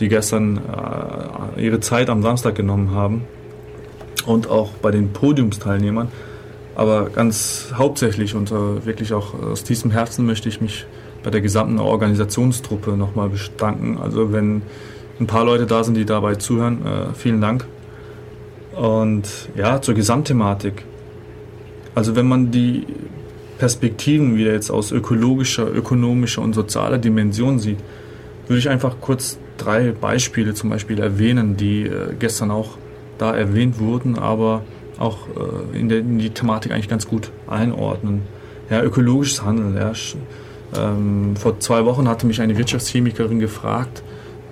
die 0.00 0.08
gestern 0.08 0.58
äh, 1.56 1.64
ihre 1.64 1.78
Zeit 1.78 2.10
am 2.10 2.22
Samstag 2.22 2.56
genommen 2.56 2.92
haben 2.92 3.22
und 4.26 4.50
auch 4.50 4.70
bei 4.82 4.90
den 4.90 5.12
Podiumsteilnehmern. 5.12 6.08
Aber 6.74 7.10
ganz 7.10 7.72
hauptsächlich 7.76 8.34
und 8.34 8.50
äh, 8.50 8.84
wirklich 8.84 9.12
auch 9.12 9.34
aus 9.34 9.62
tiefstem 9.62 9.92
Herzen 9.92 10.26
möchte 10.26 10.48
ich 10.48 10.60
mich 10.60 10.86
bei 11.22 11.30
der 11.30 11.40
gesamten 11.40 11.78
Organisationstruppe 11.78 12.92
nochmal 12.92 13.28
bedanken. 13.28 13.98
Also 13.98 14.32
wenn 14.32 14.62
ein 15.20 15.26
paar 15.26 15.44
Leute 15.44 15.66
da 15.66 15.84
sind, 15.84 15.94
die 15.94 16.04
dabei 16.04 16.36
zuhören. 16.36 16.84
Äh, 16.84 17.14
vielen 17.14 17.40
Dank. 17.40 17.66
Und 18.74 19.28
ja, 19.54 19.82
zur 19.82 19.94
Gesamtthematik. 19.94 20.84
Also 21.94 22.16
wenn 22.16 22.26
man 22.26 22.50
die 22.50 22.86
Perspektiven 23.58 24.36
wieder 24.36 24.52
jetzt 24.52 24.70
aus 24.70 24.90
ökologischer, 24.90 25.70
ökonomischer 25.70 26.40
und 26.40 26.54
sozialer 26.54 26.98
Dimension 26.98 27.58
sieht, 27.58 27.78
würde 28.46 28.58
ich 28.58 28.70
einfach 28.70 28.96
kurz 29.00 29.38
drei 29.58 29.92
Beispiele 29.92 30.54
zum 30.54 30.70
Beispiel 30.70 30.98
erwähnen, 30.98 31.56
die 31.56 31.82
äh, 31.82 32.14
gestern 32.18 32.50
auch 32.50 32.78
da 33.18 33.34
erwähnt 33.34 33.78
wurden, 33.78 34.18
aber 34.18 34.62
auch 34.98 35.28
äh, 35.28 35.78
in, 35.78 35.88
der, 35.88 35.98
in, 35.98 36.18
die 36.18 36.30
Thematik 36.30 36.72
eigentlich 36.72 36.88
ganz 36.88 37.06
gut 37.06 37.30
einordnen. 37.46 38.22
Ja, 38.70 38.82
ökologisches 38.82 39.44
Handeln. 39.44 39.76
Ja. 39.76 39.92
Ähm, 40.76 41.36
vor 41.36 41.60
zwei 41.60 41.84
Wochen 41.84 42.08
hatte 42.08 42.26
mich 42.26 42.40
eine 42.40 42.56
Wirtschaftschemikerin 42.56 43.40
gefragt, 43.40 44.02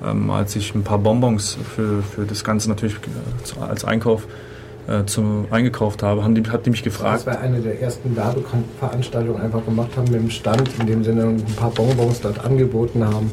ähm, 0.04 0.30
als 0.30 0.56
ich 0.56 0.74
ein 0.74 0.82
paar 0.82 0.98
Bonbons 0.98 1.58
für, 1.74 2.02
für 2.02 2.24
das 2.24 2.44
Ganze 2.44 2.68
natürlich 2.68 2.96
äh, 2.96 3.60
als 3.60 3.84
Einkauf 3.84 4.26
äh, 4.88 5.04
zum, 5.04 5.46
eingekauft 5.50 6.02
habe, 6.02 6.24
haben 6.24 6.34
die, 6.34 6.48
hat 6.50 6.66
die 6.66 6.70
mich 6.70 6.82
gefragt. 6.82 7.26
Das 7.26 7.26
war 7.26 7.40
eine 7.40 7.60
der 7.60 7.80
ersten 7.80 8.16
Werbeveranstaltungen 8.16 9.40
einfach 9.40 9.64
gemacht 9.64 9.90
haben 9.96 10.10
mit 10.10 10.20
dem 10.20 10.30
Stand, 10.30 10.70
in 10.80 10.86
dem 10.86 11.04
Sinne 11.04 11.24
ein 11.24 11.44
paar 11.56 11.70
Bonbons 11.70 12.20
dort 12.20 12.44
angeboten 12.44 13.04
haben. 13.04 13.30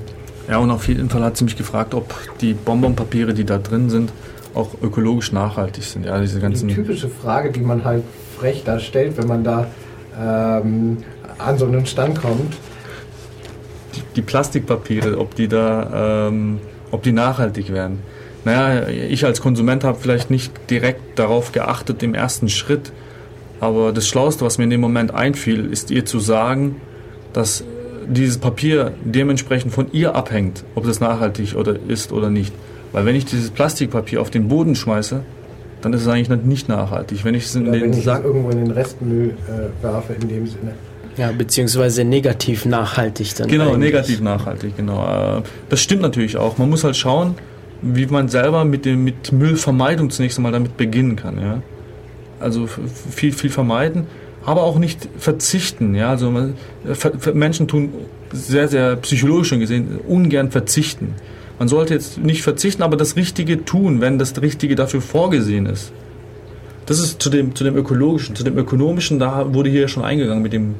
Ja, 0.49 0.57
und 0.57 0.69
auf 0.69 0.87
jeden 0.87 1.09
Fall 1.09 1.23
hat 1.23 1.37
sie 1.37 1.43
mich 1.43 1.55
gefragt, 1.55 1.93
ob 1.93 2.13
die 2.39 2.53
Bonbonpapiere, 2.53 3.33
die 3.33 3.45
da 3.45 3.57
drin 3.57 3.89
sind, 3.89 4.11
auch 4.53 4.69
ökologisch 4.81 5.31
nachhaltig 5.31 5.83
sind. 5.83 6.05
Ja, 6.05 6.19
diese 6.19 6.39
ganzen 6.39 6.67
die 6.67 6.75
typische 6.75 7.09
Frage, 7.09 7.51
die 7.51 7.61
man 7.61 7.83
halt 7.83 8.03
frech 8.37 8.63
da 8.63 8.79
stellt, 8.79 9.17
wenn 9.17 9.27
man 9.27 9.43
da 9.43 9.67
ähm, 10.19 10.97
an 11.39 11.57
so 11.57 11.65
einen 11.65 11.85
Stand 11.85 12.21
kommt 12.21 12.53
die 14.15 14.21
Plastikpapiere, 14.21 15.17
ob 15.17 15.35
die 15.35 15.47
da, 15.47 16.27
ähm, 16.29 16.59
ob 16.91 17.03
die 17.03 17.11
nachhaltig 17.11 17.71
werden. 17.71 17.99
Naja, 18.43 18.87
ich 18.87 19.25
als 19.25 19.41
Konsument 19.41 19.83
habe 19.83 19.97
vielleicht 19.99 20.29
nicht 20.29 20.51
direkt 20.69 21.17
darauf 21.17 21.51
geachtet 21.51 22.03
im 22.03 22.13
ersten 22.13 22.47
Schritt, 22.47 22.91
aber 23.59 23.91
das 23.91 24.07
Schlauste, 24.07 24.45
was 24.45 24.57
mir 24.57 24.65
in 24.65 24.69
dem 24.69 24.81
Moment 24.81 25.13
einfiel, 25.13 25.71
ist 25.71 25.89
ihr 25.89 26.05
zu 26.05 26.19
sagen, 26.19 26.75
dass 27.33 27.63
dieses 28.07 28.37
Papier 28.37 28.93
dementsprechend 29.03 29.73
von 29.73 29.87
ihr 29.91 30.15
abhängt, 30.15 30.63
ob 30.75 30.85
das 30.85 30.99
nachhaltig 30.99 31.55
oder 31.55 31.75
ist 31.87 32.11
oder 32.11 32.29
nicht. 32.29 32.53
Weil 32.91 33.05
wenn 33.05 33.15
ich 33.15 33.25
dieses 33.25 33.49
Plastikpapier 33.49 34.21
auf 34.21 34.29
den 34.29 34.47
Boden 34.47 34.75
schmeiße, 34.75 35.21
dann 35.81 35.93
ist 35.93 36.01
es 36.01 36.07
eigentlich 36.07 36.43
nicht 36.43 36.69
nachhaltig. 36.69 37.25
Wenn 37.25 37.35
ich 37.35 37.45
es 37.45 37.55
in 37.55 37.63
oder 37.63 37.73
den 37.73 37.91
wenn 37.91 37.93
ich 37.93 38.05
Sack 38.05 38.23
irgendwo 38.23 38.49
in 38.49 38.59
den 38.59 38.71
Restmüll 38.71 39.35
äh, 39.47 39.83
werfe, 39.83 40.13
in 40.13 40.27
dem 40.27 40.47
Sinne. 40.47 40.73
Ja, 41.17 41.31
beziehungsweise 41.31 42.03
negativ 42.03 42.65
nachhaltig 42.65 43.35
dann. 43.35 43.47
Genau, 43.47 43.69
eigentlich. 43.69 43.93
negativ 43.93 44.21
nachhaltig, 44.21 44.75
genau. 44.75 45.37
Äh, 45.37 45.41
das 45.69 45.81
stimmt 45.81 46.01
natürlich 46.01 46.37
auch. 46.37 46.57
Man 46.57 46.69
muss 46.69 46.83
halt 46.83 46.97
schauen, 46.97 47.35
wie 47.81 48.05
man 48.07 48.27
selber 48.27 48.65
mit, 48.65 48.85
dem, 48.85 49.03
mit 49.03 49.31
Müllvermeidung 49.31 50.09
zunächst 50.09 50.37
einmal 50.37 50.51
damit 50.51 50.77
beginnen 50.77 51.15
kann. 51.15 51.39
Ja? 51.39 51.61
Also 52.39 52.67
viel, 52.67 53.31
viel 53.31 53.49
vermeiden, 53.49 54.07
aber 54.45 54.63
auch 54.63 54.77
nicht 54.77 55.07
verzichten. 55.17 55.95
Ja? 55.95 56.09
Also 56.09 56.31
man, 56.31 56.55
Menschen 57.33 57.67
tun 57.67 57.93
sehr, 58.33 58.67
sehr 58.67 58.95
psychologisch 58.97 59.49
schon 59.49 59.59
gesehen 59.59 59.99
ungern 60.07 60.51
verzichten. 60.51 61.13
Man 61.59 61.67
sollte 61.67 61.93
jetzt 61.93 62.17
nicht 62.17 62.41
verzichten, 62.41 62.83
aber 62.83 62.97
das 62.97 63.15
Richtige 63.15 63.63
tun, 63.63 64.01
wenn 64.01 64.19
das 64.19 64.41
Richtige 64.41 64.75
dafür 64.75 65.01
vorgesehen 65.01 65.65
ist. 65.65 65.91
Das 66.85 66.99
ist 66.99 67.21
zu 67.21 67.29
dem, 67.29 67.55
zu 67.55 67.63
dem 67.63 67.75
ökologischen, 67.75 68.35
zu 68.35 68.43
dem 68.43 68.57
ökonomischen, 68.57 69.19
da 69.19 69.53
wurde 69.53 69.69
hier 69.69 69.87
schon 69.87 70.03
eingegangen 70.03 70.43
mit 70.43 70.53
dem, 70.53 70.75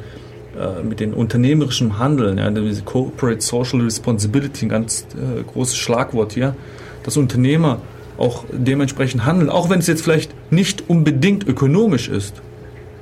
äh, 0.58 0.84
mit 0.84 1.00
dem 1.00 1.14
unternehmerischen 1.14 2.00
Handeln, 2.00 2.38
ja, 2.38 2.50
diese 2.50 2.84
Corporate 2.84 3.42
Social 3.42 3.82
Responsibility, 3.82 4.66
ein 4.66 4.70
ganz 4.70 5.06
äh, 5.14 5.44
großes 5.44 5.78
Schlagwort 5.78 6.34
hier, 6.34 6.56
dass 7.04 7.18
Unternehmer 7.18 7.80
auch 8.18 8.46
dementsprechend 8.52 9.26
handeln, 9.26 9.50
auch 9.50 9.70
wenn 9.70 9.80
es 9.80 9.88
jetzt 9.88 10.02
vielleicht 10.02 10.34
nicht 10.52 10.90
unbedingt 10.90 11.48
ökonomisch 11.48 12.08
ist. 12.08 12.42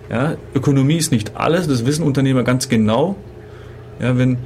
Ja, 0.10 0.36
Ökonomie 0.54 0.98
ist 0.98 1.12
nicht 1.12 1.38
alles, 1.38 1.68
das 1.68 1.86
wissen 1.86 2.04
Unternehmer 2.04 2.44
ganz 2.44 2.70
genau. 2.70 3.16
Ja, 4.00 4.18
wenn, 4.18 4.38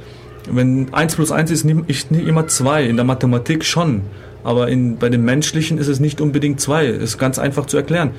wenn 0.50 0.92
1 0.92 1.16
plus 1.16 1.32
1 1.32 1.50
ist 1.50 1.64
nicht, 1.64 2.10
nicht 2.10 2.26
immer 2.26 2.46
2, 2.46 2.84
in 2.84 2.96
der 2.96 3.04
Mathematik 3.04 3.64
schon, 3.64 4.02
aber 4.44 4.68
in, 4.68 4.96
bei 4.96 5.08
dem 5.08 5.24
Menschlichen 5.24 5.78
ist 5.78 5.88
es 5.88 6.00
nicht 6.00 6.20
unbedingt 6.20 6.60
2. 6.60 6.86
Ist 6.86 7.18
ganz 7.18 7.38
einfach 7.38 7.66
zu 7.66 7.76
erklären. 7.76 8.12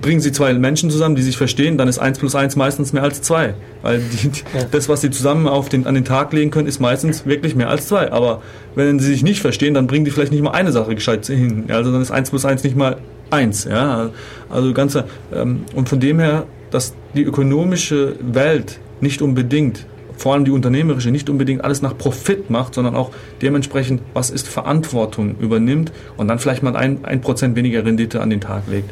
Bringen 0.00 0.20
Sie 0.20 0.32
zwei 0.32 0.52
Menschen 0.54 0.90
zusammen, 0.90 1.14
die 1.14 1.22
sich 1.22 1.36
verstehen, 1.36 1.78
dann 1.78 1.88
ist 1.88 1.98
1 1.98 2.18
plus 2.18 2.34
1 2.34 2.56
meistens 2.56 2.92
mehr 2.92 3.02
als 3.02 3.22
2. 3.22 3.54
Weil 3.82 4.00
die, 4.00 4.28
ja. 4.56 4.64
das, 4.70 4.88
was 4.88 5.00
Sie 5.00 5.10
zusammen 5.10 5.48
auf 5.48 5.68
den, 5.68 5.86
an 5.86 5.94
den 5.94 6.04
Tag 6.04 6.32
legen 6.32 6.50
können, 6.50 6.68
ist 6.68 6.80
meistens 6.80 7.24
wirklich 7.26 7.54
mehr 7.54 7.68
als 7.68 7.88
2. 7.88 8.12
Aber 8.12 8.42
wenn 8.74 8.98
Sie 8.98 9.06
sich 9.06 9.22
nicht 9.22 9.40
verstehen, 9.40 9.74
dann 9.74 9.86
bringen 9.86 10.04
die 10.04 10.10
vielleicht 10.10 10.32
nicht 10.32 10.42
mal 10.42 10.50
eine 10.50 10.72
Sache 10.72 10.94
gescheit 10.94 11.26
hin. 11.26 11.64
Also 11.68 11.90
dann 11.92 12.02
ist 12.02 12.10
1 12.10 12.30
plus 12.30 12.44
1 12.44 12.64
nicht 12.64 12.76
mal 12.76 12.98
1. 13.30 13.64
Ja? 13.64 14.10
Also 14.50 14.72
ganze, 14.74 15.04
ähm, 15.34 15.64
und 15.74 15.88
von 15.88 16.00
dem 16.00 16.20
her, 16.20 16.46
dass 16.70 16.94
die 17.14 17.22
ökonomische 17.22 18.16
Welt 18.20 18.78
nicht 19.00 19.22
unbedingt 19.22 19.86
vor 20.16 20.34
allem 20.34 20.44
die 20.44 20.52
unternehmerische, 20.52 21.10
nicht 21.10 21.28
unbedingt 21.28 21.64
alles 21.64 21.82
nach 21.82 21.98
Profit 21.98 22.48
macht, 22.48 22.74
sondern 22.74 22.94
auch 22.94 23.10
dementsprechend, 23.40 24.02
was 24.14 24.30
ist 24.30 24.48
Verantwortung 24.48 25.36
übernimmt 25.40 25.90
und 26.16 26.28
dann 26.28 26.38
vielleicht 26.38 26.62
mal 26.62 26.76
ein, 26.76 27.04
ein 27.04 27.20
Prozent 27.20 27.56
weniger 27.56 27.84
Rendite 27.84 28.20
an 28.20 28.30
den 28.30 28.40
Tag 28.40 28.64
legt. 28.68 28.90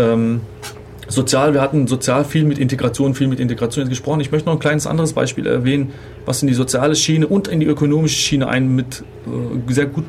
Ähm, 0.00 0.40
sozial, 1.08 1.54
wir 1.54 1.60
hatten 1.60 1.86
sozial 1.86 2.24
viel 2.24 2.44
mit 2.44 2.58
Integration, 2.58 3.14
viel 3.14 3.28
mit 3.28 3.40
Integration 3.40 3.88
gesprochen. 3.88 4.20
Ich 4.20 4.30
möchte 4.30 4.48
noch 4.48 4.56
ein 4.56 4.60
kleines 4.60 4.86
anderes 4.86 5.12
Beispiel 5.12 5.46
erwähnen, 5.46 5.92
was 6.24 6.42
in 6.42 6.48
die 6.48 6.54
soziale 6.54 6.94
Schiene 6.94 7.26
und 7.26 7.48
in 7.48 7.60
die 7.60 7.66
ökonomische 7.66 8.16
Schiene 8.16 8.48
einen 8.48 8.74
mit 8.74 9.02
äh, 9.26 9.72
sehr 9.72 9.86
gut 9.86 10.04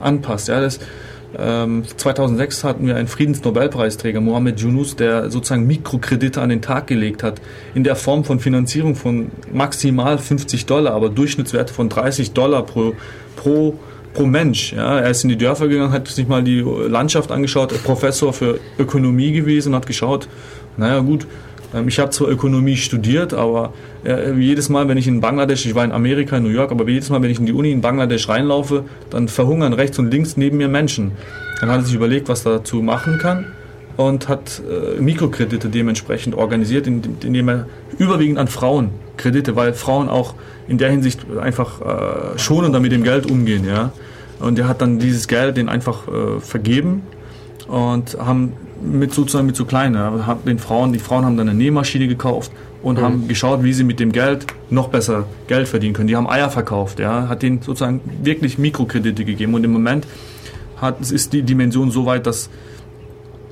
anpasst. 0.00 0.48
Ja, 0.48 0.60
das, 0.60 0.80
2006 1.34 2.62
ähm, 2.62 2.68
hatten 2.68 2.86
wir 2.86 2.96
einen 2.96 3.08
Friedensnobelpreisträger, 3.08 4.20
Mohamed 4.20 4.60
Yunus, 4.60 4.96
der 4.96 5.30
sozusagen 5.30 5.66
Mikrokredite 5.66 6.42
an 6.42 6.50
den 6.50 6.60
Tag 6.60 6.88
gelegt 6.88 7.22
hat, 7.22 7.40
in 7.74 7.84
der 7.84 7.96
Form 7.96 8.24
von 8.24 8.38
Finanzierung 8.38 8.96
von 8.96 9.30
maximal 9.50 10.18
50 10.18 10.66
Dollar, 10.66 10.92
aber 10.92 11.08
Durchschnittswerte 11.08 11.72
von 11.72 11.88
30 11.88 12.32
Dollar 12.32 12.64
pro, 12.64 12.94
pro, 13.36 13.78
pro 14.14 14.26
Mensch. 14.26 14.72
Ja, 14.72 15.00
er 15.00 15.10
ist 15.10 15.22
in 15.22 15.28
die 15.28 15.38
Dörfer 15.38 15.68
gegangen, 15.68 15.92
hat 15.92 16.08
sich 16.08 16.28
mal 16.28 16.42
die 16.42 16.60
Landschaft 16.60 17.30
angeschaut, 17.30 17.72
Professor 17.84 18.32
für 18.32 18.60
Ökonomie 18.78 19.32
gewesen, 19.32 19.74
hat 19.74 19.86
geschaut, 19.86 20.28
naja 20.76 21.00
gut, 21.00 21.26
ähm, 21.74 21.88
ich 21.88 21.98
habe 21.98 22.10
zwar 22.10 22.28
Ökonomie 22.28 22.76
studiert, 22.76 23.34
aber 23.34 23.72
äh, 24.04 24.32
jedes 24.34 24.68
Mal, 24.68 24.88
wenn 24.88 24.98
ich 24.98 25.08
in 25.08 25.20
Bangladesch, 25.20 25.66
ich 25.66 25.74
war 25.74 25.84
in 25.84 25.92
Amerika, 25.92 26.36
in 26.36 26.44
New 26.44 26.50
York, 26.50 26.70
aber 26.70 26.88
jedes 26.88 27.10
Mal, 27.10 27.22
wenn 27.22 27.30
ich 27.30 27.38
in 27.38 27.46
die 27.46 27.52
Uni 27.52 27.70
in 27.70 27.80
Bangladesch 27.80 28.28
reinlaufe, 28.28 28.84
dann 29.10 29.28
verhungern 29.28 29.72
rechts 29.72 29.98
und 29.98 30.10
links 30.10 30.36
neben 30.36 30.58
mir 30.58 30.68
Menschen. 30.68 31.12
Dann 31.60 31.70
hat 31.70 31.80
er 31.80 31.84
sich 31.84 31.94
überlegt, 31.94 32.28
was 32.28 32.44
er 32.44 32.58
dazu 32.58 32.82
machen 32.82 33.18
kann 33.18 33.46
und 33.96 34.28
hat 34.28 34.60
äh, 34.68 35.00
Mikrokredite 35.00 35.68
dementsprechend 35.68 36.34
organisiert, 36.34 36.86
indem 36.86 37.48
er 37.48 37.66
überwiegend 38.02 38.38
an 38.38 38.48
Frauen 38.48 38.90
Kredite, 39.16 39.56
weil 39.56 39.72
Frauen 39.72 40.08
auch 40.08 40.34
in 40.68 40.78
der 40.78 40.90
Hinsicht 40.90 41.20
einfach 41.40 41.80
äh, 41.80 42.38
schonender 42.38 42.80
mit 42.80 42.92
dem 42.92 43.02
Geld 43.02 43.30
umgehen, 43.30 43.66
ja. 43.66 43.92
Und 44.40 44.58
er 44.58 44.66
hat 44.66 44.82
dann 44.82 44.98
dieses 44.98 45.28
Geld 45.28 45.56
den 45.56 45.68
einfach 45.68 46.08
äh, 46.08 46.40
vergeben 46.40 47.02
und 47.68 48.18
haben 48.18 48.54
mit 48.82 49.14
sozusagen 49.14 49.46
mit 49.46 49.54
so 49.54 49.64
kleinen, 49.64 49.96
den 50.44 50.58
Frauen, 50.58 50.92
die 50.92 50.98
Frauen 50.98 51.24
haben 51.24 51.36
dann 51.36 51.48
eine 51.48 51.56
Nähmaschine 51.56 52.08
gekauft 52.08 52.50
und 52.82 52.98
mhm. 52.98 53.02
haben 53.02 53.28
geschaut, 53.28 53.62
wie 53.62 53.72
sie 53.72 53.84
mit 53.84 54.00
dem 54.00 54.10
Geld 54.10 54.46
noch 54.70 54.88
besser 54.88 55.26
Geld 55.46 55.68
verdienen 55.68 55.94
können. 55.94 56.08
Die 56.08 56.16
haben 56.16 56.28
Eier 56.28 56.50
verkauft, 56.50 56.98
ja, 56.98 57.28
hat 57.28 57.42
denen 57.42 57.62
sozusagen 57.62 58.00
wirklich 58.22 58.58
Mikrokredite 58.58 59.24
gegeben 59.24 59.54
und 59.54 59.62
im 59.62 59.72
Moment 59.72 60.08
hat, 60.76 61.00
ist 61.00 61.32
die 61.32 61.42
Dimension 61.42 61.92
so 61.92 62.06
weit, 62.06 62.26
dass 62.26 62.50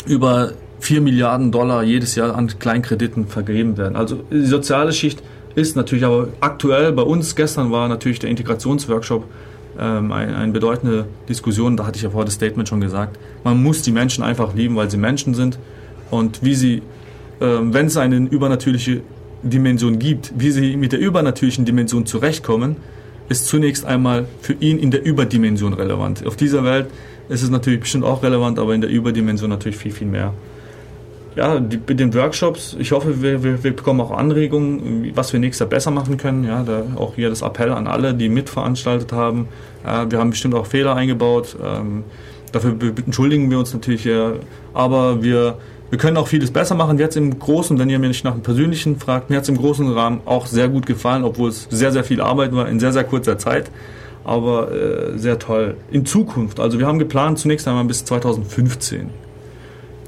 über 0.06 0.54
4 0.80 1.00
Milliarden 1.00 1.52
Dollar 1.52 1.82
jedes 1.82 2.14
Jahr 2.14 2.34
an 2.34 2.48
Kleinkrediten 2.58 3.26
vergeben 3.28 3.76
werden. 3.76 3.96
Also 3.96 4.24
die 4.30 4.46
soziale 4.46 4.92
Schicht 4.92 5.22
ist 5.54 5.76
natürlich 5.76 6.04
aber 6.04 6.28
aktuell 6.40 6.92
bei 6.92 7.02
uns, 7.02 7.36
gestern 7.36 7.70
war 7.70 7.88
natürlich 7.88 8.18
der 8.18 8.30
Integrationsworkshop 8.30 9.24
ähm, 9.78 10.10
eine, 10.10 10.36
eine 10.36 10.52
bedeutende 10.52 11.06
Diskussion, 11.28 11.76
da 11.76 11.86
hatte 11.86 11.96
ich 11.96 12.02
ja 12.02 12.10
vorher 12.10 12.24
das 12.24 12.34
Statement 12.34 12.68
schon 12.68 12.80
gesagt. 12.80 13.18
Man 13.44 13.62
muss 13.62 13.82
die 13.82 13.92
Menschen 13.92 14.24
einfach 14.24 14.54
lieben, 14.54 14.76
weil 14.76 14.90
sie 14.90 14.96
Menschen 14.96 15.34
sind 15.34 15.58
und 16.10 16.42
wie 16.42 16.54
sie, 16.54 16.82
ähm, 17.40 17.74
wenn 17.74 17.86
es 17.86 17.96
eine 17.96 18.16
übernatürliche 18.16 19.02
Dimension 19.42 19.98
gibt, 19.98 20.32
wie 20.36 20.50
sie 20.50 20.76
mit 20.76 20.92
der 20.92 21.00
übernatürlichen 21.00 21.64
Dimension 21.64 22.06
zurechtkommen, 22.06 22.76
ist 23.28 23.46
zunächst 23.46 23.84
einmal 23.84 24.26
für 24.40 24.54
ihn 24.54 24.78
in 24.78 24.90
der 24.90 25.04
Überdimension 25.04 25.72
relevant. 25.72 26.26
Auf 26.26 26.36
dieser 26.36 26.64
Welt 26.64 26.86
ist 27.28 27.42
es 27.42 27.50
natürlich 27.50 27.80
bestimmt 27.80 28.04
auch 28.04 28.22
relevant, 28.22 28.58
aber 28.58 28.74
in 28.74 28.80
der 28.80 28.90
Überdimension 28.90 29.50
natürlich 29.50 29.78
viel, 29.78 29.92
viel 29.92 30.08
mehr 30.08 30.34
ja, 31.40 31.58
die, 31.58 31.78
mit 31.78 31.98
den 31.98 32.12
Workshops, 32.12 32.76
ich 32.78 32.92
hoffe, 32.92 33.22
wir, 33.22 33.42
wir, 33.42 33.64
wir, 33.64 33.74
bekommen 33.74 34.02
auch 34.02 34.10
Anregungen, 34.10 35.10
was 35.14 35.32
wir 35.32 35.40
nächstes 35.40 35.60
Jahr 35.60 35.70
besser 35.70 35.90
machen 35.90 36.18
können. 36.18 36.44
Ja, 36.44 36.62
da 36.62 36.82
auch 36.96 37.14
hier 37.14 37.30
das 37.30 37.40
Appell 37.40 37.72
an 37.72 37.86
alle, 37.86 38.12
die 38.12 38.28
mitveranstaltet 38.28 39.10
haben. 39.14 39.48
Ja, 39.82 40.10
wir 40.10 40.18
haben 40.18 40.30
bestimmt 40.30 40.54
auch 40.54 40.66
Fehler 40.66 40.94
eingebaut. 40.94 41.56
Ähm, 41.64 42.04
dafür 42.52 42.76
entschuldigen 43.06 43.50
wir 43.50 43.58
uns 43.58 43.72
natürlich. 43.72 44.04
Ja, 44.04 44.34
aber 44.74 45.22
wir, 45.22 45.56
wir 45.88 45.98
können 45.98 46.18
auch 46.18 46.28
vieles 46.28 46.50
besser 46.50 46.74
machen. 46.74 46.98
Jetzt 46.98 47.16
im 47.16 47.38
Großen, 47.38 47.78
wenn 47.78 47.88
ihr 47.88 47.98
mir 47.98 48.08
nicht 48.08 48.22
nach 48.22 48.34
dem 48.34 48.42
Persönlichen 48.42 48.98
fragt, 48.98 49.30
mir 49.30 49.36
hat 49.36 49.44
es 49.44 49.48
im 49.48 49.56
großen 49.56 49.90
Rahmen 49.90 50.20
auch 50.26 50.44
sehr 50.44 50.68
gut 50.68 50.84
gefallen, 50.84 51.24
obwohl 51.24 51.48
es 51.48 51.66
sehr, 51.70 51.90
sehr 51.90 52.04
viel 52.04 52.20
Arbeit 52.20 52.54
war 52.54 52.68
in 52.68 52.78
sehr, 52.78 52.92
sehr 52.92 53.04
kurzer 53.04 53.38
Zeit. 53.38 53.70
Aber 54.24 54.70
äh, 54.72 55.16
sehr 55.16 55.38
toll. 55.38 55.78
In 55.90 56.04
Zukunft, 56.04 56.60
also 56.60 56.78
wir 56.78 56.86
haben 56.86 56.98
geplant 56.98 57.38
zunächst 57.38 57.66
einmal 57.66 57.86
bis 57.86 58.04
2015. 58.04 59.29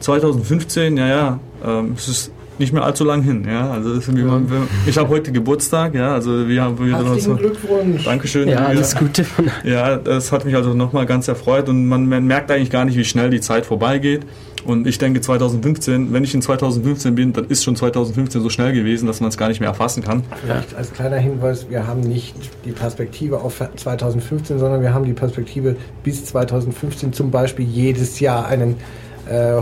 2015, 0.03 0.97
ja, 0.97 1.09
ja, 1.09 1.41
ähm, 1.65 1.95
es 1.97 2.09
ist 2.09 2.33
nicht 2.59 2.73
mehr 2.73 2.85
allzu 2.85 3.05
lang 3.05 3.23
hin. 3.23 3.47
Ja, 3.49 3.71
also 3.71 3.93
ist, 3.95 4.09
ja. 4.09 4.25
Man, 4.25 4.47
ich 4.87 4.97
habe 4.99 5.09
heute 5.09 5.33
Geburtstag, 5.33 5.95
ja, 5.95 6.15
also 6.15 6.49
wir 6.49 6.63
haben 6.63 6.85
wieder 6.85 7.03
noch 7.03 7.19
so, 7.19 7.35
Glückwunsch. 7.35 8.05
Dankeschön. 8.05 8.49
Ja, 8.49 8.67
alles 8.67 8.95
Gute. 8.97 9.25
Ja, 9.65 9.97
das 9.97 10.33
hat 10.33 10.45
mich 10.45 10.55
also 10.55 10.75
nochmal 10.75 11.07
ganz 11.07 11.29
erfreut 11.29 11.69
und 11.69 11.87
man, 11.87 12.09
man, 12.09 12.27
merkt 12.27 12.51
eigentlich 12.51 12.71
gar 12.71 12.85
nicht, 12.85 12.97
wie 12.97 13.05
schnell 13.05 13.31
die 13.31 13.41
Zeit 13.41 13.67
vorbeigeht. 13.67 14.23
Und 14.65 14.87
ich 14.87 14.99
denke 14.99 15.21
2015, 15.21 16.13
wenn 16.13 16.23
ich 16.23 16.35
in 16.35 16.43
2015 16.43 17.15
bin, 17.17 17.33
dann 17.33 17.47
ist 17.47 17.65
schon 17.65 17.75
2015 17.75 18.41
so 18.41 18.49
schnell 18.49 18.73
gewesen, 18.73 19.07
dass 19.07 19.21
man 19.21 19.29
es 19.31 19.37
gar 19.37 19.49
nicht 19.49 19.59
mehr 19.59 19.69
erfassen 19.69 20.05
kann. 20.05 20.23
Vielleicht 20.45 20.75
als 20.77 20.93
kleiner 20.93 21.17
Hinweis, 21.17 21.69
wir 21.69 21.87
haben 21.87 22.01
nicht 22.01 22.37
die 22.65 22.71
Perspektive 22.71 23.41
auf 23.41 23.61
2015, 23.75 24.61
sondern 24.61 24.81
wir 24.81 24.95
haben 24.95 25.05
die 25.05 25.15
Perspektive 25.15 25.75
bis 26.05 26.25
2015 26.27 27.13
zum 27.13 27.33
Beispiel 27.33 27.67
jedes 27.67 28.21
Jahr 28.21 28.47
einen 28.47 28.77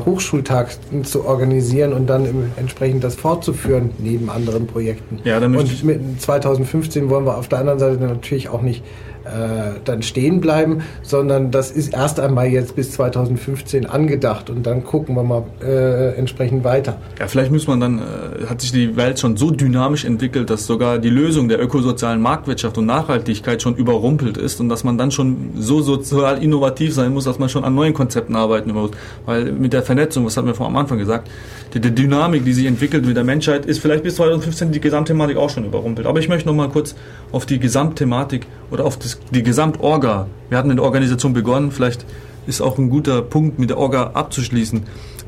Hochschultag 0.07 0.71
zu 1.05 1.25
organisieren 1.25 1.93
und 1.93 2.07
dann 2.07 2.53
entsprechend 2.57 3.05
das 3.05 3.15
fortzuführen 3.15 3.91
neben 3.99 4.31
anderen 4.31 4.67
Projekten. 4.67 5.19
Ja, 5.25 5.39
und 5.39 5.85
mit 5.85 6.21
2015 6.21 7.11
wollen 7.11 7.27
wir 7.27 7.37
auf 7.37 7.49
der 7.49 7.59
anderen 7.59 7.79
Seite 7.79 8.03
natürlich 8.03 8.49
auch 8.49 8.63
nicht 8.63 8.83
äh, 9.31 9.81
dann 9.85 10.03
stehen 10.03 10.41
bleiben, 10.41 10.83
sondern 11.03 11.51
das 11.51 11.71
ist 11.71 11.95
erst 11.95 12.21
einmal 12.21 12.49
jetzt 12.49 12.77
bis 12.77 12.93
2015 12.93 13.87
angedacht 13.87 14.51
und 14.51 14.67
dann 14.67 14.85
gucken 14.85 15.15
wir 15.15 15.23
mal 15.23 15.45
äh, 15.63 16.15
entsprechend 16.17 16.65
weiter. 16.65 16.99
Ja, 17.19 17.29
vielleicht 17.29 17.53
muss 17.53 17.67
man 17.67 17.81
dann, 17.81 17.99
äh, 17.99 18.47
hat 18.47 18.61
sich 18.61 18.73
die 18.73 18.97
Welt 18.97 19.19
schon 19.19 19.37
so 19.37 19.51
dynamisch 19.51 20.05
entwickelt, 20.05 20.51
dass 20.51 20.67
sogar 20.67 20.99
die 20.99 21.11
Lösung 21.11 21.49
der 21.49 21.63
ökosozialen 21.63 22.21
Marktwirtschaft 22.21 22.77
und 22.79 22.87
Nachhaltigkeit 22.87 23.63
schon 23.63 23.77
überrumpelt 23.77 24.37
ist 24.37 24.61
und 24.61 24.69
dass 24.69 24.85
man 24.85 24.99
dann 24.99 25.11
schon 25.11 25.53
so 25.57 25.81
sozial 25.81 26.43
innovativ 26.43 26.95
sein 26.95 27.13
muss, 27.13 27.25
dass 27.25 27.39
man 27.39 27.49
schon 27.49 27.65
an 27.65 27.75
neuen 27.75 27.95
Konzepten 27.95 28.35
arbeiten 28.37 28.73
muss. 28.73 28.91
Weil 29.27 29.53
mit 29.53 29.73
der 29.73 29.83
Vernetzung, 29.83 30.27
was 30.27 30.37
hatten 30.37 30.47
wir 30.47 30.55
vor 30.55 30.67
am 30.67 30.77
Anfang 30.77 30.99
gesagt, 30.99 31.29
die, 31.75 31.81
die 31.81 31.95
Dynamik, 31.95 32.45
die 32.45 32.53
sich 32.53 32.67
entwickelt 32.67 33.07
mit 33.07 33.17
der 33.17 33.25
Menschheit, 33.25 33.67
ist 33.67 33.79
vielleicht 33.79 34.03
bis 34.03 34.17
2015 34.17 34.73
die 34.73 34.81
Gesamtthematik 34.81 35.37
auch 35.37 35.51
schon 35.51 35.65
überrumpelt. 35.65 36.07
Aber 36.07 36.19
ich 36.19 36.29
möchte 36.29 36.49
noch 36.49 36.55
mal 36.55 36.69
kurz 36.69 36.95
auf 37.33 37.47
die 37.47 37.59
Gesamtthematik 37.59 38.47
oder 38.71 38.85
auf 38.85 38.99
das 38.99 39.20
die 39.31 39.43
Gesamtorga. 39.43 40.27
Wir 40.49 40.59
hatten 40.59 40.71
in 40.71 40.77
der 40.77 40.85
Organisation 40.85 41.33
begonnen, 41.33 41.71
vielleicht 41.71 42.05
ist 42.47 42.61
auch 42.61 42.79
ein 42.79 42.91
guter 42.91 43.23
Punkt, 43.23 43.59
mit 43.59 43.71
der 43.71 43.79
Orga 43.79 44.11
abzuschließen. 44.15 44.83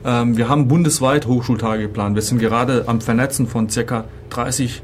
Ähm, 0.05 0.36
wir 0.36 0.48
haben 0.48 0.69
bundesweit 0.69 1.27
Hochschultage 1.27 1.82
geplant. 1.82 2.14
Wir 2.14 2.23
sind 2.23 2.39
gerade 2.39 2.85
am 2.86 3.01
Vernetzen 3.01 3.47
von 3.47 3.69
ca. 3.69 4.05
30 4.31 4.82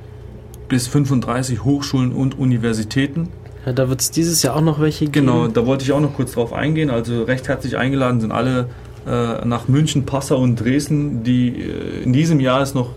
bis 0.68 0.86
35 0.86 1.64
Hochschulen 1.64 2.12
und 2.12 2.38
Universitäten. 2.38 3.28
Ja, 3.66 3.72
da 3.72 3.88
wird 3.88 4.00
es 4.00 4.10
dieses 4.10 4.42
Jahr 4.42 4.56
auch 4.56 4.60
noch 4.60 4.80
welche 4.80 5.06
geben. 5.06 5.26
Genau, 5.26 5.48
da 5.48 5.66
wollte 5.66 5.84
ich 5.84 5.92
auch 5.92 6.00
noch 6.00 6.14
kurz 6.14 6.32
drauf 6.32 6.52
eingehen. 6.52 6.90
Also 6.90 7.24
recht 7.24 7.48
herzlich 7.48 7.76
eingeladen 7.76 8.20
sind 8.20 8.32
alle 8.32 8.68
äh, 9.06 9.44
nach 9.44 9.68
München, 9.68 10.06
Passau 10.06 10.38
und 10.38 10.56
Dresden, 10.56 11.24
die 11.24 11.48
äh, 11.48 12.02
in 12.04 12.12
diesem 12.12 12.40
Jahr 12.40 12.60
es 12.60 12.74
noch 12.74 12.90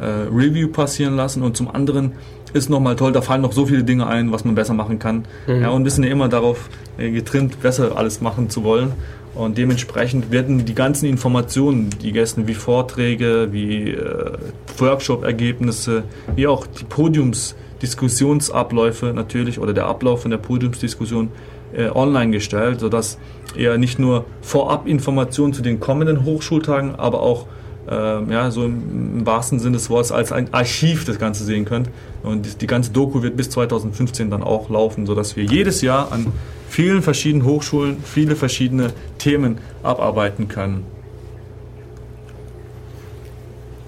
Review 0.03 0.69
passieren 0.69 1.15
lassen 1.15 1.43
und 1.43 1.55
zum 1.55 1.69
anderen 1.69 2.13
ist 2.53 2.71
nochmal 2.71 2.95
toll, 2.95 3.11
da 3.11 3.21
fallen 3.21 3.43
noch 3.43 3.51
so 3.51 3.67
viele 3.67 3.83
Dinge 3.83 4.07
ein, 4.07 4.31
was 4.31 4.43
man 4.43 4.55
besser 4.55 4.73
machen 4.73 4.97
kann. 4.97 5.25
Mhm. 5.45 5.61
Ja, 5.61 5.69
und 5.69 5.83
wir 5.83 5.91
sind 5.91 6.05
ja 6.05 6.09
immer 6.09 6.27
darauf 6.27 6.69
getrimmt, 6.97 7.61
besser 7.61 7.95
alles 7.95 8.19
machen 8.19 8.49
zu 8.49 8.63
wollen. 8.63 8.93
Und 9.33 9.57
dementsprechend 9.57 10.29
werden 10.31 10.65
die 10.65 10.75
ganzen 10.75 11.05
Informationen, 11.05 11.89
die 12.01 12.11
Gäste 12.11 12.45
wie 12.47 12.53
Vorträge, 12.53 13.47
wie 13.51 13.91
äh, 13.91 14.33
Workshop-Ergebnisse, 14.77 16.03
wie 16.35 16.47
auch 16.47 16.67
die 16.67 16.83
Podiumsdiskussionsabläufe 16.83 19.13
natürlich 19.13 19.57
oder 19.59 19.71
der 19.73 19.85
Ablauf 19.85 20.23
von 20.23 20.31
der 20.31 20.37
Podiumsdiskussion 20.37 21.29
äh, 21.73 21.87
online 21.89 22.31
gestellt, 22.31 22.81
sodass 22.81 23.17
ihr 23.55 23.77
nicht 23.77 23.99
nur 23.99 24.25
vorab 24.41 24.85
Informationen 24.85 25.53
zu 25.53 25.61
den 25.61 25.79
kommenden 25.79 26.25
Hochschultagen, 26.25 26.95
aber 26.95 27.21
auch 27.21 27.45
äh, 27.89 28.31
ja, 28.31 28.51
so 28.51 28.65
im, 28.65 29.19
im, 29.19 29.25
wahrsten 29.25 29.59
Sinne 29.59 29.77
des 29.77 29.89
Wortes 29.89 30.11
als 30.11 30.33
ein 30.33 30.53
Archiv 30.53 31.05
das 31.05 31.19
Ganze 31.19 31.45
sehen 31.45 31.63
könnt. 31.63 31.89
Und 32.23 32.45
die, 32.45 32.57
die 32.57 32.67
ganze 32.67 32.91
Doku 32.91 33.23
wird 33.23 33.37
bis 33.37 33.49
2015 33.49 34.29
dann 34.29 34.43
auch 34.43 34.69
laufen, 34.69 35.05
sodass 35.05 35.37
wir 35.37 35.45
jedes 35.45 35.81
Jahr 35.81 36.11
an 36.11 36.27
vielen 36.71 37.01
verschiedenen 37.01 37.45
Hochschulen 37.45 37.97
viele 38.01 38.37
verschiedene 38.37 38.93
Themen 39.17 39.57
abarbeiten 39.83 40.47
können. 40.47 40.85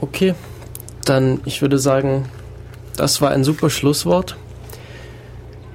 Okay, 0.01 0.35
dann 1.05 1.39
ich 1.45 1.61
würde 1.61 1.79
sagen, 1.79 2.25
das 2.97 3.21
war 3.21 3.31
ein 3.31 3.45
super 3.45 3.69
Schlusswort. 3.69 4.35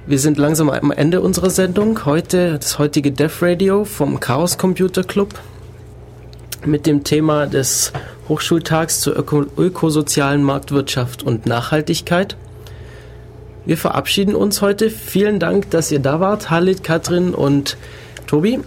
Wir 0.05 0.19
sind 0.19 0.37
langsam 0.37 0.69
am 0.69 0.91
Ende 0.91 1.21
unserer 1.21 1.49
Sendung. 1.49 2.05
Heute 2.05 2.59
das 2.59 2.77
heutige 2.77 3.11
Dev 3.11 3.43
Radio 3.43 3.85
vom 3.85 4.19
Chaos 4.19 4.59
Computer 4.59 5.03
Club 5.03 5.33
mit 6.63 6.85
dem 6.85 7.03
Thema 7.03 7.47
des 7.47 7.91
Hochschultags 8.27 8.99
zur 9.01 9.17
öko 9.17 9.45
ökosozialen 9.57 10.43
Marktwirtschaft 10.43 11.23
und 11.23 11.47
Nachhaltigkeit. 11.47 12.37
Wir 13.69 13.77
verabschieden 13.77 14.33
uns 14.33 14.63
heute. 14.63 14.89
Vielen 14.89 15.37
Dank, 15.39 15.69
dass 15.69 15.91
ihr 15.91 15.99
da 15.99 16.19
wart, 16.19 16.49
Halit, 16.49 16.83
Katrin 16.83 17.35
und 17.35 17.77
Tobi. 18.25 18.61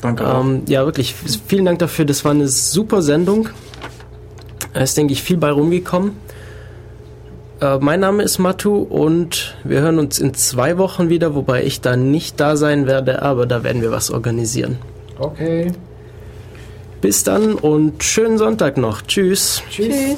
Danke. 0.00 0.24
Ähm, 0.24 0.62
ja, 0.66 0.86
wirklich, 0.86 1.14
vielen 1.46 1.66
Dank 1.66 1.80
dafür. 1.80 2.06
Das 2.06 2.24
war 2.24 2.30
eine 2.30 2.48
super 2.48 3.02
Sendung. 3.02 3.50
Es 4.72 4.84
ist, 4.84 4.96
denke 4.96 5.12
ich, 5.12 5.22
viel 5.22 5.36
bei 5.36 5.50
rumgekommen. 5.50 6.12
Äh, 7.60 7.76
mein 7.80 8.00
Name 8.00 8.22
ist 8.22 8.38
Matu 8.38 8.78
und 8.78 9.58
wir 9.62 9.82
hören 9.82 9.98
uns 9.98 10.18
in 10.18 10.32
zwei 10.32 10.78
Wochen 10.78 11.10
wieder, 11.10 11.34
wobei 11.34 11.62
ich 11.62 11.82
da 11.82 11.94
nicht 11.94 12.40
da 12.40 12.56
sein 12.56 12.86
werde, 12.86 13.20
aber 13.20 13.44
da 13.44 13.62
werden 13.62 13.82
wir 13.82 13.90
was 13.90 14.10
organisieren. 14.10 14.78
Okay. 15.18 15.70
Bis 17.02 17.24
dann 17.24 17.52
und 17.56 18.02
schönen 18.02 18.38
Sonntag 18.38 18.78
noch. 18.78 19.02
Tschüss. 19.02 19.62
Tschüss. 19.68 19.88
Tschüss. 19.88 20.16